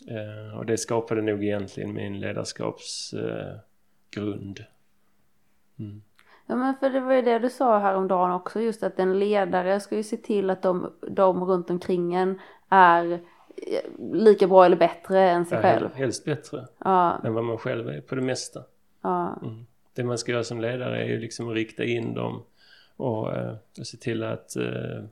Eh, 0.06 0.58
och 0.58 0.66
det 0.66 0.78
skapade 0.78 1.22
nog 1.22 1.44
egentligen 1.44 1.92
min 1.92 2.20
ledarskapsgrund. 2.20 3.30
Eh, 3.30 3.60
grund. 4.10 4.64
mm. 5.78 6.02
ja 6.46 6.56
men 6.56 6.74
för 6.74 6.90
det 6.90 7.00
var 7.00 7.14
ju 7.14 7.22
det 7.22 7.38
du 7.38 7.50
sa 7.50 7.78
häromdagen 7.78 8.30
också 8.30 8.60
just 8.60 8.82
att 8.82 8.98
en 8.98 9.18
ledare 9.18 9.80
ska 9.80 9.96
ju 9.96 10.02
se 10.02 10.16
till 10.16 10.50
att 10.50 10.62
de, 10.62 10.92
de 11.10 11.44
runt 11.44 11.70
omkring 11.70 12.14
en 12.14 12.38
är 12.68 13.12
eh, 13.12 14.12
lika 14.12 14.46
bra 14.46 14.64
eller 14.64 14.76
bättre 14.76 15.30
än 15.30 15.46
sig 15.46 15.56
Ja, 15.56 15.62
själv. 15.62 15.94
Helst 15.94 16.24
bättre 16.24 16.66
Ja, 16.78 17.20
än 17.24 17.34
vad 17.34 17.44
man 17.44 17.58
själv 17.58 17.88
är 17.88 18.00
på 18.00 18.14
det 18.14 18.22
mesta. 18.22 18.62
Ja. 19.02 19.38
Mm. 19.42 19.66
Det 19.92 20.04
man 20.04 20.18
ska 20.18 20.32
göra 20.32 20.44
som 20.44 20.60
ledare 20.60 21.02
är 21.02 21.08
ju 21.08 21.20
liksom 21.20 21.48
att 21.48 21.54
rikta 21.54 21.84
in 21.84 22.14
dem 22.14 22.42
och, 22.96 23.36
eh, 23.36 23.54
och 23.78 23.86
se 23.86 23.96
till 23.96 24.22
att 24.22 24.56
eh, 24.56 25.02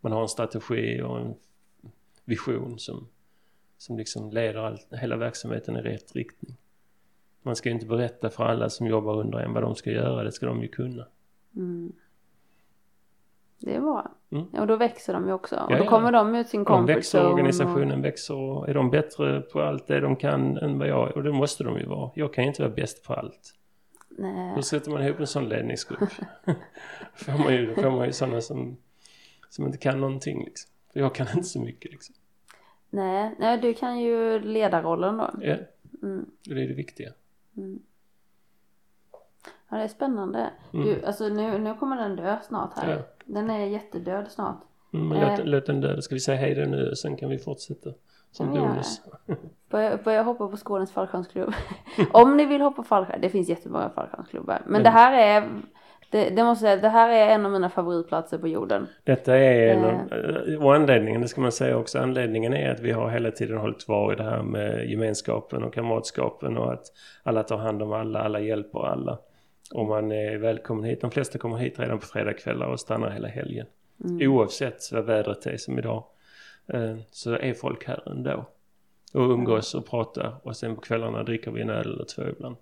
man 0.00 0.12
har 0.12 0.22
en 0.22 0.28
strategi 0.28 1.02
och 1.02 1.20
en 1.20 1.34
vision 2.24 2.78
som, 2.78 3.08
som 3.78 3.98
liksom 3.98 4.30
leder 4.30 4.60
all, 4.60 4.78
hela 4.90 5.16
verksamheten 5.16 5.76
i 5.76 5.80
rätt 5.80 6.16
riktning. 6.16 6.56
Man 7.42 7.56
ska 7.56 7.68
ju 7.68 7.74
inte 7.74 7.86
berätta 7.86 8.30
för 8.30 8.44
alla 8.44 8.70
som 8.70 8.86
jobbar 8.86 9.20
under 9.20 9.38
en 9.38 9.52
vad 9.52 9.62
de 9.62 9.74
ska 9.74 9.90
göra, 9.90 10.24
det 10.24 10.32
ska 10.32 10.46
de 10.46 10.62
ju 10.62 10.68
kunna. 10.68 11.06
Mm. 11.56 11.92
Det 13.58 13.74
är 13.74 13.80
bra. 13.80 14.10
Mm. 14.30 14.44
Ja, 14.52 14.60
och 14.60 14.66
då 14.66 14.76
växer 14.76 15.12
de 15.12 15.26
ju 15.26 15.32
också. 15.32 15.56
Och 15.56 15.72
Ja, 15.72 15.78
då 15.78 15.84
ja. 15.84 15.88
kommer 15.90 16.12
de 16.12 16.34
ut 16.34 16.48
sin 16.48 16.60
De 16.60 16.64
comfort 16.64 16.96
växer, 16.96 17.18
zone. 17.20 17.32
organisationen 17.32 18.02
växer 18.02 18.34
och 18.34 18.68
är 18.68 18.74
de 18.74 18.90
bättre 18.90 19.40
på 19.40 19.60
allt 19.62 19.86
det 19.86 20.00
de 20.00 20.16
kan 20.16 20.56
än 20.58 20.78
vad 20.78 20.88
jag 20.88 21.08
är, 21.08 21.16
och 21.16 21.22
det 21.22 21.32
måste 21.32 21.64
de 21.64 21.78
ju 21.78 21.86
vara. 21.86 22.10
Jag 22.14 22.34
kan 22.34 22.44
ju 22.44 22.48
inte 22.48 22.62
vara 22.62 22.72
bäst 22.74 23.04
på 23.04 23.14
allt. 23.14 23.54
Och, 24.10 24.14
nej. 24.18 24.54
Hur 24.54 24.62
sätter 24.62 24.90
man 24.90 25.02
ihop 25.02 25.20
en 25.20 25.26
sån 25.26 25.48
ledningsgrupp? 25.48 26.00
får 27.14 27.44
man 27.44 27.54
ju, 27.54 27.74
då 27.74 27.82
får 27.82 27.90
man 27.90 28.06
ju 28.06 28.12
sådana 28.12 28.40
som, 28.40 28.76
som 29.48 29.66
inte 29.66 29.78
kan 29.78 30.00
någonting 30.00 30.44
liksom. 30.44 30.70
För 30.92 31.00
jag 31.00 31.14
kan 31.14 31.26
inte 31.28 31.42
så 31.42 31.60
mycket 31.60 31.90
liksom. 31.92 32.14
nej, 32.90 33.34
nej, 33.38 33.58
du 33.58 33.74
kan 33.74 33.98
ju 34.00 34.38
ledarrollen 34.40 35.16
då. 35.16 35.30
Ja, 35.40 35.56
Mm. 36.02 36.26
och 36.48 36.54
det 36.54 36.62
är 36.64 36.68
det 36.68 36.74
viktiga. 36.74 37.12
Ja, 39.68 39.76
det 39.76 39.82
är 39.82 39.88
spännande. 39.88 40.50
Mm. 40.72 40.86
Du, 40.86 41.04
alltså 41.04 41.28
nu, 41.28 41.58
nu 41.58 41.74
kommer 41.74 41.96
den 41.96 42.16
dö 42.16 42.36
snart 42.42 42.78
här. 42.78 42.90
Ja. 42.92 42.98
Den 43.26 43.50
är 43.50 43.66
jättedöd 43.66 44.28
snart. 44.30 44.60
Mm, 44.94 45.08
men 45.08 45.20
låt, 45.30 45.46
låt 45.46 45.66
den 45.66 45.80
dö. 45.80 46.00
Ska 46.02 46.14
vi 46.14 46.20
säga 46.20 46.38
hej 46.38 46.54
då 46.54 46.62
nu 46.62 46.90
och 46.90 46.98
sen 46.98 47.16
kan 47.16 47.30
vi 47.30 47.38
fortsätta. 47.38 47.90
Som 48.32 48.50
bonus. 48.50 49.00
Börja, 49.70 49.96
börja 50.04 50.22
hoppa 50.22 50.48
på 50.48 50.56
Skånes 50.56 50.92
fallskärmsklubb. 50.92 51.52
Om 52.12 52.36
ni 52.36 52.44
vill 52.46 52.60
hoppa 52.60 52.82
fallskärm. 52.82 53.20
Det 53.20 53.28
finns 53.28 53.48
jättemånga 53.48 53.90
fallskärmsklubbar. 53.94 54.62
Men 54.64 54.70
Mm. 54.74 54.82
det 54.82 54.90
här 54.90 55.12
är, 55.40 55.48
det, 56.10 56.30
det 56.30 56.44
måste 56.44 56.66
jag 56.66 56.82
det 56.82 56.88
här 56.88 57.08
är 57.10 57.34
en 57.34 57.46
av 57.46 57.52
mina 57.52 57.70
favoritplatser 57.70 58.38
på 58.38 58.48
jorden. 58.48 58.86
Detta 59.04 59.36
är 59.36 59.74
en 59.74 59.84
Eh. 59.84 60.56
av, 60.58 60.64
och 60.66 60.74
anledningen, 60.74 61.20
det 61.20 61.28
ska 61.28 61.40
man 61.40 61.52
säga 61.52 61.76
också, 61.78 61.98
anledningen 61.98 62.54
är 62.54 62.70
att 62.70 62.80
vi 62.80 62.92
har 62.92 63.08
hela 63.10 63.30
tiden 63.30 63.58
hållit 63.58 63.84
kvar 63.86 64.12
i 64.12 64.16
det 64.16 64.22
här 64.24 64.42
med 64.42 64.90
gemenskapen 64.90 65.62
och 65.64 65.74
kamratskapen 65.74 66.56
och 66.56 66.72
att 66.72 66.84
alla 67.22 67.42
tar 67.42 67.56
hand 67.58 67.82
om 67.82 67.92
alla, 67.92 68.20
alla 68.22 68.40
hjälper 68.40 68.86
alla. 68.86 69.18
Och 69.74 69.86
man 69.86 70.12
är 70.12 70.36
välkommen 70.36 70.84
hit. 70.84 71.00
De 71.00 71.10
flesta 71.10 71.38
kommer 71.38 71.56
hit 71.56 71.78
redan 71.78 71.98
på 71.98 72.06
fredagskvällar 72.06 72.66
och 72.66 72.80
stannar 72.80 73.10
hela 73.10 73.28
helgen. 73.28 73.66
Mm. 74.04 74.30
Oavsett 74.32 74.92
vad 74.92 75.04
vädret 75.04 75.46
är 75.46 75.56
som 75.56 75.78
idag. 75.78 76.04
eh, 76.66 76.96
Så 77.10 77.32
är 77.32 77.54
folk 77.54 77.84
här 77.86 78.08
ändå. 78.10 78.44
Och 79.14 79.20
umgås 79.30 79.74
och 79.74 79.86
pratar 79.86 80.36
och 80.42 80.56
sen 80.56 80.74
på 80.74 80.80
kvällarna 80.80 81.22
dricker 81.22 81.50
vi 81.50 81.62
en 81.62 81.70
öl 81.70 81.92
eller 81.94 82.04
två 82.04 82.22
ibland. 82.22 82.56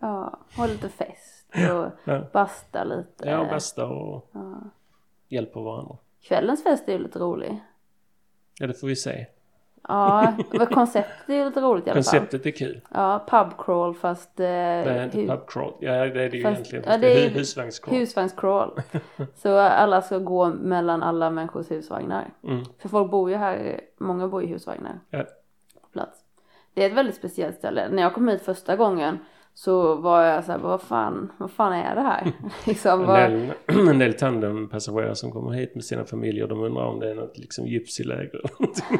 Ja, 0.00 0.38
ha 0.56 0.66
lite 0.66 0.88
fest 0.88 1.46
och 1.54 1.90
Ja, 2.04 2.26
basta 2.32 2.84
lite. 2.84 3.28
ja 3.28 3.44
bästa 3.44 3.86
och 3.86 4.28
Ja. 4.32 4.54
hjälper 5.28 5.60
varandra. 5.60 5.96
Kvällens 6.22 6.62
fest 6.62 6.88
är 6.88 6.92
ju 6.92 6.98
lite 6.98 7.18
rolig. 7.18 7.58
Ja, 8.58 8.66
det 8.66 8.74
får 8.74 8.86
vi 8.86 8.96
se. 8.96 9.26
Ja, 9.88 10.32
men 10.50 10.66
konceptet 10.66 11.28
är 11.30 11.44
lite 11.44 11.60
roligt 11.60 11.86
i 11.86 11.90
alla 11.90 12.02
fall. 12.02 12.12
Konceptet 12.20 12.46
är 12.46 12.50
kul. 12.50 12.80
Ja, 12.94 13.24
pub 13.28 13.64
crawl 13.64 13.94
fast 13.94 14.40
eh, 14.40 14.44
Det 14.44 14.46
är 14.46 15.04
inte 15.04 15.26
pub 15.26 15.40
crawl. 15.48 15.72
Ja, 15.80 15.92
det 15.92 16.22
är 16.22 16.30
det 16.30 16.36
ju 16.36 16.42
Fast- 16.42 16.52
egentligen. 16.54 16.84
ja, 16.86 16.90
Fast 16.90 17.00
det 17.02 17.08
det 17.14 17.24
är 17.26 17.30
husvagnscrawl. 17.30 17.98
husvagnscrawl. 17.98 18.70
Så 19.36 19.58
alla 19.58 20.02
ska 20.02 20.18
gå 20.18 20.48
mellan 20.48 21.02
alla 21.02 21.30
människors 21.30 21.70
husvagnar. 21.70 22.24
Mm. 22.44 22.64
För 22.78 22.88
folk 22.88 23.10
bor 23.10 23.30
ju 23.30 23.36
här, 23.36 23.80
många 23.98 24.28
bor 24.28 24.42
i 24.42 24.46
husvagnar. 24.46 25.00
Ja. 25.10 25.22
På 25.82 25.88
plats. 25.92 26.20
Det 26.74 26.82
är 26.82 26.86
ett 26.90 26.96
väldigt 26.96 27.14
speciellt 27.16 27.56
ställe. 27.56 27.88
När 27.90 28.02
jag 28.02 28.14
kom 28.14 28.28
hit 28.28 28.42
första 28.42 28.76
gången 28.76 29.18
så 29.54 29.94
var 29.94 30.22
jag 30.22 30.44
så 30.44 30.52
här, 30.52 30.58
vad 30.58 30.80
fan, 30.82 31.32
vad 31.38 31.50
fan 31.50 31.72
är 31.72 31.94
det 31.94 32.00
här? 32.00 32.32
liksom, 32.66 33.00
En 33.00 33.06
del, 33.06 33.52
en 33.88 33.98
del 33.98 34.14
tandempassagerare 34.14 35.14
som 35.14 35.32
kommer 35.32 35.50
hit 35.50 35.74
med 35.74 35.84
sina 35.84 36.04
familjer 36.04 36.46
de 36.46 36.60
undrar 36.62 36.84
om 36.86 37.00
det 37.00 37.10
är 37.10 37.14
något 37.14 37.38
liksom 37.38 37.66
gypsyläger 37.66 38.34
eller 38.38 38.50
någonting. 38.58 38.98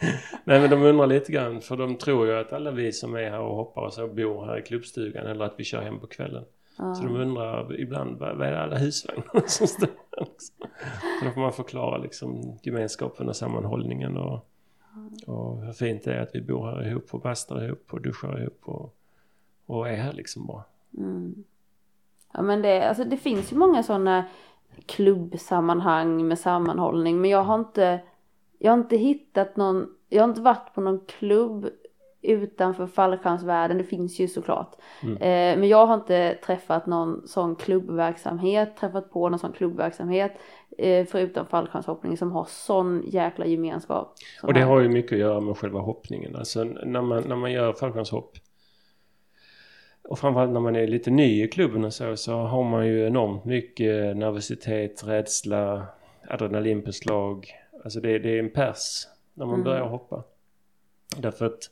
Nej 0.44 0.60
men 0.60 0.70
de 0.70 0.82
undrar 0.82 1.06
lite 1.06 1.32
grann 1.32 1.60
för 1.60 1.76
de 1.76 1.96
tror 1.96 2.26
ju 2.26 2.34
att 2.34 2.52
alla 2.52 2.70
vi 2.70 2.92
som 2.92 3.14
är 3.14 3.30
här 3.30 3.40
och 3.40 3.56
hoppar 3.56 3.82
och 3.82 3.92
så 3.92 4.08
bor 4.08 4.44
här 4.44 4.58
i 4.58 4.62
klubbstugan 4.62 5.26
eller 5.26 5.44
att 5.44 5.54
vi 5.56 5.64
kör 5.64 5.82
hem 5.82 6.00
på 6.00 6.06
kvällen. 6.06 6.44
ja. 6.78 6.94
Så 6.94 7.02
de 7.02 7.16
undrar 7.16 7.80
ibland 7.80 8.18
vad, 8.18 8.42
är 8.42 8.52
det 8.52 8.62
alla 8.62 8.78
husvagnar 8.78 9.42
som 9.46 9.66
står 9.66 9.88
här? 10.16 10.26
Så 11.20 11.24
då 11.24 11.30
får 11.30 11.40
man 11.40 11.52
förklara 11.52 11.98
liksom 11.98 12.58
gemenskapen 12.62 13.28
och 13.28 13.36
sammanhållningen 13.36 14.16
och, 14.16 14.48
och 15.26 15.62
hur 15.62 15.72
fint 15.72 16.04
det 16.04 16.14
är 16.14 16.22
att 16.22 16.34
vi 16.34 16.40
bor 16.40 16.66
här 16.66 16.88
ihop 16.88 17.14
och 17.14 17.20
bastar 17.20 17.64
ihop 17.64 17.84
och 17.90 18.00
duschar 18.00 18.40
ihop 18.40 18.60
och, 18.62 18.94
och 19.66 19.88
är 19.88 19.96
här 19.96 20.12
liksom 20.12 20.46
bara. 20.46 20.64
Mm. 20.98 21.44
Ja 22.32 22.42
men 22.42 22.62
det, 22.62 22.88
alltså 22.88 23.04
det 23.04 23.16
finns 23.16 23.52
ju 23.52 23.56
många 23.56 23.82
sådana 23.82 24.24
klubbsammanhang 24.86 26.28
med 26.28 26.38
sammanhållning 26.38 27.20
men 27.20 27.30
jag 27.30 27.42
har 27.42 27.58
inte 27.58 28.00
jag 28.62 28.72
har 28.72 28.78
inte 28.78 28.96
hittat 28.96 29.56
någon, 29.56 29.86
jag 30.08 30.22
har 30.22 30.28
inte 30.28 30.40
varit 30.40 30.74
på 30.74 30.80
någon 30.80 31.00
klubb 31.06 31.68
utanför 32.22 32.86
fallskärmsvärlden, 32.86 33.78
det 33.78 33.84
finns 33.84 34.20
ju 34.20 34.28
såklart. 34.28 34.76
Mm. 35.02 35.16
Eh, 35.16 35.60
men 35.60 35.68
jag 35.68 35.86
har 35.86 35.94
inte 35.94 36.34
träffat 36.34 36.86
någon 36.86 37.28
sån 37.28 37.56
klubbverksamhet, 37.56 38.76
träffat 38.76 39.10
på 39.10 39.28
någon 39.28 39.38
sån 39.38 39.52
klubbverksamhet 39.52 40.32
eh, 40.78 41.06
förutom 41.06 41.46
fallskärmshoppning 41.46 42.16
som 42.16 42.32
har 42.32 42.46
sån 42.48 43.02
jäkla 43.06 43.46
gemenskap. 43.46 44.14
Och 44.42 44.54
det 44.54 44.60
här. 44.60 44.66
har 44.66 44.80
ju 44.80 44.88
mycket 44.88 45.12
att 45.12 45.18
göra 45.18 45.40
med 45.40 45.56
själva 45.56 45.80
hoppningen. 45.80 46.36
Alltså 46.36 46.64
när 46.64 47.02
man, 47.02 47.22
när 47.28 47.36
man 47.36 47.52
gör 47.52 47.72
fallskärmshopp 47.72 48.36
och 50.08 50.18
framförallt 50.18 50.52
när 50.52 50.60
man 50.60 50.76
är 50.76 50.86
lite 50.86 51.10
ny 51.10 51.44
i 51.44 51.48
klubben 51.48 51.84
och 51.84 51.94
så, 51.94 52.16
så 52.16 52.32
har 52.32 52.64
man 52.64 52.86
ju 52.86 53.06
enormt 53.06 53.44
mycket 53.44 54.16
nervositet, 54.16 55.04
rädsla, 55.06 55.86
adrenalinpåslag. 56.28 57.54
Alltså 57.84 58.00
det, 58.00 58.18
det 58.18 58.30
är 58.34 58.38
en 58.38 58.50
pers 58.50 59.06
när 59.34 59.46
man 59.46 59.54
Mm. 59.54 59.64
börjar 59.64 59.88
hoppa. 59.88 60.24
Därför 61.16 61.46
att, 61.46 61.70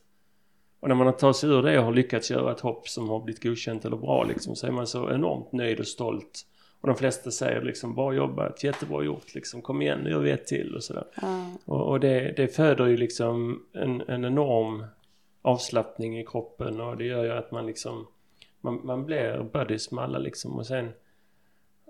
och 0.79 0.87
när 0.87 0.95
man 0.95 1.07
har 1.07 1.13
tagit 1.13 1.35
sig 1.35 1.49
ur 1.49 1.61
det 1.61 1.79
och 1.79 1.85
har 1.85 1.93
lyckats 1.93 2.31
göra 2.31 2.51
ett 2.51 2.59
hopp 2.59 2.87
som 2.87 3.09
har 3.09 3.19
blivit 3.19 3.43
godkänt 3.43 3.85
eller 3.85 3.97
bra 3.97 4.23
liksom, 4.23 4.55
så 4.55 4.67
är 4.67 4.71
man 4.71 4.87
så 4.87 5.11
enormt 5.11 5.51
nöjd 5.51 5.79
och 5.79 5.87
stolt. 5.87 6.45
Och 6.81 6.87
de 6.87 6.95
flesta 6.95 7.31
säger 7.31 7.61
liksom 7.61 7.95
bra 7.95 8.13
jobbat, 8.13 8.63
jättebra 8.63 9.03
gjort 9.03 9.35
liksom, 9.35 9.61
kom 9.61 9.81
igen 9.81 9.99
nu 10.03 10.09
gör 10.09 10.19
vi 10.19 10.31
ett 10.31 10.47
till 10.47 10.75
och 10.75 10.83
sådär. 10.83 11.05
Ja. 11.21 11.51
Och, 11.65 11.87
och 11.87 11.99
det, 11.99 12.33
det 12.37 12.47
föder 12.47 12.85
ju 12.85 12.97
liksom 12.97 13.63
en, 13.73 14.01
en 14.07 14.25
enorm 14.25 14.85
avslappning 15.41 16.19
i 16.19 16.25
kroppen 16.25 16.81
och 16.81 16.97
det 16.97 17.05
gör 17.05 17.23
ju 17.23 17.31
att 17.31 17.51
man 17.51 17.65
liksom 17.65 18.07
man, 18.61 18.85
man 18.85 19.05
blir 19.05 19.49
buddies 19.53 19.91
med 19.91 20.03
alla 20.03 20.17
liksom 20.17 20.57
och 20.57 20.67
sen 20.67 20.89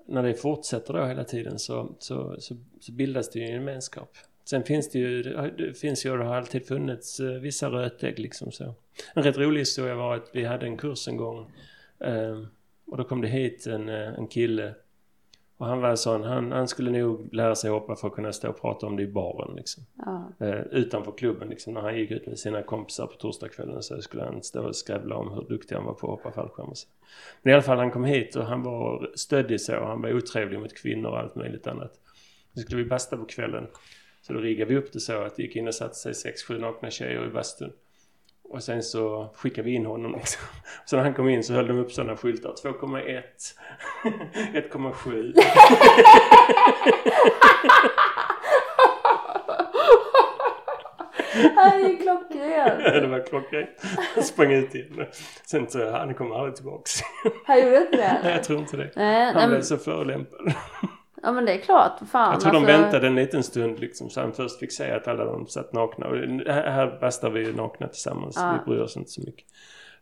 när 0.05 0.23
det 0.23 0.33
fortsätter 0.33 0.93
då 0.93 1.05
hela 1.05 1.23
tiden 1.23 1.59
så, 1.59 1.95
så, 1.99 2.35
så, 2.39 2.57
så 2.79 2.91
bildas 2.91 3.29
det 3.29 3.39
ju 3.39 3.45
en 3.45 3.51
gemenskap. 3.51 4.17
Sen 4.45 4.63
finns 4.63 4.89
det 4.89 4.99
ju, 4.99 5.23
det 5.57 5.73
finns 5.73 6.05
ju 6.05 6.11
och 6.11 6.17
det 6.17 6.23
har 6.23 6.35
alltid 6.35 6.67
funnits 6.67 7.19
eh, 7.19 7.31
vissa 7.31 7.69
rötägg 7.69 8.19
liksom 8.19 8.51
så. 8.51 8.73
En 9.13 9.23
rätt 9.23 9.37
rolig 9.37 9.61
historia 9.61 9.95
var 9.95 10.15
att 10.15 10.29
vi 10.33 10.45
hade 10.45 10.65
en 10.65 10.77
kurs 10.77 11.07
en 11.07 11.17
gång 11.17 11.51
eh, 11.99 12.43
och 12.85 12.97
då 12.97 13.03
kom 13.03 13.21
det 13.21 13.27
hit 13.27 13.67
en, 13.67 13.89
eh, 13.89 14.13
en 14.13 14.27
kille 14.27 14.75
och 15.59 15.65
han 15.65 15.81
var 15.81 15.95
sån, 15.95 16.23
han, 16.23 16.51
han 16.51 16.67
skulle 16.67 16.91
nog 16.91 17.33
lära 17.33 17.55
sig 17.55 17.69
hoppa 17.69 17.95
för 17.95 18.07
att 18.07 18.13
kunna 18.13 18.33
stå 18.33 18.49
och 18.49 18.61
prata 18.61 18.85
om 18.85 18.95
det 18.95 19.03
i 19.03 19.07
baren 19.07 19.55
liksom. 19.55 19.83
Ja. 19.97 20.31
Eh, 20.39 20.61
utanför 20.71 21.11
klubben 21.11 21.49
liksom. 21.49 21.73
När 21.73 21.81
han 21.81 21.97
gick 21.97 22.11
ut 22.11 22.27
med 22.27 22.39
sina 22.39 22.63
kompisar 22.63 23.07
på 23.07 23.13
torsdagskvällen 23.13 23.83
så 23.83 24.01
skulle 24.01 24.23
han 24.23 24.43
stå 24.43 24.67
och 24.67 24.75
skrävla 24.75 25.15
om 25.15 25.31
hur 25.31 25.41
duktig 25.41 25.75
han 25.75 25.85
var 25.85 25.93
på 25.93 26.13
att 26.13 26.19
hoppa 26.19 26.31
fallskärm 26.31 26.69
och 26.69 26.77
så. 26.77 26.87
Men 27.41 27.51
i 27.51 27.53
alla 27.53 27.63
fall 27.63 27.77
han 27.77 27.91
kom 27.91 28.03
hit 28.03 28.35
och 28.35 28.45
han 28.45 28.63
var 28.63 29.11
stöddig 29.15 29.61
så. 29.61 29.85
Han 29.85 30.01
var 30.01 30.13
otrevlig 30.13 30.59
mot 30.59 30.77
kvinnor 30.77 31.09
och 31.09 31.19
allt 31.19 31.35
möjligt 31.35 31.67
annat. 31.67 31.91
Så 32.53 32.59
skulle 32.59 32.83
vi 32.83 32.89
basta 32.89 33.17
på 33.17 33.25
kvällen. 33.25 33.67
Så 34.21 34.33
då 34.33 34.39
riggade 34.39 34.69
vi 34.69 34.77
upp 34.77 34.93
det 34.93 34.99
så 34.99 35.23
att 35.23 35.35
det 35.35 35.43
gick 35.43 35.55
in 35.55 35.67
och 35.67 35.75
satte 35.75 35.95
sig 35.95 36.13
sex, 36.13 36.43
sju 36.43 36.59
nakna 36.59 36.89
tjejer 36.89 37.25
i 37.25 37.29
bastun. 37.29 37.71
Och 38.49 38.63
sen 38.63 38.83
så 38.83 39.29
skickade 39.35 39.65
vi 39.65 39.75
in 39.75 39.85
honom 39.85 40.15
liksom. 40.15 40.41
Så 40.85 40.95
när 40.95 41.03
han 41.03 41.13
kom 41.13 41.29
in 41.29 41.43
så 41.43 41.53
höll 41.53 41.67
de 41.67 41.79
upp 41.79 41.91
sådana 41.91 42.17
skyltar. 42.17 42.53
2,1 42.63 43.21
1,7 44.71 45.33
Det 51.33 51.53
här 51.55 51.79
är 51.79 51.89
ju 51.89 51.97
klockrent. 51.97 52.83
det 53.01 53.07
var 53.07 53.25
klockrent. 53.27 53.69
Han 54.15 54.23
sprang 54.23 54.51
ut 54.51 54.75
igen. 54.75 55.05
Sen 55.45 55.69
så, 55.69 55.91
han 55.91 56.13
kommer 56.13 56.35
aldrig 56.35 56.55
tillbaks. 56.55 56.91
Han 57.45 57.59
gjorde 57.59 57.77
inte 57.77 57.97
det? 57.97 58.19
Nej, 58.23 58.33
jag 58.33 58.43
tror 58.43 58.59
inte 58.59 58.77
det. 58.77 58.83
Nej, 58.83 58.93
nej, 58.95 59.25
Han 59.25 59.49
blev 59.49 59.49
men, 59.49 59.63
så 59.63 59.77
förolämpad. 59.77 60.53
Ja 61.23 61.31
men 61.31 61.45
det 61.45 61.53
är 61.53 61.57
klart. 61.57 61.99
Fan, 62.11 62.31
Jag 62.31 62.41
tror 62.41 62.51
de 62.51 62.57
alltså, 62.57 62.71
väntade 62.81 63.07
en 63.07 63.15
liten 63.15 63.43
stund 63.43 63.79
liksom. 63.79 64.09
Så 64.09 64.21
han 64.21 64.33
först 64.33 64.59
fick 64.59 64.71
säga 64.71 64.95
att 64.95 65.07
alla 65.07 65.25
de 65.25 65.47
satt 65.47 65.73
nakna. 65.73 66.07
Och 66.07 66.15
här, 66.53 66.97
bastar 67.01 67.29
vi 67.29 67.45
ju 67.45 67.55
nakna 67.55 67.87
tillsammans. 67.87 68.35
Ja. 68.39 68.59
Vi 68.65 68.71
bryr 68.71 68.81
oss 68.83 68.97
inte 68.97 69.09
så 69.09 69.21
mycket. 69.21 69.45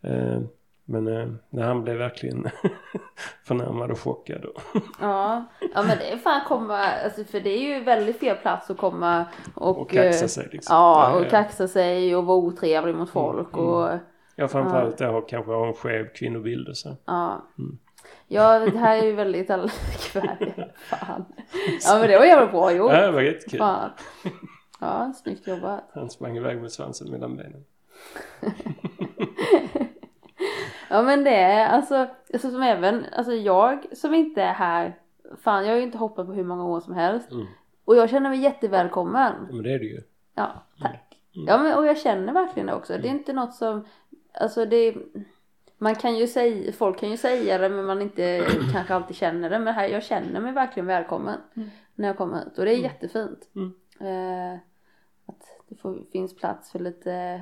Eh, 0.01 0.41
men 0.89 1.07
eh, 1.07 1.27
när 1.49 1.63
han 1.63 1.83
blev 1.83 1.97
verkligen 1.97 2.47
förnärmad 3.47 3.91
och 3.91 3.99
chockad. 3.99 4.45
Och 4.45 4.61
Ja, 5.01 5.45
ja 5.73 5.83
men 5.83 5.97
det 5.97 6.11
är 6.11 6.17
fan 6.17 6.41
komma, 6.47 6.77
alltså 6.77 7.23
för 7.23 7.39
det 7.39 7.49
är 7.49 7.77
ju 7.77 7.83
väldigt 7.83 8.19
fel 8.19 8.37
plats 8.37 8.69
att 8.69 8.77
komma 8.77 9.25
och, 9.55 9.77
Och 9.81 9.89
kaxa 9.89 10.27
sig 10.27 10.47
liksom. 10.51 10.75
Ja, 10.75 11.09
Ja, 11.09 11.19
och 11.19 11.25
ja. 11.25 11.29
kaxa 11.29 11.67
sig 11.67 12.15
och 12.15 12.25
vara 12.25 12.37
otrevlig 12.37 12.95
mot 12.95 13.09
folk 13.09 13.53
Mm, 13.53 13.65
och 13.65 13.89
Ja, 14.39 14.47
framförallt 14.47 14.99
har 14.99 15.27
kanske 15.27 15.51
har 15.51 15.67
en 15.67 15.73
skev 15.73 16.07
kvinnobild 16.15 16.67
och 16.67 16.77
så. 16.77 16.95
Ja. 17.05 17.45
Mm. 17.59 17.77
Ja, 18.27 18.59
det 18.59 18.77
här 18.77 18.97
är 18.97 19.05
ju 19.05 19.13
väldigt 19.13 19.49
likvärdigt. 19.49 20.55
Fan. 20.77 21.25
Ja, 21.85 21.99
men 21.99 22.07
det 22.09 22.17
var 22.17 22.25
jävla 22.25 22.51
bra 22.51 22.71
gjort. 22.71 22.91
Ja, 22.91 23.01
det 23.01 23.11
var 23.11 23.21
jättekul. 23.21 23.59
Fan. 23.59 23.89
Ja, 24.79 25.13
snyggt 25.23 25.47
jobbat. 25.47 25.89
Han 25.93 26.09
sprang 26.09 26.37
iväg 26.37 26.61
med 26.61 26.71
svansen 26.71 27.11
mellan 27.11 27.37
benen. 27.37 27.65
Ja 30.89 31.01
men 31.01 31.23
det 31.23 31.35
är 31.35 31.67
alltså, 31.67 32.07
alltså 32.33 32.51
som 32.51 32.61
även, 32.61 33.05
alltså 33.17 33.33
jag 33.33 33.85
som 33.91 34.13
inte 34.13 34.41
är 34.41 34.53
här, 34.53 34.99
fan 35.43 35.65
jag 35.65 35.71
har 35.71 35.77
ju 35.77 35.83
inte 35.83 35.97
hoppat 35.97 36.27
på 36.27 36.33
hur 36.33 36.43
många 36.43 36.65
år 36.65 36.79
som 36.79 36.93
helst. 36.93 37.31
Mm. 37.31 37.45
Och 37.85 37.95
jag 37.95 38.09
känner 38.09 38.29
mig 38.29 38.39
jättevälkommen. 38.39 39.33
Ja, 39.49 39.55
men 39.55 39.63
det 39.63 39.73
är 39.73 39.79
det 39.79 39.85
ju. 39.85 40.01
Ja, 40.35 40.51
tack. 40.81 41.17
Mm. 41.35 41.47
Ja 41.47 41.57
men 41.57 41.77
och 41.77 41.85
jag 41.85 41.97
känner 41.97 42.33
verkligen 42.33 42.67
det 42.67 42.73
också. 42.73 42.97
Det 42.97 43.07
är 43.07 43.11
inte 43.11 43.33
något 43.33 43.53
som, 43.55 43.85
alltså 44.33 44.65
det 44.65 44.95
man 45.77 45.95
kan 45.95 46.17
ju 46.17 46.27
säga, 46.27 46.71
folk 46.71 46.99
kan 46.99 47.09
ju 47.11 47.17
säga 47.17 47.57
det 47.57 47.69
men 47.69 47.85
man 47.85 48.01
inte 48.01 48.45
kanske 48.73 48.93
alltid 48.93 49.15
känner 49.15 49.49
det. 49.49 49.59
Men 49.59 49.73
här, 49.73 49.87
jag 49.87 50.03
känner 50.03 50.39
mig 50.41 50.51
verkligen 50.53 50.87
välkommen 50.87 51.39
Mm. 51.55 51.69
när 51.95 52.07
jag 52.07 52.17
kommer 52.17 52.37
hit. 52.37 52.57
Och 52.57 52.65
det 52.65 52.71
är 52.73 52.77
jättefint. 52.77 53.49
Mm. 53.55 53.73
Eh, 53.99 54.59
att 55.25 55.43
det 55.69 55.75
får, 55.75 55.99
finns 56.11 56.35
plats 56.35 56.71
för 56.71 56.79
lite 56.79 57.41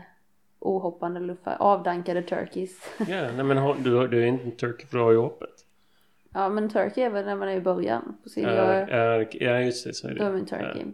ohoppande 0.60 1.20
luffar, 1.20 1.56
avdankade 1.60 2.22
turkeys. 2.22 2.80
Ja, 2.98 3.06
nej 3.36 3.44
men 3.44 3.58
har, 3.58 3.76
du, 3.76 4.08
du 4.08 4.22
är 4.24 4.26
inte 4.26 4.44
en 4.46 4.52
turkey 4.52 4.88
för 4.88 4.98
du 4.98 5.04
har 5.04 5.12
ju 5.12 5.18
hoppet. 5.18 5.50
Ja 6.34 6.50
men 6.50 6.70
turkey 6.70 7.04
är 7.04 7.10
väl 7.10 7.26
när 7.26 7.36
man 7.36 7.50
är 7.50 7.56
i 7.56 7.62
början. 7.62 8.18
På 8.24 8.30
sin, 8.30 8.44
Ja, 8.44 8.88
ja, 8.90 9.26
ja, 9.32 9.60
just 9.60 9.86
det. 9.88 9.94
Så 9.94 10.08
är 10.08 10.16
då 10.16 10.24
är 10.24 10.30
det. 10.30 10.36
min 10.36 10.46
turkey. 10.46 10.86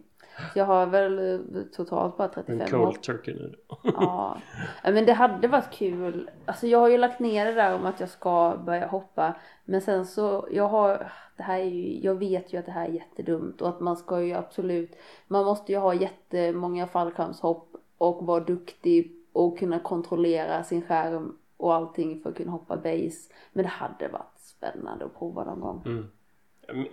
Så 0.54 0.60
jag 0.60 0.66
har 0.66 0.86
väl 0.86 1.20
eh, 1.20 1.62
totalt 1.76 2.18
bara 2.18 2.28
Ja, 2.28 2.44
35 2.44 2.62
en 2.62 2.68
cold 2.68 3.02
turkey 3.02 3.34
nu. 3.34 3.56
Ja. 3.84 4.38
men 4.84 5.06
det 5.06 5.14
hade 5.14 5.48
varit 5.48 5.72
kul. 5.72 6.30
Alltså 6.46 6.68
jag 6.68 6.80
har 6.80 6.90
ju 6.90 6.98
lagt 6.98 7.20
ner 7.20 7.46
det 7.46 7.54
där 7.54 7.76
om 7.76 7.86
att 7.86 8.00
jag 8.00 8.10
ska 8.10 8.58
börja 8.66 8.88
hoppa. 8.88 9.36
Men 9.66 9.82
sen 9.82 10.06
så, 10.06 10.48
jag 10.52 10.68
har, 10.68 11.12
det 11.38 11.44
här 11.44 11.60
är 11.60 11.66
ju, 11.66 12.00
jag 12.00 12.16
vet 12.16 12.54
ju 12.54 12.58
att 12.58 12.66
det 12.66 12.72
här 12.72 12.88
är 12.88 12.94
jättedumt 12.94 13.62
och 13.62 13.70
att 13.70 13.80
man 13.80 13.98
ska 13.98 14.22
ju 14.22 14.34
absolut, 14.34 14.96
man 15.28 15.46
måste 15.46 15.72
ju 15.72 15.78
ha 15.78 15.94
jättemånga 15.94 16.88
fallskärmshopp 16.88 17.76
och 17.98 18.26
vara 18.26 18.40
duktig 18.40 19.12
och 19.34 19.60
kunna 19.60 19.80
kontrollera 19.80 20.64
sin 20.64 20.82
skärm 20.82 21.38
och 21.58 21.74
allting 21.74 22.22
för 22.22 22.30
att 22.30 22.36
kunna 22.36 22.52
hoppa 22.52 22.78
base. 22.78 23.34
Men 23.54 23.64
det 23.64 23.70
hade 23.70 24.08
varit 24.08 24.40
spännande 24.40 25.06
att 25.06 25.20
prova 25.20 25.44
någon 25.44 25.60
gång. 25.60 25.84
Mm. 25.86 26.08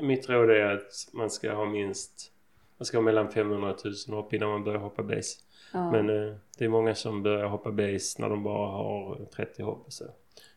Mitt 0.01 0.29
råd 0.29 0.51
är 0.51 0.75
att 0.75 1.09
man 1.13 1.31
ska 1.31 1.55
ha 1.55 1.65
minst 1.65 2.33
man 2.79 2.87
ska 2.87 2.97
ha 2.97 3.03
mellan 3.03 3.31
500 3.31 3.71
och 3.71 3.81
1000 3.81 4.15
hopp 4.15 4.33
innan 4.33 4.49
man 4.49 4.65
börjar 4.65 4.81
hoppa 4.81 5.03
base. 5.03 5.39
Ja. 5.73 5.91
Men 5.91 6.11
eh, 6.11 6.35
det 6.59 6.65
är 6.65 6.69
många 6.69 6.95
som 6.95 7.23
börjar 7.23 7.47
hoppa 7.47 7.71
base 7.71 8.23
när 8.23 8.29
de 8.29 8.43
bara 8.43 8.71
har 8.71 9.27
30 9.37 9.63
hopp 9.63 9.87
och 9.87 9.93
så. 9.93 10.05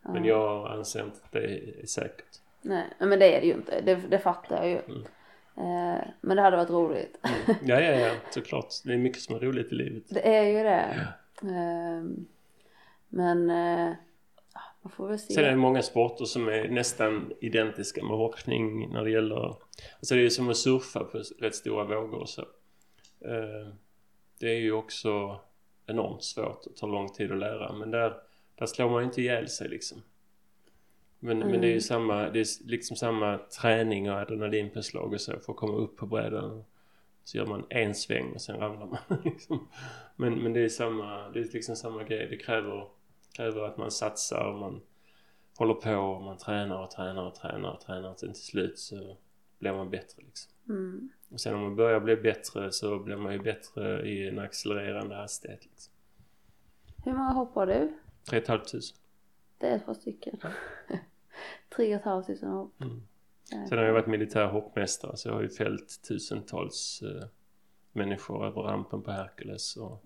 Men 0.02 0.26
jag 0.26 0.72
anser 0.72 1.04
inte 1.04 1.18
att 1.24 1.32
det 1.32 1.46
är 1.82 1.86
säkert. 1.86 2.40
Nej, 2.62 2.86
men 3.00 3.20
det 3.20 3.36
är 3.36 3.42
det 3.42 3.48
ju 3.48 3.54
inte. 3.54 3.82
Det, 3.82 3.96
det 3.96 4.20
fattar 4.20 4.56
jag 4.56 4.70
ju. 4.70 4.80
Mm. 4.80 5.04
Eh, 5.58 6.04
men 6.22 6.38
det 6.38 6.42
hade 6.42 6.58
varit 6.58 6.70
roligt. 6.70 7.18
Ja, 7.48 7.82
ja, 7.82 7.92
ja, 7.92 8.12
såklart. 8.30 8.68
Det 8.86 8.94
är 8.94 8.98
mycket 8.98 9.22
som 9.22 9.36
är 9.36 9.40
roligt 9.40 9.72
i 9.72 9.76
livet. 9.76 10.04
Det 10.10 10.36
är 10.36 10.44
ju 10.44 10.64
det. 10.64 11.08
Ehm, 11.42 12.26
men 13.10 13.50
eh, 13.50 13.90
ah, 13.90 13.96
man 14.82 14.92
får 14.92 15.08
väl 15.08 15.20
se. 15.20 15.34
Sen 15.34 15.46
är 15.46 15.50
det 15.50 15.56
många 15.56 15.82
sporter 15.82 16.26
som 16.26 16.48
är 16.48 16.70
nästan 16.70 17.34
identiska 17.42 18.04
med 18.04 18.18
hoppning 18.18 18.90
när 18.90 19.04
det 19.04 19.12
gäller... 19.12 19.56
Alltså 19.98 20.16
det 20.16 20.26
är 20.26 20.30
som 20.30 20.50
att 20.50 20.58
surfa 20.58 21.04
på 21.04 21.22
rätt 21.40 21.56
stora 21.56 21.84
vågor 21.84 22.20
och 22.20 22.30
så. 22.30 22.42
Eh, 23.22 23.74
Det 24.40 24.50
är 24.50 24.60
ju 24.60 24.72
också 24.72 25.40
enormt 25.88 26.24
svårt 26.24 26.66
och 26.66 26.76
tar 26.76 26.88
lång 26.88 27.10
tid 27.14 27.32
att 27.32 27.38
lära. 27.40 27.74
Men 27.74 27.92
där, 27.92 28.14
där 28.56 28.66
slår 28.66 28.90
man 28.90 29.02
ju 29.02 29.06
inte 29.06 29.22
ihjäl 29.22 29.50
sig 29.50 29.70
liksom. 29.70 30.02
Men, 31.20 31.40
men 31.40 31.62
det 31.62 31.68
är 31.68 31.74
ju 31.74 31.82
samma, 31.82 32.30
det 32.30 32.40
är 32.40 32.68
liksom 32.70 32.98
samma 32.98 33.38
träning 33.38 34.12
och 34.12 34.18
adrenalinpåslag 34.18 35.14
och 35.14 35.22
så 35.22 35.40
för 35.40 35.52
att 35.54 35.58
komma 35.58 35.74
upp 35.78 35.98
på 35.98 36.06
brädan. 36.06 36.64
Så 37.24 37.38
gör 37.38 37.46
man 37.46 37.66
en 37.70 37.96
sväng 37.96 38.32
och 38.34 38.42
sen 38.42 38.60
ramlar 38.60 38.86
man 38.86 39.22
liksom. 39.24 39.68
Men, 40.16 40.34
men 40.44 40.54
det 40.54 40.60
är 40.60 40.70
samma, 40.70 41.30
det 41.30 41.40
är 41.40 41.54
liksom 41.54 41.76
samma 41.76 42.04
grej. 42.04 42.28
Det 42.30 42.38
kräver, 42.38 42.88
kräver 43.34 43.62
att 43.62 43.78
man 43.78 43.92
satsar 43.92 44.46
och 44.46 44.60
man 44.60 44.82
håller 45.58 45.74
på 45.74 45.96
och 45.96 46.22
man 46.22 46.38
tränar 46.38 46.84
och 46.84 46.92
tränar 46.92 47.28
och 47.28 47.36
tränar 47.36 47.72
och 47.72 47.82
tränar. 47.82 48.16
Sen 48.16 48.34
till 48.34 48.44
slut 48.44 48.80
så 48.80 49.18
blir 49.60 49.74
man 49.74 49.90
bättre 49.90 50.24
liksom. 50.24 50.52
Mm. 50.70 51.10
Och 51.30 51.42
sen 51.42 51.56
om 51.56 51.62
man 51.62 51.76
börjar 51.76 52.00
bli 52.00 52.16
bättre 52.16 52.72
så 52.72 53.00
blir 53.00 53.16
man 53.16 53.34
ju 53.34 53.40
bättre 53.40 54.10
i 54.10 54.28
en 54.28 54.40
accelererande 54.40 55.16
hastighet 55.16 55.66
liksom. 55.66 55.94
Hur 57.06 57.14
många 57.14 57.32
hoppar 57.32 57.68
du? 57.68 57.94
3 58.30 58.42
500. 58.42 58.66
Det 59.58 59.68
är 59.68 59.76
ett 59.76 59.86
par 59.86 59.94
stycken. 59.94 60.40
Tre 61.76 61.96
och 61.96 62.00
ett 62.00 62.06
halvt 62.06 62.28
tusen 62.28 62.50
hopp. 62.50 62.82
Mm. 62.82 63.02
Sen 63.70 63.78
har 63.78 63.86
jag 63.86 63.94
varit 63.94 64.08
militär 64.08 64.46
hoppmästare 64.46 65.18
så 65.18 65.30
jag 65.30 65.34
har 65.34 65.42
ju 65.42 65.50
fällt 65.50 66.02
tusentals 66.08 67.02
eh, 67.02 67.28
människor 67.92 68.46
över 68.46 68.62
rampen 68.62 69.02
på 69.02 69.12
Hercules 69.12 69.78
och, 69.78 70.04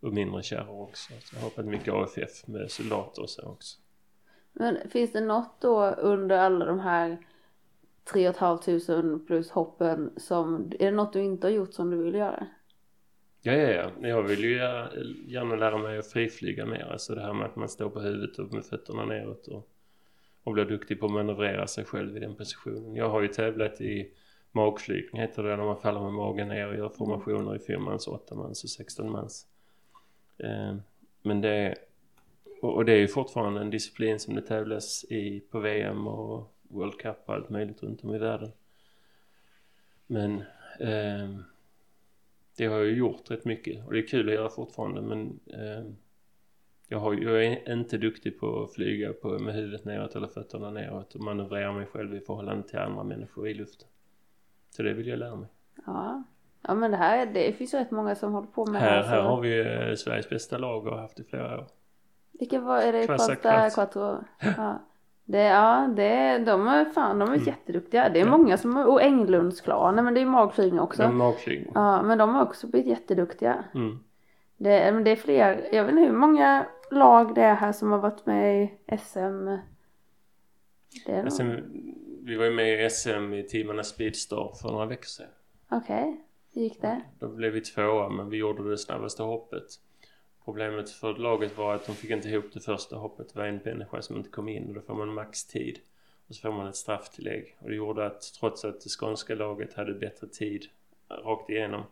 och 0.00 0.12
mindre 0.12 0.42
kärror 0.42 0.82
också. 0.82 1.12
Så 1.20 1.36
jag 1.36 1.40
har 1.40 1.48
hoppat 1.48 1.66
mycket 1.66 1.94
AFF 1.94 2.46
med 2.46 2.70
soldater 2.70 3.22
och 3.22 3.30
så 3.30 3.48
också. 3.48 3.78
Men 4.52 4.90
finns 4.90 5.12
det 5.12 5.20
något 5.20 5.60
då 5.60 5.86
under 5.86 6.38
alla 6.38 6.64
de 6.64 6.80
här 6.80 7.18
tre 8.04 8.28
och 8.28 8.34
ett 8.34 8.40
halvt 8.40 8.62
tusen 8.62 9.26
plus 9.26 9.50
hoppen 9.50 10.12
som, 10.16 10.72
är 10.78 10.84
det 10.84 10.90
något 10.90 11.12
du 11.12 11.22
inte 11.22 11.46
har 11.46 11.52
gjort 11.52 11.74
som 11.74 11.90
du 11.90 12.02
vill 12.02 12.14
göra? 12.14 12.46
Ja, 13.42 13.52
ja, 13.52 13.68
ja. 13.68 14.08
Jag 14.08 14.22
vill 14.22 14.44
ju 14.44 14.56
gärna 15.26 15.56
lära 15.56 15.78
mig 15.78 15.98
att 15.98 16.12
friflyga 16.12 16.66
mer. 16.66 16.88
Alltså 16.92 17.14
det 17.14 17.20
här 17.20 17.32
med 17.32 17.46
att 17.46 17.56
man 17.56 17.68
står 17.68 17.90
på 17.90 18.00
huvudet 18.00 18.38
och 18.38 18.52
med 18.52 18.64
fötterna 18.64 19.04
neråt 19.04 19.48
och, 19.48 19.68
och 20.44 20.52
blir 20.52 20.64
duktig 20.64 21.00
på 21.00 21.06
att 21.06 21.12
manövrera 21.12 21.66
sig 21.66 21.84
själv 21.84 22.16
i 22.16 22.20
den 22.20 22.36
positionen. 22.36 22.94
Jag 22.94 23.08
har 23.08 23.20
ju 23.20 23.28
tävlat 23.28 23.80
i 23.80 24.12
magflygning 24.52 25.20
heter 25.20 25.42
det 25.42 25.56
när 25.56 25.64
man 25.64 25.80
faller 25.80 26.00
med 26.00 26.12
magen 26.12 26.48
ner 26.48 26.68
och 26.68 26.74
gör 26.74 26.88
formationer 26.88 27.56
i 27.56 27.58
fyrmans, 27.58 28.08
åttamans 28.08 28.64
och 28.64 28.70
sextonmans. 28.70 29.46
Eh, 30.40 30.76
men 31.22 31.40
det 31.40 31.74
och, 32.60 32.74
och 32.74 32.84
det 32.84 32.92
är 32.92 32.98
ju 32.98 33.08
fortfarande 33.08 33.60
en 33.60 33.70
disciplin 33.70 34.20
som 34.20 34.34
det 34.34 34.42
tävlas 34.42 35.04
i 35.04 35.40
på 35.40 35.60
VM 35.60 36.06
och 36.06 36.54
World 36.62 36.98
Cup 36.98 37.16
och 37.26 37.34
allt 37.34 37.50
möjligt 37.50 37.82
runt 37.82 38.04
om 38.04 38.14
i 38.14 38.18
världen. 38.18 38.52
Men 40.06 40.38
eh, 40.80 41.36
det 42.56 42.66
har 42.66 42.76
jag 42.76 42.86
ju 42.86 42.96
gjort 42.96 43.30
rätt 43.30 43.44
mycket 43.44 43.86
och 43.86 43.92
det 43.92 43.98
är 43.98 44.06
kul 44.06 44.28
att 44.28 44.34
göra 44.34 44.50
fortfarande 44.50 45.00
men 45.00 45.40
eh, 45.46 45.92
jag, 46.88 46.98
har, 46.98 47.14
jag 47.14 47.44
är 47.44 47.72
inte 47.72 47.98
duktig 47.98 48.40
på 48.40 48.62
att 48.62 48.74
flyga 48.74 49.12
på, 49.12 49.38
med 49.38 49.54
huvudet 49.54 49.84
neråt 49.84 50.16
eller 50.16 50.28
fötterna 50.28 50.70
neråt 50.70 51.14
och 51.14 51.20
manövrera 51.20 51.72
mig 51.72 51.86
själv 51.86 52.14
i 52.14 52.20
förhållande 52.20 52.68
till 52.68 52.78
andra 52.78 53.04
människor 53.04 53.48
i 53.48 53.54
luften. 53.54 53.88
Så 54.70 54.82
det 54.82 54.92
vill 54.92 55.06
jag 55.06 55.18
lära 55.18 55.36
mig. 55.36 55.48
Ja. 55.86 56.24
Ja 56.62 56.74
men 56.74 56.90
det 56.90 56.96
här, 56.96 57.26
det 57.26 57.52
finns 57.52 57.74
ju 57.74 57.78
rätt 57.78 57.90
många 57.90 58.14
som 58.14 58.32
håller 58.32 58.48
på 58.48 58.66
med 58.66 58.82
det 58.82 58.86
Här, 58.88 59.02
så- 59.02 59.08
här 59.08 59.20
har 59.22 59.40
vi 59.40 59.60
eh, 59.60 59.94
Sveriges 59.94 60.28
bästa 60.28 60.58
lag 60.58 60.86
och 60.86 60.92
har 60.92 61.00
haft 61.00 61.20
i 61.20 61.24
flera 61.24 61.58
år. 61.58 61.66
Vilka 62.32 62.60
var, 62.60 62.78
är 62.82 62.92
det 62.92 63.06
Quasta 63.06 63.70
Quattro. 63.70 64.24
Ja. 64.56 64.78
Det, 65.24 65.38
ja, 65.42 65.88
det, 65.96 66.38
de 66.38 66.68
är 66.68 66.84
fan, 66.84 67.18
de 67.18 67.28
är 67.28 67.34
Mm. 67.34 67.46
jätteduktiga. 67.46 68.08
Det 68.08 68.20
är 68.20 68.24
Ja. 68.26 68.30
många 68.30 68.56
som, 68.56 68.76
och 68.76 69.02
Englundsklanen, 69.02 70.04
men 70.04 70.14
det 70.14 70.20
är 70.20 70.26
magflygning 70.26 70.80
också. 70.80 71.02
Men 71.02 71.14
magflygning. 71.16 71.72
Ja, 71.74 72.02
men 72.02 72.18
de 72.18 72.34
har 72.34 72.42
också 72.42 72.66
blivit 72.66 72.88
jätteduktiga. 72.88 73.64
Mm. 73.74 73.98
Det, 74.56 74.92
men 74.92 75.04
det 75.04 75.10
är 75.10 75.16
fler, 75.16 75.68
jag 75.72 75.84
vet 75.84 75.90
inte 75.92 76.02
hur 76.02 76.12
många 76.12 76.66
lag 76.90 77.34
det 77.34 77.42
är 77.42 77.54
här 77.54 77.72
som 77.72 77.92
har 77.92 77.98
varit 77.98 78.26
med 78.26 78.62
i 78.64 78.96
SM. 78.98 79.46
Det 81.06 81.12
är 81.12 81.30
Sen, 81.30 81.70
vi 82.22 82.36
var 82.36 82.44
ju 82.44 82.50
med 82.50 82.84
i 82.86 82.90
SM 82.90 83.32
i 83.34 83.42
teamarna 83.42 83.82
Speedstar 83.82 84.52
för 84.62 84.68
några 84.72 84.86
veckor 84.86 85.06
sedan. 85.06 85.26
okej. 85.70 86.20
Hur 86.52 86.62
gick 86.62 86.80
det? 86.80 87.02
Då 87.18 87.28
blev 87.28 87.52
vi 87.52 87.60
tvåa 87.60 88.08
men 88.08 88.30
vi 88.30 88.36
gjorde 88.36 88.70
det 88.70 88.78
snabbaste 88.78 89.22
hoppet. 89.22 89.80
Problemet 90.44 90.90
för 90.90 91.14
laget 91.14 91.58
var 91.58 91.74
att 91.74 91.86
de 91.86 91.92
fick 91.92 92.10
inte 92.10 92.28
ihop 92.28 92.44
det 92.52 92.60
första 92.60 92.96
hoppet. 92.96 93.28
Det 93.32 93.38
var 93.38 93.46
en 93.46 93.60
människa 93.64 94.02
som 94.02 94.16
inte 94.16 94.30
kom 94.30 94.48
in 94.48 94.68
och 94.68 94.74
då 94.74 94.80
får 94.80 94.94
man 94.94 95.14
maxtid. 95.14 95.78
Och 96.28 96.34
så 96.34 96.40
får 96.40 96.52
man 96.52 96.66
ett 96.66 96.76
strafftillägg. 96.76 97.56
Och 97.60 97.68
det 97.68 97.74
gjorde 97.74 98.06
att 98.06 98.20
trots 98.40 98.64
att 98.64 98.80
det 98.80 98.88
skånska 98.88 99.34
laget 99.34 99.74
hade 99.74 99.94
bättre 99.94 100.26
tid 100.26 100.66
rakt 101.08 101.50
igenom 101.50 101.82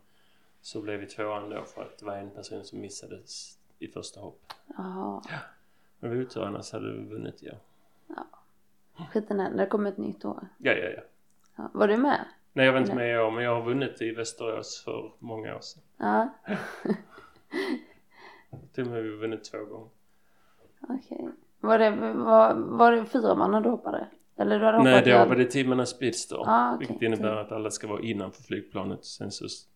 så 0.61 0.83
blev 0.83 1.01
vi 1.01 1.07
tvåan 1.07 1.51
då 1.51 1.65
för 1.65 1.83
att 1.83 1.99
det 1.99 2.05
var 2.05 2.17
en 2.17 2.31
person 2.31 2.65
som 2.65 2.81
missades 2.81 3.59
i 3.79 3.89
första 3.89 4.21
hoppet. 4.21 4.57
Jaha. 4.77 5.23
Men 6.01 6.11
det 6.11 6.17
var 6.17 6.25
otur 6.25 6.43
annars 6.43 6.73
hade 6.73 6.93
vi 6.93 7.05
vunnit 7.05 7.43
ja. 7.43 7.55
Skiten 9.13 9.41
är, 9.41 9.51
det 9.51 9.67
kommer 9.67 9.91
ett 9.91 9.99
nytt 9.99 10.25
år. 10.25 10.49
Ja, 10.59 10.73
ja, 10.73 10.89
ja. 10.89 11.03
Ja. 11.57 11.71
Var 11.75 11.89
du 11.89 11.97
med? 11.97 12.25
Nej 12.53 12.67
jag 12.67 12.73
var 12.73 12.81
inte 12.81 12.95
med 12.95 13.15
i 13.15 13.19
år 13.19 13.31
men 13.31 13.45
jag 13.45 13.55
har 13.55 13.63
vunnit 13.63 14.03
i 14.03 14.11
Västerås 14.11 14.83
för 14.85 15.13
många 15.19 15.57
år 15.57 15.61
sedan. 15.61 15.83
Ja, 15.97 16.29
Till 18.75 18.85
och 18.85 18.91
med 18.91 19.03
vi 19.03 19.11
vunnit 19.11 19.45
två 19.45 19.59
gånger. 19.59 19.89
okej. 20.81 21.29
Var 21.61 21.79
det, 21.79 21.91
var, 22.15 22.55
var 22.55 22.93
det 22.93 23.05
fyra 23.05 23.35
man 23.35 23.63
du 23.63 23.71
hoppade? 23.71 24.09
Eller 24.37 24.59
du 24.59 24.65
hade 24.65 24.83
Nej, 24.83 25.03
då 25.05 25.25
var 25.25 25.37
det 25.37 25.45
teamarna 25.45 25.87
Speedstar. 25.87 26.45
Ah, 26.47 26.75
okej. 26.75 26.87
Vilket 26.87 27.03
innebär 27.03 27.37
att 27.37 27.53
alla 27.53 27.71
ska 27.71 27.87
vara 27.87 28.03
innanför 28.03 28.43
flygplanet. 28.43 29.05
Sen 29.05 29.31
så, 29.33 29.49
så 29.49 29.67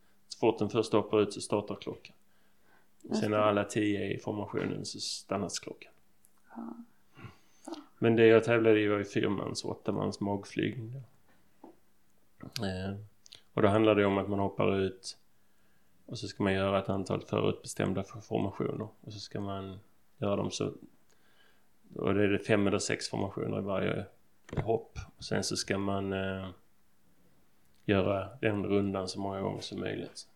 fort 0.40 0.58
den 0.58 0.68
första 0.68 0.96
hoppar 0.96 1.20
ut 1.20 1.32
så 1.32 1.40
startar 1.40 1.74
klockan. 1.74 2.14
Sen 3.20 3.30
när 3.30 3.38
alla 3.38 3.64
tio 3.64 4.00
är 4.00 4.16
i 4.16 4.18
formationen 4.18 4.84
så 4.84 5.00
stannas 5.00 5.58
klockan. 5.58 5.92
Men 7.98 8.16
det 8.16 8.26
jag 8.26 8.44
tävlade 8.44 8.80
i 8.80 8.88
var 8.88 8.98
ju 8.98 9.04
fyrmans 9.04 9.64
och 9.64 9.70
åttamans 9.70 10.20
magflygning. 10.20 11.02
Eh, 12.42 12.96
och 13.54 13.62
då 13.62 13.68
handlar 13.68 13.94
det 13.94 14.04
om 14.04 14.18
att 14.18 14.28
man 14.28 14.38
hoppar 14.38 14.76
ut 14.76 15.18
och 16.06 16.18
så 16.18 16.28
ska 16.28 16.42
man 16.42 16.52
göra 16.52 16.78
ett 16.78 16.88
antal 16.88 17.20
förutbestämda 17.20 18.02
formationer 18.02 18.88
och 19.00 19.12
så 19.12 19.18
ska 19.18 19.40
man 19.40 19.78
göra 20.18 20.36
dem 20.36 20.50
så 20.50 20.72
och 21.96 22.14
det 22.14 22.24
är 22.24 22.28
det 22.28 22.38
fem 22.38 22.66
eller 22.66 22.78
sex 22.78 23.08
formationer 23.08 23.58
i 23.58 23.62
varje 23.62 24.06
hopp 24.56 24.98
och 25.16 25.24
sen 25.24 25.44
så 25.44 25.56
ska 25.56 25.78
man 25.78 26.12
eh, 26.12 26.48
göra 27.84 28.38
den 28.40 28.66
rundan 28.66 29.08
så 29.08 29.20
många 29.20 29.40
gånger 29.40 29.60
som 29.60 29.80
möjligt. 29.80 30.28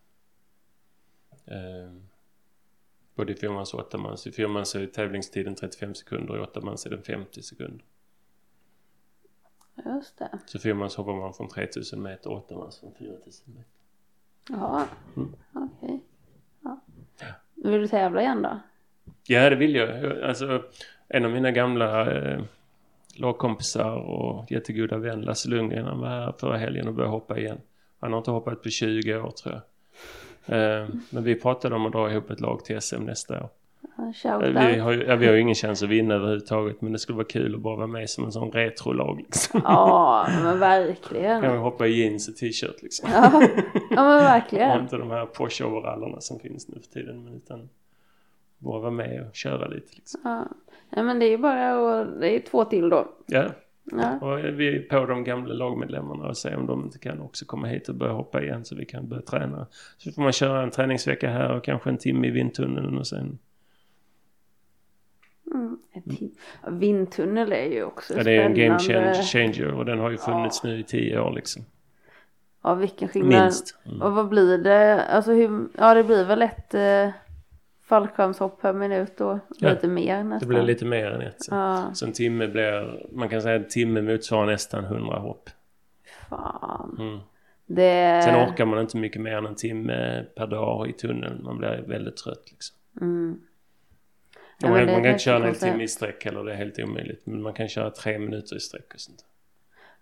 Eh, 1.45 1.93
både 3.15 3.33
i 3.33 3.37
fyrmans 3.37 3.75
och 3.75 3.81
åttamans. 3.81 4.27
I 4.27 4.33
fyrmans 4.33 4.75
är 4.75 4.87
tävlingstiden 4.87 5.55
35 5.55 5.95
sekunder 5.95 6.31
och 6.31 6.37
i 6.37 6.41
åttamans 6.41 6.87
är 6.87 6.91
den 6.91 7.03
50 7.03 7.43
sekunder. 7.43 7.85
Just 9.85 10.19
det. 10.19 10.39
Så 10.47 10.59
fyrmans 10.59 10.97
hoppar 10.97 11.13
man 11.15 11.35
från 11.35 11.49
3000 11.49 12.03
meter 12.03 12.31
och 12.31 12.37
åttamans 12.37 12.79
från 12.81 12.93
4000 12.99 13.55
meter. 13.55 13.71
Ja, 14.49 14.85
Mm. 15.17 15.35
okej. 15.53 16.01
Ja. 16.65 16.81
Vill 17.55 17.81
du 17.81 17.89
tävla 17.89 18.21
igen 18.23 18.43
då? 18.43 18.61
Ja, 19.27 19.51
det 19.51 19.57
vill 19.57 19.75
jag. 19.75 20.05
Jag- 20.05 20.23
Alltså, 20.23 20.63
en 21.09 21.25
av 21.25 21.31
mina 21.31 21.51
gamla 21.51 22.13
eh, 22.13 22.41
lagkompisar 23.17 23.97
och 23.97 24.51
jättegoda 24.53 24.99
vän 24.99 25.21
Lasse 25.21 25.49
Lundgren, 25.49 25.85
han 25.85 26.01
var 26.01 26.09
här 26.09 26.35
förra 26.39 26.57
helgen 26.57 26.89
och 26.89 26.95
började 26.95 27.13
hoppa 27.13 27.39
igen. 27.39 27.61
Han 28.01 28.13
har 28.13 28.19
inte 28.19 28.31
hoppat 28.31 28.63
på 28.63 28.69
20 28.69 29.17
år 29.17 29.31
tror 29.31 29.55
jag. 29.55 29.63
Eh, 30.83 30.89
men 31.11 31.25
vi 31.25 31.35
pratade 31.35 31.75
om 31.75 31.87
att 31.87 31.93
dra 31.93 32.11
ihop 32.13 32.31
ett 32.31 32.41
lag 32.41 32.65
till 32.65 32.81
SM 32.81 33.01
nästa 33.05 33.43
år. 33.43 33.49
Vi 34.73 34.79
har, 34.79 34.93
ju, 34.93 35.05
ja, 35.05 35.17
vi 35.17 35.27
har 35.27 35.35
ju 35.35 35.41
ingen 35.41 35.55
chans 35.55 35.83
att 35.83 35.89
vinna 35.89 36.15
överhuvudtaget 36.15 36.81
men 36.83 36.93
det 36.93 36.99
skulle 36.99 37.17
vara 37.17 37.27
kul 37.27 37.55
att 37.55 37.61
bara 37.61 37.77
vara 37.77 37.87
med 37.87 38.11
som 38.11 38.25
en 38.25 38.33
sån 38.33 38.51
retrolag 38.51 39.17
liksom. 39.19 39.61
Ja, 39.65 40.27
men 40.29 40.43
Kan 40.43 40.53
vi 40.55 40.59
verkligen. 40.61 41.59
hoppa 41.59 41.87
i 41.87 42.03
jeans 42.03 42.29
och 42.29 42.37
t-shirt 42.37 42.83
liksom. 42.83 43.09
Ja, 43.13 43.31
ja 43.91 44.05
men 44.05 44.17
Och 44.17 44.23
verkligen. 44.23 44.81
inte 44.81 44.97
de 44.97 45.11
här 45.11 45.27
Porsche-overallerna 45.27 46.21
som 46.21 46.41
finns 46.41 46.69
nu 46.69 46.81
för 46.81 46.89
tiden 47.01 47.25
men 47.25 47.35
utan 47.35 47.69
bara 48.59 48.81
vara 48.81 48.91
med 48.91 49.27
och 49.29 49.35
köra 49.35 49.69
lite 49.69 49.93
liksom. 49.97 50.21
Ja. 50.25 50.45
ja, 50.91 51.03
men 51.03 51.19
det 51.19 51.27
är 51.27 51.31
ju 51.31 51.39
bara 51.39 52.01
att, 52.01 52.21
det 52.21 52.37
är 52.37 52.41
två 52.41 52.65
till 52.65 52.89
då. 52.89 53.09
Ja, 53.27 53.45
Ja, 53.93 54.19
och 54.21 54.39
vi 54.39 54.77
är 54.77 54.81
på 54.83 55.07
de 55.07 55.25
gamla 55.25 55.55
lagmedlemmarna 55.55 56.29
och 56.29 56.37
se 56.37 56.55
om 56.55 56.67
de 56.67 56.85
inte 56.85 56.99
kan 56.99 57.21
också 57.21 57.45
komma 57.45 57.67
hit 57.67 57.89
och 57.89 57.95
börja 57.95 58.13
hoppa 58.13 58.43
igen 58.43 58.65
så 58.65 58.75
vi 58.77 58.85
kan 58.85 59.09
börja 59.09 59.23
träna. 59.23 59.67
Så 59.99 60.13
får 60.13 60.23
man 60.23 60.33
köra 60.33 60.63
en 60.63 60.71
träningsvecka 60.71 61.31
här 61.31 61.57
och 61.57 61.65
kanske 61.65 61.91
en 61.91 61.99
timme 61.99 62.27
i 62.27 62.31
vindtunneln 62.31 62.99
och 62.99 63.07
sen... 63.07 63.39
mm. 65.57 65.79
Ja, 66.65 66.71
Vindtunnel 66.71 67.53
är 67.53 67.65
ju 67.73 67.85
också 67.85 68.15
Ja, 68.17 68.23
det 68.23 68.33
är 68.37 68.43
en 68.45 68.55
game 68.55 68.79
spännande. 68.79 69.13
change- 69.13 69.23
changer 69.23 69.75
och 69.75 69.85
den 69.85 69.99
har 69.99 70.11
ju 70.11 70.17
funnits 70.19 70.63
nu 70.65 70.79
i 70.79 70.83
tio 70.83 71.21
år 71.21 71.33
liksom. 71.33 71.65
Ja, 72.63 72.75
vilken 72.75 73.09
skillnad. 73.09 73.43
Minst. 73.43 73.77
Mm. 73.87 74.03
Och 74.03 74.13
vad 74.13 74.29
blir 74.29 74.59
det? 74.59 75.05
Alltså 75.05 75.33
hur, 75.33 75.69
ja 75.79 75.95
det 75.95 76.05
blir 76.05 76.25
väl 76.25 76.43
ett 76.43 76.75
eh, 76.75 77.09
fallskärmshopp 77.85 78.61
per 78.61 78.73
minut 78.73 79.13
då. 79.19 79.39
Ja, 79.59 79.71
Lite 79.71 79.89
mer 79.89 80.17
Det 80.17 80.25
nästan. 80.25 80.49
blir 80.49 80.63
lite 80.63 80.85
mer 80.85 81.07
än 81.11 81.21
ett. 81.21 81.43
Så. 81.43 81.55
Ja, 81.55 81.85
så 81.95 82.07
en 82.07 82.13
timme 82.13 82.47
blir... 82.47 83.07
Man 83.13 83.29
kan 83.29 83.43
säga 83.43 83.57
att 83.57 83.63
en 83.63 83.69
timme 83.69 84.03
motsvarar 84.03 84.47
nästan 84.47 84.85
100 84.85 85.19
hopp. 85.19 85.51
fan. 86.29 86.97
Mm. 87.01 87.19
Det... 87.67 88.23
Sen 88.25 88.49
orkar 88.51 88.65
man 88.65 88.81
inte 88.81 88.97
mycket 88.97 89.23
mer 89.23 89.33
än 89.37 89.47
en 89.47 89.55
timme 89.55 90.25
per 90.37 90.47
dag 90.47 90.89
i 90.89 90.93
tunneln. 90.93 91.45
Man 91.45 91.59
blir 91.59 91.85
väldigt 91.87 92.17
trött 92.17 92.45
liksom. 92.51 92.77
Mm. 93.01 93.41
Ja, 94.59 94.69
man, 94.69 94.87
man 94.87 95.03
kan 95.03 95.07
inte 95.07 95.19
köra 95.19 95.37
en 95.37 95.43
konstigt. 95.43 95.71
timme 95.71 95.85
i 95.85 95.89
sträck 95.89 96.25
heller, 96.25 96.45
det 96.45 96.53
är 96.53 96.57
helt 96.57 96.79
omöjligt. 96.79 97.27
Men 97.27 97.43
man 97.43 97.53
kan 97.53 97.69
köra 97.69 97.91
tre 97.91 98.19
minuter 98.19 98.57
i 98.57 98.61
sträck 98.61 98.95
och 98.95 99.01
sånt. 99.01 99.25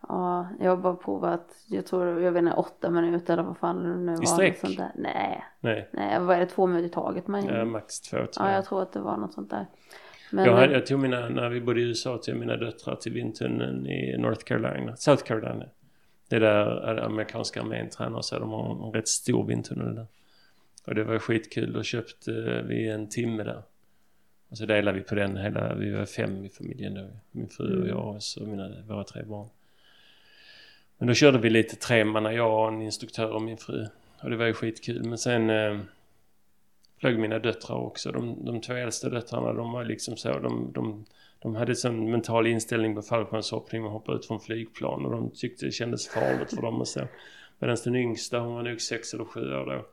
Ja, 0.09 0.49
jag 0.61 0.71
har 0.71 0.77
bara 0.77 0.95
provat, 0.97 1.57
jag 1.67 1.87
tror, 1.87 2.21
jag 2.21 2.33
vet 2.33 2.43
inte, 2.43 2.55
åtta 2.55 2.91
minuter 2.91 3.33
eller 3.33 3.43
vad 3.43 3.59
fan 3.59 3.83
det 3.83 3.97
nu 3.97 4.17
var. 4.17 4.25
sträck? 4.25 4.53
något 4.53 4.61
Sånt 4.61 4.77
där. 4.77 4.93
Nej, 4.95 5.45
Nej, 5.61 5.89
nej, 5.91 6.21
vad 6.21 6.37
är 6.37 6.41
det, 6.41 6.47
två 6.47 6.67
minuter 6.67 6.87
i 6.87 6.91
taget? 6.91 7.27
Man... 7.27 7.49
äh, 7.49 7.65
max 7.65 8.01
två 8.01 8.17
tror 8.17 8.29
ja, 8.37 8.49
jag. 8.49 8.57
jag 8.57 8.65
tror 8.65 8.83
att 8.83 8.93
det 8.93 9.01
var 9.01 9.17
något 9.17 9.33
sånt 9.33 9.51
där. 9.51 9.67
Men, 10.31 10.45
Jag, 10.45 10.57
hade, 10.57 10.73
jag 10.73 10.87
tog 10.87 11.01
mina, 11.01 11.29
när 11.29 11.49
vi 11.49 11.61
bodde 11.61 11.81
i 11.81 11.85
USA, 11.85 12.19
tog 12.19 12.35
jag 12.35 12.41
mina 12.41 12.57
döttrar 12.57 12.97
till 12.97 13.13
vindtunneln 13.13 13.87
i 13.87 14.17
North 14.19 14.45
Carolina, 14.45 14.97
South 14.97 15.25
Carolina. 15.25 15.65
Det 16.29 16.37
är 16.37 16.41
där 16.41 17.05
amerikanska 17.05 17.61
armén 17.61 17.89
tränar 17.91 18.23
så 18.23 18.39
de 18.39 18.51
har 18.51 18.87
en 18.87 18.93
rätt 18.93 19.09
stor 19.09 19.47
vindtunnel 19.47 19.95
där. 19.95 20.07
Och 20.87 20.95
det 20.95 21.05
var 21.05 21.19
skitkul, 21.19 21.73
då 21.73 21.83
köpte 21.83 22.63
vi 22.69 22.89
en 22.89 23.09
timme 23.09 23.43
där. 23.43 23.63
Och 24.55 24.59
så 24.59 24.67
delade 24.67 24.99
vi 24.99 25.05
på 25.05 25.15
den 25.15 25.37
hela, 25.37 25.75
vi 25.75 25.91
var 25.91 26.07
fem 26.07 26.45
i 26.45 26.49
familjen 26.49 26.95
då. 26.95 27.07
Min 27.31 27.49
fru 27.49 27.67
och 27.67 27.77
Mm. 27.77 27.89
jag 27.89 28.15
och 28.15 28.23
så 28.23 28.47
mina, 28.47 28.83
våra 28.89 29.05
tre 29.05 29.23
barn. 29.23 29.49
Men 30.99 31.09
då 31.09 31.15
körde 31.15 31.39
vi 31.39 31.51
lite 31.51 31.77
tremanna, 31.77 32.33
jag 32.33 32.61
och 32.61 32.69
en 32.69 32.83
instruktör 32.83 33.31
och 33.31 33.43
min 33.43 33.57
fru. 33.57 33.87
Och 34.23 34.31
det 34.31 34.37
var 34.37 34.47
ju 34.47 34.53
skitkul. 34.53 35.05
Men 35.05 35.19
sen 35.19 35.51
eh, 35.51 35.81
flög 37.01 37.19
mina 37.19 37.39
döttrar 37.39 37.77
också. 37.77 38.13
De, 38.13 38.45
de 38.45 38.61
två 38.61 38.73
äldsta 38.73 39.09
döttrarna, 39.09 39.53
de 39.53 39.73
var 39.73 39.85
liksom 39.85 40.17
så, 40.17 40.39
de, 40.39 40.73
de, 40.73 41.05
de 41.39 41.55
hade 41.55 41.77
sån 41.77 42.11
mental 42.11 42.47
inställning 42.47 42.95
på 42.95 43.03
fallskärmshoppning 43.03 43.85
och 43.85 43.91
hoppa 43.91 44.13
ut 44.13 44.27
från 44.27 44.41
flygplan 44.41 45.05
och 45.05 45.13
de 45.13 45.31
tyckte 45.31 45.67
det 45.67 45.73
kändes 45.73 46.09
farligt 46.09 46.51
för 46.55 46.63
dem 46.63 46.81
och 46.81 46.89
så. 46.89 47.01
Medan 47.59 47.77
den 47.85 47.97
yngsta, 47.97 48.39
hon 48.39 48.55
var 48.55 48.63
nog 48.63 48.81
sex 48.81 49.15
eller 49.15 49.25
sju 49.25 49.41
år 49.41 49.67
då. 49.67 49.87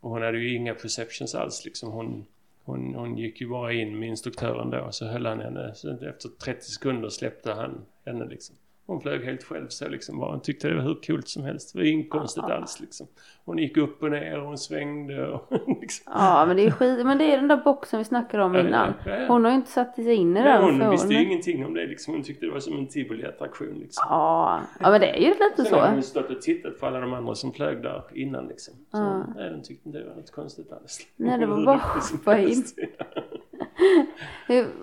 Och 0.00 0.10
hon 0.10 0.22
hade 0.22 0.38
ju 0.38 0.54
inga 0.54 0.74
perceptions 0.74 1.34
alls 1.34 1.64
liksom. 1.64 1.92
Hon, 1.92 2.26
hon, 2.64 2.94
hon 2.94 3.18
gick 3.18 3.40
ju 3.40 3.48
bara 3.48 3.72
in 3.72 3.98
med 3.98 4.08
instruktören 4.08 4.70
då 4.70 4.92
så 4.92 5.06
höll 5.06 5.26
han 5.26 5.40
henne. 5.40 5.74
Så 5.74 5.92
efter 5.92 6.28
30 6.28 6.60
sekunder 6.64 7.08
släppte 7.08 7.52
han 7.52 7.86
henne 8.04 8.24
liksom. 8.24 8.56
Hon 8.86 9.00
flög 9.00 9.24
helt 9.24 9.44
själv 9.44 9.68
så 9.68 9.88
liksom 9.88 10.18
bara. 10.18 10.30
Hon 10.30 10.40
tyckte 10.42 10.68
det 10.68 10.74
var 10.74 10.82
hur 10.82 10.98
coolt 11.06 11.28
som 11.28 11.44
helst. 11.44 11.72
Det 11.72 11.78
var 11.78 11.86
inget 11.86 12.10
konstigt 12.10 12.44
alls 12.44 12.80
liksom. 12.80 13.06
Hon 13.44 13.58
gick 13.58 13.76
upp 13.76 14.02
och 14.02 14.10
ner 14.10 14.40
och 14.40 14.46
hon 14.46 14.58
svängde 14.58 15.28
och 15.28 15.48
liksom. 15.80 16.12
Ja, 16.14 16.44
men 16.46 16.56
det 16.56 16.64
är 16.66 16.70
skit, 16.70 17.06
men 17.06 17.18
det 17.18 17.24
är 17.32 17.36
den 17.36 17.48
där 17.48 17.56
boxen 17.56 17.98
vi 17.98 18.04
snackade 18.04 18.42
om 18.44 18.54
Ja, 18.54 18.60
innan. 18.60 18.94
ja, 19.06 19.16
ja. 19.16 19.26
Hon 19.28 19.44
har 19.44 19.50
ju 19.50 19.56
inte 19.56 19.70
satt 19.70 19.94
sig 19.94 20.14
in 20.14 20.36
i 20.36 20.42
den. 20.42 20.62
hon 20.80 20.90
visste 20.90 21.08
ju 21.08 21.14
hon- 21.18 21.26
ingenting 21.26 21.66
om 21.66 21.74
det 21.74 21.86
liksom. 21.86 22.14
Hon 22.14 22.22
tyckte 22.22 22.46
det 22.46 22.52
var 22.52 22.60
som 22.60 22.78
en 22.78 22.86
tivoliattraktion 22.88 23.74
liksom. 23.78 24.04
Ja, 24.08 24.60
ja, 24.80 24.90
men 24.90 25.00
det 25.00 25.06
är 25.16 25.20
ju 25.20 25.28
lite 25.28 25.64
Sen 25.64 25.78
har 25.78 25.80
hon 25.86 25.90
så. 25.90 25.96
ju 25.96 26.02
stått 26.02 26.30
och 26.36 26.42
tittat 26.42 26.80
på 26.80 26.86
alla 26.86 27.00
de 27.00 27.12
andra 27.14 27.34
som 27.34 27.52
flög 27.52 27.82
där 27.82 28.02
innan 28.14 28.46
liksom. 28.46 28.74
Så 28.74 28.96
Ja. 28.98 29.26
nej, 29.36 29.50
den 29.50 29.62
tyckte 29.62 29.88
inte 29.88 29.98
det 29.98 30.08
var 30.08 30.14
något 30.16 30.30
konstigt 30.32 30.72
alls. 30.72 30.98
Nej, 31.16 31.38
det 31.38 31.46
var 31.46 31.64
bara 31.66 31.80
hoppa 32.12 32.38
in. 32.38 32.64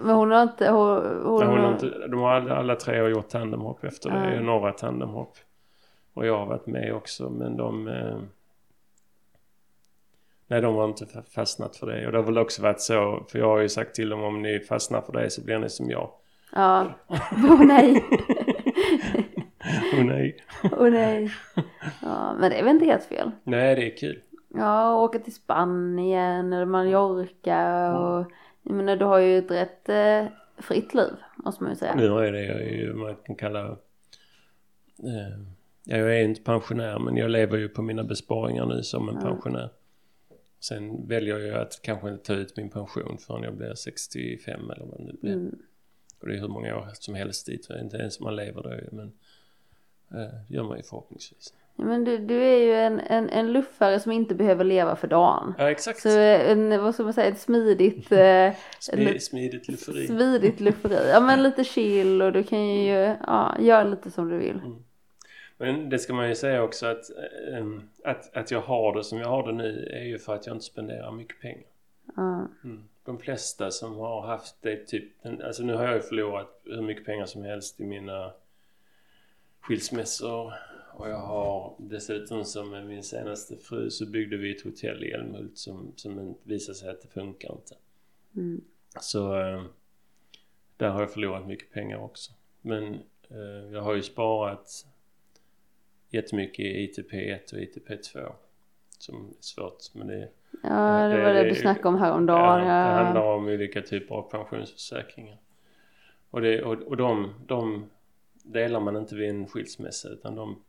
Men 0.02 0.16
hon 0.16 0.32
har 0.32 0.44
inte, 0.44 0.70
hon, 0.70 1.04
hon, 1.24 1.48
hon 1.48 1.60
har 1.60 1.72
inte, 1.72 2.08
de 2.08 2.20
har 2.20 2.32
alla, 2.32 2.56
alla 2.56 2.76
tre 2.76 3.00
har 3.00 3.08
gjort 3.10 3.30
tandemhopp 3.30 3.84
efter 3.84 4.10
det. 4.10 4.36
Ja. 4.36 4.42
Några 4.42 4.72
tandemhopp. 4.72 5.38
Och 6.14 6.26
jag 6.26 6.38
har 6.38 6.46
varit 6.46 6.68
med 6.68 6.94
också 6.94 7.30
men 7.30 7.58
de... 7.58 7.88
Eh, 7.88 8.18
nej 10.48 10.62
de 10.62 10.76
har 10.76 10.86
inte 10.86 11.06
fa- 11.06 11.30
fastnat 11.36 11.76
för 11.76 11.88
det. 11.88 12.06
Och 12.06 12.12
det 12.12 12.18
har 12.18 12.26
väl 12.26 12.38
också 12.38 12.62
varit 12.62 12.82
så. 12.82 13.24
För 13.32 13.40
jag 13.40 13.48
har 13.48 13.60
ju 13.60 13.70
sagt 13.70 13.96
till 13.96 14.10
dem 14.10 14.24
om 14.24 14.42
ni 14.42 14.60
fastnar 14.60 15.02
för 15.02 15.14
det 15.14 15.30
så 15.30 15.44
blir 15.44 15.60
ni 15.60 15.70
som 15.70 15.90
jag. 15.90 16.10
Ja. 16.56 16.86
Åh 17.50 17.62
nej. 17.66 18.04
Och 19.98 20.06
nej. 20.06 20.38
Åh 20.64 20.90
nej. 20.90 21.32
Ja, 22.02 22.34
men 22.40 22.50
det 22.52 22.60
är 22.60 22.64
väl 22.64 22.74
inte 22.74 22.86
helt 22.86 23.04
fel. 23.04 23.32
Nej 23.44 23.76
det 23.76 23.94
är 23.94 23.98
kul. 23.98 24.22
Ja, 24.54 24.96
åka 25.04 25.20
till 25.20 25.36
Spanien 25.36 26.54
eller 26.54 26.66
Mallorca 26.66 27.98
och 27.98 28.32
jag 28.68 28.76
menar 28.76 28.96
du 28.96 29.06
har 29.06 29.20
ju 29.20 29.38
ett 29.38 29.52
rätt 29.52 29.90
eh, 29.90 30.26
fritt 30.58 30.94
liv 30.94 31.14
måste 31.36 31.64
man 31.64 31.72
ju 31.72 31.76
säga. 31.78 31.96
Nu 31.96 32.06
är 32.06 32.32
det 32.32 32.46
jag 32.46 32.62
är 32.62 32.76
ju 32.76 32.94
man 32.94 33.16
kan 33.16 33.36
kalla... 33.36 33.66
Eh, 35.04 35.40
ja, 35.84 35.98
jag 35.98 36.16
är 36.20 36.24
inte 36.24 36.42
pensionär 36.42 37.00
men 37.00 37.18
jag 37.18 37.32
lever 37.32 37.58
ju 37.58 37.70
på 37.70 37.82
mina 37.82 38.04
besparingar 38.04 38.66
nu 38.66 38.84
som 38.84 39.10
en 39.10 39.16
Ja. 39.16 39.22
pensionär. 39.22 39.70
Sen 40.60 41.08
väljer 41.08 41.40
jag 41.40 41.62
att 41.62 41.80
kanske 41.82 42.10
inte 42.10 42.24
ta 42.26 42.34
ut 42.34 42.58
min 42.58 42.70
pension 42.70 43.18
förrän 43.18 43.44
jag 43.44 43.56
blir 43.58 43.74
65 43.76 44.72
eller 44.72 44.86
vad 44.86 44.98
det 45.00 45.04
nu 45.04 45.16
blir. 45.22 45.34
Mm. 45.34 45.56
Och 46.20 46.28
det 46.28 46.36
är 46.36 46.40
hur 46.40 46.48
många 46.48 46.78
år 46.78 46.88
som 46.94 47.16
helst 47.16 47.46
dit. 47.46 47.68
Inte 47.82 47.98
ens 47.98 48.20
om 48.20 48.24
man 48.24 48.36
lever 48.36 48.64
då 48.64 48.70
ju, 48.74 48.88
men 48.92 49.08
eh, 50.12 50.34
det 50.48 50.56
gör 50.56 50.64
man 50.64 50.78
ju 50.78 50.84
förhoppningsvis. 50.84 51.54
Men 51.80 52.04
du, 52.04 52.18
du 52.18 52.44
är 52.44 52.58
ju 52.58 52.74
en, 52.74 53.00
en, 53.00 53.30
en 53.30 53.54
luffare 53.54 54.00
som 54.00 54.12
inte 54.12 54.36
behöver 54.36 54.64
leva 54.64 54.96
för 54.96 55.08
dagen. 55.08 55.54
Ja 55.58 55.72
exakt. 55.72 56.00
Så 56.02 56.10
eh, 56.10 56.52
en, 56.52 56.84
vad 56.84 56.94
ska 56.94 57.04
man 57.04 57.14
säga, 57.14 57.28
ett 57.28 57.40
smidigt, 57.40 58.12
eh, 58.12 58.18
Smi- 58.80 59.20
smidigt 59.20 59.68
lufferi. 59.68 60.08
smidigt 60.08 60.60
lufferi. 60.60 61.10
Ja 61.10 61.20
men 61.20 61.44
lite 61.44 61.64
chill 61.64 62.22
och 62.22 62.32
du 62.34 62.44
kan 62.44 62.68
ju 62.68 63.16
ja, 63.28 63.56
göra 63.60 63.84
lite 63.84 64.12
som 64.12 64.30
du 64.30 64.38
vill. 64.38 64.62
Men 65.58 65.90
det 65.90 66.00
ska 66.00 66.14
man 66.14 66.30
ju 66.30 66.36
säga 66.36 66.64
också 66.64 66.86
att, 66.86 67.10
eh, 67.52 67.66
att, 68.04 68.38
att 68.38 68.52
jag 68.52 68.62
har 68.62 68.96
det 68.96 69.04
som 69.04 69.20
jag 69.20 69.28
har 69.28 69.48
det 69.48 69.54
nu 69.54 69.90
är 69.94 70.04
ju 70.04 70.20
för 70.20 70.36
att 70.36 70.46
jag 70.48 70.56
inte 70.56 70.66
spenderar 70.66 71.12
mycket 71.12 71.42
pengar. 71.42 71.64
Ja. 72.16 72.48
Mm. 72.64 72.84
De 73.06 73.18
flesta 73.20 73.72
som 73.72 73.96
har 73.98 74.22
haft 74.28 74.56
det 74.62 74.88
typ, 74.88 75.12
alltså 75.44 75.64
nu 75.64 75.74
har 75.74 75.86
jag 75.86 75.94
ju 75.96 76.02
förlorat 76.02 76.62
hur 76.66 76.82
mycket 76.82 77.06
pengar 77.06 77.26
som 77.26 77.44
helst 77.44 77.80
i 77.80 77.86
mina 77.86 78.32
skilsmässor 79.62 80.54
och 81.00 81.10
jag 81.10 81.20
har 81.20 81.76
dessutom 81.78 82.46
som 82.46 82.70
med 82.70 82.86
min 82.86 83.04
senaste 83.04 83.58
fru 83.58 83.90
så 83.90 84.06
byggde 84.06 84.38
vi 84.38 84.56
ett 84.56 84.64
hotell 84.64 85.04
i 85.04 85.12
Älmhult 85.12 85.58
som, 85.58 85.94
som 85.96 86.36
visade 86.44 86.78
sig 86.78 86.90
att 86.90 87.02
det 87.02 87.08
funkar 87.08 87.52
inte. 87.52 87.76
Mm. 88.36 88.62
Så, 89.00 89.40
eh, 89.40 89.64
där 90.78 90.90
har 90.90 91.02
jag 91.02 91.12
förlorat 91.12 91.48
mycket 91.48 91.72
pengar 91.72 91.98
också. 91.98 92.32
Men 92.62 92.94
eh, 93.30 93.72
jag 93.72 93.82
har 93.82 93.96
ju 93.96 94.02
sparat 94.02 94.86
jättemycket 96.10 96.66
i 96.66 96.88
ITP1 96.88 97.54
och 97.54 97.60
ITP2 97.60 98.32
som 99.00 99.16
är 99.16 99.34
svårt 99.40 99.94
men 99.94 100.08
det, 100.08 100.30
Ja, 100.64 101.08
det 101.08 101.24
var 101.24 101.34
det, 101.34 101.44
du 101.44 101.56
snackade 101.56 101.88
om 101.88 101.96
häromdagen. 101.96 102.68
ja, 102.68 102.90
det 102.90 103.04
handlar 103.04 103.22
om 103.22 103.48
olika 103.48 103.82
typer 103.82 104.16
av 104.16 104.22
pensionsförsäkringar. 104.22 105.38
Och, 106.30 106.42
det, 106.42 106.64
och, 106.64 106.74
och 106.74 106.98
de, 106.98 107.34
de 107.48 107.90
delar 108.44 108.80
man 108.80 108.96
inte 108.96 109.16
vid 109.16 109.30
en 109.30 109.48
skilsmässa 109.48 110.10
utan 110.10 110.36
de, 110.36 110.62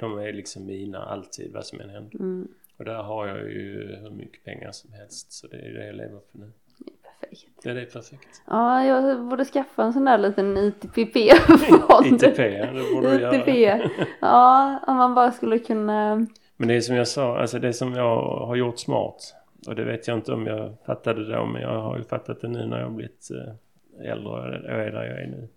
de 0.00 0.18
är 0.18 0.32
liksom 0.32 0.66
mina 0.66 0.98
alltid 0.98 1.52
vad 1.52 1.66
som 1.66 1.80
än 1.80 1.90
händer. 1.90 2.14
Mm, 2.20 2.48
Och 2.76 2.84
där 2.84 3.02
har 3.02 3.26
jag 3.26 3.38
ju 3.50 3.96
hur 4.02 4.10
mycket 4.10 4.44
pengar 4.44 4.72
som 4.72 4.92
helst 4.92 5.32
så 5.32 5.46
det 5.46 5.56
är 5.56 5.72
det 5.72 5.86
jag 5.86 5.94
lever 5.96 6.18
på 6.18 6.38
nu. 6.38 6.52
perfekt. 7.20 7.46
Ja, 7.62 7.74
det 7.74 7.80
är 7.80 7.86
perfekt. 7.86 8.42
Ja, 8.46 8.84
jag 8.84 9.24
borde 9.24 9.44
skaffa 9.44 9.82
en 9.84 9.92
sån 9.92 10.04
där 10.04 10.18
liten 10.18 10.56
ITP-fond. 10.56 12.06
ITP, 12.14 12.36
det 12.36 12.94
borde 12.94 13.18
du 13.18 13.36
ITP. 13.36 13.48
göra. 13.60 13.90
Ja, 14.20 14.78
om 14.86 14.96
man 14.96 15.14
bara 15.14 15.32
skulle 15.32 15.58
kunna... 15.58 16.26
Men 16.56 16.68
det 16.68 16.74
är 16.74 16.80
som 16.80 16.96
jag 16.96 17.08
sa, 17.08 17.38
alltså 17.38 17.58
det 17.58 17.72
som 17.72 17.92
jag 17.94 18.20
har 18.46 18.56
gjort 18.56 18.78
smart. 18.78 19.34
Och 19.66 19.74
det 19.74 19.84
vet 19.84 20.08
jag 20.08 20.16
inte 20.18 20.32
om 20.32 20.46
jag 20.46 20.74
fattade 20.86 21.32
då, 21.36 21.46
men 21.46 21.62
jag 21.62 21.80
har 21.82 21.98
ju 21.98 22.04
fattat 22.04 22.40
det 22.40 22.48
nu 22.48 22.66
när 22.66 22.78
jag 22.78 22.86
har 22.86 22.92
blivit 22.94 23.28
eh, 23.30 24.10
äldre 24.12 24.30
och 24.32 24.46
är 24.46 24.90
där 24.90 25.04
jag 25.04 25.20
är 25.22 25.26
nu. 25.26 25.48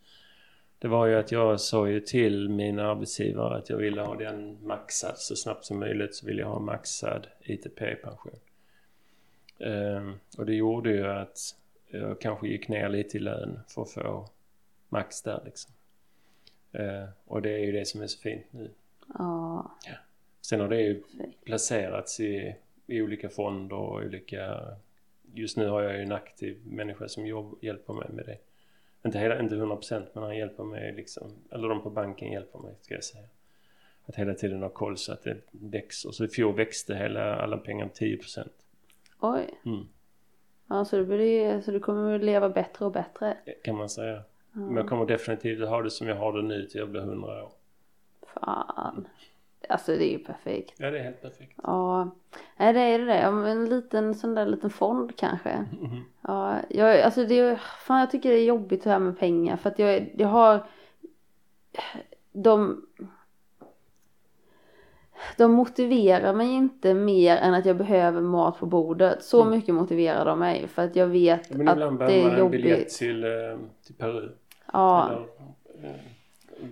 Det 0.82 0.88
var 0.88 1.06
ju 1.06 1.16
att 1.16 1.32
jag 1.32 1.62
sa 1.62 1.88
ju 1.88 1.99
till 1.99 2.49
mina 2.49 2.91
arbetsgivare 2.91 3.58
att 3.58 3.70
jag 3.70 3.78
ville 3.78 4.02
ha 4.02 4.16
den 4.16 4.58
maxad 4.64 5.18
så 5.18 5.36
snabbt 5.36 5.66
som 5.66 5.80
möjligt 5.80 6.16
så 6.16 6.26
ville 6.26 6.41
jag 6.41 6.49
ha 6.49 6.60
maxad 6.60 7.28
ITP-pension. 7.41 8.40
Ehm, 9.60 10.14
och 10.38 10.45
det 10.45 10.53
gjorde 10.53 10.91
ju 10.91 11.08
att 11.08 11.56
jag 11.88 12.22
kanske 12.22 12.48
gick 12.48 12.68
ner 12.68 12.90
lite 12.90 13.18
i 13.18 13.20
lön 13.20 13.60
för 13.68 13.82
att 13.82 13.91
få 13.91 14.30
max 14.90 15.22
där 15.22 15.41
liksom. 15.45 15.74
Ehm, 16.72 17.08
och 17.26 17.41
det 17.41 17.49
är 17.49 17.66
ju 17.66 17.72
det 17.72 17.86
som 17.86 18.02
är 18.02 18.08
så 18.08 18.20
fint 18.20 18.45
nu. 18.52 18.70
Ja, 19.18 19.72
Sen 20.41 20.60
har 20.60 20.68
det 20.68 20.82
ju 20.82 21.03
placerats 21.44 22.20
i, 22.20 22.56
i 22.88 23.02
olika 23.02 23.30
fonder 23.30 23.76
och 23.76 23.95
olika... 23.95 24.68
Just 25.34 25.58
nu 25.58 25.68
har 25.68 25.82
jag 25.82 25.94
ju 25.94 26.02
en 26.02 26.12
aktiv 26.12 26.58
människa 26.66 27.08
som 27.08 27.28
jobb, 27.28 27.58
hjälper 27.62 27.94
mig 27.94 28.10
med 28.10 28.26
det. 28.26 28.38
Inte, 29.06 29.19
hela, 29.19 29.40
inte 29.40 29.56
100% 29.56 30.07
men 30.14 30.23
han 30.23 30.38
hjälper 30.38 30.64
mig 30.64 30.94
liksom, 30.94 31.32
eller 31.52 31.69
de 31.69 31.82
på 31.84 31.90
banken 31.90 32.32
hjälper 32.32 32.60
mig 32.60 32.76
ska 32.82 32.94
jag 32.94 33.03
säga. 33.03 33.26
Att 34.06 34.15
hela 34.15 34.34
tiden 34.34 34.61
ha 34.61 34.69
koll 34.69 34.98
så 34.98 35.14
att 35.14 35.23
det 35.23 35.38
växer. 35.52 36.11
Så 36.11 36.26
i 36.26 36.28
fjol 36.28 36.56
växte 36.56 36.95
hela, 36.95 37.36
alla 37.36 37.57
pengar 37.57 37.90
10%. 37.99 38.48
Oj. 39.19 39.49
Mm, 39.65 39.88
Ja, 40.68 40.86
så, 40.86 41.03
blir, 41.06 41.61
så 41.61 41.72
du 41.72 41.80
kommer 41.80 42.15
att 42.15 42.23
leva 42.23 42.49
bättre 42.49 42.86
och 42.86 42.91
bättre. 42.91 43.38
kan 43.64 43.76
man 43.76 43.90
säga. 43.90 44.23
Men 44.52 44.76
jag 44.76 44.90
kommer 44.90 45.06
definitivt 45.06 45.68
ha 45.68 45.82
det 45.82 45.90
som 45.91 46.07
jag 46.07 46.15
har 46.15 46.34
det 46.34 46.41
nu 46.41 46.65
till 46.65 46.80
jag 46.80 46.90
blir 46.90 47.02
100 47.02 47.44
år. 47.44 47.52
Fan. 48.34 49.07
Alltså 49.72 49.91
det 49.91 50.06
är 50.06 50.11
ju 50.11 50.19
perfekt. 50.19 50.73
Ja, 50.77 50.91
det 50.91 50.99
är 50.99 51.03
helt 51.03 51.22
perfekt. 51.22 51.60
Ja, 51.64 52.11
nej 52.57 52.73
det 52.73 52.80
är 52.80 52.99
det. 52.99 53.22
Ja, 53.22 53.48
En 53.48 53.69
liten 53.69 54.15
sån 54.15 54.35
där 54.35 54.45
liten 54.45 54.69
fond 54.69 55.15
kanske. 55.18 55.65
Mhm. 55.81 56.03
Ja, 56.22 56.56
jag, 56.69 57.02
alltså 57.02 57.26
det 57.26 57.39
är, 57.39 57.56
fan 57.56 57.99
jag 57.99 58.11
tycker 58.11 58.30
det 58.30 58.39
är 58.39 58.45
jobbigt 58.45 58.84
det 58.84 58.89
här 58.89 58.99
med 58.99 59.19
pengar 59.19 59.57
för 59.57 59.69
att 59.69 59.80
jag, 59.80 60.11
jag 60.18 60.27
har 60.27 60.65
de 62.31 62.85
de 65.38 65.52
motiverar 65.52 66.34
mig 66.34 66.48
inte 66.53 66.93
mer 66.93 67.38
än 67.38 67.53
att 67.53 67.65
jag 67.65 67.77
behöver 67.77 68.22
mat 68.22 68.60
på 68.60 68.65
bordet. 68.65 69.23
Så 69.23 69.41
Mm. 69.41 69.52
mycket 69.57 69.76
motiverar 69.76 70.26
de 70.26 70.39
mig 70.39 70.68
för 70.68 70.81
att 70.85 70.95
jag 70.95 71.07
vet 71.07 71.49
Men 71.49 71.68
att 71.68 71.73
ibland 71.76 71.99
det 71.99 72.06
behöver 72.06 72.30
man 72.30 72.35
är 72.39 72.43
en 72.45 72.52
biljett 72.52 72.77
jobbigt. 72.77 72.89
till, 72.98 73.23
eh, 73.23 73.30
till 73.85 73.95
Peru. 73.95 74.30
Ja, 74.73 75.10
Eller, 75.10 75.89
eh, 75.89 75.95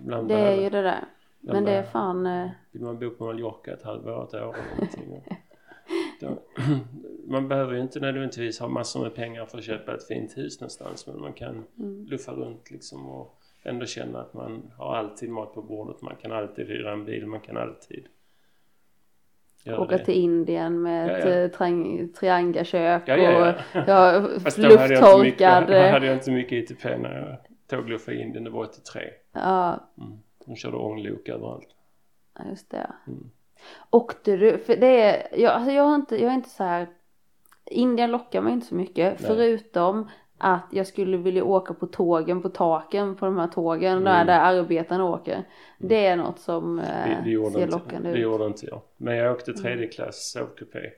ibland 0.02 0.28
det 0.28 0.34
är 0.34 0.38
behöver- 0.38 0.62
ju 0.62 0.70
det 0.70 0.82
där. 0.82 1.04
Ibland 1.42 1.56
Men 1.56 1.64
det 1.64 1.72
är 1.78 1.82
fan, 1.82 2.26
eh, 2.26 2.48
Vill 2.72 2.82
man 2.82 2.98
bo 2.98 3.10
på 3.10 3.24
Mallorca 3.24 3.72
ett 3.72 3.82
halvår, 3.82 4.24
ett 4.24 4.34
år 4.34 4.38
eller 4.38 4.74
någonting. 4.74 5.24
Då, 6.20 6.42
man 7.32 7.48
behöver 7.48 7.74
ju 7.74 7.80
inte 7.80 8.00
nödvändigtvis 8.00 8.60
ha 8.60 8.68
massor 8.68 9.02
med 9.02 9.14
pengar 9.14 9.46
för 9.46 9.58
att 9.58 9.64
köpa 9.64 9.94
ett 9.94 10.06
fint 10.06 10.36
hus 10.36 10.60
någonstans. 10.60 11.06
Men 11.06 11.20
man 11.20 11.32
kan 11.32 11.64
Mm. 11.78 12.04
luffa 12.06 12.32
runt 12.32 12.70
liksom 12.70 13.06
och 13.08 13.36
ändå 13.62 13.86
känna 13.86 14.20
att 14.20 14.34
man 14.34 14.70
har 14.76 14.96
alltid 14.96 15.30
mat 15.30 15.54
på 15.54 15.62
bordet. 15.62 16.02
Man 16.02 16.16
kan 16.16 16.32
alltid 16.32 16.66
hyra 16.68 16.92
en 16.92 17.04
bil, 17.04 17.26
man 17.26 17.40
kan 17.40 17.56
alltid 17.56 18.06
åka 19.78 19.98
till 19.98 20.14
Indien 20.14 20.82
med 20.82 21.08
Ja, 21.10 21.16
ett 21.16 21.24
ja. 21.24 21.30
eh, 21.30 21.50
triang- 21.50 22.12
triangakök 22.12 23.02
Ja, 23.06 23.16
ja, 23.16 23.30
ja. 23.32 23.48
och 23.50 23.54
ja, 23.88 24.18
lufttorkad. 24.20 25.66
då 25.68 25.74
hade 25.74 26.06
jag 26.06 26.16
inte 26.16 26.30
mycket 26.30 26.52
ITP 26.70 26.84
när 26.84 27.18
jag 27.18 27.36
tågluffade 27.78 28.16
i 28.16 28.20
Indien. 28.22 28.44
Det 28.44 28.50
var 28.50 28.60
83. 28.64 29.02
Ja, 29.32 29.90
Mm. 29.98 30.18
De 30.50 30.56
körde 30.56 30.76
ånglok 30.76 31.28
överallt. 31.28 31.68
Ja, 32.38 32.44
just 32.50 32.70
det. 32.70 32.90
Mm. 33.06 33.30
Åkte 33.90 34.36
du, 34.36 34.58
för 34.58 34.76
det 34.76 35.00
är, 35.02 35.38
jag, 35.40 35.52
alltså 35.52 35.70
jag 35.72 35.82
har 35.82 35.94
inte, 35.94 36.16
jag 36.22 36.30
är 36.30 36.34
inte 36.34 36.48
så 36.48 36.64
här. 36.64 36.88
Indien 37.64 38.10
lockar 38.10 38.40
mig 38.40 38.52
inte 38.52 38.66
så 38.66 38.74
mycket. 38.74 39.20
Nej. 39.20 39.28
Förutom 39.28 40.08
att 40.38 40.66
jag 40.72 40.86
skulle 40.86 41.16
vilja 41.16 41.44
åka 41.44 41.74
på 41.74 41.86
tågen, 41.86 42.42
på 42.42 42.48
taken 42.48 43.16
på 43.16 43.24
de 43.26 43.38
här 43.38 43.46
tågen 43.48 43.92
Mm. 43.92 44.04
där, 44.04 44.24
där 44.24 44.40
arbetarna 44.40 45.04
åker. 45.04 45.44
Det 45.78 46.06
är 46.06 46.16
något 46.16 46.38
som 46.38 46.78
eh, 46.78 46.84
Det, 46.84 47.20
det, 47.24 47.30
gjorde 47.30 47.50
ser 47.50 47.62
inte, 47.62 47.72
lockande 47.76 48.08
det 48.10 48.16
ut. 48.16 48.22
gjorde 48.22 48.46
inte 48.46 48.66
jag. 48.66 48.80
Men 48.96 49.16
jag 49.16 49.32
åkte 49.36 49.52
tredje 49.52 49.86
klass 49.88 50.30
sovkupé. 50.32 50.90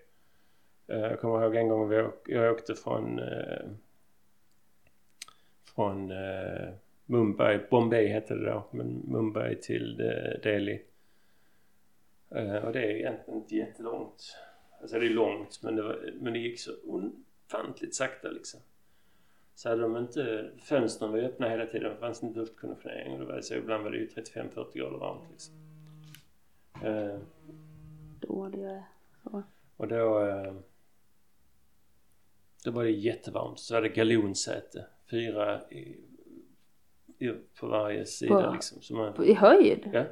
Eh, 0.88 0.98
Jag 1.00 1.20
kommer 1.20 1.42
ihåg 1.44 1.56
en 1.56 1.68
gång 1.68 1.92
jag 2.26 2.52
åkte 2.52 2.74
från 2.74 3.18
eh, 3.18 3.66
från 5.74 6.10
Mumbai, 7.06 7.60
Bombay 7.70 8.06
hette 8.06 8.34
det 8.34 8.44
då, 8.44 8.68
men 8.70 9.02
Mumbai 9.06 9.56
till 9.56 10.00
eh, 10.00 10.40
Delhi. 10.42 10.82
Eh, 12.30 12.56
och 12.56 12.72
det 12.72 12.82
är 12.82 12.90
egentligen 12.90 13.40
inte 13.40 13.56
jättelångt. 13.56 14.36
Alltså 14.80 14.98
det 14.98 15.06
är 15.06 15.10
långt 15.10 15.62
men 15.62 15.76
det, 15.76 15.82
var, 15.82 16.10
men 16.20 16.32
det 16.32 16.38
gick 16.38 16.60
så 16.60 16.72
ofantligt 16.84 17.94
sakta 17.94 18.28
liksom. 18.28 18.60
Så 19.54 19.68
hade 19.68 19.82
de 19.82 19.96
inte, 19.96 20.50
fönstren 20.58 21.12
var 21.12 21.18
öppna 21.18 21.48
hela 21.48 21.66
tiden, 21.66 21.90
det 21.90 21.96
fanns 21.96 22.22
inte 22.22 22.38
luftkonditionering 22.38 23.12
och 23.12 23.18
det 23.18 23.24
var 23.24 23.40
så 23.40 23.54
ibland 23.54 23.84
var 23.84 23.90
det 23.90 23.98
ju 23.98 24.06
35-40 24.06 24.78
grader 24.78 24.98
varmt 24.98 25.30
liksom. 25.30 25.54
Eh. 26.84 27.18
Så. 29.22 29.42
och 29.76 29.88
då, 29.88 30.26
eh, 30.26 30.54
då 32.64 32.70
var 32.70 32.84
det 32.84 32.90
jättevarmt. 32.90 33.58
Så 33.58 33.74
var 33.74 33.82
det 33.82 33.88
galonsäte. 33.88 34.86
Fyra 35.10 35.60
på 37.60 37.66
varje 37.66 38.06
sida 38.06 38.42
På- 38.46 38.52
liksom. 38.52 38.82
Så 38.82 38.94
man, 38.94 39.12
På- 39.12 39.24
I 39.24 39.34
höjd? 39.34 39.90
ja, 39.92 40.04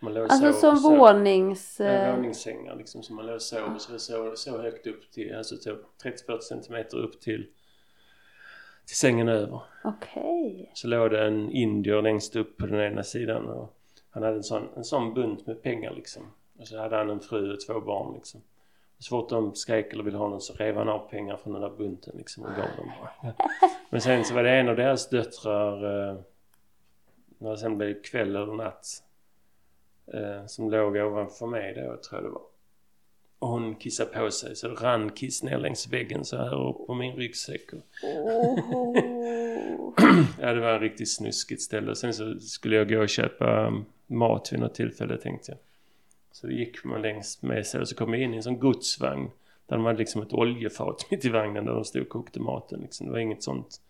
man 0.00 0.14
låg 0.14 0.26
Alltså 0.30 0.52
som 0.52 0.76
sov- 0.76 0.98
vånings... 0.98 1.80
Ja, 1.80 2.16
våningssängar 2.16 2.76
liksom. 2.76 3.02
Så 3.02 3.14
man 3.14 3.26
låg 3.26 3.34
och 3.34 3.42
sov 3.42 3.78
så, 3.78 3.98
så, 3.98 4.36
så 4.36 4.58
högt 4.62 4.86
upp 4.86 5.10
till, 5.12 5.34
alltså 5.36 5.56
så 5.56 5.70
30-40 6.04 6.40
centimeter 6.40 6.96
upp 6.98 7.20
till, 7.20 7.46
till 8.86 8.96
sängen 8.96 9.28
över. 9.28 9.60
Okej. 9.84 10.70
Så 10.74 10.88
låg 10.88 11.10
det 11.10 11.26
en 11.26 11.50
indier 11.50 12.02
längst 12.02 12.36
upp 12.36 12.56
på 12.56 12.66
den 12.66 12.80
ena 12.80 13.02
sidan 13.02 13.46
och 13.48 13.76
han 14.10 14.22
hade 14.22 14.36
en 14.36 14.42
sån, 14.42 14.68
en 14.76 14.84
sån 14.84 15.14
bunt 15.14 15.46
med 15.46 15.62
pengar 15.62 15.92
liksom. 15.94 16.22
Och 16.58 16.68
så 16.68 16.78
hade 16.78 16.96
han 16.96 17.10
en 17.10 17.20
fru 17.20 17.52
och 17.52 17.60
två 17.60 17.80
barn 17.80 18.14
liksom. 18.14 18.40
Och 18.96 19.04
så 19.04 19.08
fort 19.08 19.28
de 19.30 19.54
skrek 19.54 19.92
eller 19.92 20.04
ville 20.04 20.16
ha 20.18 20.28
någon 20.28 20.40
så 20.40 20.52
rev 20.54 20.76
han 20.76 20.88
av 20.88 20.98
pengar 21.10 21.36
från 21.36 21.52
den 21.52 21.62
där 21.62 21.70
bunten 21.70 22.14
liksom 22.16 22.42
och 22.44 22.50
gav 22.50 22.68
dem 22.76 22.90
bara. 23.00 23.32
Men 23.90 24.00
sen 24.00 24.24
så 24.24 24.34
var 24.34 24.42
det 24.42 24.50
en 24.50 24.68
av 24.68 24.76
deras 24.76 25.08
döttrar 25.08 26.08
eh, 26.10 26.16
när 27.40 27.50
det 27.50 27.58
sen 27.58 27.78
blev 27.78 28.02
kväll 28.02 28.36
eller 28.36 28.54
natt 28.54 28.86
eh, 30.14 30.46
som 30.46 30.70
låg 30.70 30.96
ovanför 30.96 31.46
mig 31.46 31.74
då 31.74 31.80
tror 31.80 32.20
jag 32.20 32.24
det 32.24 32.28
var. 32.28 32.42
Och 33.38 33.48
hon 33.48 33.74
kissade 33.74 34.10
på 34.10 34.30
sig 34.30 34.56
så 34.56 34.68
det 34.68 34.74
rann 34.74 35.10
kiss 35.10 35.42
ner 35.42 35.58
längs 35.58 35.88
väggen 35.88 36.24
så 36.24 36.36
här 36.36 36.68
upp 36.68 36.86
på 36.86 36.94
min 36.94 37.16
ryggsäck. 37.16 37.72
Och, 37.72 37.82
Oh. 38.72 39.94
Ja, 40.40 40.52
det 40.52 40.60
var 40.60 40.74
en 40.74 40.80
riktigt 40.80 41.10
snuskigt 41.10 41.62
ställe. 41.62 41.94
Sen 41.94 42.14
så 42.14 42.40
skulle 42.40 42.76
jag 42.76 42.88
gå 42.88 43.00
och 43.00 43.08
köpa 43.08 43.66
um, 43.66 43.84
mat 44.06 44.52
vid 44.52 44.60
något 44.60 44.74
tillfälle 44.74 45.16
tänkte 45.16 45.52
jag. 45.52 45.58
Så 46.32 46.50
gick 46.50 46.84
man 46.84 47.02
längs 47.02 47.42
med 47.42 47.66
sig 47.66 47.80
och 47.80 47.88
så 47.88 47.94
kom 47.94 48.14
jag 48.14 48.22
in 48.22 48.34
i 48.34 48.36
en 48.36 48.42
sån 48.42 48.58
godsvagn. 48.58 49.30
Där 49.66 49.76
de 49.76 49.84
hade 49.84 49.98
liksom 49.98 50.22
ett 50.22 50.32
oljefat 50.32 51.06
mitt 51.10 51.24
i 51.24 51.28
vagnen 51.28 51.64
där 51.64 51.72
de 51.72 51.84
stod 51.84 52.02
och 52.02 52.08
kokte 52.08 52.40
maten. 52.40 52.80
Liksom. 52.80 53.06
Det 53.06 53.12
var 53.12 53.18
inget 53.18 53.42
sånt 53.42 53.80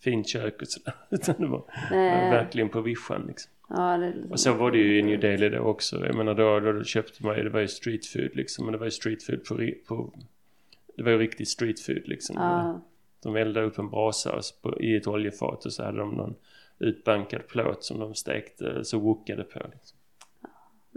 fint 0.00 0.28
kök 0.28 0.62
och 0.62 0.68
sådär. 0.68 0.94
Utan 1.10 1.34
det 1.38 1.46
var, 1.46 1.64
Nej. 1.90 2.30
verkligen 2.30 2.68
på 2.68 2.80
vischan 2.80 3.24
liksom. 3.28 3.50
Ja, 3.68 3.96
liksom... 3.96 4.30
Och 4.32 4.40
så 4.40 4.52
var 4.54 4.70
det 4.70 4.78
ju 4.78 4.98
i 4.98 5.02
New 5.02 5.20
Delhi 5.20 5.48
då 5.48 5.58
också. 5.58 6.06
Jag 6.06 6.14
menar 6.14 6.34
då, 6.34 6.60
då 6.60 6.84
köpte 6.84 7.24
man 7.24 7.36
ju, 7.36 7.42
det 7.42 7.50
var 7.50 7.60
ju 7.60 7.68
street 7.68 8.06
food 8.06 8.30
liksom. 8.36 8.64
Men 8.64 8.72
det 8.72 8.78
var 8.78 8.86
ju 8.86 8.90
street 8.90 9.22
food 9.22 9.44
på, 9.44 9.54
på 9.88 10.12
det 10.96 11.02
var 11.02 11.10
ju 11.10 11.18
riktigt 11.18 11.48
street 11.48 11.80
food 11.80 12.02
liksom. 12.08 12.36
Ja. 12.38 12.80
De 13.22 13.36
eldade 13.36 13.66
upp 13.66 13.78
en 13.78 13.90
brasa 13.90 14.40
på- 14.62 14.80
i 14.80 14.96
ett 14.96 15.06
oljefat 15.06 15.64
och 15.66 15.72
så 15.72 15.84
hade 15.84 15.98
de 15.98 16.14
någon 16.14 16.34
utbankad 16.78 17.46
plåt 17.48 17.84
som 17.84 17.98
de 18.00 18.14
stekte 18.14 18.84
så 18.84 18.98
wokade 18.98 19.44
på. 19.44 19.58
Liksom. 19.72 19.95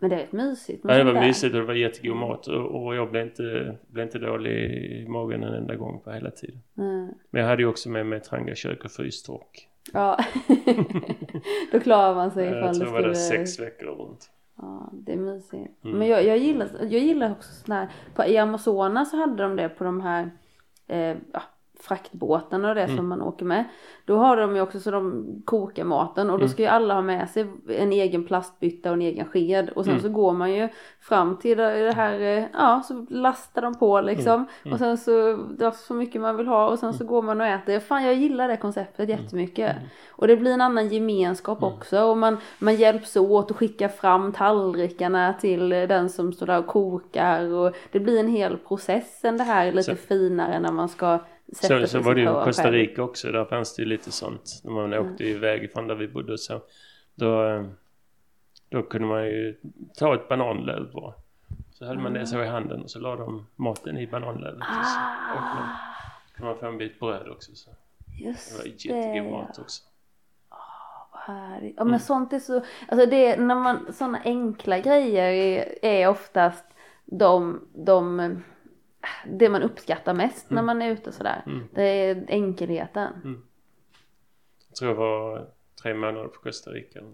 Men 0.01 0.09
det 0.09 0.15
är 0.15 0.19
rätt 0.19 0.31
mysigt. 0.31 0.85
Ja, 0.87 0.93
det 0.93 1.03
var 1.03 1.13
där. 1.13 1.21
mysigt 1.21 1.53
och 1.53 1.59
det 1.59 1.65
var 1.65 1.73
jättegod 1.73 2.17
mat 2.17 2.47
och, 2.47 2.85
och 2.85 2.95
jag 2.95 3.11
blev 3.11 3.23
inte, 3.23 3.75
blev 3.87 4.05
inte 4.05 4.19
dålig 4.19 4.51
i 4.51 5.07
magen 5.07 5.43
en 5.43 5.53
enda 5.53 5.75
gång 5.75 6.01
på 6.03 6.11
hela 6.11 6.31
tiden. 6.31 6.59
Mm. 6.77 7.09
Men 7.29 7.41
jag 7.41 7.49
hade 7.49 7.61
ju 7.61 7.67
också 7.67 7.89
med 7.89 8.05
mig 8.05 8.19
trangakök 8.19 8.85
och 8.85 8.91
frystork. 8.91 9.67
Ja. 9.93 10.17
Då 11.71 11.79
klarar 11.79 12.15
man 12.15 12.31
sig 12.31 12.47
ifall 12.47 12.75
tror 12.75 12.85
det 12.85 12.91
jag 12.91 13.01
var 13.01 13.07
där 13.07 13.13
skulle... 13.13 13.45
sex 13.45 13.59
veckor 13.59 13.85
runt. 13.85 14.29
Ja, 14.57 14.89
det 14.93 15.13
är 15.13 15.17
mysigt. 15.17 15.83
Mm. 15.83 15.97
Men 15.97 16.07
jag, 16.07 16.25
jag, 16.25 16.37
gillar, 16.37 16.69
jag 16.79 17.01
gillar 17.01 17.31
också 17.31 17.53
sådana 17.53 17.81
här, 17.81 17.89
på, 18.15 18.25
i 18.25 18.37
Amazonas 18.37 19.11
så 19.11 19.17
hade 19.17 19.43
de 19.43 19.55
det 19.55 19.69
på 19.69 19.83
de 19.83 20.01
här 20.01 20.31
eh, 20.87 21.17
ja, 21.33 21.41
fraktbåtarna 21.79 22.69
och 22.69 22.75
det 22.75 22.83
Mm. 22.83 22.97
som 22.97 23.07
man 23.07 23.21
åker 23.21 23.45
med. 23.45 23.63
Då 24.05 24.17
har 24.17 24.37
de 24.37 24.55
ju 24.55 24.61
också 24.61 24.79
så 24.79 24.91
de 24.91 25.25
kokar 25.45 25.83
maten 25.83 26.29
och 26.29 26.37
då 26.37 26.43
Mm. 26.43 26.49
ska 26.49 26.61
ju 26.61 26.67
alla 26.67 26.93
ha 26.93 27.01
med 27.01 27.29
sig 27.29 27.47
en 27.69 27.91
egen 27.91 28.23
plastbytta 28.25 28.89
och 28.89 28.93
en 28.95 29.01
egen 29.01 29.25
sked 29.25 29.69
och 29.69 29.83
sen 29.85 29.91
Mm. 29.93 30.03
så 30.03 30.09
går 30.09 30.33
man 30.33 30.53
ju 30.53 30.69
fram 30.99 31.37
till 31.37 31.57
det 31.57 31.93
här, 31.95 32.19
eh, 32.19 32.43
ja 32.53 32.81
så 32.87 33.05
lastar 33.09 33.61
de 33.61 33.75
på 33.75 34.01
liksom 34.01 34.45
Mm. 34.63 34.73
och 34.73 34.79
sen 34.79 34.97
så 34.97 35.35
drar 35.35 35.71
så 35.71 35.93
mycket 35.93 36.21
man 36.21 36.37
vill 36.37 36.47
ha 36.47 36.69
och 36.69 36.79
sen 36.79 36.93
så 36.93 37.05
går 37.05 37.21
man 37.21 37.41
och 37.41 37.47
äter. 37.47 37.79
Fan 37.79 38.03
jag 38.05 38.13
gillar 38.15 38.47
det 38.47 38.57
konceptet 38.57 39.09
Mm. 39.09 39.21
jättemycket. 39.21 39.75
Och 40.09 40.27
det 40.27 40.37
blir 40.37 40.51
en 40.53 40.61
annan 40.61 40.87
gemenskap 40.87 41.63
också 41.63 42.01
och 42.03 42.17
man, 42.17 42.37
man 42.59 42.75
hjälps 42.75 43.15
åt 43.15 43.51
och 43.51 43.57
skickar 43.57 43.87
fram 43.87 44.31
tallrikarna 44.31 45.33
till 45.33 45.69
den 45.69 46.09
som 46.09 46.33
står 46.33 46.45
där 46.45 46.59
och 46.59 46.67
kokar 46.67 47.53
och 47.53 47.75
det 47.91 47.99
blir 47.99 48.19
en 48.19 48.27
hel 48.27 48.57
process 48.57 49.23
än 49.25 49.37
det 49.37 49.43
här 49.43 49.71
lite 49.71 49.83
Så- 49.83 49.95
finare 49.95 50.59
när 50.59 50.71
man 50.71 50.89
ska 50.89 51.19
sätta 51.53 51.87
Så, 51.87 51.99
var 51.99 52.15
det 52.15 52.21
ju 52.21 52.27
i 52.27 52.43
Costa 52.45 52.63
själv. 52.63 52.73
Rica 52.73 53.03
också. 53.03 53.31
Där 53.31 53.45
fanns 53.45 53.75
det 53.75 53.81
ju 53.81 53.87
lite 53.89 54.11
sånt. 54.11 54.61
När 54.63 54.71
man 54.71 54.93
åkte 54.93 55.23
iväg 55.23 55.71
från 55.73 55.87
där 55.87 55.95
vi 55.95 56.07
bodde 56.07 56.37
så. 56.37 56.61
Då, 57.15 57.45
eh, 57.47 57.65
då 58.69 58.83
kunde 58.83 59.07
man 59.07 59.25
ju 59.25 59.55
ta 59.97 60.15
ett 60.15 60.27
bananlöv 60.29 60.91
bara. 60.93 61.13
Så 61.71 61.85
höll 61.85 61.99
man 61.99 62.13
det 62.13 62.27
så 62.27 62.43
i 62.43 62.47
handen 62.47 62.81
och 62.81 62.89
så 62.91 62.99
la 62.99 63.15
de 63.15 63.45
maten 63.55 63.97
i 63.97 64.07
bananlövet. 64.07 64.59
och 64.59 64.85
så 64.85 64.99
åt 65.35 65.41
man. 65.55 65.63
Ah, 65.63 65.77
kunde 66.35 66.51
man 66.51 66.59
få 66.59 66.65
en 66.65 66.77
bit 66.77 66.99
bröd 66.99 67.27
också. 67.29 67.55
Så. 67.55 67.69
Det 68.05 68.23
just 68.25 68.57
var 68.57 68.63
det. 68.63 68.85
jättegod 68.85 69.31
mat 69.31 69.59
också. 69.59 69.83
Vad 71.11 71.35
härligt. 71.35 71.73
Ja 71.77 71.81
Mm. 71.81 71.91
men 71.91 71.99
sånt 71.99 72.33
är 72.33 72.39
så, 72.39 72.63
alltså 72.87 73.05
det, 73.09 73.37
när 73.37 73.55
man, 73.55 73.93
sådana 73.93 74.19
enkla 74.25 74.79
grejer 74.79 75.31
är, 75.31 75.85
är 75.85 76.07
oftast 76.07 76.65
de, 77.05 77.67
de, 77.73 78.43
det 79.25 79.49
man 79.49 79.63
uppskattar 79.63 80.13
mest 80.13 80.49
när 80.49 80.61
man 80.61 80.81
är 80.81 80.91
ute 80.91 81.11
sådär. 81.11 81.43
Mm. 81.45 81.67
Det 81.73 81.83
är 81.83 82.25
enkelheten. 82.27 83.41
Jag 84.67 84.75
tror 84.75 84.91
jag 84.91 84.95
var 84.95 85.47
tre 85.83 85.93
månader 85.93 86.27
på 86.27 86.39
Costa 86.41 86.71
Rica. 86.71 86.99
Eller. 86.99 87.13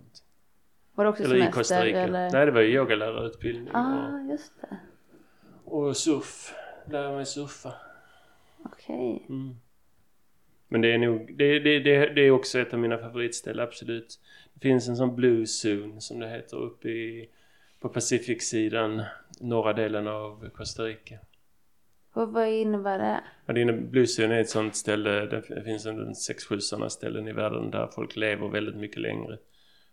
Var 0.95 1.03
det 1.05 1.09
också 1.09 1.23
eller 1.23 1.35
i 1.35 1.39
semester 1.39 1.59
Costa 1.59 1.83
Rica. 1.85 1.99
eller? 1.99 2.31
Nej, 2.31 2.45
det 2.45 2.51
var 2.51 2.61
ju 2.61 2.67
yogalärarutbildning 2.73 3.75
Ah, 3.75 4.19
just 4.31 4.61
det. 4.61 4.77
och, 5.65 5.83
och 5.87 5.97
surf. 5.97 6.53
Lära 6.89 7.11
mig 7.15 7.25
surfa. 7.25 7.73
Okej. 8.65 9.25
Mm. 9.29 9.55
Men 10.67 10.81
det 10.81 10.93
är 10.93 10.97
nog, 10.97 11.33
det, 11.37 11.59
det, 11.59 11.79
det, 11.79 12.13
det 12.13 12.21
är 12.21 12.31
också 12.31 12.59
ett 12.59 12.73
av 12.73 12.79
mina 12.79 12.97
favoritställen, 12.97 13.63
absolut. 13.67 14.19
Det 14.53 14.59
finns 14.59 14.87
en 14.89 14.95
sån 14.97 15.15
blue 15.15 15.45
zone 15.65 16.01
som 16.01 16.19
det 16.19 16.29
heter 16.29 16.57
uppe 16.57 16.89
i, 16.89 17.29
på 17.79 17.89
Pacific-sidan, 17.89 19.03
norra 19.39 19.73
delen 19.73 20.07
av 20.07 20.49
Costa 20.49 20.83
Rica. 20.83 21.15
Och 22.15 22.31
vad 22.33 22.47
innebär 22.49 22.97
det? 22.99 23.23
Ja, 23.45 23.53
det 23.53 23.61
är 23.61 23.69
en- 23.69 23.89
Blue 23.91 24.05
zone 24.19 24.35
är 24.35 24.39
ett 24.41 24.49
sånt 24.49 24.75
ställe, 24.75 25.09
det 25.25 25.63
finns 25.65 25.85
en 25.85 26.13
6-7 26.13 26.59
sådana 26.59 26.89
ställen 26.89 27.27
i 27.27 27.33
världen 27.33 27.71
där 27.71 27.87
folk 27.87 28.15
lever 28.15 28.47
väldigt 28.47 28.75
mycket 28.75 29.01
längre. 29.01 29.37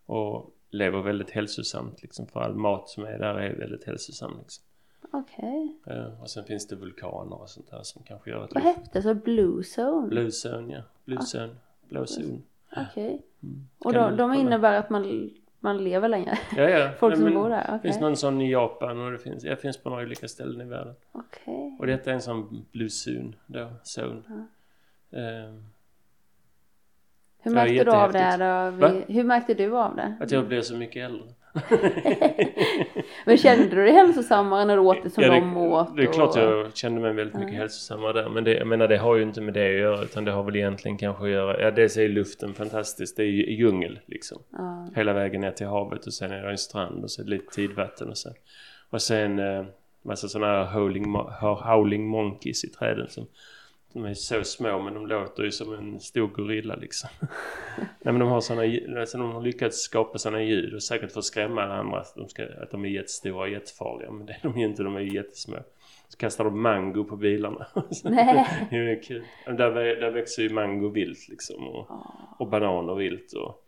Och 0.07 0.51
lever 0.71 1.03
väldigt 1.03 1.31
hälsosamt 1.31 2.03
liksom, 2.03 2.27
för 2.27 2.41
all 2.41 2.55
mat 2.55 2.89
som 2.89 3.05
är 3.05 3.19
där 3.19 3.35
är 3.35 3.57
väldigt 3.57 3.85
hälsosam 3.85 4.39
liksom. 4.39 4.65
Okej. 5.13 5.77
Eh, 5.87 6.21
och 6.23 6.31
sen 6.31 6.45
finns 6.45 6.69
det 6.69 6.77
vulkaner 6.77 7.41
och 7.41 7.51
sånt 7.51 7.71
där 7.71 7.83
som 7.83 8.03
kanske 8.03 8.31
gör 8.31 8.45
att 8.45 8.55
Vad 8.55 8.63
hette 8.63 8.91
det? 8.93 9.03
Så 9.03 9.15
Blue 9.15 9.63
Zone? 9.79 10.09
Blue 10.09 10.31
zone, 10.47 10.73
ja. 10.75 10.83
Blue 11.05 11.19
zone. 11.35 11.55
Blå 11.89 12.07
zon. 12.07 12.43
Okej. 12.77 13.23
Mm. 13.43 13.69
Och 13.79 13.93
Kan 13.93 14.17
de, 14.17 14.35
innebär 14.35 14.73
att 14.79 14.91
man, 14.91 15.31
man 15.63 15.85
lever 15.85 16.09
längre? 16.09 16.39
Ja, 16.57 16.63
ja. 16.69 16.91
Folk 16.99 17.17
Nej, 17.19 17.25
som 17.25 17.35
bor 17.35 17.49
där? 17.49 17.57
Det 17.57 17.69
Okej. 17.69 17.81
finns 17.83 18.01
någon 18.01 18.17
sån 18.17 18.41
i 18.41 18.51
Japan 18.53 19.01
och 19.01 19.13
det 19.13 19.19
finns, 19.19 19.45
ja, 19.45 19.51
det 19.51 19.57
finns 19.57 19.77
på 19.83 19.91
några 19.91 20.03
olika 20.03 20.29
ställen 20.29 20.61
i 20.61 20.71
världen. 20.71 20.95
Okej. 21.13 21.77
Och 21.79 21.87
detta 21.87 22.11
är 22.11 22.15
en 22.15 22.23
sån 22.23 22.67
blue 22.73 22.89
zone 23.07 23.33
då, 23.47 23.71
zone. 23.99 24.23
Ehm, 25.13 25.65
Hur 27.39 27.51
Ja, 27.51 27.55
märkte 27.55 27.85
du 27.85 27.91
av 27.91 28.13
det 28.13 28.37
då? 28.37 28.87
Hur 29.13 29.25
märkte 29.25 29.55
du 29.55 29.77
av 29.77 29.97
det? 29.97 30.17
att 30.21 30.31
jag 30.31 30.47
blir 30.49 30.61
så 30.61 30.77
mycket 30.77 31.05
äldre. 31.11 31.29
Men 33.25 33.37
kände 33.39 33.67
du 33.67 33.77
dig 33.85 33.93
hälsosammare 33.93 34.65
när 34.65 34.77
du 34.77 34.83
åt 34.83 35.03
det 35.03 35.11
som 35.11 35.25
Ja, 35.25 35.31
de 35.31 35.57
åt? 35.57 35.97
det 35.97 36.03
är 36.03 36.13
klart 36.13 36.37
och- 36.37 36.43
jag 36.43 36.77
kände 36.77 37.01
mig 37.01 37.13
väldigt 37.13 37.37
mycket 37.37 37.55
hälsosammare 37.55 38.13
där. 38.13 38.29
Men 38.29 38.45
det, 38.45 38.55
jag 38.55 38.67
menar 38.67 38.89
det 38.89 38.97
har 38.97 39.17
ju 39.17 39.23
inte 39.23 39.41
med 39.41 39.55
det 39.55 39.67
att 39.75 39.81
göra 39.81 40.03
utan 40.03 40.25
det 40.25 40.33
har 40.33 40.43
väl 40.43 40.57
egentligen 40.57 40.99
kanske 40.99 41.25
att 41.25 41.31
göra... 41.31 41.61
Ja 41.61 41.71
dels 41.71 41.97
är 41.97 42.09
luften 42.09 42.55
fantastisk. 42.55 43.17
Det 43.17 43.23
är 43.23 43.27
ju 43.27 43.53
djungel 43.53 43.99
liksom. 44.07 44.39
Ja. 44.53 44.89
Hela 44.97 45.13
vägen 45.13 45.41
ner 45.41 45.51
till 45.51 45.67
havet 45.67 46.07
och 46.07 46.15
sen 46.15 46.31
är 46.33 46.43
det 46.43 46.51
en 46.51 46.59
strand 46.59 47.05
och 47.05 47.11
så 47.11 47.23
lite 47.25 47.55
tidvatten 47.55 48.09
och 48.09 48.19
sen... 48.19 48.33
Och 48.91 49.03
sen 49.03 49.39
eh, 49.39 49.65
massa 50.03 50.29
sådana 50.29 50.53
här 50.53 50.65
howling, 50.65 51.15
howling 51.41 52.07
monkeys 52.07 52.65
i 52.65 52.69
träden 52.71 53.09
som... 53.09 53.27
De 53.93 54.05
är 54.05 54.15
så 54.15 54.45
små 54.45 54.79
men 54.83 54.95
de 54.95 55.07
låter 55.07 55.43
ju 55.43 55.51
som 55.51 55.75
en 55.75 56.01
stor 56.01 56.27
gorilla 56.29 56.75
liksom. 56.75 57.11
Nej 57.79 57.87
men 58.13 58.19
de 58.19 58.29
har 58.29 58.41
sådana 58.41 59.01
alltså 59.01 59.19
de 59.19 59.33
har 59.33 59.43
lyckats 59.43 59.79
skapa 59.83 60.19
sådana 60.19 60.43
ljud 60.43 60.75
och 60.75 60.83
säkert 60.83 61.13
för 61.13 61.19
att 61.19 61.25
skrämma 61.25 61.63
andra 61.63 62.01
att 62.01 62.15
de, 62.17 62.29
ska, 62.29 62.43
att 62.63 62.71
de 62.71 62.85
är 62.85 62.89
jättestora 62.89 63.41
och 63.43 63.49
jättefarliga. 63.49 64.11
Men 64.11 64.27
det 64.27 64.33
är 64.33 64.39
de 64.43 64.59
ju 64.59 64.67
inte, 64.67 64.83
de 64.83 64.97
är 64.97 65.01
ju 65.01 65.15
jättesmå. 65.15 65.57
Så 66.09 66.17
kastar 66.19 66.45
de 66.45 66.63
mango 66.63 67.05
på 67.05 67.17
bilarna. 67.17 67.67
Nej. 68.05 68.47
det 68.71 68.77
är 68.77 69.03
kul. 69.03 69.25
Där, 69.47 69.71
där 70.01 70.11
växer 70.11 70.43
ju 70.43 70.49
mango 70.51 70.89
vilt 70.89 71.29
liksom 71.29 71.69
och, 71.69 71.87
och 72.39 72.49
bananer 72.49 72.95
vilt 72.95 73.33
och 73.33 73.65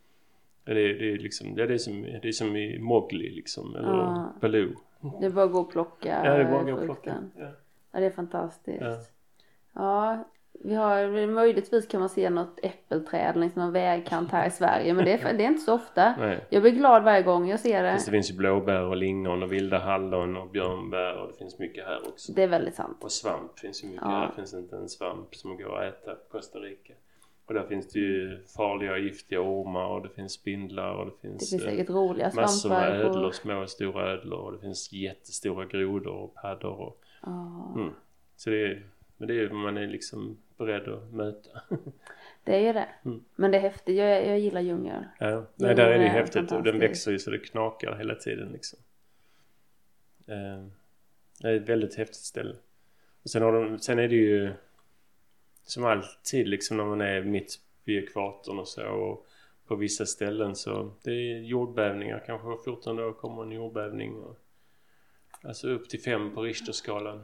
det, 0.63 0.71
är- 0.71 0.93
det 0.99 1.11
är 1.13 1.17
liksom, 1.17 1.55
det 1.55 1.63
är 1.63 1.77
som, 1.77 2.01
det 2.01 2.27
är 2.27 2.31
som 2.31 2.55
i 2.55 2.79
Mowgli 2.79 3.29
liksom 3.29 3.75
eller 3.75 3.87
Ja. 3.89 4.33
Baloo. 4.41 4.73
Det 5.19 5.25
är 5.25 5.29
bara 5.29 5.45
att 5.45 5.51
gå 5.51 5.59
och 5.59 5.71
plocka 5.71 6.21
Ja, 6.25 6.33
det 6.33 6.41
är 6.43 6.51
bara 6.51 6.59
att 6.59 6.65
gå 6.65 6.73
och 6.73 6.85
plocka. 6.85 7.15
Ja. 7.37 7.51
Ja, 7.91 7.99
det 7.99 8.05
är 8.05 8.11
fantastiskt. 8.11 8.81
Ja. 8.81 8.97
Ja, 9.75 10.25
vi 10.63 10.75
har, 10.75 11.27
möjligtvis 11.27 11.87
kan 11.87 11.99
man 11.99 12.09
se 12.09 12.29
något 12.29 12.59
äppelträd 12.63 13.37
längs 13.37 13.55
någon 13.55 13.71
vägkant 13.71 14.31
här 14.31 14.47
i 14.47 14.51
Sverige, 14.51 14.93
men 14.93 15.05
det 15.05 15.11
är, 15.11 15.33
det 15.33 15.43
är 15.43 15.47
inte 15.47 15.61
så 15.61 15.73
ofta. 15.73 16.15
Nej. 16.17 16.45
Jag 16.49 16.61
blir 16.61 16.71
glad 16.71 17.03
varje 17.03 17.21
gång 17.21 17.49
jag 17.49 17.59
ser 17.59 17.83
det. 17.83 17.91
Fast 17.91 18.05
det 18.05 18.11
finns 18.11 18.31
ju 18.31 18.35
blåbär 18.35 18.81
och 18.81 18.97
lingon 18.97 19.43
och 19.43 19.53
vilda 19.53 19.79
hallon 19.79 20.37
och 20.37 20.49
björnbär 20.49 21.17
och 21.21 21.27
det 21.27 21.37
finns 21.37 21.59
mycket 21.59 21.85
här 21.85 22.07
också. 22.07 22.31
Det 22.33 22.43
är 22.43 22.47
väldigt 22.47 22.75
sant. 22.75 22.97
Och 23.03 23.11
svamp 23.11 23.59
finns 23.59 23.83
ju 23.83 23.87
mycket. 23.87 24.01
Ja. 24.05 24.09
Här 24.09 24.31
finns 24.35 24.53
inte 24.53 24.75
en 24.75 24.89
svamp 24.89 25.35
som 25.35 25.57
går 25.57 25.81
att 25.81 25.93
äta 25.93 26.15
på 26.15 26.37
Costa 26.37 26.59
Rica. 26.59 26.93
Och 27.47 27.53
där 27.53 27.63
finns 27.63 27.87
det 27.87 27.99
ju 27.99 28.43
farliga 28.57 28.91
och 28.91 28.99
giftiga 28.99 29.41
ormar 29.41 29.85
och 29.85 30.01
det 30.01 30.09
finns 30.09 30.33
spindlar 30.33 30.95
och 30.95 31.05
det 31.05 31.11
Det 31.11 31.29
finns, 31.29 31.49
finns 31.49 31.63
eh, 31.63 31.69
säkert 31.69 31.89
roliga 31.89 32.31
massor 32.35 32.69
med 32.69 33.01
ödlor, 33.01 33.31
små 33.31 33.61
och 33.61 33.69
stora 33.69 34.11
ödlor 34.11 34.39
och 34.39 34.51
det 34.51 34.59
finns 34.59 34.93
jättestora 34.93 35.65
grodor 35.65 36.13
och 36.13 36.33
paddor. 36.33 36.81
Och, 36.81 37.01
Ja, 37.21 37.73
mm. 37.75 37.93
Så 38.35 38.49
det 38.49 38.65
är, 38.65 38.83
men 39.17 39.27
det 39.27 39.33
är 39.33 39.35
ju 39.35 39.47
vad 39.47 39.57
man 39.57 39.77
är 39.77 39.87
liksom 39.87 40.37
beredd 40.57 40.87
att 40.87 41.13
möta. 41.13 41.61
det 42.43 42.55
är 42.55 42.59
ju 42.59 42.73
det. 42.73 42.87
Mm. 43.05 43.23
Men 43.35 43.51
det 43.51 43.57
är 43.57 43.61
häftigt. 43.61 43.95
Jag, 43.97 44.27
jag 44.27 44.39
gillar 44.39 44.61
djungel. 44.61 45.03
Ja, 45.19 45.45
nej, 45.55 45.75
där 45.75 45.91
är 45.91 45.97
det 45.97 46.03
ju 46.03 46.09
häftigt 46.09 46.51
och 46.51 46.63
den 46.63 46.79
växer 46.79 47.11
ju 47.11 47.19
så 47.19 47.31
det 47.31 47.39
knakar 47.39 47.95
hela 47.95 48.15
tiden 48.15 48.51
liksom. 48.51 48.79
Eh, 50.27 50.65
Det 51.41 51.49
är 51.49 51.53
ett 51.53 51.69
väldigt 51.69 51.95
häftigt 51.95 52.15
ställe. 52.15 52.55
Och 53.23 53.29
sen, 53.29 53.41
har 53.41 53.51
de, 53.53 53.79
sen 53.79 53.99
är 53.99 54.07
det 54.07 54.15
ju 54.15 54.53
som 55.63 55.85
alltid 55.85 56.47
liksom 56.47 56.77
när 56.77 56.85
man 56.85 57.01
är 57.01 57.21
mitt 57.21 57.59
vid 57.83 58.03
ekvatorn 58.03 58.59
och 58.59 58.67
så 58.67 58.87
och 58.87 59.27
på 59.67 59.75
vissa 59.75 60.05
ställen 60.05 60.55
så 60.55 60.91
det 61.03 61.11
är 61.11 61.39
jordbävningar. 61.39 62.23
Kanske 62.25 62.47
var 62.47 62.57
14 62.63 62.99
år 62.99 63.13
kommer 63.13 63.43
en 63.43 63.51
jordbävning. 63.51 64.15
Och, 64.15 64.37
alltså 65.41 65.69
upp 65.69 65.89
till 65.89 66.01
fem 66.01 66.35
på 66.35 66.41
Richterskalan. 66.41 67.23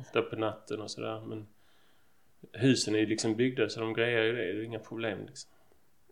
Ofta 0.00 0.22
på 0.22 0.36
natten 0.36 0.80
och 0.80 0.90
sådär. 0.90 1.20
Men 1.20 1.46
husen 2.52 2.94
är 2.94 2.98
ju 2.98 3.06
liksom 3.06 3.36
byggda 3.36 3.68
så 3.68 3.80
de 3.80 3.92
grejer 3.92 4.22
ju 4.22 4.32
det. 4.32 4.52
Det 4.52 4.60
är 4.60 4.62
inga 4.62 4.78
problem 4.78 5.18
liksom. 5.26 5.50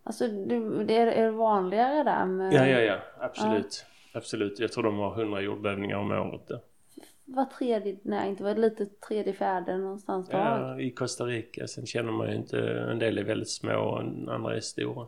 Alltså, 0.02 0.28
det, 0.28 0.84
det 0.84 0.96
är, 0.96 1.06
är 1.06 1.24
det 1.24 1.30
vanligare 1.30 2.04
där 2.04 2.26
med 2.26 2.52
Ja, 2.52 2.66
ja, 2.66 2.80
ja. 2.80 2.98
Absolut. 3.18 3.84
Absolut. 4.12 4.58
Jag 4.58 4.72
tror 4.72 4.84
de 4.84 4.98
har 4.98 5.20
100 5.20 5.40
jordbävningar 5.40 5.96
om 5.96 6.10
året 6.10 6.48
där. 6.48 6.60
var 7.24 7.44
tredje, 7.44 7.96
nej 8.02 8.30
inte 8.30 8.42
var 8.42 8.54
det 8.54 8.60
lite 8.60 8.86
tredje, 8.86 9.32
fjärde 9.32 9.78
någonstans 9.78 10.32
var? 10.32 10.38
Ja, 10.40 10.80
i 10.80 10.90
Costa 10.90 11.24
Rica. 11.24 11.66
Sen 11.66 11.86
känner 11.86 12.12
man 12.12 12.30
ju 12.30 12.36
inte... 12.36 12.58
En 12.70 12.98
del 12.98 13.18
är 13.18 13.24
väldigt 13.24 13.50
små 13.50 13.78
och 13.78 14.00
andra 14.34 14.56
är 14.56 14.60
stora. 14.60 15.06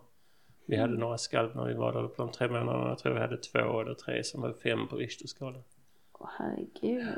Vi 0.67 0.77
hade 0.77 0.99
några 0.99 1.19
skalv 1.19 1.57
när 1.57 1.65
vi 1.65 1.75
var 1.75 1.93
där 1.93 2.09
på 2.09 2.23
de 2.23 2.33
tre 2.33 2.49
månaderna. 2.49 2.89
Jag 2.89 2.99
tror 2.99 3.15
vi 3.15 3.21
hade 3.21 3.37
två 3.37 3.81
eller 3.81 3.95
tre 3.95 4.25
som 4.25 4.41
var 4.43 4.53
fem 4.53 4.89
på 4.89 4.97
Richterskalan. 4.97 5.63
Åh, 6.13 6.29
herregud. 6.39 7.09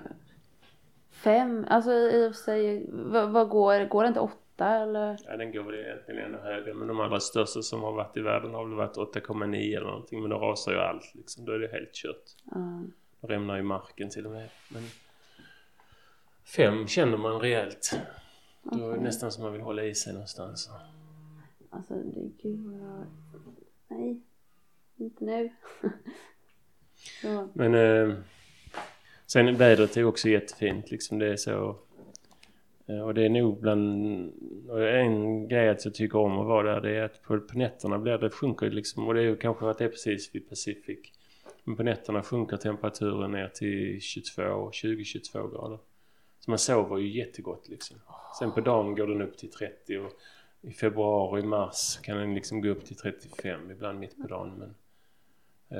Fem, 1.14 1.66
alltså 1.70 1.92
i 1.92 2.28
och 2.28 2.34
för 2.34 2.42
sig, 2.42 2.86
vad, 2.90 3.30
vad 3.30 3.48
går, 3.48 3.84
går 3.88 4.02
det 4.02 4.08
inte 4.08 4.20
åtta 4.20 4.68
eller? 4.68 5.18
Ja, 5.24 5.36
den 5.36 5.52
går 5.52 5.62
väl 5.62 5.74
egentligen 5.74 6.24
ännu 6.24 6.38
högre. 6.38 6.74
Men 6.74 6.88
de 6.88 7.00
allra 7.00 7.20
största 7.20 7.62
som 7.62 7.82
har 7.82 7.92
varit 7.92 8.16
i 8.16 8.20
världen 8.20 8.54
har 8.54 8.64
väl 8.64 8.74
varit 8.74 8.96
8,9 8.96 9.76
eller 9.76 9.86
någonting. 9.86 10.20
Men 10.20 10.30
då 10.30 10.38
rasar 10.38 10.72
ju 10.72 10.78
allt 10.78 11.14
liksom. 11.14 11.44
Då 11.44 11.52
är 11.52 11.58
det 11.58 11.68
helt 11.68 11.92
kört. 11.92 12.24
Ja. 12.44 12.82
Då 13.20 13.28
rämnar 13.28 13.56
ju 13.56 13.62
marken 13.62 14.10
till 14.10 14.26
och 14.26 14.32
med. 14.32 14.48
Men 14.68 14.82
fem 16.56 16.86
känner 16.86 17.16
man 17.16 17.40
rejält. 17.40 17.98
Då 18.62 18.90
är 18.90 18.94
det 18.94 19.02
nästan 19.02 19.32
som 19.32 19.44
man 19.44 19.52
vill 19.52 19.62
hålla 19.62 19.84
i 19.84 19.94
sig 19.94 20.12
någonstans. 20.12 20.70
Alltså 21.70 21.94
det 21.94 22.42
gud 22.42 22.64
vad 22.66 22.80
jag... 22.80 23.06
Nej. 23.88 24.20
Inte 24.96 25.24
nu. 25.24 25.50
Men 27.52 27.74
eh, 27.74 28.16
sen 29.34 29.56
vädret 29.56 29.96
är 29.96 30.04
också 30.04 30.28
jättefint 30.28 30.90
liksom. 30.90 31.18
Det 31.18 31.32
är 31.32 31.36
så... 31.36 31.76
Eh, 32.86 33.00
och 33.00 33.14
det 33.14 33.24
är 33.24 33.28
nog 33.28 33.60
bland... 33.60 34.32
Och 34.68 34.88
en 34.88 35.48
grej 35.48 35.68
att 35.68 35.84
jag 35.84 35.94
tycker 35.94 36.18
om 36.18 36.38
att 36.38 36.46
vara 36.46 36.74
där 36.74 36.80
det 36.80 36.96
är 36.96 37.02
att 37.02 37.22
på, 37.22 37.40
på 37.40 37.58
nätterna 37.58 37.98
blir 37.98 38.18
det, 38.18 38.30
sjunker 38.30 38.70
liksom. 38.70 39.08
Och 39.08 39.14
det 39.14 39.20
är 39.20 39.24
ju 39.24 39.36
kanske 39.36 39.70
att 39.70 39.78
det 39.78 39.84
är 39.84 39.88
precis 39.88 40.34
vid 40.34 40.48
Pacific. 40.48 40.98
Men 41.64 41.76
på 41.76 41.82
nätterna 41.82 42.22
sjunker 42.22 42.56
temperaturen 42.56 43.30
ner 43.30 43.48
till 43.48 44.00
22, 44.00 44.42
20-22 44.70 45.50
grader. 45.50 45.78
Så 46.40 46.50
man 46.50 46.58
sover 46.58 46.98
ju 46.98 47.18
jättegott 47.18 47.68
liksom. 47.68 47.96
Sen 48.38 48.52
på 48.52 48.60
dagen 48.60 48.94
går 48.94 49.06
den 49.06 49.22
upp 49.22 49.36
till 49.38 49.50
30 49.50 49.98
och 49.98 50.12
i 50.60 50.72
februari, 50.72 51.42
mars 51.42 51.98
kan 52.02 52.16
den 52.18 52.34
liksom 52.34 52.60
gå 52.60 52.68
upp 52.68 52.84
till 52.84 52.96
35 52.96 53.70
ibland 53.70 53.98
mitt 54.00 54.22
på 54.22 54.28
dagen. 54.28 54.52
Men 54.58 54.74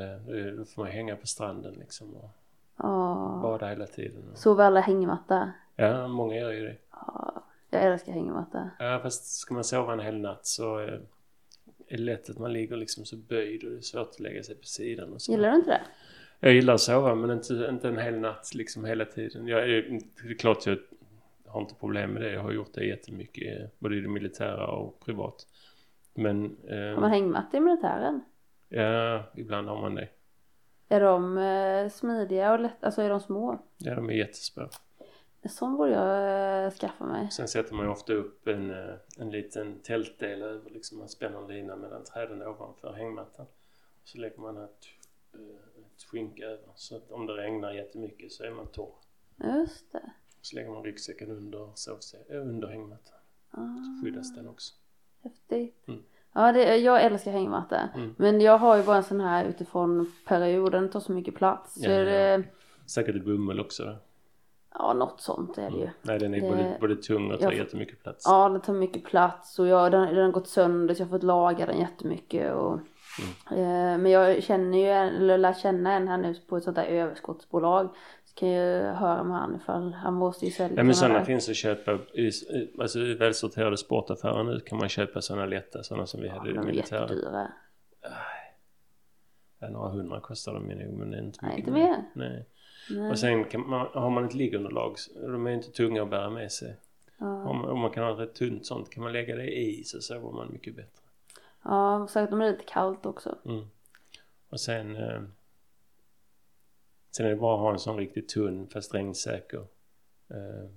eh, 0.01 0.21
då- 0.27 0.57
då 0.57 0.65
får 0.65 0.83
man 0.83 0.91
hänga 0.93 1.17
på 1.17 1.27
stranden 1.27 1.75
liksom 1.75 2.15
och 2.15 2.31
Ja. 2.77 3.39
bada 3.43 3.67
hela 3.69 3.87
tiden. 3.87 4.23
Sover 4.35 4.65
alla 4.65 4.81
hängmatta? 4.81 5.53
Ja, 5.77 6.09
många 6.09 6.37
gör 6.37 6.53
ju 6.53 6.63
det. 6.67 6.77
Ja. 6.91 7.45
Jag 7.71 7.83
älskar 7.83 8.13
hängmatta. 8.13 8.71
Ja, 8.79 9.01
fast 9.03 9.25
ska 9.41 9.55
man 9.55 9.65
sova 9.65 9.93
en 9.93 10.01
hel 10.01 10.19
natt 10.21 10.47
så 10.47 10.81
eh, 10.81 10.95
är 11.89 11.97
det 11.97 12.03
lätt 12.03 12.31
att 12.31 12.39
man 12.39 12.53
ligger 12.53 12.77
liksom 12.77 13.05
så 13.05 13.17
böjd 13.17 13.65
och 13.65 13.71
det 13.71 13.77
är 13.77 13.81
svårt 13.81 14.09
att 14.11 14.21
lägga 14.21 14.43
sig 14.43 14.55
på 14.55 14.67
sidan 14.67 15.13
och 15.13 15.23
så. 15.23 15.33
Gillar 15.33 15.51
du 15.51 15.57
inte 15.57 15.71
det? 15.71 15.81
Jag 16.41 16.53
gillar 16.55 16.75
att 16.75 16.81
sova 16.81 17.15
men 17.15 17.31
inte, 17.31 17.67
inte 17.71 17.89
en 17.89 17.99
hel 17.99 18.19
natt 18.19 18.55
liksom 18.55 18.85
hela 18.85 19.05
tiden. 19.05 19.49
Jag 19.49 19.69
det 19.69 20.31
är 20.31 20.39
klart 20.39 20.67
jag 20.67 20.79
har 21.47 21.61
inte 21.61 21.75
problem 21.75 22.11
med 22.11 22.23
det. 22.23 22.33
Jag 22.33 22.43
har 22.43 22.53
gjort 22.53 22.75
det 22.75 22.85
jättemycket 22.85 23.61
eh, 23.61 23.67
både 23.79 23.97
i 23.97 24.01
det 24.01 24.09
militära 24.09 24.67
och 24.67 25.01
privat. 25.01 25.47
Men 26.15 26.57
Har 26.69 26.95
man 26.95 27.05
eh, 27.05 27.11
hängmatta 27.11 27.57
i 27.57 27.61
militären? 27.61 28.21
ja, 28.69 29.23
ibland 29.37 29.69
har 29.69 29.81
man 29.81 29.95
det. 29.95 30.09
Är 30.95 31.01
de 31.01 31.39
eh, 31.39 31.89
smidiga 31.91 32.53
och 32.53 32.61
lätt? 32.61 32.85
Alltså 32.85 33.03
är 33.03 33.09
de 33.11 33.21
små? 33.21 33.59
Ja, 33.79 33.95
de 33.95 34.09
är 34.11 34.15
jättesmå. 34.15 34.69
En 35.43 35.51
sån 35.51 35.77
borde 35.77 35.91
jag 35.93 36.65
eh, 36.67 36.71
skaffa 36.71 37.05
mig. 37.05 37.31
Sen 37.31 37.49
sätter 37.49 37.75
man 37.75 37.85
ju 37.85 37.91
ofta 37.93 38.13
upp 38.13 38.49
en, 38.49 38.71
eh, 38.71 38.95
en 39.19 39.31
liten 39.31 39.81
tältdel 39.83 40.43
över, 40.43 40.71
liksom 40.71 40.99
man 40.99 41.09
spänner 41.09 41.39
en 41.39 41.47
lina 41.49 41.77
mellan 41.77 42.05
träden 42.05 42.43
ovanför 42.43 42.93
hängmattan. 42.93 43.47
Så 44.05 44.19
lägger 44.19 44.39
man 44.39 44.57
ett, 44.65 44.85
ett 45.35 46.03
skynke 46.11 46.45
över 46.47 46.69
så 46.75 46.97
att 46.97 47.11
om 47.11 47.27
det 47.27 47.33
regnar 47.33 47.73
jättemycket 47.73 48.33
så 48.33 48.45
är 48.45 48.51
man 48.51 48.67
torr. 48.67 48.95
Just 49.45 49.93
det. 49.93 50.11
Så 50.41 50.57
lägger 50.57 50.71
man 50.71 50.83
ryggsäcken 50.85 51.31
under, 51.31 51.59
sovse- 51.59 52.33
under 52.35 52.69
hängmattan. 52.69 53.19
Ah, 53.51 53.57
Så 53.85 54.05
skyddas 54.05 54.35
den 54.35 54.49
också. 54.49 54.75
häftigt. 55.23 55.89
Mm. 55.89 56.03
Ja, 56.35 56.53
det, 56.53 56.77
jag 56.77 57.03
älskar 57.05 57.31
hängmatta. 57.33 57.77
Mm. 57.95 58.15
Men 58.19 58.41
jag 58.41 58.59
har 58.59 58.77
ju 58.77 58.83
bara 58.83 58.97
en 58.97 59.03
sån 59.03 59.21
här 59.21 59.45
utifrån 59.45 60.13
perioden, 60.27 60.91
tar 60.91 61.01
så 61.01 61.13
mycket 61.13 61.35
plats. 61.35 61.75
Så 61.83 61.91
Ja, 61.91 62.05
det, 62.05 62.43
Säkert 62.87 63.25
bomull 63.25 63.61
också. 63.61 63.97
Ja, 64.79 64.93
något 64.93 65.21
sånt 65.21 65.59
är 65.59 65.71
det 65.71 65.77
ju. 65.79 65.89
Nej, 66.03 66.19
den 66.19 66.35
är 66.35 66.41
Det- 66.41 66.49
både, 66.49 66.77
både 66.81 66.97
tung 66.97 67.33
och 67.33 67.39
tar 67.41 67.47
jag 67.47 67.55
jättemycket 67.59 68.03
plats. 68.03 68.25
Ja, 68.29 68.49
den 68.49 68.61
tar 68.61 68.73
mycket 68.73 69.05
plats 69.05 69.59
och 69.59 69.67
jag, 69.67 69.93
den, 69.93 70.15
den 70.15 70.25
har 70.25 70.33
gått 70.33 70.49
sönder 70.49 70.95
så 70.95 71.03
jag 71.03 71.07
har 71.07 71.11
fått 71.11 71.23
laga 71.23 71.67
den 71.67 71.79
jättemycket. 71.79 72.55
Och, 72.55 72.79
Mm. 73.51 73.61
eh, 73.95 73.99
men 74.03 74.07
jag 74.13 74.43
känner 74.43 74.79
ju, 74.79 74.85
eller 75.17 75.39
lär 75.39 75.53
känna 75.53 75.93
en 75.93 76.09
här 76.09 76.19
nu 76.19 76.35
på 76.49 76.57
ett 76.57 76.65
sånt 76.65 76.77
där 76.77 76.85
överskottsbolag. 76.85 77.89
Kan 78.35 78.49
jag 78.49 78.95
höra 78.95 79.25
med 79.25 79.37
han 79.37 79.57
ifall 79.57 79.93
han 79.93 80.15
måste 80.15 80.45
ju 80.45 80.51
sälja 80.51 80.77
Ja 80.77 80.83
men 80.83 80.95
sådana 80.95 81.25
finns 81.25 81.49
att 81.49 81.57
köpa 81.57 81.93
i, 81.93 82.31
alltså 82.81 82.99
i 82.99 83.15
välsorterade 83.15 83.77
sportaffärer 83.77 84.45
nu 84.45 84.61
kan 84.61 84.79
man 84.79 84.89
köpa 84.89 85.21
sådana 85.21 85.47
lätta, 85.47 85.83
sådana 85.83 86.07
som 86.07 86.21
vi 86.21 86.29
hade 86.29 86.51
i 86.51 86.53
det 86.53 86.61
De 86.61 86.69
är 86.69 86.73
jättedyra. 86.73 87.53
Ja, 89.61 89.69
några 89.69 89.89
hundra 89.89 90.21
kostar 90.21 90.55
de 90.55 90.71
ju 90.71 90.87
nog 90.87 90.99
men 90.99 91.11
det 91.11 91.17
är 91.17 91.23
inte 91.23 91.39
Nej, 91.43 91.51
mycket 91.51 91.69
inte 91.69 91.81
mer. 91.81 92.05
Nej. 92.15 92.47
Nej. 92.91 93.11
Och 93.11 93.19
sen 93.19 93.47
man, 93.67 93.87
har 93.93 94.11
man 94.11 94.25
ett 94.25 94.35
liggunderlag, 94.35 94.97
de 95.15 95.47
är 95.47 95.51
inte 95.51 95.71
tunga 95.71 96.03
att 96.03 96.11
bära 96.11 96.31
med 96.31 96.53
sig. 96.53 96.77
Ja. 97.19 97.45
Om, 97.45 97.65
om 97.65 97.79
man 97.79 97.91
kan 97.91 98.05
ha 98.05 98.13
ett 98.13 98.19
rätt 98.19 98.35
tunt 98.35 98.67
sånt 98.67 98.91
kan 98.91 99.03
man 99.03 99.13
lägga 99.13 99.37
det 99.37 99.59
i 99.59 99.85
så 99.85 100.01
sover 100.01 100.33
man 100.33 100.53
mycket 100.53 100.77
bättre. 100.77 101.03
Ja, 101.65 102.07
säkert 102.11 102.33
om 102.33 102.39
det 102.39 102.47
är 102.47 102.51
lite 102.51 102.65
kallt 102.65 103.07
också. 103.07 103.39
Mm. 103.45 103.65
Och 104.49 104.61
sen 104.61 104.97
eh, 104.97 105.23
Sen 107.17 107.27
är 107.27 107.31
det 107.31 107.37
bra 107.37 107.55
att 107.55 107.61
ha 107.61 107.73
en 107.73 107.79
sån 107.79 107.97
riktigt 107.97 108.29
tunn 108.29 108.69
fast 108.69 108.95
regnsäker 108.95 109.67
eh, 110.31 110.69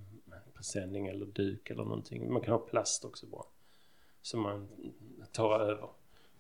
presenning 0.54 1.08
eller 1.08 1.26
duk 1.26 1.70
eller 1.70 1.84
någonting. 1.84 2.34
Man 2.34 2.42
kan 2.42 2.52
ha 2.52 2.60
plast 2.60 3.06
också 3.06 3.26
bra. 3.26 3.46
Som 4.22 4.42
man 4.42 4.68
tar 5.32 5.60
över. 5.60 5.90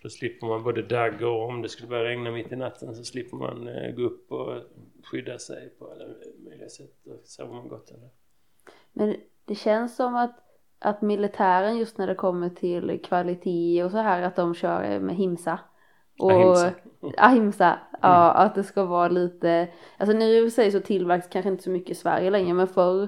Då 0.01 0.09
slipper 0.09 0.47
man 0.47 0.63
både 0.63 0.81
dagg 0.81 1.21
och 1.21 1.43
om 1.43 1.61
det 1.61 1.69
skulle 1.69 1.89
börja 1.89 2.03
regna 2.03 2.31
mitt 2.31 2.51
i 2.51 2.55
natten 2.55 2.95
så 2.95 3.03
slipper 3.03 3.37
man 3.37 3.67
eh, 3.67 3.91
gå 3.91 4.01
upp 4.01 4.31
och 4.31 4.61
skydda 5.03 5.39
sig 5.39 5.69
på 5.69 5.91
alla 5.91 6.05
möjliga 6.45 6.69
sätt. 6.69 6.93
Då 7.03 7.11
sover 7.23 7.53
man 7.53 7.67
gott 7.67 7.91
av. 7.91 8.09
Men 8.93 9.15
det 9.45 9.55
känns 9.55 9.95
som 9.95 10.15
att, 10.15 10.35
att 10.79 11.01
militären 11.01 11.77
just 11.77 11.97
när 11.97 12.07
det 12.07 12.15
kommer 12.15 12.49
till 12.49 13.01
kvalitet 13.03 13.83
och 13.83 13.91
så 13.91 13.97
här 13.97 14.21
att 14.21 14.35
de 14.35 14.55
kör 14.55 14.99
med 14.99 15.15
himsa. 15.15 15.59
Och, 16.19 16.31
Ahimsa. 16.31 16.73
Ahimsa. 17.17 17.79
Ja, 18.01 18.31
att 18.31 18.55
det 18.55 18.63
ska 18.63 18.85
vara 18.85 19.07
lite, 19.07 19.67
alltså 19.97 20.17
nu 20.17 20.25
i 20.45 20.51
sig 20.51 20.71
så 20.71 20.79
tillverkas 20.79 21.27
kanske 21.31 21.49
inte 21.49 21.63
så 21.63 21.69
mycket 21.69 21.91
i 21.91 21.95
Sverige 21.95 22.29
längre 22.29 22.53
men 22.53 22.67
förr 22.67 23.07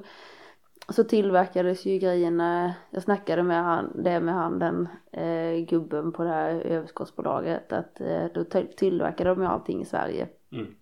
så 0.90 1.04
tillverkades 1.04 1.86
ju 1.86 1.98
grejerna, 1.98 2.74
jag 2.92 3.04
snackade 3.04 3.44
med 3.44 3.64
han, 3.64 4.04
det 4.04 4.20
med 4.20 4.34
han 4.34 4.60
den 4.60 4.88
eh, 5.12 5.66
gubben 5.66 6.12
på 6.12 6.24
det 6.24 6.30
här 6.30 6.50
överskottsbolaget 6.62 7.74
att 7.74 8.02
eh, 8.02 8.26
då 8.34 8.44
till- 8.44 8.74
tillverkade 8.78 9.30
de 9.30 9.42
ju 9.42 9.48
allting 9.48 9.82
i 9.82 9.86
Sverige. 9.86 10.28
Mm. 10.52 10.76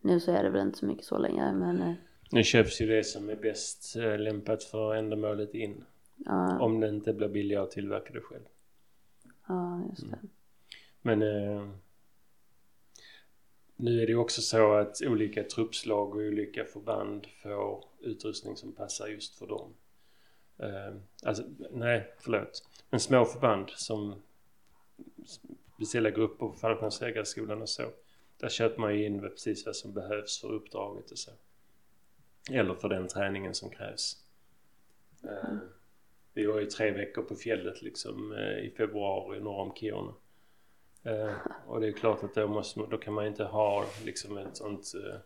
Nu 0.00 0.20
så 0.20 0.30
är 0.32 0.42
det 0.42 0.50
väl 0.50 0.60
inte 0.66 0.78
så 0.78 0.86
mycket 0.86 1.04
så 1.04 1.18
längre 1.18 1.52
men 1.52 1.82
eh, 1.82 1.92
Nu 2.32 2.42
köps 2.42 2.80
ju 2.80 2.86
det 2.86 3.04
som 3.04 3.28
är 3.28 3.36
bäst 3.36 3.96
eh, 3.96 4.18
lämpat 4.18 4.62
för 4.64 4.94
ändamålet 4.94 5.54
in. 5.54 5.84
ja, 6.16 6.58
Om 6.60 6.80
det 6.80 6.88
inte 6.88 7.12
blir 7.12 7.28
billigare 7.28 7.62
att 7.64 7.70
tillverka 7.70 8.12
det 8.12 8.20
själv. 8.20 8.42
ja 9.48 9.80
just 9.90 10.10
det. 10.10 10.18
Men 11.02 11.22
eh, 11.22 11.68
nu 13.76 14.02
är 14.02 14.06
det 14.06 14.12
ju 14.12 14.18
också 14.18 14.42
så 14.42 14.72
att 14.72 15.02
olika 15.02 15.44
truppslag 15.44 16.14
och 16.14 16.20
olika 16.20 16.64
förband 16.64 17.26
får 17.42 17.84
utrustning 18.00 18.56
som 18.56 18.72
passar 18.72 19.06
just 19.06 19.38
för 19.38 19.46
dem. 19.46 19.74
Eh, 20.58 20.96
alltså, 21.22 21.44
nej, 21.70 22.14
förlåt. 22.18 22.68
Men 22.90 23.00
små 23.00 23.24
förband 23.24 23.70
som 23.70 24.22
speciella 25.74 26.10
grupper 26.10 26.46
på 26.46 26.52
fallskärmsjägarskolan 26.52 27.62
och 27.62 27.68
så. 27.68 27.82
Där 28.36 28.48
köper 28.48 28.80
man 28.80 28.94
ju 28.94 29.06
in 29.06 29.20
precis 29.20 29.66
vad 29.66 29.76
som 29.76 29.94
behövs 29.94 30.40
för 30.40 30.52
uppdraget 30.52 31.10
och 31.10 31.18
så. 31.18 31.30
Eller 32.50 32.74
för 32.74 32.88
den 32.88 33.08
träningen 33.08 33.54
som 33.54 33.70
krävs. 33.70 34.16
Eh, 35.24 35.56
vi 36.34 36.46
var 36.46 36.60
ju 36.60 36.66
tre 36.66 36.90
veckor 36.90 37.22
på 37.22 37.34
fjället 37.34 37.82
liksom 37.82 38.32
eh, 38.32 38.58
i 38.58 38.74
februari 38.76 39.40
norr 39.40 39.60
om 39.60 39.74
Kiruna. 39.74 40.14
Eh, 41.04 41.32
och 41.66 41.80
det 41.80 41.88
är 41.88 41.92
klart 41.92 42.24
att 42.24 42.34
då, 42.34 42.48
måste, 42.48 42.80
då 42.90 42.98
kan 42.98 43.14
man 43.14 43.26
inte 43.26 43.44
ha 43.44 43.84
liksom 44.04 44.38
ett 44.38 44.56
sånt 44.56 44.92
eh, 44.94 45.18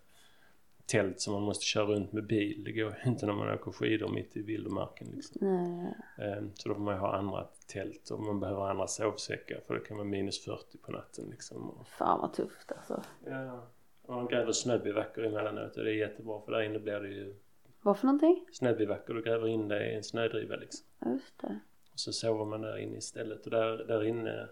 tält 0.86 1.20
som 1.20 1.32
man 1.34 1.42
måste 1.42 1.64
köra 1.64 1.86
runt 1.86 2.12
med 2.12 2.26
bil. 2.26 2.64
Det 2.64 2.72
går 2.72 2.96
ju 3.04 3.10
inte 3.10 3.26
när 3.26 3.32
man 3.32 3.54
åker 3.54 3.72
skidor 3.72 4.08
mitt 4.08 4.36
i 4.36 4.42
vildmarken. 4.42 5.08
Liksom. 5.14 5.46
Eh, 6.18 6.42
så 6.54 6.68
då 6.68 6.74
får 6.74 6.82
man 6.82 6.94
ju 6.94 7.00
ha 7.00 7.16
andra 7.16 7.46
tält 7.66 8.10
och 8.10 8.20
man 8.20 8.40
behöver 8.40 8.70
andra 8.70 8.86
sovsäckar 8.86 9.60
för 9.66 9.74
det 9.74 9.80
kan 9.80 9.96
vara 9.96 10.08
minus 10.08 10.44
40 10.44 10.78
på 10.78 10.92
natten. 10.92 11.24
Liksom. 11.30 11.70
Och, 11.70 11.88
fan 11.88 12.20
vad 12.20 12.32
tufft 12.32 12.72
alltså. 12.72 13.02
ja, 13.26 13.66
och 14.02 14.14
man 14.14 14.26
gräver 14.26 14.52
snöbivacker 14.52 15.22
emellanåt 15.22 15.76
och 15.76 15.84
det 15.84 15.90
är 15.90 15.94
jättebra 15.94 16.40
för 16.40 16.52
där 16.52 16.62
inne 16.62 16.78
blir 16.78 17.00
det 17.00 17.08
ju 17.08 17.34
Vad 17.82 17.98
för 17.98 18.06
någonting? 18.06 18.46
snöbivacker. 18.52 19.14
Du 19.14 19.22
gräver 19.22 19.48
in 19.48 19.68
det 19.68 19.92
i 19.92 19.94
en 19.94 20.02
snödriva 20.02 20.56
liksom. 20.56 20.86
Ja, 21.00 21.10
Just 21.10 21.40
det. 21.40 21.60
Och 21.92 22.00
så 22.00 22.12
sover 22.12 22.44
man 22.44 22.60
där 22.60 22.76
inne 22.78 22.96
istället 22.98 23.44
och 23.44 23.50
där, 23.50 23.76
där 23.76 24.04
inne 24.04 24.48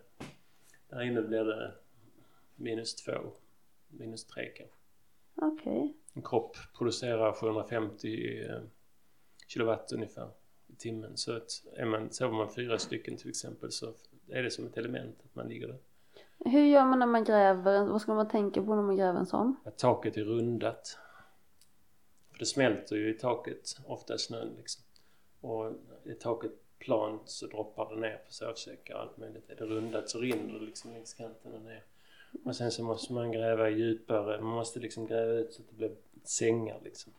där 0.95 1.03
inne 1.03 1.23
blir 1.23 1.45
det 1.45 1.73
minus 2.57 2.95
två, 2.95 3.13
minus 3.89 4.25
tre 4.25 4.49
kanske. 4.57 4.77
Okej. 5.35 5.97
En 6.15 6.23
kropp 6.23 6.57
producerar 6.79 7.33
750 7.33 8.43
eh, 8.43 8.61
kilowatt 9.47 9.93
ungefär 9.93 10.29
i 10.67 10.77
timmen. 10.77 11.17
Så 11.17 11.37
att 11.37 11.63
är 11.77 11.85
man, 11.85 12.13
sover 12.13 12.35
man 12.35 12.55
fyra 12.55 12.79
stycken 12.79 13.17
till 13.17 13.29
exempel 13.29 13.73
så 13.73 13.93
är 14.29 14.43
det 14.43 14.51
som 14.51 14.67
ett 14.67 14.77
element 14.77 15.17
att 15.25 15.35
man 15.35 15.49
ligger 15.49 15.69
där. 15.69 15.79
Hur 16.39 16.65
gör 16.65 16.85
man 16.85 16.99
när 16.99 17.07
man 17.07 17.25
gräver? 17.25 17.85
Vad 17.85 18.03
ska 18.03 18.15
man 18.15 18.29
tänka 18.29 18.63
på 18.63 18.75
när 18.75 18.83
man 18.83 18.97
gräver 18.97 19.19
en 19.19 19.27
sån? 19.27 19.57
Att 19.65 19.79
taket 19.79 20.17
är 20.17 20.25
rundat. 20.25 20.99
För 22.31 22.39
det 22.39 22.47
smälter 22.47 22.97
ju 22.97 23.15
i 23.15 23.19
taket, 23.19 23.77
ofta 23.87 24.19
snön 24.19 24.55
liksom. 24.59 24.85
Och 25.41 25.67
är 26.05 26.15
taket 26.21 26.53
plant 26.79 27.23
så 27.25 27.47
droppar 27.47 27.95
det 27.95 28.01
ner 28.01 28.17
på 28.27 28.33
sovsäckar 28.33 28.95
och 28.95 29.01
allt 29.01 29.17
möjligt. 29.17 29.51
Är 29.51 29.57
det 29.57 29.65
rundat 29.65 30.11
så 30.11 30.19
rinner 30.19 30.59
det 30.59 30.67
liksom 30.67 30.93
längs 30.93 31.15
kanten 31.15 31.53
och 31.53 31.63
ner. 31.63 31.83
Och 32.45 32.57
sen 32.57 32.71
så 32.71 32.85
måste 32.85 33.13
man 33.13 33.33
gräva 33.33 33.71
djupare. 33.71 34.41
Man 34.41 34.55
måste 34.55 34.81
liksom 34.81 35.07
gräva 35.07 35.33
ut 35.33 35.53
så 35.53 35.63
att 35.63 35.69
det 35.69 35.77
blir 35.77 35.97
sängar 36.25 36.81
liksom. 36.85 37.13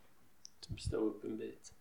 Typ 0.60 0.80
som 0.80 0.90
står 0.90 0.98
upp 0.98 1.24
en 1.24 1.38
bit. 1.38 1.72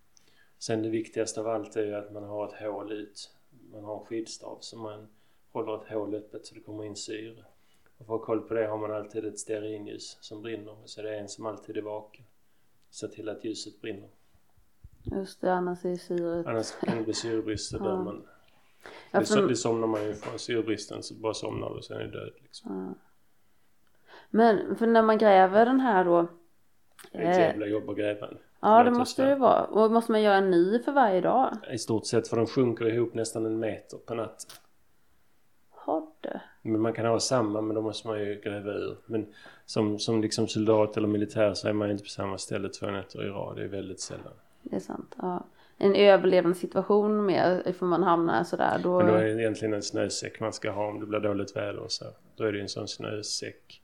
Sen 0.57 0.83
det 0.83 0.89
viktigaste 0.89 1.39
av 1.39 1.47
allt 1.47 1.75
är 1.75 1.85
ju 1.85 1.95
att 1.95 2.13
man 2.13 2.23
har 2.23 2.47
ett 2.47 2.61
hål 2.61 2.91
ut. 2.91 3.31
Man 3.71 3.83
har 3.83 3.99
en 3.99 4.05
skidstav 4.05 4.57
så 4.61 4.77
man 4.77 5.07
håller 5.51 5.75
ett 5.75 5.89
hål 5.89 6.15
öppet 6.15 6.45
så 6.45 6.55
det 6.55 6.61
kommer 6.61 6.83
in 6.83 6.95
syre. 6.95 7.45
Och 7.97 8.05
för 8.05 8.13
att 8.13 8.19
ha 8.19 8.25
koll 8.25 8.41
på 8.41 8.53
det 8.53 8.67
har 8.67 8.77
man 8.77 8.91
alltid 8.91 9.25
ett 9.25 9.39
stearinljus 9.39 10.17
som 10.21 10.41
brinner. 10.41 10.75
Så 10.85 11.01
det 11.01 11.15
är 11.15 11.19
en 11.19 11.29
som 11.29 11.45
alltid 11.45 11.77
är 11.77 11.81
vaken. 11.81 12.25
Se 12.89 13.07
till 13.07 13.29
att 13.29 13.43
ljuset 13.43 13.81
brinner. 13.81 14.09
Just 15.11 15.41
det, 15.41 15.53
annars 15.53 15.85
är 15.85 15.95
syret... 15.95 16.47
Annars 16.47 16.71
kan 16.71 16.97
det 16.97 17.03
bli 17.03 17.13
syrebrist 17.13 17.73
och 17.73 17.83
dör 17.83 17.97
man. 18.03 18.23
Ja, 19.11 19.19
Det, 19.19 19.25
för- 19.25 19.47
det 19.47 19.55
somnar 19.55 19.87
man 19.87 20.03
ju 20.03 20.13
från 20.13 20.39
syrebristen 20.39 21.03
så 21.03 21.13
bara 21.13 21.33
somnar 21.33 21.69
du 21.69 21.75
och 21.75 21.83
sen 21.85 21.97
är 21.97 22.03
du 22.03 22.11
död 22.11 22.31
liksom. 22.43 22.95
Men 24.29 24.75
för 24.75 24.87
när 24.87 25.01
man 25.01 25.17
gräver 25.17 25.65
den 25.65 25.79
här 25.79 26.05
då. 26.05 26.27
Det 27.11 27.17
är 27.17 27.21
ett 27.31 27.37
Eh, 27.37 27.41
jävla 27.41 27.65
jobb 27.65 27.89
att 27.89 27.97
gräva 27.97 28.27
den. 28.27 28.37
ja 28.61 28.83
det 28.83 28.91
måste 28.91 29.25
det 29.25 29.35
vara. 29.35 29.63
Och 29.63 29.91
måste 29.91 30.11
man 30.11 30.21
göra 30.21 30.35
en 30.35 30.51
ny 30.51 30.79
för 30.79 30.91
varje 30.91 31.21
dag? 31.21 31.57
I 31.71 31.77
stort 31.77 32.05
sett 32.05 32.27
för 32.27 32.37
de 32.37 32.47
sjunker 32.47 32.85
ihop 32.93 33.13
nästan 33.13 33.45
en 33.45 33.59
meter 33.59 33.97
på 33.97 34.15
natten. 34.15 34.49
Har 35.69 36.03
det? 36.21 36.41
Men 36.61 36.81
man 36.81 36.93
kan 36.93 37.05
ha 37.05 37.19
samma 37.19 37.61
men 37.61 37.75
då 37.75 37.81
måste 37.81 38.07
man 38.07 38.19
ju 38.19 38.41
gräva 38.43 38.71
ur. 38.71 38.97
Men 39.05 39.33
som, 39.65 39.99
som 39.99 40.21
liksom 40.21 40.47
soldat 40.47 40.97
eller 40.97 41.07
militär 41.07 41.53
så 41.53 41.67
är 41.67 41.73
man 41.73 41.87
ju 41.87 41.91
inte 41.91 42.03
på 42.03 42.09
samma 42.09 42.37
ställe 42.37 42.69
två 42.69 42.85
nätter 42.91 43.23
i 43.25 43.29
rad. 43.29 43.55
Det 43.55 43.63
är 43.63 43.67
väldigt 43.67 43.99
sällan. 43.99 44.33
Det 44.69 44.75
är 44.75 44.79
sant. 44.79 45.15
Ja. 45.21 45.45
En 45.77 45.95
överlevande 45.95 46.57
situation 46.57 47.25
mer 47.25 47.63
ifall 47.65 47.87
man 47.87 48.03
hamnar 48.03 48.43
sådär. 48.43 48.79
Då... 48.83 48.97
Men 48.97 49.07
då 49.07 49.13
är 49.13 49.23
det 49.23 49.41
egentligen 49.41 49.73
en 49.73 49.83
snösäck 49.83 50.39
man 50.39 50.53
ska 50.53 50.71
ha 50.71 50.87
om 50.87 50.99
det 50.99 51.05
blir 51.05 51.19
dåligt 51.19 51.55
väder 51.55 51.79
och 51.79 51.91
så. 51.91 52.05
Då 52.35 52.43
är 52.43 52.51
det 52.51 52.57
ju 52.57 52.61
en 52.61 52.69
sån 52.69 52.87
snösäck. 52.87 53.81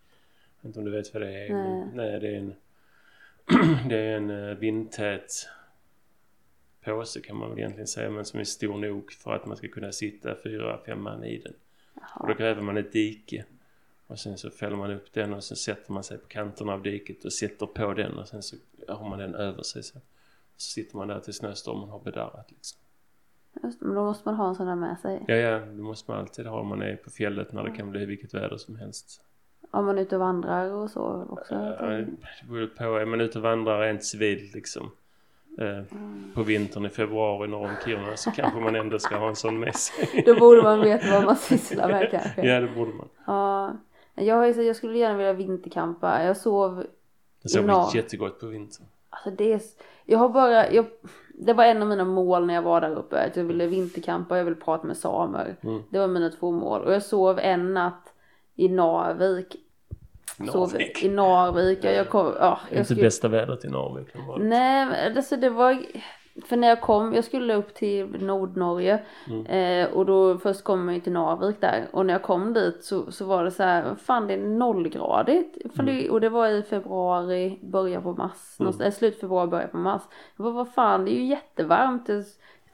Jag 0.62 0.62
vet 0.62 0.66
inte 0.66 0.80
om 0.80 0.86
du 0.86 0.91
vet 0.91 1.14
vad 1.14 1.24
det 1.24 1.45
är? 1.45 1.53
Nej. 1.53 1.86
Men, 1.86 1.90
nej, 1.94 2.20
det 2.20 2.28
är 2.28 2.38
en, 2.38 2.53
det 3.90 3.98
är 3.98 4.18
en 4.18 4.30
eh, 4.30 4.56
vindtät 4.58 5.48
påse 6.84 7.22
kan 7.22 7.36
man 7.36 7.49
väl 7.49 7.60
egentligen 7.60 7.88
säga. 7.88 8.10
Men 8.10 8.26
som 8.26 8.40
är 8.40 8.44
stor 8.44 8.78
nog 8.78 9.12
för 9.12 9.36
att 9.36 9.45
man 9.45 9.58
ska 9.58 9.68
kunna 9.68 9.91
sitta 9.91 10.36
fyra, 10.44 10.80
fem 10.86 11.02
man 11.02 11.24
i 11.24 11.38
den. 11.38 11.53
Och 12.20 12.28
då 12.28 12.34
gräver 12.34 12.62
man 12.62 12.78
ett 12.78 12.91
dike. 12.91 13.45
Och 14.08 14.20
sen 14.20 14.38
så 14.38 14.49
fäller 14.49 14.76
man 14.76 14.91
upp 14.91 15.14
den 15.14 15.34
och 15.34 15.44
så 15.44 15.56
sätter 15.56 15.94
man 15.94 16.03
sig 16.03 16.18
på 16.18 16.28
kanterna 16.28 16.74
av 16.74 16.84
diket 16.84 17.26
och 17.26 17.34
sätter 17.34 17.66
på 17.66 17.94
den 17.94 18.18
och 18.18 18.28
sen 18.28 18.44
så 18.44 18.56
har 18.88 19.10
man 19.10 19.20
den 19.20 19.36
över 19.36 19.64
sig 19.64 19.84
så. 19.84 19.99
Så 20.62 20.72
sitter 20.72 20.98
man 20.98 21.08
där 21.08 21.20
tills 21.20 21.38
snöstormen 21.38 21.90
har 21.90 22.00
bedarrat 22.00 22.52
liksom. 22.52 22.80
Just, 23.64 23.82
men 23.82 23.96
då 23.96 24.04
måste 24.04 24.28
man 24.30 24.36
ha 24.36 24.48
en 24.50 24.56
sån 24.56 24.68
där 24.68 24.76
med 24.76 25.00
sig. 25.00 25.24
Ja, 25.28 25.36
ja, 25.36 25.60
det 25.60 25.82
måste 25.82 26.12
man 26.12 26.20
alltid 26.20 26.46
ha 26.46 26.60
om 26.60 26.68
man 26.68 26.82
är 26.82 26.96
på 26.96 27.10
fjället 27.10 27.54
när 27.54 27.64
det 27.64 27.72
kan 27.72 27.90
bli 27.92 28.06
vilket 28.06 28.34
väder 28.34 28.58
som 28.58 28.76
helst. 28.76 29.22
Om 29.72 29.86
man 29.86 29.98
är 29.98 30.02
ute 30.02 30.16
och 30.16 30.22
vandrar 30.22 30.72
och 30.74 30.90
så 30.90 31.28
också. 31.30 31.54
Ja, 31.56 31.88
det 31.88 32.08
beror 32.50 32.68
på. 32.68 32.84
Är 32.84 33.06
man 33.06 33.22
ute 33.22 33.38
och 33.38 33.44
vandrar 33.44 33.82
rent 33.82 34.04
civilt 34.04 34.54
liksom 34.54 34.92
eh, 35.60 35.84
på 36.34 36.44
vintern 36.44 36.86
i 36.86 36.90
februari 36.90 37.48
norr 37.48 37.66
om 37.70 37.76
Kiruna 37.86 38.18
så 38.18 38.32
kanske 38.32 38.60
man 38.60 38.76
ändå 38.76 39.00
ska 39.00 39.18
ha 39.18 39.28
en 39.30 39.36
sån 39.36 39.60
med 39.60 39.76
sig. 39.76 40.24
Då 40.26 40.40
borde 40.40 40.62
man 40.64 40.82
veta 40.82 41.12
vad 41.12 41.26
man 41.26 41.36
sysslar 41.36 41.88
med 41.88 42.12
kanske. 42.12 42.48
ja, 42.48 42.60
det 42.60 42.68
borde 42.68 42.94
man. 42.94 43.10
Ja. 43.26 43.74
Jag, 44.16 44.58
jag 44.66 44.76
skulle 44.76 44.98
gärna 44.98 45.18
vilja 45.18 45.34
vinterkampa. 45.34 46.24
Jag 46.24 46.38
sov 46.38 46.86
Det 47.44 47.50
sover 47.50 47.68
Ja. 47.68 47.92
jättegott 47.96 48.40
på 48.40 48.48
vintern. 48.48 48.86
Alltså 49.12 49.30
det 49.30 49.54
är, 49.54 49.62
jag 50.06 50.20
har 50.20 50.30
bara, 50.30 50.72
jag, 50.72 50.86
det 51.34 51.54
var 51.54 51.66
en 51.66 51.82
av 51.82 51.88
mina 51.88 52.06
mål 52.06 52.46
när 52.46 52.54
jag 52.54 52.62
var 52.62 52.82
där 52.82 52.96
uppe. 52.96 53.24
Att 53.24 53.36
jag 53.36 53.44
ville 53.44 53.68
vinterkampa 53.68 54.34
och 54.34 54.40
jag 54.40 54.46
ville 54.46 54.56
prata 54.56 54.88
med 54.88 54.98
samer. 54.98 55.56
Mm. 55.62 55.84
Det 55.90 56.00
var 56.00 56.08
mina 56.08 56.30
två 56.30 56.52
mål. 56.52 56.82
Och 56.82 56.94
jag 56.94 57.04
sov 57.04 57.40
en 57.40 57.74
natt 57.74 58.14
i 58.56 58.70
Narvik. 58.70 59.56
Sov 60.52 60.72
Narvik. 60.72 61.04
I 61.04 61.10
Narvik. 61.10 61.84
Jag, 61.84 62.10
kom, 62.10 62.34
ja, 62.40 62.60
Det 62.70 62.74
är 62.74 62.78
jag 62.78 62.82
inte 62.82 62.86
skulle, 62.86 63.02
bästa 63.02 63.28
vädret 63.28 63.66
i 63.66 63.68
Narvik. 63.68 64.08
Nej 64.40 65.14
alltså 65.18 65.38
det 65.38 65.50
var 65.50 65.86
för 66.45 66.58
när 66.58 66.68
jag 66.68 66.82
kom, 66.82 67.14
jag 67.14 67.24
skulle 67.24 67.56
upp 67.56 67.74
till 67.74 68.06
Nordnorge 68.06 68.99
Mm. 69.28 69.45
eh, 69.45 69.94
och 69.94 70.06
då 70.06 70.38
först 70.38 70.64
kom 70.64 70.88
jag 70.88 70.95
ju 70.95 71.02
till 71.02 71.12
Narvik 71.14 71.62
där 71.62 71.88
och 71.91 72.06
när 72.06 72.14
jag 72.14 72.22
kom 72.22 72.53
dit 72.53 72.84
så, 72.84 73.12
så 73.12 73.26
var 73.26 73.44
det 73.44 73.52
så 73.52 73.64
här, 73.64 73.95
fan 73.95 74.28
det 74.28 74.34
är 74.34 74.38
nollgradigt. 74.48 75.58
Mm. 75.80 76.12
och 76.12 76.22
det 76.22 76.30
var 76.30 76.48
i 76.48 76.64
februari, 76.64 77.60
början 77.62 78.03
på 78.03 78.14
mars, 78.14 78.56
någonstans, 78.60 78.88
eh, 78.94 78.98
slut 78.98 79.20
februari, 79.20 79.48
början 79.48 79.70
på 79.70 79.78
mars. 79.78 80.02
Jag 80.38 80.44
bara, 80.44 80.53
vad 80.53 80.74
fan 80.74 81.06
det 81.06 81.12
är 81.12 81.16
ju 81.16 81.26
jättevarmt. 81.26 82.10
Jag 82.10 82.24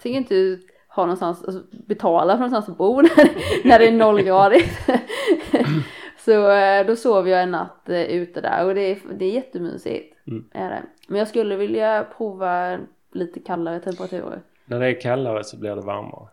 tänker 0.02 0.18
inte 0.18 0.60
ha 0.96 1.04
någonstans, 1.04 1.44
alltså, 1.44 1.64
betala 1.88 2.34
för 2.34 2.40
någonstans 2.40 2.70
att 2.70 2.78
bo 2.78 3.02
när, 3.02 3.30
när 3.68 3.80
det 3.80 3.88
är 3.88 3.92
nollgradigt. 3.92 4.80
så 6.26 6.52
eh, 6.52 6.86
då 6.86 6.96
sov 6.96 7.30
jag 7.30 7.44
en 7.44 7.52
natt 7.52 7.90
eh, 7.90 8.02
ute 8.02 8.42
där 8.42 8.66
och 8.66 8.76
det 8.76 8.82
är, 8.92 9.00
det 9.20 9.26
är 9.26 9.32
jättemysigt. 9.32 10.28
Mm. 10.28 10.46
Är 10.54 10.70
det. 10.70 10.84
Men 11.08 11.20
jag 11.20 11.28
skulle 11.28 11.56
vilja 11.56 12.06
prova 12.18 12.78
lite 13.18 13.40
kallare 13.40 13.80
temperaturer. 13.80 14.42
När 14.66 14.80
det 14.80 14.88
är 14.88 15.02
kallare 15.02 15.44
så 15.44 15.58
blir 15.58 15.76
det 15.76 15.82
varmare. 15.82 16.28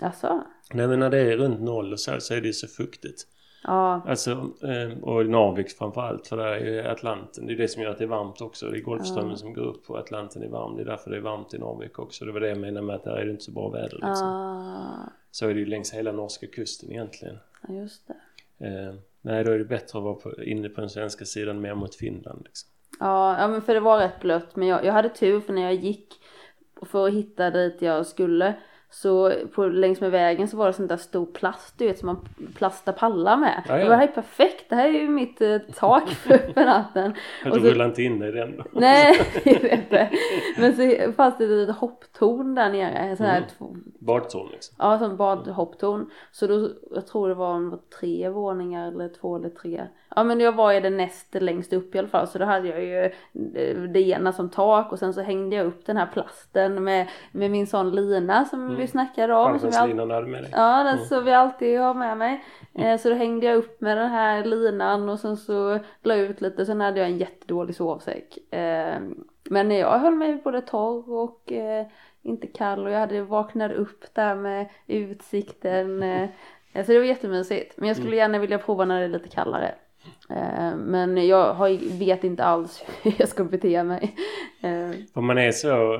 Alltså? 0.00 0.42
Nej 0.72 0.88
men 0.88 0.98
när 0.98 1.10
det 1.10 1.18
är 1.18 1.36
runt 1.36 1.60
noll 1.60 1.92
och 1.92 2.00
så, 2.00 2.20
så 2.20 2.34
är 2.34 2.40
det 2.40 2.46
ju 2.46 2.52
så 2.52 2.66
fuktigt. 2.68 3.26
Ja, 3.64 4.02
Alltså, 4.06 4.30
eh, 4.62 4.98
och 5.02 5.26
Narvik 5.26 5.70
framförallt 5.70 6.26
för 6.26 6.36
där 6.36 6.46
är 6.46 6.64
ju 6.64 6.80
Atlanten. 6.88 7.46
Det 7.46 7.52
är 7.52 7.56
det 7.56 7.68
som 7.68 7.82
gör 7.82 7.90
att 7.90 7.98
det 7.98 8.04
är 8.04 8.08
varmt 8.08 8.40
också. 8.40 8.66
Det 8.70 8.78
är 8.78 8.80
Golfströmmen 8.80 9.36
som 9.36 9.52
går 9.54 9.62
upp 9.62 9.90
och 9.90 9.98
Atlanten 9.98 10.42
är 10.42 10.48
varm. 10.48 10.76
Det 10.76 10.82
är 10.82 10.86
därför 10.86 11.10
det 11.10 11.16
är 11.16 11.20
varmt 11.20 11.54
i 11.54 11.58
Narvik 11.58 11.98
också. 11.98 12.24
Det 12.24 12.32
var 12.32 12.40
det 12.40 12.48
jag 12.48 12.58
menade 12.58 12.86
med 12.86 12.96
att 12.96 13.04
där 13.04 13.16
är 13.16 13.24
det 13.24 13.30
inte 13.30 13.44
så 13.44 13.52
bra 13.52 13.68
väder 13.68 13.92
liksom. 13.92 14.26
ah, 14.26 15.10
Så 15.30 15.48
är 15.48 15.54
det 15.54 15.60
ju 15.60 15.66
längs 15.66 15.92
hela 15.94 16.12
norska 16.12 16.46
kusten 16.46 16.90
egentligen. 16.90 17.38
ja 17.68 17.74
just 17.74 18.08
det. 18.08 18.66
Eh, 18.66 18.94
nej, 19.20 19.44
då 19.44 19.50
är 19.50 19.58
det 19.58 19.64
bättre 19.64 19.98
att 19.98 20.04
vara 20.04 20.14
på, 20.14 20.42
inne 20.42 20.68
på 20.68 20.80
den 20.80 20.90
svenska 20.90 21.24
sidan 21.24 21.60
mer 21.60 21.74
mot 21.74 21.94
Finland 21.94 22.42
liksom. 22.44 22.68
Ja, 22.98 23.40
ja 23.40 23.48
men 23.48 23.62
för 23.62 23.74
det 23.74 23.80
var 23.80 23.98
rätt 23.98 24.20
blött. 24.20 24.56
Men 24.56 24.68
jag, 24.68 24.84
jag 24.84 24.92
hade 24.92 25.08
tur 25.08 25.40
för 25.40 25.52
när 25.52 25.62
jag 25.62 25.74
gick 25.74 26.14
för 26.82 27.06
att 27.06 27.14
hitta 27.14 27.50
dit 27.50 27.82
jag 27.82 28.06
skulle. 28.06 28.54
Så 28.94 29.32
på, 29.54 29.64
längs 29.66 30.00
med 30.00 30.10
vägen 30.10 30.48
så 30.48 30.56
var 30.56 30.66
det 30.66 30.72
sånt 30.72 30.88
där 30.88 30.96
stor 30.96 31.26
plast 31.26 31.78
du 31.78 31.86
vet 31.86 31.98
som 31.98 32.06
man 32.06 32.18
plastar 32.56 32.92
pallar 32.92 33.36
med. 33.36 33.62
Ja, 33.68 33.78
ja. 33.78 33.84
Det 33.84 33.90
var 33.90 33.96
helt 33.96 34.14
perfekt. 34.14 34.64
Det 34.68 34.74
här 34.76 34.88
är 34.88 34.92
ju 34.92 35.08
mitt 35.08 35.40
eh, 35.40 35.58
tak 35.58 36.08
för, 36.10 36.38
för 36.52 36.64
natten. 36.64 37.14
Och 37.50 37.60
du 37.60 37.70
rullar 37.70 37.84
inte 37.84 38.02
in 38.02 38.22
i 38.22 38.30
den 38.30 38.56
då. 38.56 38.64
Nej, 38.72 39.20
jag 39.44 39.60
vet 39.60 39.72
inte. 39.72 40.10
Men 40.58 40.76
så 40.76 41.12
fanns 41.12 41.38
det 41.38 41.44
ett 41.44 41.50
litet 41.50 41.76
hopptorn 41.76 42.54
där 42.54 42.70
nere. 42.70 42.90
En 42.98 43.16
sån 43.16 43.26
här 43.26 43.36
Mm. 43.36 43.48
två, 43.58 43.76
Badtorn 43.98 44.48
liksom. 44.52 44.74
Ja, 44.78 44.98
som 44.98 45.16
badhopptorn. 45.16 46.10
Så 46.32 46.46
då, 46.46 46.68
jag 46.94 47.06
tror 47.06 47.28
det 47.28 47.34
var, 47.34 47.70
var 47.70 47.78
tre 48.00 48.28
våningar 48.28 48.88
eller 48.88 49.08
två 49.08 49.36
eller 49.36 49.48
tre. 49.48 49.86
Ja 50.16 50.24
men 50.24 50.40
jag 50.40 50.52
var 50.52 50.72
i 50.72 50.80
det 50.80 50.90
näst 50.90 51.34
längst 51.34 51.72
upp 51.72 51.94
i 51.94 51.98
alla 51.98 52.08
fall. 52.08 52.26
Så 52.28 52.38
då 52.38 52.44
hade 52.44 52.68
jag 52.68 52.84
ju 52.84 53.04
eh, 53.54 53.82
det 53.82 54.00
ena 54.00 54.32
som 54.32 54.50
tak 54.50 54.92
och 54.92 54.98
sen 54.98 55.14
så 55.14 55.20
hängde 55.20 55.56
jag 55.56 55.66
upp 55.66 55.86
den 55.86 55.96
här 55.96 56.06
plasten 56.12 56.84
med, 56.84 57.08
med 57.32 57.50
min 57.50 57.66
sån 57.66 57.90
lina 57.90 58.44
som 58.44 58.76
vi 58.82 58.88
snackade 58.88 59.34
om. 59.34 59.44
Som 59.44 59.52
all... 59.52 59.60
Fallskärmslinan 59.60 60.10
hade 60.10 60.26
med 60.26 60.42
dig. 60.42 60.50
Ja, 60.54 60.84
den 60.84 60.98
så 60.98 61.20
vi 61.20 61.32
alltid 61.32 61.80
har 61.80 61.94
med 61.94 62.16
mig. 62.16 62.44
Eh, 62.74 62.98
så 62.98 63.08
då 63.08 63.14
hängde 63.14 63.46
jag 63.46 63.56
upp 63.56 63.80
med 63.80 63.96
den 63.98 64.10
här 64.10 64.44
linan 64.44 65.08
och 65.08 65.20
sen 65.20 65.36
så 65.36 65.78
la 66.02 66.16
jag 66.16 66.26
ut 66.26 66.40
lite. 66.40 66.66
Sen 66.66 66.80
hade 66.80 67.00
jag 67.00 67.08
en 67.08 67.18
jättedålig 67.18 67.76
sovsäck. 67.76 68.52
Eh, 68.54 69.00
men 69.44 69.70
jag 69.70 69.98
höll 69.98 70.14
mig 70.14 70.40
både 70.44 70.60
torr 70.60 71.12
och 71.12 71.52
eh, 71.52 71.86
inte 72.22 72.46
kall 72.46 72.86
och 72.86 72.92
jag 72.92 73.00
hade 73.00 73.22
vaknat 73.22 73.72
upp 73.72 74.04
där 74.14 74.34
med 74.34 74.68
utsikten. 74.86 76.04
Så 76.74 76.92
det 76.92 76.98
var 76.98 77.04
jättemysigt. 77.04 77.76
Men 77.76 77.88
jag 77.88 77.96
skulle 77.96 78.16
gärna 78.16 78.38
vilja 78.38 78.58
prova 78.58 78.84
när 78.84 78.98
det 78.98 79.04
är 79.04 79.08
lite 79.08 79.28
kallare. 79.28 79.74
Men 80.76 81.26
jag 81.26 81.78
vet 81.98 82.24
inte 82.24 82.44
alls 82.44 82.84
hur 83.02 83.14
jag 83.18 83.28
ska 83.28 83.44
bete 83.44 83.82
mig. 83.82 84.16
Om 85.12 85.26
man 85.26 85.38
är 85.38 85.52
så, 85.52 85.96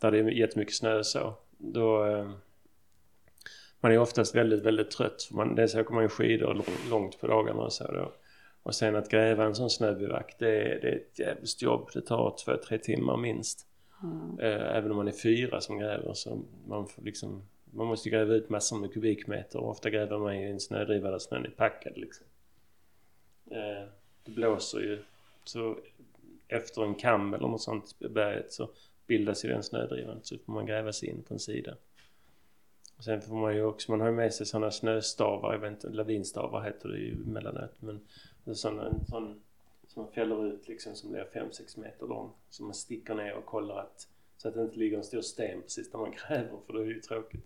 där 0.00 0.10
det 0.10 0.18
är 0.18 0.30
jättemycket 0.30 0.76
snö 0.76 1.04
så, 1.04 1.34
då... 1.60 2.04
Eh, 2.06 2.30
man 3.80 3.92
är 3.92 3.98
oftast 3.98 4.34
väldigt, 4.34 4.62
väldigt 4.62 4.90
trött. 4.90 5.22
För 5.22 5.34
man, 5.34 5.54
dels 5.54 5.74
åker 5.74 5.94
man 5.94 6.02
ju 6.02 6.08
skidor 6.08 6.54
lång- 6.54 6.90
långt 6.90 7.20
på 7.20 7.26
dagarna 7.26 7.60
och 7.62 7.72
så 7.72 7.92
då. 7.92 8.12
Och 8.62 8.74
sen 8.74 8.96
att 8.96 9.08
gräva 9.10 9.44
en 9.44 9.54
sån 9.54 9.70
snöbivack, 9.70 10.36
det, 10.38 10.48
är- 10.62 10.80
det 10.80 10.88
är 10.88 10.96
ett 10.96 11.18
jävligt 11.18 11.62
jobb. 11.62 11.90
Det 11.94 12.00
tar 12.00 12.36
två, 12.44 12.56
tre 12.56 12.78
timmar 12.78 13.16
minst. 13.16 13.66
Eh, 14.40 14.76
även 14.76 14.90
om 14.90 14.96
man 14.96 15.08
är 15.08 15.12
fyra 15.12 15.60
som 15.60 15.78
gräver 15.78 16.12
så 16.14 16.42
man 16.66 16.86
får 16.88 17.02
liksom... 17.02 17.42
Man 17.72 17.86
måste 17.86 18.10
gräva 18.10 18.34
ut 18.34 18.48
massor 18.50 18.76
med 18.78 18.92
kubikmeter 18.94 19.58
och 19.58 19.70
ofta 19.70 19.90
gräver 19.90 20.18
man 20.18 20.34
i 20.34 20.42
en 20.44 20.60
snödriva 20.60 21.10
där 21.10 21.18
snön 21.18 21.44
är 21.44 21.50
packad 21.50 21.92
liksom. 21.96 22.26
Eh, 23.50 23.88
det 24.24 24.30
blåser 24.30 24.78
ju. 24.80 25.02
Så 25.44 25.78
efter 26.48 26.82
en 26.82 26.94
kam 26.94 27.34
eller 27.34 27.48
något 27.48 27.62
sånt 27.62 27.96
i 27.98 28.08
berget 28.08 28.52
så 28.52 28.70
bildas 29.10 29.44
ju 29.44 29.48
den 29.48 29.62
snödrivan 29.62 30.20
så 30.22 30.38
får 30.38 30.52
man 30.52 30.66
gräva 30.66 30.92
sig 30.92 31.08
in 31.08 31.22
på 31.22 31.34
en 31.34 31.40
sida. 31.40 31.76
Och 32.96 33.04
sen 33.04 33.20
får 33.20 33.34
man 33.34 33.54
ju 33.54 33.62
också, 33.64 33.92
man 33.92 34.00
har 34.00 34.08
ju 34.08 34.14
med 34.14 34.34
sig 34.34 34.46
sådana 34.46 34.70
snöstavar, 34.70 35.52
jag 35.52 35.60
vet 35.60 35.70
inte, 35.70 35.88
lavinstavar 35.88 36.62
heter 36.62 36.88
det 36.88 36.98
ju 36.98 37.12
emellanåt 37.12 37.74
men 37.80 38.00
sådana, 38.54 38.86
en 38.86 39.06
sån 39.06 39.40
som 39.88 40.02
man 40.02 40.12
fäller 40.12 40.46
ut 40.46 40.68
liksom 40.68 40.94
som 40.94 41.12
blir 41.12 41.24
5-6 41.32 41.80
meter 41.80 42.06
lång 42.06 42.30
som 42.50 42.66
man 42.66 42.74
sticker 42.74 43.14
ner 43.14 43.34
och 43.34 43.46
kollar 43.46 43.78
att 43.78 44.08
så 44.36 44.48
att 44.48 44.54
det 44.54 44.62
inte 44.62 44.78
ligger 44.78 44.96
en 44.98 45.04
stor 45.04 45.20
sten 45.20 45.62
precis 45.62 45.90
där 45.90 45.98
man 45.98 46.10
gräver 46.10 46.58
för 46.66 46.72
det 46.72 46.80
är 46.80 46.84
ju 46.84 47.00
tråkigt. 47.00 47.44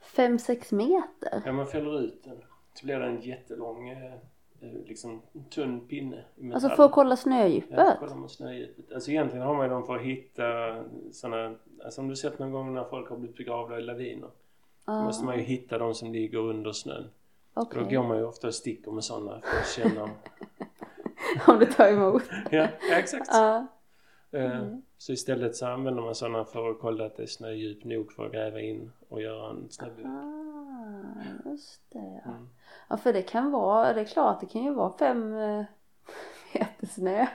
fem 0.00 0.38
sex 0.38 0.72
meter? 0.72 1.42
Ja 1.44 1.52
man 1.52 1.66
fäller 1.66 2.00
ut 2.00 2.24
den 2.24 2.42
så 2.74 2.86
blir 2.86 2.98
det 2.98 3.06
en 3.06 3.20
jättelång 3.20 3.88
eh, 3.88 4.14
liksom 4.60 5.22
tunn 5.50 5.80
pinne. 5.88 6.24
Alltså 6.54 6.68
för 6.68 6.84
att 6.84 6.92
kolla 6.92 7.10
Ja, 7.10 7.16
snödjupet? 7.16 7.98
kollar 7.98 8.14
man 8.16 8.28
snödjupet. 8.28 8.92
Alltså 8.94 9.10
egentligen 9.10 9.46
har 9.46 9.54
man 9.54 9.64
ju 9.66 9.70
dem 9.70 9.86
för 9.86 9.96
att 9.96 10.02
hitta 10.02 10.44
sådana, 11.12 11.54
alltså 11.84 12.00
om 12.00 12.08
du 12.08 12.16
sett 12.16 12.38
någon 12.38 12.52
gång 12.52 12.74
när 12.74 12.84
folk 12.84 13.08
har 13.10 13.16
blivit 13.16 13.36
begravda 13.36 13.78
i 13.78 13.82
laviner. 13.82 14.30
Ah, 14.84 15.04
måste 15.04 15.24
man 15.24 15.36
ju 15.36 15.42
hitta 15.42 15.78
de 15.78 15.94
som 15.94 16.12
ligger 16.12 16.38
under 16.38 16.72
snön. 16.72 17.04
okej. 17.54 17.82
Då 17.82 17.88
går 17.90 18.02
man 18.08 18.16
ju 18.18 18.24
ofta 18.24 18.46
och 18.46 18.54
sticker 18.54 18.90
med 18.90 19.04
sådana 19.04 19.40
för 19.40 19.58
att 19.58 19.68
känna 19.68 20.02
om... 20.02 20.10
Om 21.46 21.58
det 21.58 21.66
tar 21.66 21.88
emot. 21.88 22.22
Ja, 22.50 22.68
ja 22.90 22.96
exakt. 22.96 23.28
Ja. 23.32 23.56
Eh, 23.56 23.66
Mm. 24.60 24.82
Så 24.98 25.12
istället 25.12 25.56
så 25.56 25.66
använder 25.66 26.02
man 26.02 26.14
sådana 26.14 26.44
för 26.44 26.70
att 26.70 26.78
kolla 26.80 27.06
att 27.06 27.16
det 27.16 27.22
är 27.22 27.26
snödjup 27.26 27.84
nog 27.84 28.12
för 28.12 28.26
att 28.26 28.32
gräva 28.32 28.60
in 28.60 28.92
och 29.08 29.20
göra 29.22 29.50
en 29.50 29.66
snöbyggnad. 29.70 30.24
Ah, 30.24 31.50
just 31.50 31.80
det. 31.92 32.20
ja. 32.24 32.30
Mm. 32.30 32.48
Ja, 32.88 32.96
för 32.96 33.12
det 33.12 33.22
kan 33.22 33.50
vara, 33.50 33.92
det 33.92 34.00
är 34.00 34.04
klart, 34.04 34.40
det 34.40 34.46
kan 34.46 34.62
ju 34.64 34.74
vara 34.74 34.92
fem 34.98 35.34
eh, 35.34 35.64
meter 36.54 36.86
snö. 36.86 37.26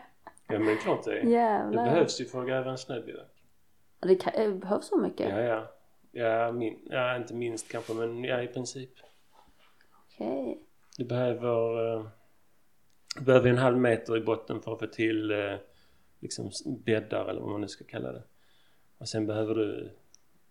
Ja 0.48 0.58
men 0.60 0.66
det 0.66 0.72
är 0.72 0.78
klart 0.78 1.04
det 1.04 1.20
är. 1.20 1.24
Det 1.24 1.30
Jävlar. 1.32 1.86
behövs 1.86 2.22
ju 2.22 2.26
för 2.26 2.42
att 2.42 2.48
gräva 2.48 2.72
en 2.72 2.78
snöbivack. 2.78 3.44
Det, 4.00 4.16
kan, 4.16 4.34
det 4.36 4.52
behövs 4.52 4.88
så 4.88 4.98
mycket? 4.98 5.30
Ja, 5.30 5.42
ja. 5.42 5.72
Ja, 6.12 6.52
min, 6.52 6.80
ja, 6.90 7.16
inte 7.16 7.34
minst 7.34 7.72
kanske 7.72 7.94
men 7.94 8.24
ja, 8.24 8.42
i 8.42 8.48
princip. 8.48 8.90
Okej. 10.06 10.60
Du 10.98 11.06
behöver, 11.06 11.96
eh, 11.98 12.06
du 13.16 13.24
behöver 13.24 13.50
en 13.50 13.58
halv 13.58 13.78
meter 13.78 14.18
i 14.18 14.22
botten 14.22 14.62
för 14.62 14.74
att 14.74 14.80
få 14.80 14.88
till 14.88 15.32
eh, 15.32 15.56
liksom 16.20 16.52
bäddar 16.66 17.26
eller 17.26 17.42
vad 17.42 17.50
man 17.50 17.62
nu 17.62 17.68
ska 17.68 17.84
kalla 17.86 18.12
det. 18.12 18.24
Och 18.98 19.10
sen 19.10 19.28
behöver 19.28 19.56
du, 19.56 19.92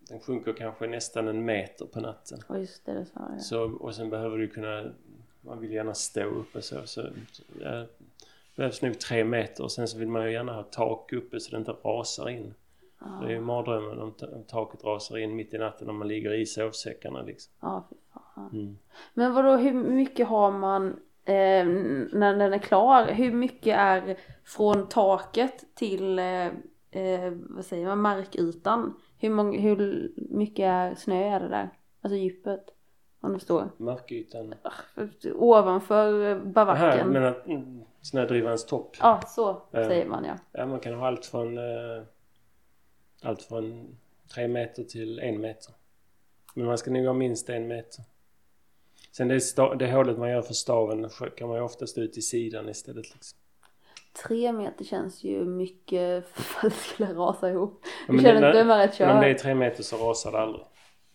den 0.09 0.19
sjunker 0.19 0.53
kanske 0.53 0.87
nästan 0.87 1.27
en 1.27 1.45
meter 1.45 1.85
på 1.85 1.99
natten. 1.99 2.39
Och 2.47 2.59
just 2.59 2.85
det, 2.85 2.93
det 2.93 3.05
sa 3.05 3.19
jag. 3.31 3.41
Så, 3.41 3.63
och 3.63 3.95
sen 3.95 4.09
behöver 4.09 4.37
du 4.37 4.47
kunna, 4.47 4.91
man 5.41 5.59
vill 5.59 5.71
gärna 5.71 5.93
stå 5.93 6.23
uppe 6.23 6.61
så. 6.61 6.81
så 6.85 7.01
ja, 7.61 7.71
det 7.71 7.87
behövs 8.55 8.81
nog 8.81 8.99
tre 8.99 9.23
meter 9.23 9.63
och 9.63 9.71
sen 9.71 9.87
så 9.87 9.97
vill 9.97 10.07
man 10.07 10.25
ju 10.25 10.31
gärna 10.31 10.53
ha 10.53 10.63
tak 10.63 11.13
uppe 11.13 11.39
så 11.39 11.51
det 11.51 11.57
inte 11.57 11.71
rasar 11.71 12.29
in. 12.29 12.53
Det 13.21 13.27
är 13.27 13.31
ju 13.31 13.41
mardrömmen 13.41 13.99
om, 13.99 14.13
om 14.33 14.43
taket 14.43 14.83
rasar 14.83 15.17
in 15.17 15.35
mitt 15.35 15.53
i 15.53 15.57
natten 15.57 15.87
när 15.87 15.93
man 15.93 16.07
ligger 16.07 16.33
i 16.33 16.45
sovsäckarna 16.45 17.21
liksom. 17.21 17.53
Ja, 17.59 17.87
fy 17.89 17.95
fan. 18.13 18.49
Mm. 18.53 18.77
Men 19.13 19.33
vadå, 19.33 19.55
hur 19.55 19.73
mycket 19.73 20.27
har 20.27 20.51
man 20.51 20.87
eh, 21.25 21.65
när 22.13 22.35
den 22.37 22.53
är 22.53 22.57
klar? 22.57 23.07
Hur 23.07 23.31
mycket 23.31 23.77
är 23.77 24.17
från 24.43 24.87
taket 24.87 25.65
till, 25.75 26.19
eh, 26.19 26.45
eh, 26.91 27.33
vad 27.49 27.65
säger 27.65 27.85
man, 27.85 28.01
markytan? 28.01 28.93
Hur, 29.21 29.29
många, 29.29 29.59
hur 29.59 30.11
mycket 30.15 30.99
snö 30.99 31.35
är 31.35 31.39
det 31.39 31.47
där? 31.47 31.69
Alltså 32.01 32.17
djupet? 32.17 32.65
Om 33.21 33.33
du 33.33 33.39
förstår. 33.39 33.69
Markytan. 33.77 34.53
Ovanför 35.35 36.23
Här, 36.23 36.39
baracken. 36.45 37.07
men 37.09 37.23
att 37.23 37.45
mm, 37.47 37.81
snödrivans 38.01 38.65
topp. 38.65 38.95
Ja, 38.99 39.21
så 39.27 39.61
Ja. 39.71 39.83
säger 39.87 40.05
man 40.05 40.25
ja. 40.25 40.33
Ja, 40.51 40.65
man 40.65 40.79
kan 40.79 40.93
ha 40.93 41.07
allt 41.07 41.25
från 41.25 41.57
eh, 41.57 42.03
allt 43.21 43.41
från 43.41 43.97
tre 44.33 44.47
meter 44.47 44.83
till 44.83 45.19
en 45.19 45.41
meter. 45.41 45.73
Men 46.55 46.65
man 46.65 46.77
ska 46.77 46.91
nog 46.91 47.05
ha 47.05 47.13
minst 47.13 47.49
en 47.49 47.67
meter. 47.67 48.03
Sen 49.11 49.27
det, 49.27 49.39
det 49.79 49.91
hålet 49.91 50.17
man 50.17 50.29
gör 50.29 50.41
för 50.41 50.53
staven 50.53 51.09
kan 51.37 51.47
man 51.47 51.57
ju 51.57 51.63
oftast 51.63 51.97
ut 51.97 52.17
i 52.17 52.21
sidan 52.21 52.69
istället. 52.69 53.13
Liksom. 53.13 53.37
Tre 54.25 54.51
meter 54.51 54.85
känns 54.85 55.23
ju 55.23 55.45
mycket 55.45 56.27
för 56.33 56.67
att 56.67 56.73
det 56.73 56.79
skulle 56.79 57.13
rasa 57.13 57.49
ihop. 57.49 57.79
Ja, 57.83 57.89
Du 58.07 58.13
men 58.13 58.21
känner 58.25 58.41
det- 58.41 58.47
inte 58.47 58.63
med 58.63 58.77
rätt 58.77 58.99
Men 58.99 59.09
om 59.09 59.21
det 59.21 59.27
är 59.29 59.33
kör? 59.33 59.39
tre 59.39 59.55
meter 59.55 59.83
så 59.83 59.97
rasar 59.97 60.31
det 60.31 60.39
aldrig. 60.39 60.65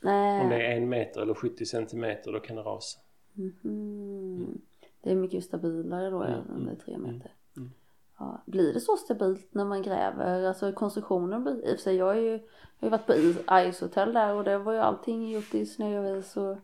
Nej. 0.01 0.41
Om 0.45 0.49
det 0.51 0.67
är 0.67 0.77
en 0.77 0.89
meter 0.89 1.21
eller 1.21 1.35
70 1.35 1.67
centimeter 1.67 2.33
då 2.33 2.41
kan 2.41 2.57
det 2.57 2.63
rasa. 2.63 2.99
Mhm. 3.33 4.61
Det 5.03 5.11
är 5.11 5.15
mycket 5.15 5.45
stabilare 5.45 6.11
då 6.11 6.23
Mm, 6.23 6.33
än 6.41 6.51
om 6.57 6.65
det 6.67 6.73
är 6.73 6.77
tre 6.77 6.95
mm, 6.95 7.13
meter. 7.15 7.31
mm. 7.57 7.71
Ja. 8.19 8.43
Blir 8.47 8.75
det 8.75 8.81
så 8.81 8.97
stabilt 8.97 9.49
när 9.55 9.65
man 9.65 9.83
gräver? 9.83 10.45
Alltså 10.45 10.73
konstruktionen 10.73 11.43
blir, 11.45 11.55
i 11.65 11.75
och 11.75 11.77
för 11.79 11.83
sig 11.83 11.97
jag 11.97 12.07
har 12.07 12.15
ju, 12.15 12.31
jag 12.31 12.39
har 12.81 12.87
ju 12.87 12.89
varit 12.91 13.07
på 13.07 13.15
is, 13.15 13.37
Ice-hotell 13.47 14.13
där 14.13 14.35
och 14.35 14.45
det 14.45 14.59
var 14.59 14.73
ju 14.73 14.79
allting 14.79 15.31
gjort 15.31 15.55
i 15.55 15.67
snö 15.67 15.99
och 15.99 16.19
is 16.19 16.37
och 16.37 16.57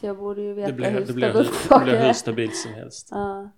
så 0.00 0.06
jag 0.06 0.18
borde 0.18 0.42
ju 0.42 0.54
veta 0.54 0.68
Mm. 0.68 0.76
Det 0.76 0.82
blir, 0.82 0.90
hur 0.90 1.06
det, 1.06 1.12
blir, 1.12 1.30
stabilt 1.30 1.68
det 1.68 1.84
blir 1.84 1.98
hur 1.98 2.08
är. 2.08 2.12
stabilt 2.12 2.56
som 2.56 2.72
helst. 2.74 3.08
Ja. 3.10 3.48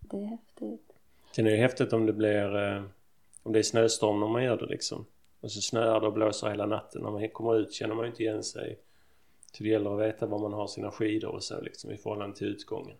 Det 0.00 0.16
är 0.16 0.26
häftigt. 0.26 0.90
Sen 1.34 1.46
är 1.46 1.50
det 1.50 1.56
häftigt 1.56 1.92
om 1.92 2.06
det 2.06 2.12
blir 2.12 2.56
eh, 2.56 2.82
om 3.42 3.52
det 3.52 3.58
är 3.58 3.62
snöstorm 3.62 4.20
när 4.20 4.26
man 4.26 4.44
gör 4.44 4.56
det 4.56 4.66
liksom. 4.66 5.06
Och 5.40 5.52
så 5.52 5.60
snöar 5.60 6.00
det 6.00 6.06
och 6.06 6.12
blåser 6.12 6.50
hela 6.50 6.66
natten. 6.66 7.02
När 7.02 7.10
man 7.10 7.28
kommer 7.28 7.56
ut 7.56 7.72
känner 7.72 7.94
man 7.94 8.04
ju 8.04 8.10
inte 8.10 8.22
igen 8.22 8.44
sig. 8.44 8.78
Så 9.52 9.62
det 9.62 9.68
gäller 9.68 9.94
att 9.94 10.08
veta 10.08 10.26
var 10.26 10.38
man 10.38 10.52
har 10.52 10.66
sina 10.66 10.90
skidor 10.90 11.30
och 11.30 11.42
så 11.42 11.60
liksom 11.60 11.90
i 11.90 11.96
förhållande 11.96 12.36
till 12.36 12.46
utgången. 12.46 12.96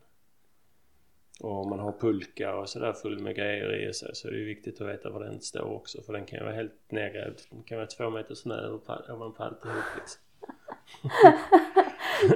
Och 1.40 1.61
om 1.61 1.70
man 1.70 1.78
har 1.78 1.93
pulka 1.93 2.56
och 2.56 2.69
sådär 2.69 2.93
full 2.93 3.19
med 3.19 3.36
grejer 3.36 3.89
i 3.89 3.94
sig 3.94 4.11
så 4.15 4.28
är 4.28 4.32
det 4.32 4.39
ju 4.39 4.44
viktigt 4.44 4.81
att 4.81 4.89
veta 4.89 5.11
var 5.11 5.20
den 5.20 5.40
står 5.40 5.73
också. 5.73 6.02
För 6.02 6.12
den 6.12 6.27
kan 6.27 6.39
ju 6.39 6.44
vara 6.44 6.55
helt 6.55 6.90
nedgrävd. 6.90 7.40
Den 7.51 7.62
kan 7.62 7.78
vara 7.78 7.86
två 7.86 8.11
meter 8.11 8.35
snö 8.35 8.69
ovanpå 8.69 9.12
ovanpå 9.12 9.43
alltihop 9.43 9.85
liksom. 9.97 10.20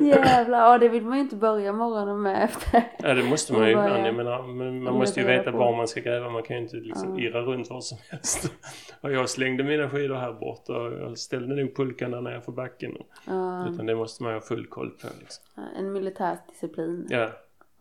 Jävlar, 0.01 0.59
ja 0.59 0.79
det 0.79 0.89
vill 0.89 1.05
man 1.05 1.17
ju 1.17 1.23
inte 1.23 1.37
börja 1.37 1.73
morgonen 1.73 2.23
med 2.23 2.45
efter. 2.45 2.83
Ja 2.99 3.15
det 3.15 3.23
måste 3.25 3.53
man 3.53 3.65
ju 3.65 3.71
ibland. 3.71 4.07
Jag 4.07 4.15
menar, 4.15 4.43
men 4.43 4.83
man 4.83 4.85
vad 4.93 4.95
måste 5.01 5.21
ju 5.21 5.27
veta 5.27 5.53
på? 5.53 5.59
var 5.59 5.77
man 5.77 5.89
ska 5.89 6.01
gräva. 6.01 6.31
Man 6.31 6.43
kan 6.43 6.57
ju 6.57 6.63
inte 6.63 6.77
liksom 6.77 7.19
Ja. 7.19 7.25
irra 7.25 7.41
runt 7.43 7.71
var 7.71 7.81
som 7.81 7.99
helst. 8.11 8.53
Och 9.01 9.13
jag 9.13 9.29
slängde 9.31 9.65
mina 9.65 9.91
skidor 9.91 10.15
här 10.15 10.33
bort 10.33 10.69
och 10.69 10.93
jag 10.93 11.19
ställde 11.19 11.55
nog 11.55 11.77
pulkan 11.77 12.11
där 12.11 12.21
nere 12.21 12.41
för 12.41 12.53
backen. 12.53 12.97
Ja, 13.27 13.69
Utan 13.69 13.87
det 13.87 13.95
måste 13.95 14.23
man 14.23 14.33
ju 14.33 14.37
ha 14.39 14.41
full 14.47 14.67
koll 14.67 14.91
på 14.91 15.07
liksom. 15.21 15.45
en 15.79 15.93
militär 15.93 16.37
disciplin. 16.49 17.07
Ja. 17.11 17.29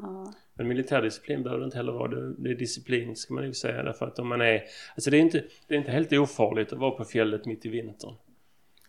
Ja. 0.02 0.34
Men 0.54 0.68
militärdisciplin 0.68 1.44
behöver 1.44 1.60
det 1.60 1.66
inte 1.66 1.78
heller 1.78 1.92
vara. 1.92 2.08
Det, 2.08 2.34
det 2.38 2.50
är 2.50 2.56
disciplin 2.56 3.16
ska 3.16 3.34
man 3.34 3.44
ju 3.44 3.54
säga. 3.54 3.84
Därför 3.84 4.06
att 4.06 4.20
om 4.20 4.28
man 4.28 4.42
är... 4.42 4.62
Alltså 4.96 5.10
det 5.12 5.18
är 5.18 5.22
inte, 5.22 5.44
det 5.68 5.74
är 5.74 5.78
inte 5.78 5.92
helt 5.92 6.14
ofarligt 6.14 6.74
att 6.74 6.80
vara 6.80 6.92
på 6.92 7.04
fjället 7.06 7.46
mitt 7.46 7.66
i 7.66 7.70
vintern. 7.70 8.14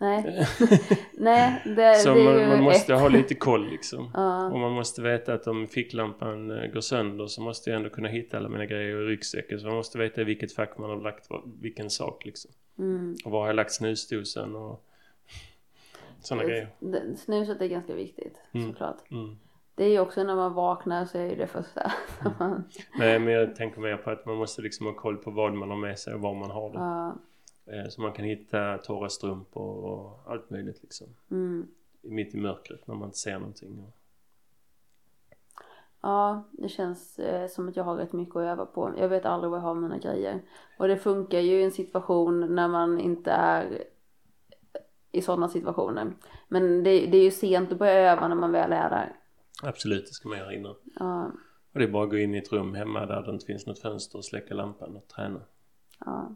Nej, 0.01 0.47
nej 1.13 1.63
det, 1.77 1.95
Så 1.99 2.15
det 2.15 2.25
man, 2.25 2.49
man 2.49 2.63
måste 2.63 2.95
ett. 2.95 3.01
ha 3.01 3.09
lite 3.09 3.35
koll 3.35 3.69
liksom. 3.71 4.11
Ja, 4.15 4.47
Och 4.51 4.59
man 4.59 4.73
måste 4.73 5.03
veta 5.03 5.35
att 5.35 5.47
om 5.47 5.67
ficklampan 5.67 6.51
eh, 6.51 6.71
går 6.73 6.81
sönder 6.81 7.27
så 7.27 7.43
måste 7.43 7.71
jag 7.71 7.77
ändå 7.77 7.91
kunna 7.91 8.09
hitta 8.09 8.37
alla 8.37 8.49
mina 8.49 8.67
grejer 8.67 8.89
i 9.03 9.07
ryggsäcken. 9.07 9.61
Så 9.61 9.67
man 9.67 9.77
måste 9.77 9.99
veta 9.99 10.21
i 10.21 10.25
vilket 10.25 10.53
fack 10.53 10.79
man 10.79 10.91
har 10.91 10.97
lagt 11.01 11.29
vilken 11.61 11.91
sak 11.91 12.25
liksom. 12.25 12.51
mm. 12.79 13.17
Och 13.25 13.31
var 13.31 13.41
har 13.41 13.47
jag 13.47 13.57
lagt 13.57 13.73
snusdosan 13.73 14.57
och 14.57 14.85
sådana 16.21 16.45
grejer. 16.45 16.69
Snuset 17.17 17.61
är 17.61 17.67
ganska 17.67 17.95
viktigt 17.95 18.37
Mm. 18.53 18.71
såklart. 18.71 19.11
Mm. 19.11 19.39
Det 19.75 19.85
är 19.85 19.89
ju 19.89 20.01
också 20.01 20.23
när 20.23 20.35
man 20.37 20.55
vaknar 20.55 21.05
så 21.05 21.19
är 21.19 21.27
ju 21.31 21.37
det 21.37 21.47
första. 21.47 21.93
man- 22.39 22.65
Nej 22.99 23.19
men 23.19 23.35
jag 23.35 23.57
tänker 23.57 23.81
mer 23.81 23.97
på 23.97 24.11
att 24.11 24.27
man 24.27 24.37
måste 24.37 24.63
liksom 24.63 24.87
ha 24.87 24.93
koll 24.95 25.17
på 25.17 25.31
vad 25.31 25.55
man 25.55 25.71
har 25.71 25.77
med 25.77 25.99
sig 25.99 26.15
och 26.15 26.21
var 26.21 26.35
man 26.35 26.51
har 26.51 26.71
det. 26.73 26.79
Ja, 26.79 27.07
Eh, 27.09 27.15
Så 27.91 28.01
man 28.01 28.13
kan 28.13 28.25
hitta 28.25 28.79
torra 28.79 29.09
strumpor 29.09 29.85
och 29.85 30.33
allt 30.33 30.51
möjligt 30.51 30.83
liksom. 30.83 31.07
mm. 31.31 31.69
Mitt 32.01 32.35
i 32.35 32.39
mörkret 32.39 32.87
när 32.87 32.95
man 32.95 33.09
inte 33.09 33.19
ser 33.19 33.39
någonting. 33.39 33.93
Ja, 36.01 36.45
det 36.53 36.69
känns 36.69 37.19
eh, 37.19 37.49
som 37.49 37.69
att 37.69 37.77
jag 37.77 37.85
har 37.85 37.97
rätt 37.97 38.13
mycket 38.13 38.37
att 38.37 38.43
öva 38.43 38.67
på. 38.67 38.95
Jag 38.99 39.09
vet 39.09 39.25
aldrig 39.25 39.51
var 39.51 39.59
jag 39.59 39.63
har 39.63 39.75
mina 39.75 39.99
grejer. 39.99 40.41
Och 40.79 40.89
det 40.89 40.97
funkar 40.97 41.39
ju 41.39 41.61
i 41.61 41.65
en 41.65 41.73
situation 41.73 42.55
när 42.55 42.69
man 42.69 43.01
inte 43.01 43.31
är 43.31 43.85
i 45.13 45.23
sådana 45.23 45.49
situationer. 45.49 46.13
Men 46.49 46.85
det, 46.85 47.07
det 47.07 47.19
är 47.19 47.25
ju 47.25 47.31
sent 47.31 47.73
att 47.73 47.79
börja 47.79 48.13
öva 48.13 48.29
när 48.29 48.37
man 48.37 48.53
väl 48.53 48.73
är 48.73 48.91
där. 48.91 49.17
Absolut, 49.63 50.07
det 50.07 50.13
ska 50.13 50.29
man 50.29 50.39
göra 50.39 50.55
innan. 50.55 50.75
Ja, 50.99 51.33
Och 51.73 51.79
det 51.79 51.85
är 51.85 51.89
bara 51.89 52.05
att 52.05 52.11
gå 52.11 52.19
in 52.19 52.35
i 52.35 52.39
ett 52.39 52.53
rum 52.53 52.75
hemma 52.75 53.07
där 53.07 53.23
det 53.23 53.31
inte 53.31 53.47
finns 53.47 53.67
något 53.67 53.79
fönster 53.79 54.19
och 54.19 54.25
släcka 54.25 54.55
lampan 54.55 54.97
och 54.97 55.09
träna. 55.09 55.41
ja. 56.05 56.35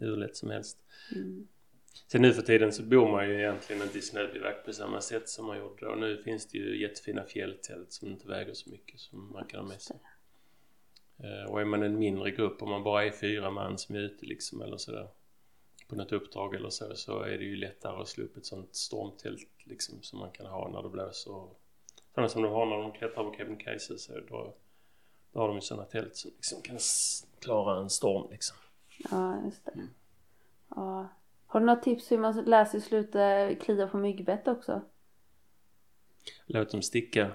Hur 0.00 0.16
lätt 0.16 0.36
som 0.36 0.50
helst. 0.50 0.78
Mm. 1.14 1.48
Sen 2.06 2.22
nu 2.22 2.32
för 2.32 2.42
tiden 2.42 2.72
så 2.72 2.82
bor 2.82 3.10
man 3.10 3.28
ju 3.28 3.38
egentligen 3.38 3.82
inte 3.82 3.98
i 3.98 4.02
snöbivack 4.02 4.64
på 4.64 4.72
samma 4.72 5.00
sätt 5.00 5.28
som 5.28 5.46
man 5.46 5.58
gjorde 5.58 5.86
då. 5.86 5.94
Nu 5.94 6.22
finns 6.22 6.46
det 6.46 6.58
ju 6.58 6.80
jättefina 6.82 7.24
fjälltält 7.24 7.92
som 7.92 8.08
inte 8.08 8.28
väger 8.28 8.54
så 8.54 8.70
mycket 8.70 9.00
som 9.00 9.32
man 9.32 9.44
kan 9.46 9.60
ha 9.60 9.68
med 9.68 9.82
sig. 9.82 9.96
Eh, 11.18 11.50
Och 11.50 11.60
är 11.60 11.64
man 11.64 11.82
en 11.82 11.98
mindre 11.98 12.30
grupp, 12.30 12.62
om 12.62 12.70
man 12.70 12.82
bara 12.82 13.04
är 13.04 13.10
fyra 13.10 13.50
man 13.50 13.78
som 13.78 13.94
är 13.94 14.00
ute 14.00 14.26
liksom 14.26 14.62
eller 14.62 14.76
sådär 14.76 15.08
på 15.88 15.96
något 15.96 16.12
uppdrag 16.12 16.54
eller 16.54 16.70
så, 16.70 16.94
så 16.94 17.22
är 17.22 17.38
det 17.38 17.44
ju 17.44 17.56
lättare 17.56 18.02
att 18.02 18.08
slå 18.08 18.24
upp 18.24 18.36
ett 18.36 18.46
sånt 18.46 18.74
stormtält 18.76 19.48
liksom 19.64 20.02
som 20.02 20.18
man 20.18 20.30
kan 20.30 20.46
ha 20.46 20.68
när 20.68 20.82
det 20.82 20.88
blåser. 20.88 21.48
Sådana 22.14 22.28
som 22.28 22.42
de 22.42 22.52
har 22.52 22.66
när 22.66 22.76
de 22.76 22.92
klättrar 22.92 23.24
på 23.24 23.34
Kebnekaise 23.36 23.98
så 23.98 24.12
då, 24.12 24.54
då 25.32 25.40
har 25.40 25.48
de 25.48 25.56
ju 25.56 25.60
sådana 25.60 25.86
tält 25.86 26.16
som 26.16 26.30
liksom 26.36 26.62
kan 26.62 26.78
klara 27.40 27.80
en 27.80 27.90
storm 27.90 28.30
liksom. 28.30 28.56
Ja, 29.10 29.42
just 29.44 29.64
det. 29.64 29.72
Ja. 30.68 31.08
Har 31.46 31.60
du 31.60 31.66
några 31.66 31.80
tips 31.80 32.12
hur 32.12 32.18
man 32.18 32.44
lär 32.44 32.64
sig 32.64 32.80
sluta 32.80 33.54
klia 33.54 33.86
på 33.86 33.96
myggbett 33.98 34.48
också? 34.48 34.80
Låt 36.46 36.70
dem 36.70 36.82
sticka 36.82 37.26
i 37.26 37.30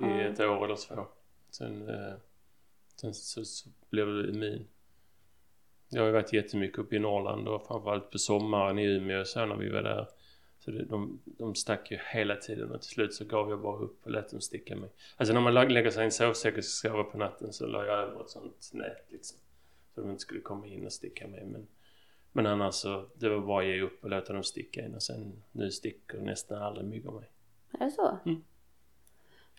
Ja. 0.00 0.20
ett 0.20 0.40
år 0.40 0.64
eller 0.64 0.76
två. 0.76 1.06
Sen, 1.50 1.88
eh, 1.88 2.14
sen 2.96 3.14
så, 3.14 3.44
så 3.44 3.68
blir 3.90 4.06
du 4.06 4.30
immun. 4.30 4.66
Jag 5.88 6.02
har 6.02 6.06
ju 6.06 6.12
varit 6.12 6.32
jättemycket 6.32 6.78
uppe 6.78 6.96
i 6.96 6.98
Norrland 6.98 7.48
och 7.48 7.66
framförallt 7.66 8.10
på 8.10 8.18
sommaren 8.18 8.78
i 8.78 8.84
Umeå 8.84 9.20
och 9.20 9.26
så 9.26 9.46
när 9.46 9.56
vi 9.56 9.70
var 9.70 9.82
där. 9.82 10.08
Så 10.58 10.70
det, 10.70 10.84
de, 10.84 11.20
de 11.24 11.54
stack 11.54 11.90
ju 11.90 11.98
hela 12.12 12.36
tiden 12.36 12.70
och 12.70 12.80
till 12.80 12.90
slut 12.90 13.14
så 13.14 13.24
gav 13.24 13.50
jag 13.50 13.60
bara 13.60 13.76
upp 13.78 14.04
och 14.04 14.10
lät 14.10 14.30
dem 14.30 14.40
sticka 14.40 14.76
mig. 14.76 14.90
Alltså 15.16 15.34
när 15.34 15.40
man 15.40 15.54
lägger 15.54 15.90
sig 15.90 16.02
i 16.02 16.04
en 16.04 16.12
sovsäck 16.12 16.56
och 16.58 16.64
ska 16.64 16.88
sova 16.88 17.04
på 17.04 17.18
natten 17.18 17.52
så 17.52 17.66
la 17.66 17.84
jag 17.86 17.98
över 17.98 18.20
ett 18.20 18.30
sånt 18.30 18.70
nät 18.72 19.06
liksom. 19.08 19.38
Så 19.98 20.04
de 20.04 20.10
inte 20.10 20.22
skulle 20.22 20.40
komma 20.40 20.66
in 20.66 20.86
och 20.86 20.92
sticka 20.92 21.28
mig. 21.28 21.44
Men 21.44 21.66
Men 22.32 22.46
annars 22.46 22.74
så, 22.74 23.06
det 23.14 23.28
var 23.28 23.40
bara 23.40 23.62
att 23.62 23.68
ge 23.68 23.80
upp 23.80 24.04
och 24.04 24.10
låta 24.10 24.32
dem 24.32 24.42
sticka 24.42 24.84
in 24.84 24.94
och 24.94 25.02
sen 25.02 25.42
nu 25.52 25.70
sticker 25.70 26.18
nästan 26.18 26.62
aldrig 26.62 26.86
myggor 26.86 27.12
mig. 27.12 27.30
Är 27.72 27.84
det 27.84 27.90
så? 27.90 28.18
Mm. 28.24 28.44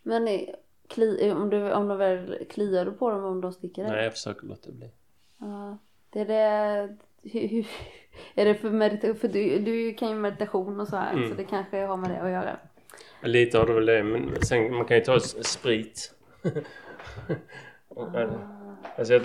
Men 0.03 0.45
kli, 0.87 1.31
om, 1.31 1.49
du, 1.49 1.73
om 1.73 1.87
de 1.87 1.97
väl 1.97 2.45
kliar 2.49 2.85
du 2.85 2.91
på 2.91 3.09
dem 3.09 3.23
om 3.23 3.41
de 3.41 3.53
sticker 3.53 3.83
dig? 3.83 3.91
Nej, 3.91 4.03
jag 4.03 4.13
försöker 4.13 4.47
låta 4.47 4.71
bli. 4.71 4.89
Ja. 5.37 5.77
Det 6.09 6.19
är 6.19 6.25
det... 6.25 6.97
Hur, 7.23 7.47
hur, 7.47 7.67
är 8.35 8.45
det 8.45 8.55
för 8.55 8.69
meditation? 8.69 9.15
För 9.15 9.27
du, 9.27 9.59
du 9.59 9.93
kan 9.93 10.09
ju 10.09 10.15
meditation 10.15 10.79
och 10.79 10.87
så 10.87 10.95
här 10.95 11.13
Mm. 11.13 11.29
så 11.29 11.35
det 11.35 11.43
kanske 11.43 11.77
har 11.77 11.97
med 11.97 12.09
det 12.09 12.21
att 12.21 12.31
göra. 12.31 12.59
Lite 13.23 13.57
har 13.57 13.67
det 13.67 13.73
väl 13.73 13.85
det, 13.85 14.03
men 14.03 14.41
sen 14.41 14.73
man 14.73 14.85
kan 14.85 14.97
ju 14.97 15.03
ta 15.03 15.19
sprit. 15.19 16.15
Ah. 17.95 18.27
alltså 18.97 19.13
jag, 19.13 19.21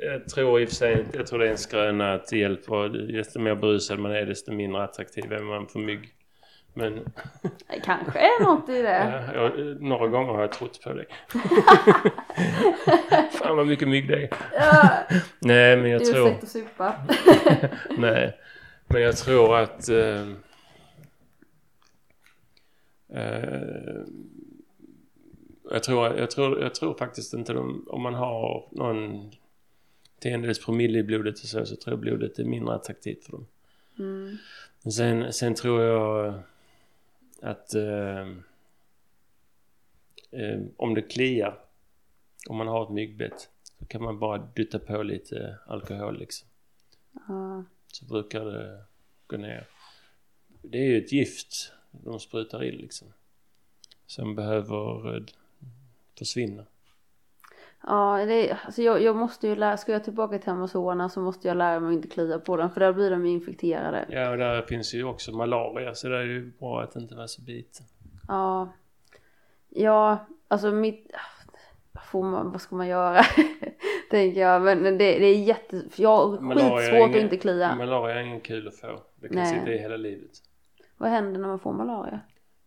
jag 0.00 0.28
tror 0.28 0.60
i 0.60 0.64
och 0.64 0.68
för 0.68 0.76
sig, 0.76 1.06
jag 1.12 1.26
tror 1.26 1.38
det 1.38 1.46
är 1.46 1.50
en 1.50 1.58
skröna 1.58 2.14
att 2.14 2.26
det 2.26 2.38
hjälper. 2.38 2.88
Desto 2.88 3.40
mer 3.40 3.54
brusad 3.54 3.98
man 3.98 4.12
är 4.12 4.26
desto 4.26 4.52
mindre 4.52 4.82
attraktiv 4.82 5.32
är 5.32 5.42
man 5.42 5.66
för 5.68 5.78
mygg. 5.78 6.08
Men 6.74 6.94
Det 7.68 7.80
kanske 7.84 8.18
är 8.18 8.44
något 8.44 8.68
i 8.68 8.82
det. 8.82 9.22
ja, 9.34 9.34
jag, 9.34 9.82
några 9.82 10.08
gånger 10.08 10.32
har 10.32 10.40
jag 10.40 10.52
trott 10.52 10.80
på 10.84 10.92
det. 10.92 11.04
Fan 13.32 13.56
vad 13.56 13.66
mycket 13.66 13.88
mygg 13.88 14.08
det 14.08 14.22
är. 14.22 14.28
Ja, 14.54 14.90
Nej 15.40 15.76
men 15.76 15.90
jag 15.90 16.04
tror... 16.04 16.28
ursäkt 16.28 16.42
att 16.42 16.48
supa. 16.48 16.94
Nej, 17.98 18.36
men 18.86 19.02
jag 19.02 19.16
tror 19.16 19.56
att... 19.56 19.88
Eh, 19.88 20.22
eh, 23.14 23.60
jag, 25.70 25.82
tror, 25.82 26.18
jag, 26.18 26.30
tror, 26.30 26.62
jag 26.62 26.74
tror 26.74 26.94
faktiskt 26.94 27.34
inte 27.34 27.52
de, 27.52 27.84
om 27.88 28.02
man 28.02 28.14
har 28.14 28.68
någon 28.72 29.30
tiondels 30.20 30.64
promille 30.64 30.98
i 30.98 31.02
blodet 31.02 31.34
och 31.34 31.48
så, 31.48 31.66
så 31.66 31.76
tror 31.76 31.92
jag 31.92 32.00
blodet 32.00 32.38
är 32.38 32.44
mindre 32.44 32.74
attraktivt 32.74 33.24
för 33.24 33.32
dem. 33.32 33.46
Mm. 33.98 34.36
Men 34.82 34.92
sen, 34.92 35.32
sen 35.32 35.54
tror 35.54 35.82
jag 35.82 36.34
att 37.42 37.74
eh, 37.74 38.28
eh, 40.30 40.60
om 40.76 40.94
det 40.94 41.02
kliar, 41.02 41.58
om 42.48 42.56
man 42.56 42.68
har 42.68 42.82
ett 42.82 42.90
myggbett, 42.90 43.48
så 43.78 43.86
kan 43.86 44.02
man 44.02 44.18
bara 44.18 44.48
dutta 44.54 44.78
på 44.78 45.02
lite 45.02 45.58
alkohol 45.66 46.18
liksom 46.18 46.48
Ja. 47.28 47.64
så 47.92 48.04
brukar 48.04 48.44
det 48.44 48.84
gå 49.26 49.36
ner. 49.36 49.66
Det 50.62 50.78
är 50.78 50.86
ju 50.86 50.98
ett 50.98 51.12
gift 51.12 51.72
de 51.90 52.20
sprutar 52.20 52.64
in 52.64 52.74
liksom. 52.74 53.08
Som 54.06 54.34
behöver 54.34 55.16
eh, 55.16 55.22
försvinna. 56.18 56.64
Ja, 57.86 58.24
det, 58.26 58.56
alltså 58.64 58.82
jag, 58.82 59.02
jag 59.02 59.16
måste 59.16 59.48
ju 59.48 59.56
lära, 59.56 59.76
ska 59.76 59.92
jag 59.92 60.04
tillbaka 60.04 60.38
till 60.38 60.50
Amazona 60.50 61.08
så 61.08 61.20
måste 61.20 61.48
jag 61.48 61.56
lära 61.56 61.80
mig 61.80 61.88
att 61.88 61.94
inte 61.94 62.08
klia 62.08 62.38
på 62.38 62.56
dem 62.56 62.70
för 62.70 62.80
där 62.80 62.92
blir 62.92 63.10
de 63.10 63.26
infekterade. 63.26 64.06
Ja, 64.08 64.30
och 64.30 64.38
där 64.38 64.62
finns 64.62 64.94
ju 64.94 65.04
också 65.04 65.32
malaria 65.32 65.94
så 65.94 66.08
det 66.08 66.18
är 66.18 66.22
ju 66.22 66.52
bra 66.58 66.82
att 66.82 66.96
inte 66.96 67.14
vara 67.14 67.28
så 67.28 67.42
biten. 67.42 67.86
Ja. 68.28 68.72
Ja, 69.68 70.26
alltså 70.48 70.70
mitt... 70.70 71.10
Får 72.12 72.22
man, 72.22 72.50
vad 72.52 72.60
ska 72.60 72.76
man 72.76 72.88
göra? 72.88 73.22
Tänker 74.10 74.40
jag. 74.40 74.62
Men 74.62 74.84
det, 74.84 74.90
det 74.98 75.26
är 75.26 75.38
jätte... 75.38 75.82
Jag 75.96 76.26
har 76.26 76.54
skitsvårt 76.54 77.16
att 77.16 77.22
inte 77.22 77.36
klia. 77.36 77.74
Malaria 77.74 78.16
är 78.16 78.22
ingen 78.22 78.40
kul 78.40 78.68
att 78.68 78.76
få. 78.76 79.00
Det 79.16 79.28
kan 79.28 79.36
Nej. 79.36 79.58
sitta 79.58 79.72
i 79.72 79.78
hela 79.78 79.96
livet. 79.96 80.30
Vad 80.96 81.10
händer 81.10 81.40
när 81.40 81.48
man 81.48 81.58
får 81.58 81.72
malaria? 81.72 82.20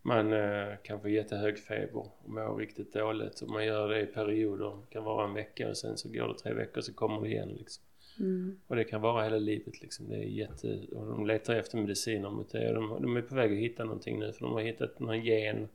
Man 0.06 0.34
eh, 0.34 0.76
kan 0.84 1.02
få 1.02 1.10
jättehög 1.10 1.60
feber 1.60 1.98
och 1.98 2.30
må 2.30 2.58
riktigt 2.58 2.94
dåligt. 2.94 3.42
Och 3.42 3.50
man 3.50 3.66
gör 3.66 3.90
det 3.90 4.02
i 4.02 4.06
perioder. 4.06 4.70
Det 4.70 4.94
kan 4.94 5.04
vara 5.04 5.26
en 5.26 5.34
vecka 5.34 5.70
och 5.70 5.78
sen 5.78 5.98
så 5.98 6.10
går 6.10 6.28
det 6.28 6.40
tre 6.40 6.54
veckor 6.54 6.82
så 6.82 6.94
kommer 6.94 7.22
det 7.22 7.28
igen 7.28 7.50
liksom. 7.50 7.84
Mm. 8.20 8.60
Och 8.68 8.76
det 8.76 8.84
kan 8.84 9.02
vara 9.02 9.24
hela 9.24 9.38
livet 9.38 9.82
liksom. 9.82 10.10
Det 10.10 10.16
är 10.16 10.24
jätte... 10.24 10.80
Och 10.92 11.06
de 11.08 11.26
letar 11.26 11.56
efter 11.56 11.78
mediciner 11.78 12.30
mot 12.30 12.52
det. 12.52 12.68
Och 12.68 12.74
de, 12.74 13.02
de 13.02 13.18
är 13.18 13.22
på 13.22 13.36
väg 13.36 13.52
att 13.52 13.58
hitta 13.58 13.84
någonting 13.84 14.20
nu 14.20 14.34
för 14.34 14.42
de 14.42 14.54
har 14.54 14.62
hittat 14.62 15.00
någon 15.00 15.22
gen 15.22 15.68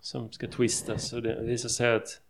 som 0.00 0.32
ska 0.32 0.48
twistas. 0.48 1.12
Och 1.12 1.22
det 1.22 1.42
visar 1.42 1.68
sig 1.68 1.94
att 1.94 2.20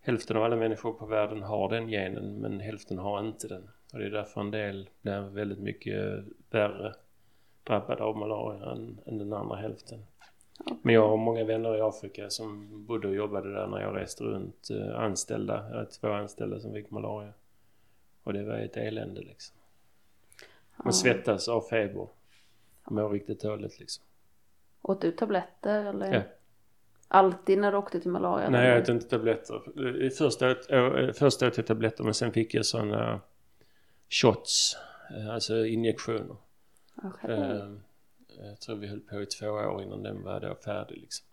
hälften 0.00 0.36
av 0.36 0.42
alla 0.42 0.56
människor 0.56 0.92
på 0.92 1.06
världen 1.06 1.42
har 1.42 1.68
den 1.68 1.88
genen 1.88 2.40
men 2.40 2.60
hälften 2.60 2.98
har 2.98 3.20
inte 3.20 3.48
den. 3.48 3.68
Och 3.92 3.98
det 3.98 4.06
är 4.06 4.10
därför 4.10 4.40
en 4.40 4.50
del 4.50 4.88
blir 5.02 5.20
väldigt 5.20 5.58
mycket 5.58 6.24
värre 6.50 6.94
drabbade 7.64 8.02
av 8.02 8.16
malaria 8.16 8.72
än, 8.72 8.98
än 9.06 9.18
den 9.18 9.32
andra 9.32 9.56
hälften. 9.56 10.04
Men 10.82 10.94
jag 10.94 11.08
har 11.08 11.16
många 11.16 11.44
vänner 11.44 11.76
i 11.76 11.80
Afrika 11.80 12.30
som 12.30 12.68
bodde 12.86 13.08
och 13.08 13.14
jobbade 13.14 13.52
där 13.52 13.66
när 13.66 13.80
jag 13.80 13.96
reste 13.96 14.24
runt. 14.24 14.70
eh, 14.70 15.00
Anställda, 15.00 15.54
jag 15.70 15.76
hade 15.76 15.90
två 15.90 16.08
anställda 16.12 16.60
som 16.60 16.72
fick 16.72 16.90
malaria. 16.90 17.32
Och 18.22 18.32
det 18.32 18.44
var 18.44 18.54
ett 18.54 18.76
elände 18.76 19.20
liksom. 19.20 19.56
Man 20.76 20.86
Ja. 20.86 20.92
svettas 20.92 21.48
av 21.48 21.60
feber. 21.60 22.08
Mår 22.90 23.08
riktigt 23.10 23.40
dåligt 23.40 23.80
liksom. 23.80 24.04
Åt 24.82 25.00
du 25.00 25.12
tabletter 25.12 25.84
eller? 25.84 26.14
Ja. 26.14 26.22
Alltid 27.08 27.58
när 27.58 27.72
du 27.72 27.78
åkte 27.78 28.00
till 28.00 28.10
malaria? 28.10 28.50
Nej, 28.50 28.60
eller? 28.60 28.70
jag 28.74 28.82
åt 28.82 28.92
inte 28.92 29.08
tabletter. 29.08 29.80
I 30.02 30.10
första, 30.10 30.50
åt- 30.50 30.66
jag 31.56 31.66
tabletter 31.66 32.04
men 32.04 32.14
sen 32.14 32.32
fick 32.32 32.54
jag 32.54 32.66
sådana 32.66 33.20
shots. 34.10 34.76
eh, 35.16 35.34
Alltså 35.34 35.66
injektioner. 35.66 36.36
Okej. 37.02 37.30
Eh, 38.40 38.48
Jag 38.48 38.60
tror 38.60 38.76
vi 38.76 38.86
höll 38.86 39.00
på 39.00 39.22
i 39.22 39.26
två 39.26 39.46
år 39.46 39.82
innan 39.82 40.02
den 40.02 40.22
var 40.22 40.40
då 40.40 40.54
färdig 40.54 40.96
liksom. 41.00 41.26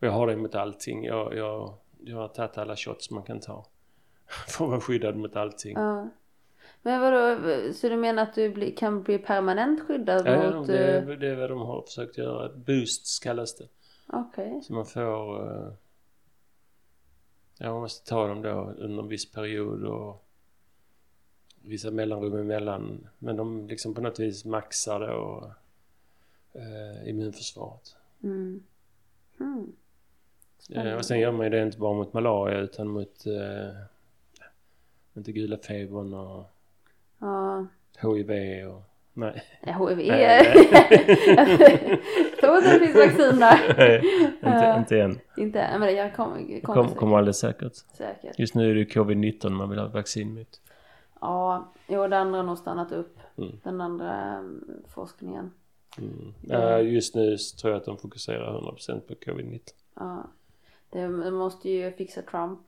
Och 0.00 0.06
jag 0.06 0.12
har 0.12 0.26
det 0.26 0.36
mot 0.36 0.54
allting. 0.54 1.04
Jag, 1.04 1.34
jag, 1.36 1.74
jag 2.00 2.16
har 2.16 2.28
tagit 2.28 2.58
alla 2.58 2.76
shots 2.76 3.10
man 3.10 3.22
kan 3.22 3.40
ta. 3.40 3.66
För 4.48 4.64
att 4.64 4.70
vara 4.70 4.80
skyddad 4.80 5.16
mot 5.16 5.36
allting. 5.36 5.72
Ja. 5.76 6.08
Men 6.82 7.00
vadå, 7.00 7.38
så 7.72 7.88
du 7.88 7.96
menar 7.96 8.22
att 8.22 8.34
du 8.34 8.50
bli, 8.50 8.70
kan 8.70 9.02
bli 9.02 9.18
permanent 9.18 9.80
skyddad 9.86 10.26
Ja, 10.26 10.44
ja, 10.44 10.56
mot... 10.58 10.66
det, 10.66 10.96
eh, 10.98 11.08
är- 11.08 11.16
det 11.16 11.28
är 11.28 11.36
vad 11.36 11.50
de 11.50 11.58
har 11.60 11.82
försökt 11.82 12.18
göra. 12.18 12.48
Boosts 12.56 13.18
kallas 13.18 13.56
det. 13.56 13.68
Okej. 14.06 14.60
Så 14.62 14.72
man 14.72 14.86
får... 14.86 15.46
eh, 15.66 15.72
Ja, 17.58 17.72
man 17.72 17.80
måste 17.80 18.08
ta 18.10 18.26
dem 18.28 18.42
då 18.42 18.50
under 18.78 19.02
en 19.02 19.08
viss 19.08 19.32
period 19.32 19.84
och 19.84 20.24
vissa 21.62 21.90
mellanrum 21.90 22.36
emellan. 22.38 23.08
Men 23.18 23.36
de 23.36 23.66
liksom 23.66 23.94
på 23.94 24.00
något 24.00 24.18
vis 24.18 24.44
maxar 24.44 25.00
då 25.00 25.52
eh, 26.54 27.08
immunförsvaret. 27.08 27.96
Mm. 28.22 28.62
Mm. 29.40 29.72
Eh, 30.74 30.94
och 30.94 31.04
sen 31.04 31.20
gör 31.20 31.32
man 31.32 31.46
ju 31.46 31.50
det 31.50 31.62
inte 31.62 31.78
bara 31.78 31.94
mot 31.94 32.12
malaria 32.12 32.58
utan 32.58 32.88
mot 32.88 33.26
eh, 33.26 33.76
inte 35.16 35.32
gula 35.32 35.56
febern 35.58 36.14
och 36.14 36.50
Ja. 37.18 37.66
HIV 38.00 38.30
och... 38.68 38.82
Nej. 39.12 39.42
Ja, 39.66 39.88
HIV. 39.88 40.00
Jag 40.00 40.44
tror 42.40 42.56
inte 42.56 42.72
det 42.72 42.78
finns 42.78 42.96
vaccin 42.96 43.40
där. 43.40 43.74
Nej, 44.42 44.54
inte, 44.56 44.74
inte 44.78 45.00
än. 45.00 45.18
Inte 45.36 45.78
men 45.78 45.94
jag 45.94 46.14
kommer 46.14 46.36
kom, 46.38 46.60
Kom, 46.60 46.84
kommer 46.84 46.96
kommer 46.96 47.16
alldeles 47.18 47.38
säkert. 47.38 47.74
säkert. 47.74 48.38
Just 48.38 48.54
nu 48.54 48.70
är 48.70 48.74
det 48.74 48.84
covid-19 48.84 49.50
man 49.50 49.70
vill 49.70 49.78
ha 49.78 49.88
vaccin 49.88 50.34
mot. 50.34 50.60
Ja, 51.20 51.72
jo 51.88 52.08
det 52.08 52.18
andra 52.18 52.36
har 52.38 52.44
nog 52.44 52.58
stannat 52.58 52.92
upp. 52.92 53.18
Mm. 53.38 53.50
Den 53.62 53.80
andra 53.80 54.38
um, 54.38 54.64
forskningen. 54.88 55.50
Mm. 55.98 56.34
Ja, 56.40 56.78
just 56.78 57.14
nu 57.14 57.36
tror 57.38 57.72
jag 57.72 57.80
att 57.80 57.84
de 57.86 57.98
fokuserar 57.98 58.60
100% 58.60 59.00
på 59.00 59.14
covid-19. 59.14 59.60
Ja. 59.94 60.26
Det 60.90 61.08
man 61.08 61.32
måste 61.34 61.70
ju 61.70 61.92
fixa 61.92 62.22
Trump. 62.22 62.60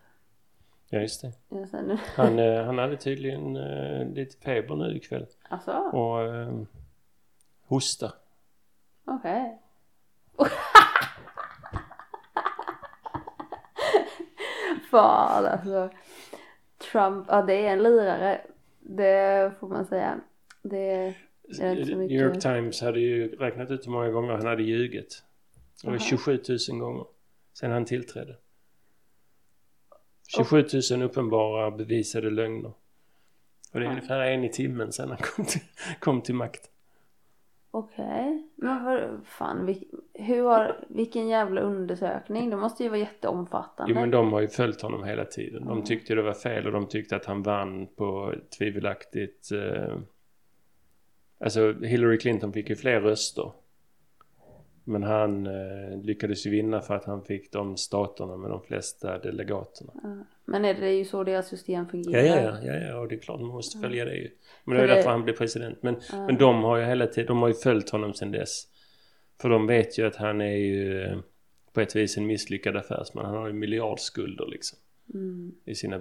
Ja, 0.88 0.98
just 1.00 1.22
det. 1.22 1.32
Han, 2.16 2.38
eh, 2.38 2.64
han 2.64 2.78
hade 2.78 2.96
tydligen 2.96 3.56
eh, 3.56 4.08
lite 4.08 4.36
feber 4.36 4.76
nu 4.76 4.96
ikväll. 4.96 5.26
Alltså, 5.48 5.72
Och 5.72 6.22
eh, 6.22 6.60
hosta. 7.66 8.12
okej. 9.04 9.58
Fan 14.90 15.46
alltså. 15.46 15.90
Trump, 16.92 17.26
ja 17.28 17.42
det 17.42 17.54
är 17.66 17.72
en 17.72 17.82
lirare. 17.82 18.40
Det 18.80 19.52
får 19.60 19.68
man 19.68 19.86
säga. 19.86 20.20
Det 20.62 21.14
New 21.48 22.12
York. 22.12 22.40
Times 22.40 22.80
hade 22.80 23.00
ju 23.00 23.36
räknat 23.36 23.70
ut 23.70 23.86
hur 23.86 23.90
många 23.90 24.10
gånger 24.10 24.32
han 24.32 24.46
hade 24.46 24.62
ljugit. 24.62 25.22
Det 25.82 25.86
var 25.86 25.94
Aha. 25.94 26.04
27 26.04 26.40
000 26.70 26.80
gånger 26.80 27.04
sen 27.58 27.70
han 27.70 27.84
tillträdde. 27.84 28.36
27 30.36 30.64
000 30.90 31.02
uppenbara 31.02 31.70
bevisade 31.70 32.30
lögner. 32.30 32.72
Och 33.72 33.80
det 33.80 33.86
är 33.86 33.90
ungefär 33.90 34.20
en 34.20 34.44
i 34.44 34.48
timmen 34.48 34.92
sen 34.92 35.08
han 35.08 35.18
kom 35.18 35.44
till, 35.44 35.60
kom 36.00 36.22
till 36.22 36.34
makt. 36.34 36.70
Okej. 37.70 38.48
Men 38.56 38.84
vad 38.84 39.20
fan, 39.24 39.66
vil, 39.66 39.84
hur 40.14 40.42
har, 40.42 40.84
vilken 40.88 41.28
jävla 41.28 41.60
undersökning? 41.60 42.50
Det 42.50 42.56
måste 42.56 42.82
ju 42.82 42.88
vara 42.88 42.98
jätteomfattande. 42.98 43.92
Jo 43.92 44.00
men 44.00 44.10
de 44.10 44.32
har 44.32 44.40
ju 44.40 44.48
följt 44.48 44.82
honom 44.82 45.04
hela 45.04 45.24
tiden. 45.24 45.64
De 45.64 45.84
tyckte 45.84 46.14
det 46.14 46.22
var 46.22 46.34
fel 46.34 46.66
och 46.66 46.72
de 46.72 46.88
tyckte 46.88 47.16
att 47.16 47.24
han 47.24 47.42
vann 47.42 47.86
på 47.86 48.34
tvivelaktigt... 48.58 49.52
Eh, 49.52 49.98
alltså 51.38 51.72
Hillary 51.72 52.18
Clinton 52.18 52.52
fick 52.52 52.70
ju 52.70 52.76
fler 52.76 53.00
röster. 53.00 53.52
Men 54.88 55.02
han 55.02 55.46
eh, 55.46 55.98
lyckades 56.02 56.46
ju 56.46 56.50
vinna 56.50 56.80
för 56.80 56.94
att 56.94 57.04
han 57.04 57.22
fick 57.24 57.52
de 57.52 57.76
staterna 57.76 58.36
med 58.36 58.50
de 58.50 58.62
flesta 58.62 59.18
delegaterna. 59.18 59.92
Men 60.44 60.64
är 60.64 60.74
det 60.74 60.92
ju 60.92 61.04
så 61.04 61.24
deras 61.24 61.48
system 61.48 61.74
Ja, 61.84 61.90
fungerar? 61.90 62.24
ja, 62.24 62.58
ja, 62.62 62.72
ja, 62.74 62.86
ja, 62.88 62.98
och 62.98 63.08
det 63.08 63.14
är 63.14 63.18
klart 63.18 63.40
man 63.40 63.48
måste 63.50 63.78
följa 63.78 64.04
det 64.04 64.14
ju. 64.16 64.30
Men 64.64 64.74
det 64.74 64.80
För 64.80 64.84
är 64.84 64.88
det- 64.88 64.94
därför 64.94 65.10
han 65.10 65.24
blev 65.24 65.34
president. 65.36 65.82
Men, 65.82 65.96
men 66.12 66.36
de 66.36 66.64
har 66.64 66.76
ju 66.76 66.84
hela 66.84 67.06
tiden, 67.06 67.26
de 67.26 67.38
har 67.42 67.48
ju 67.48 67.54
följt 67.54 67.90
honom 67.90 68.14
sedan 68.14 68.30
dess. 68.32 68.62
För 69.40 69.48
de 69.48 69.66
vet 69.66 69.98
ju 69.98 70.06
att 70.06 70.16
han 70.16 70.40
är 70.40 70.56
ju 70.56 71.02
eh, 71.02 71.18
på 71.72 71.80
ett 71.80 71.96
vis 71.96 72.16
en 72.16 72.26
misslyckad 72.26 72.76
affärsman. 72.76 73.24
Han 73.24 73.34
har 73.36 73.46
ju 73.46 73.52
miljardskulder 73.52 74.46
liksom. 74.46 74.78
Mm. 75.14 75.54
I 75.64 75.74
sina 75.74 75.94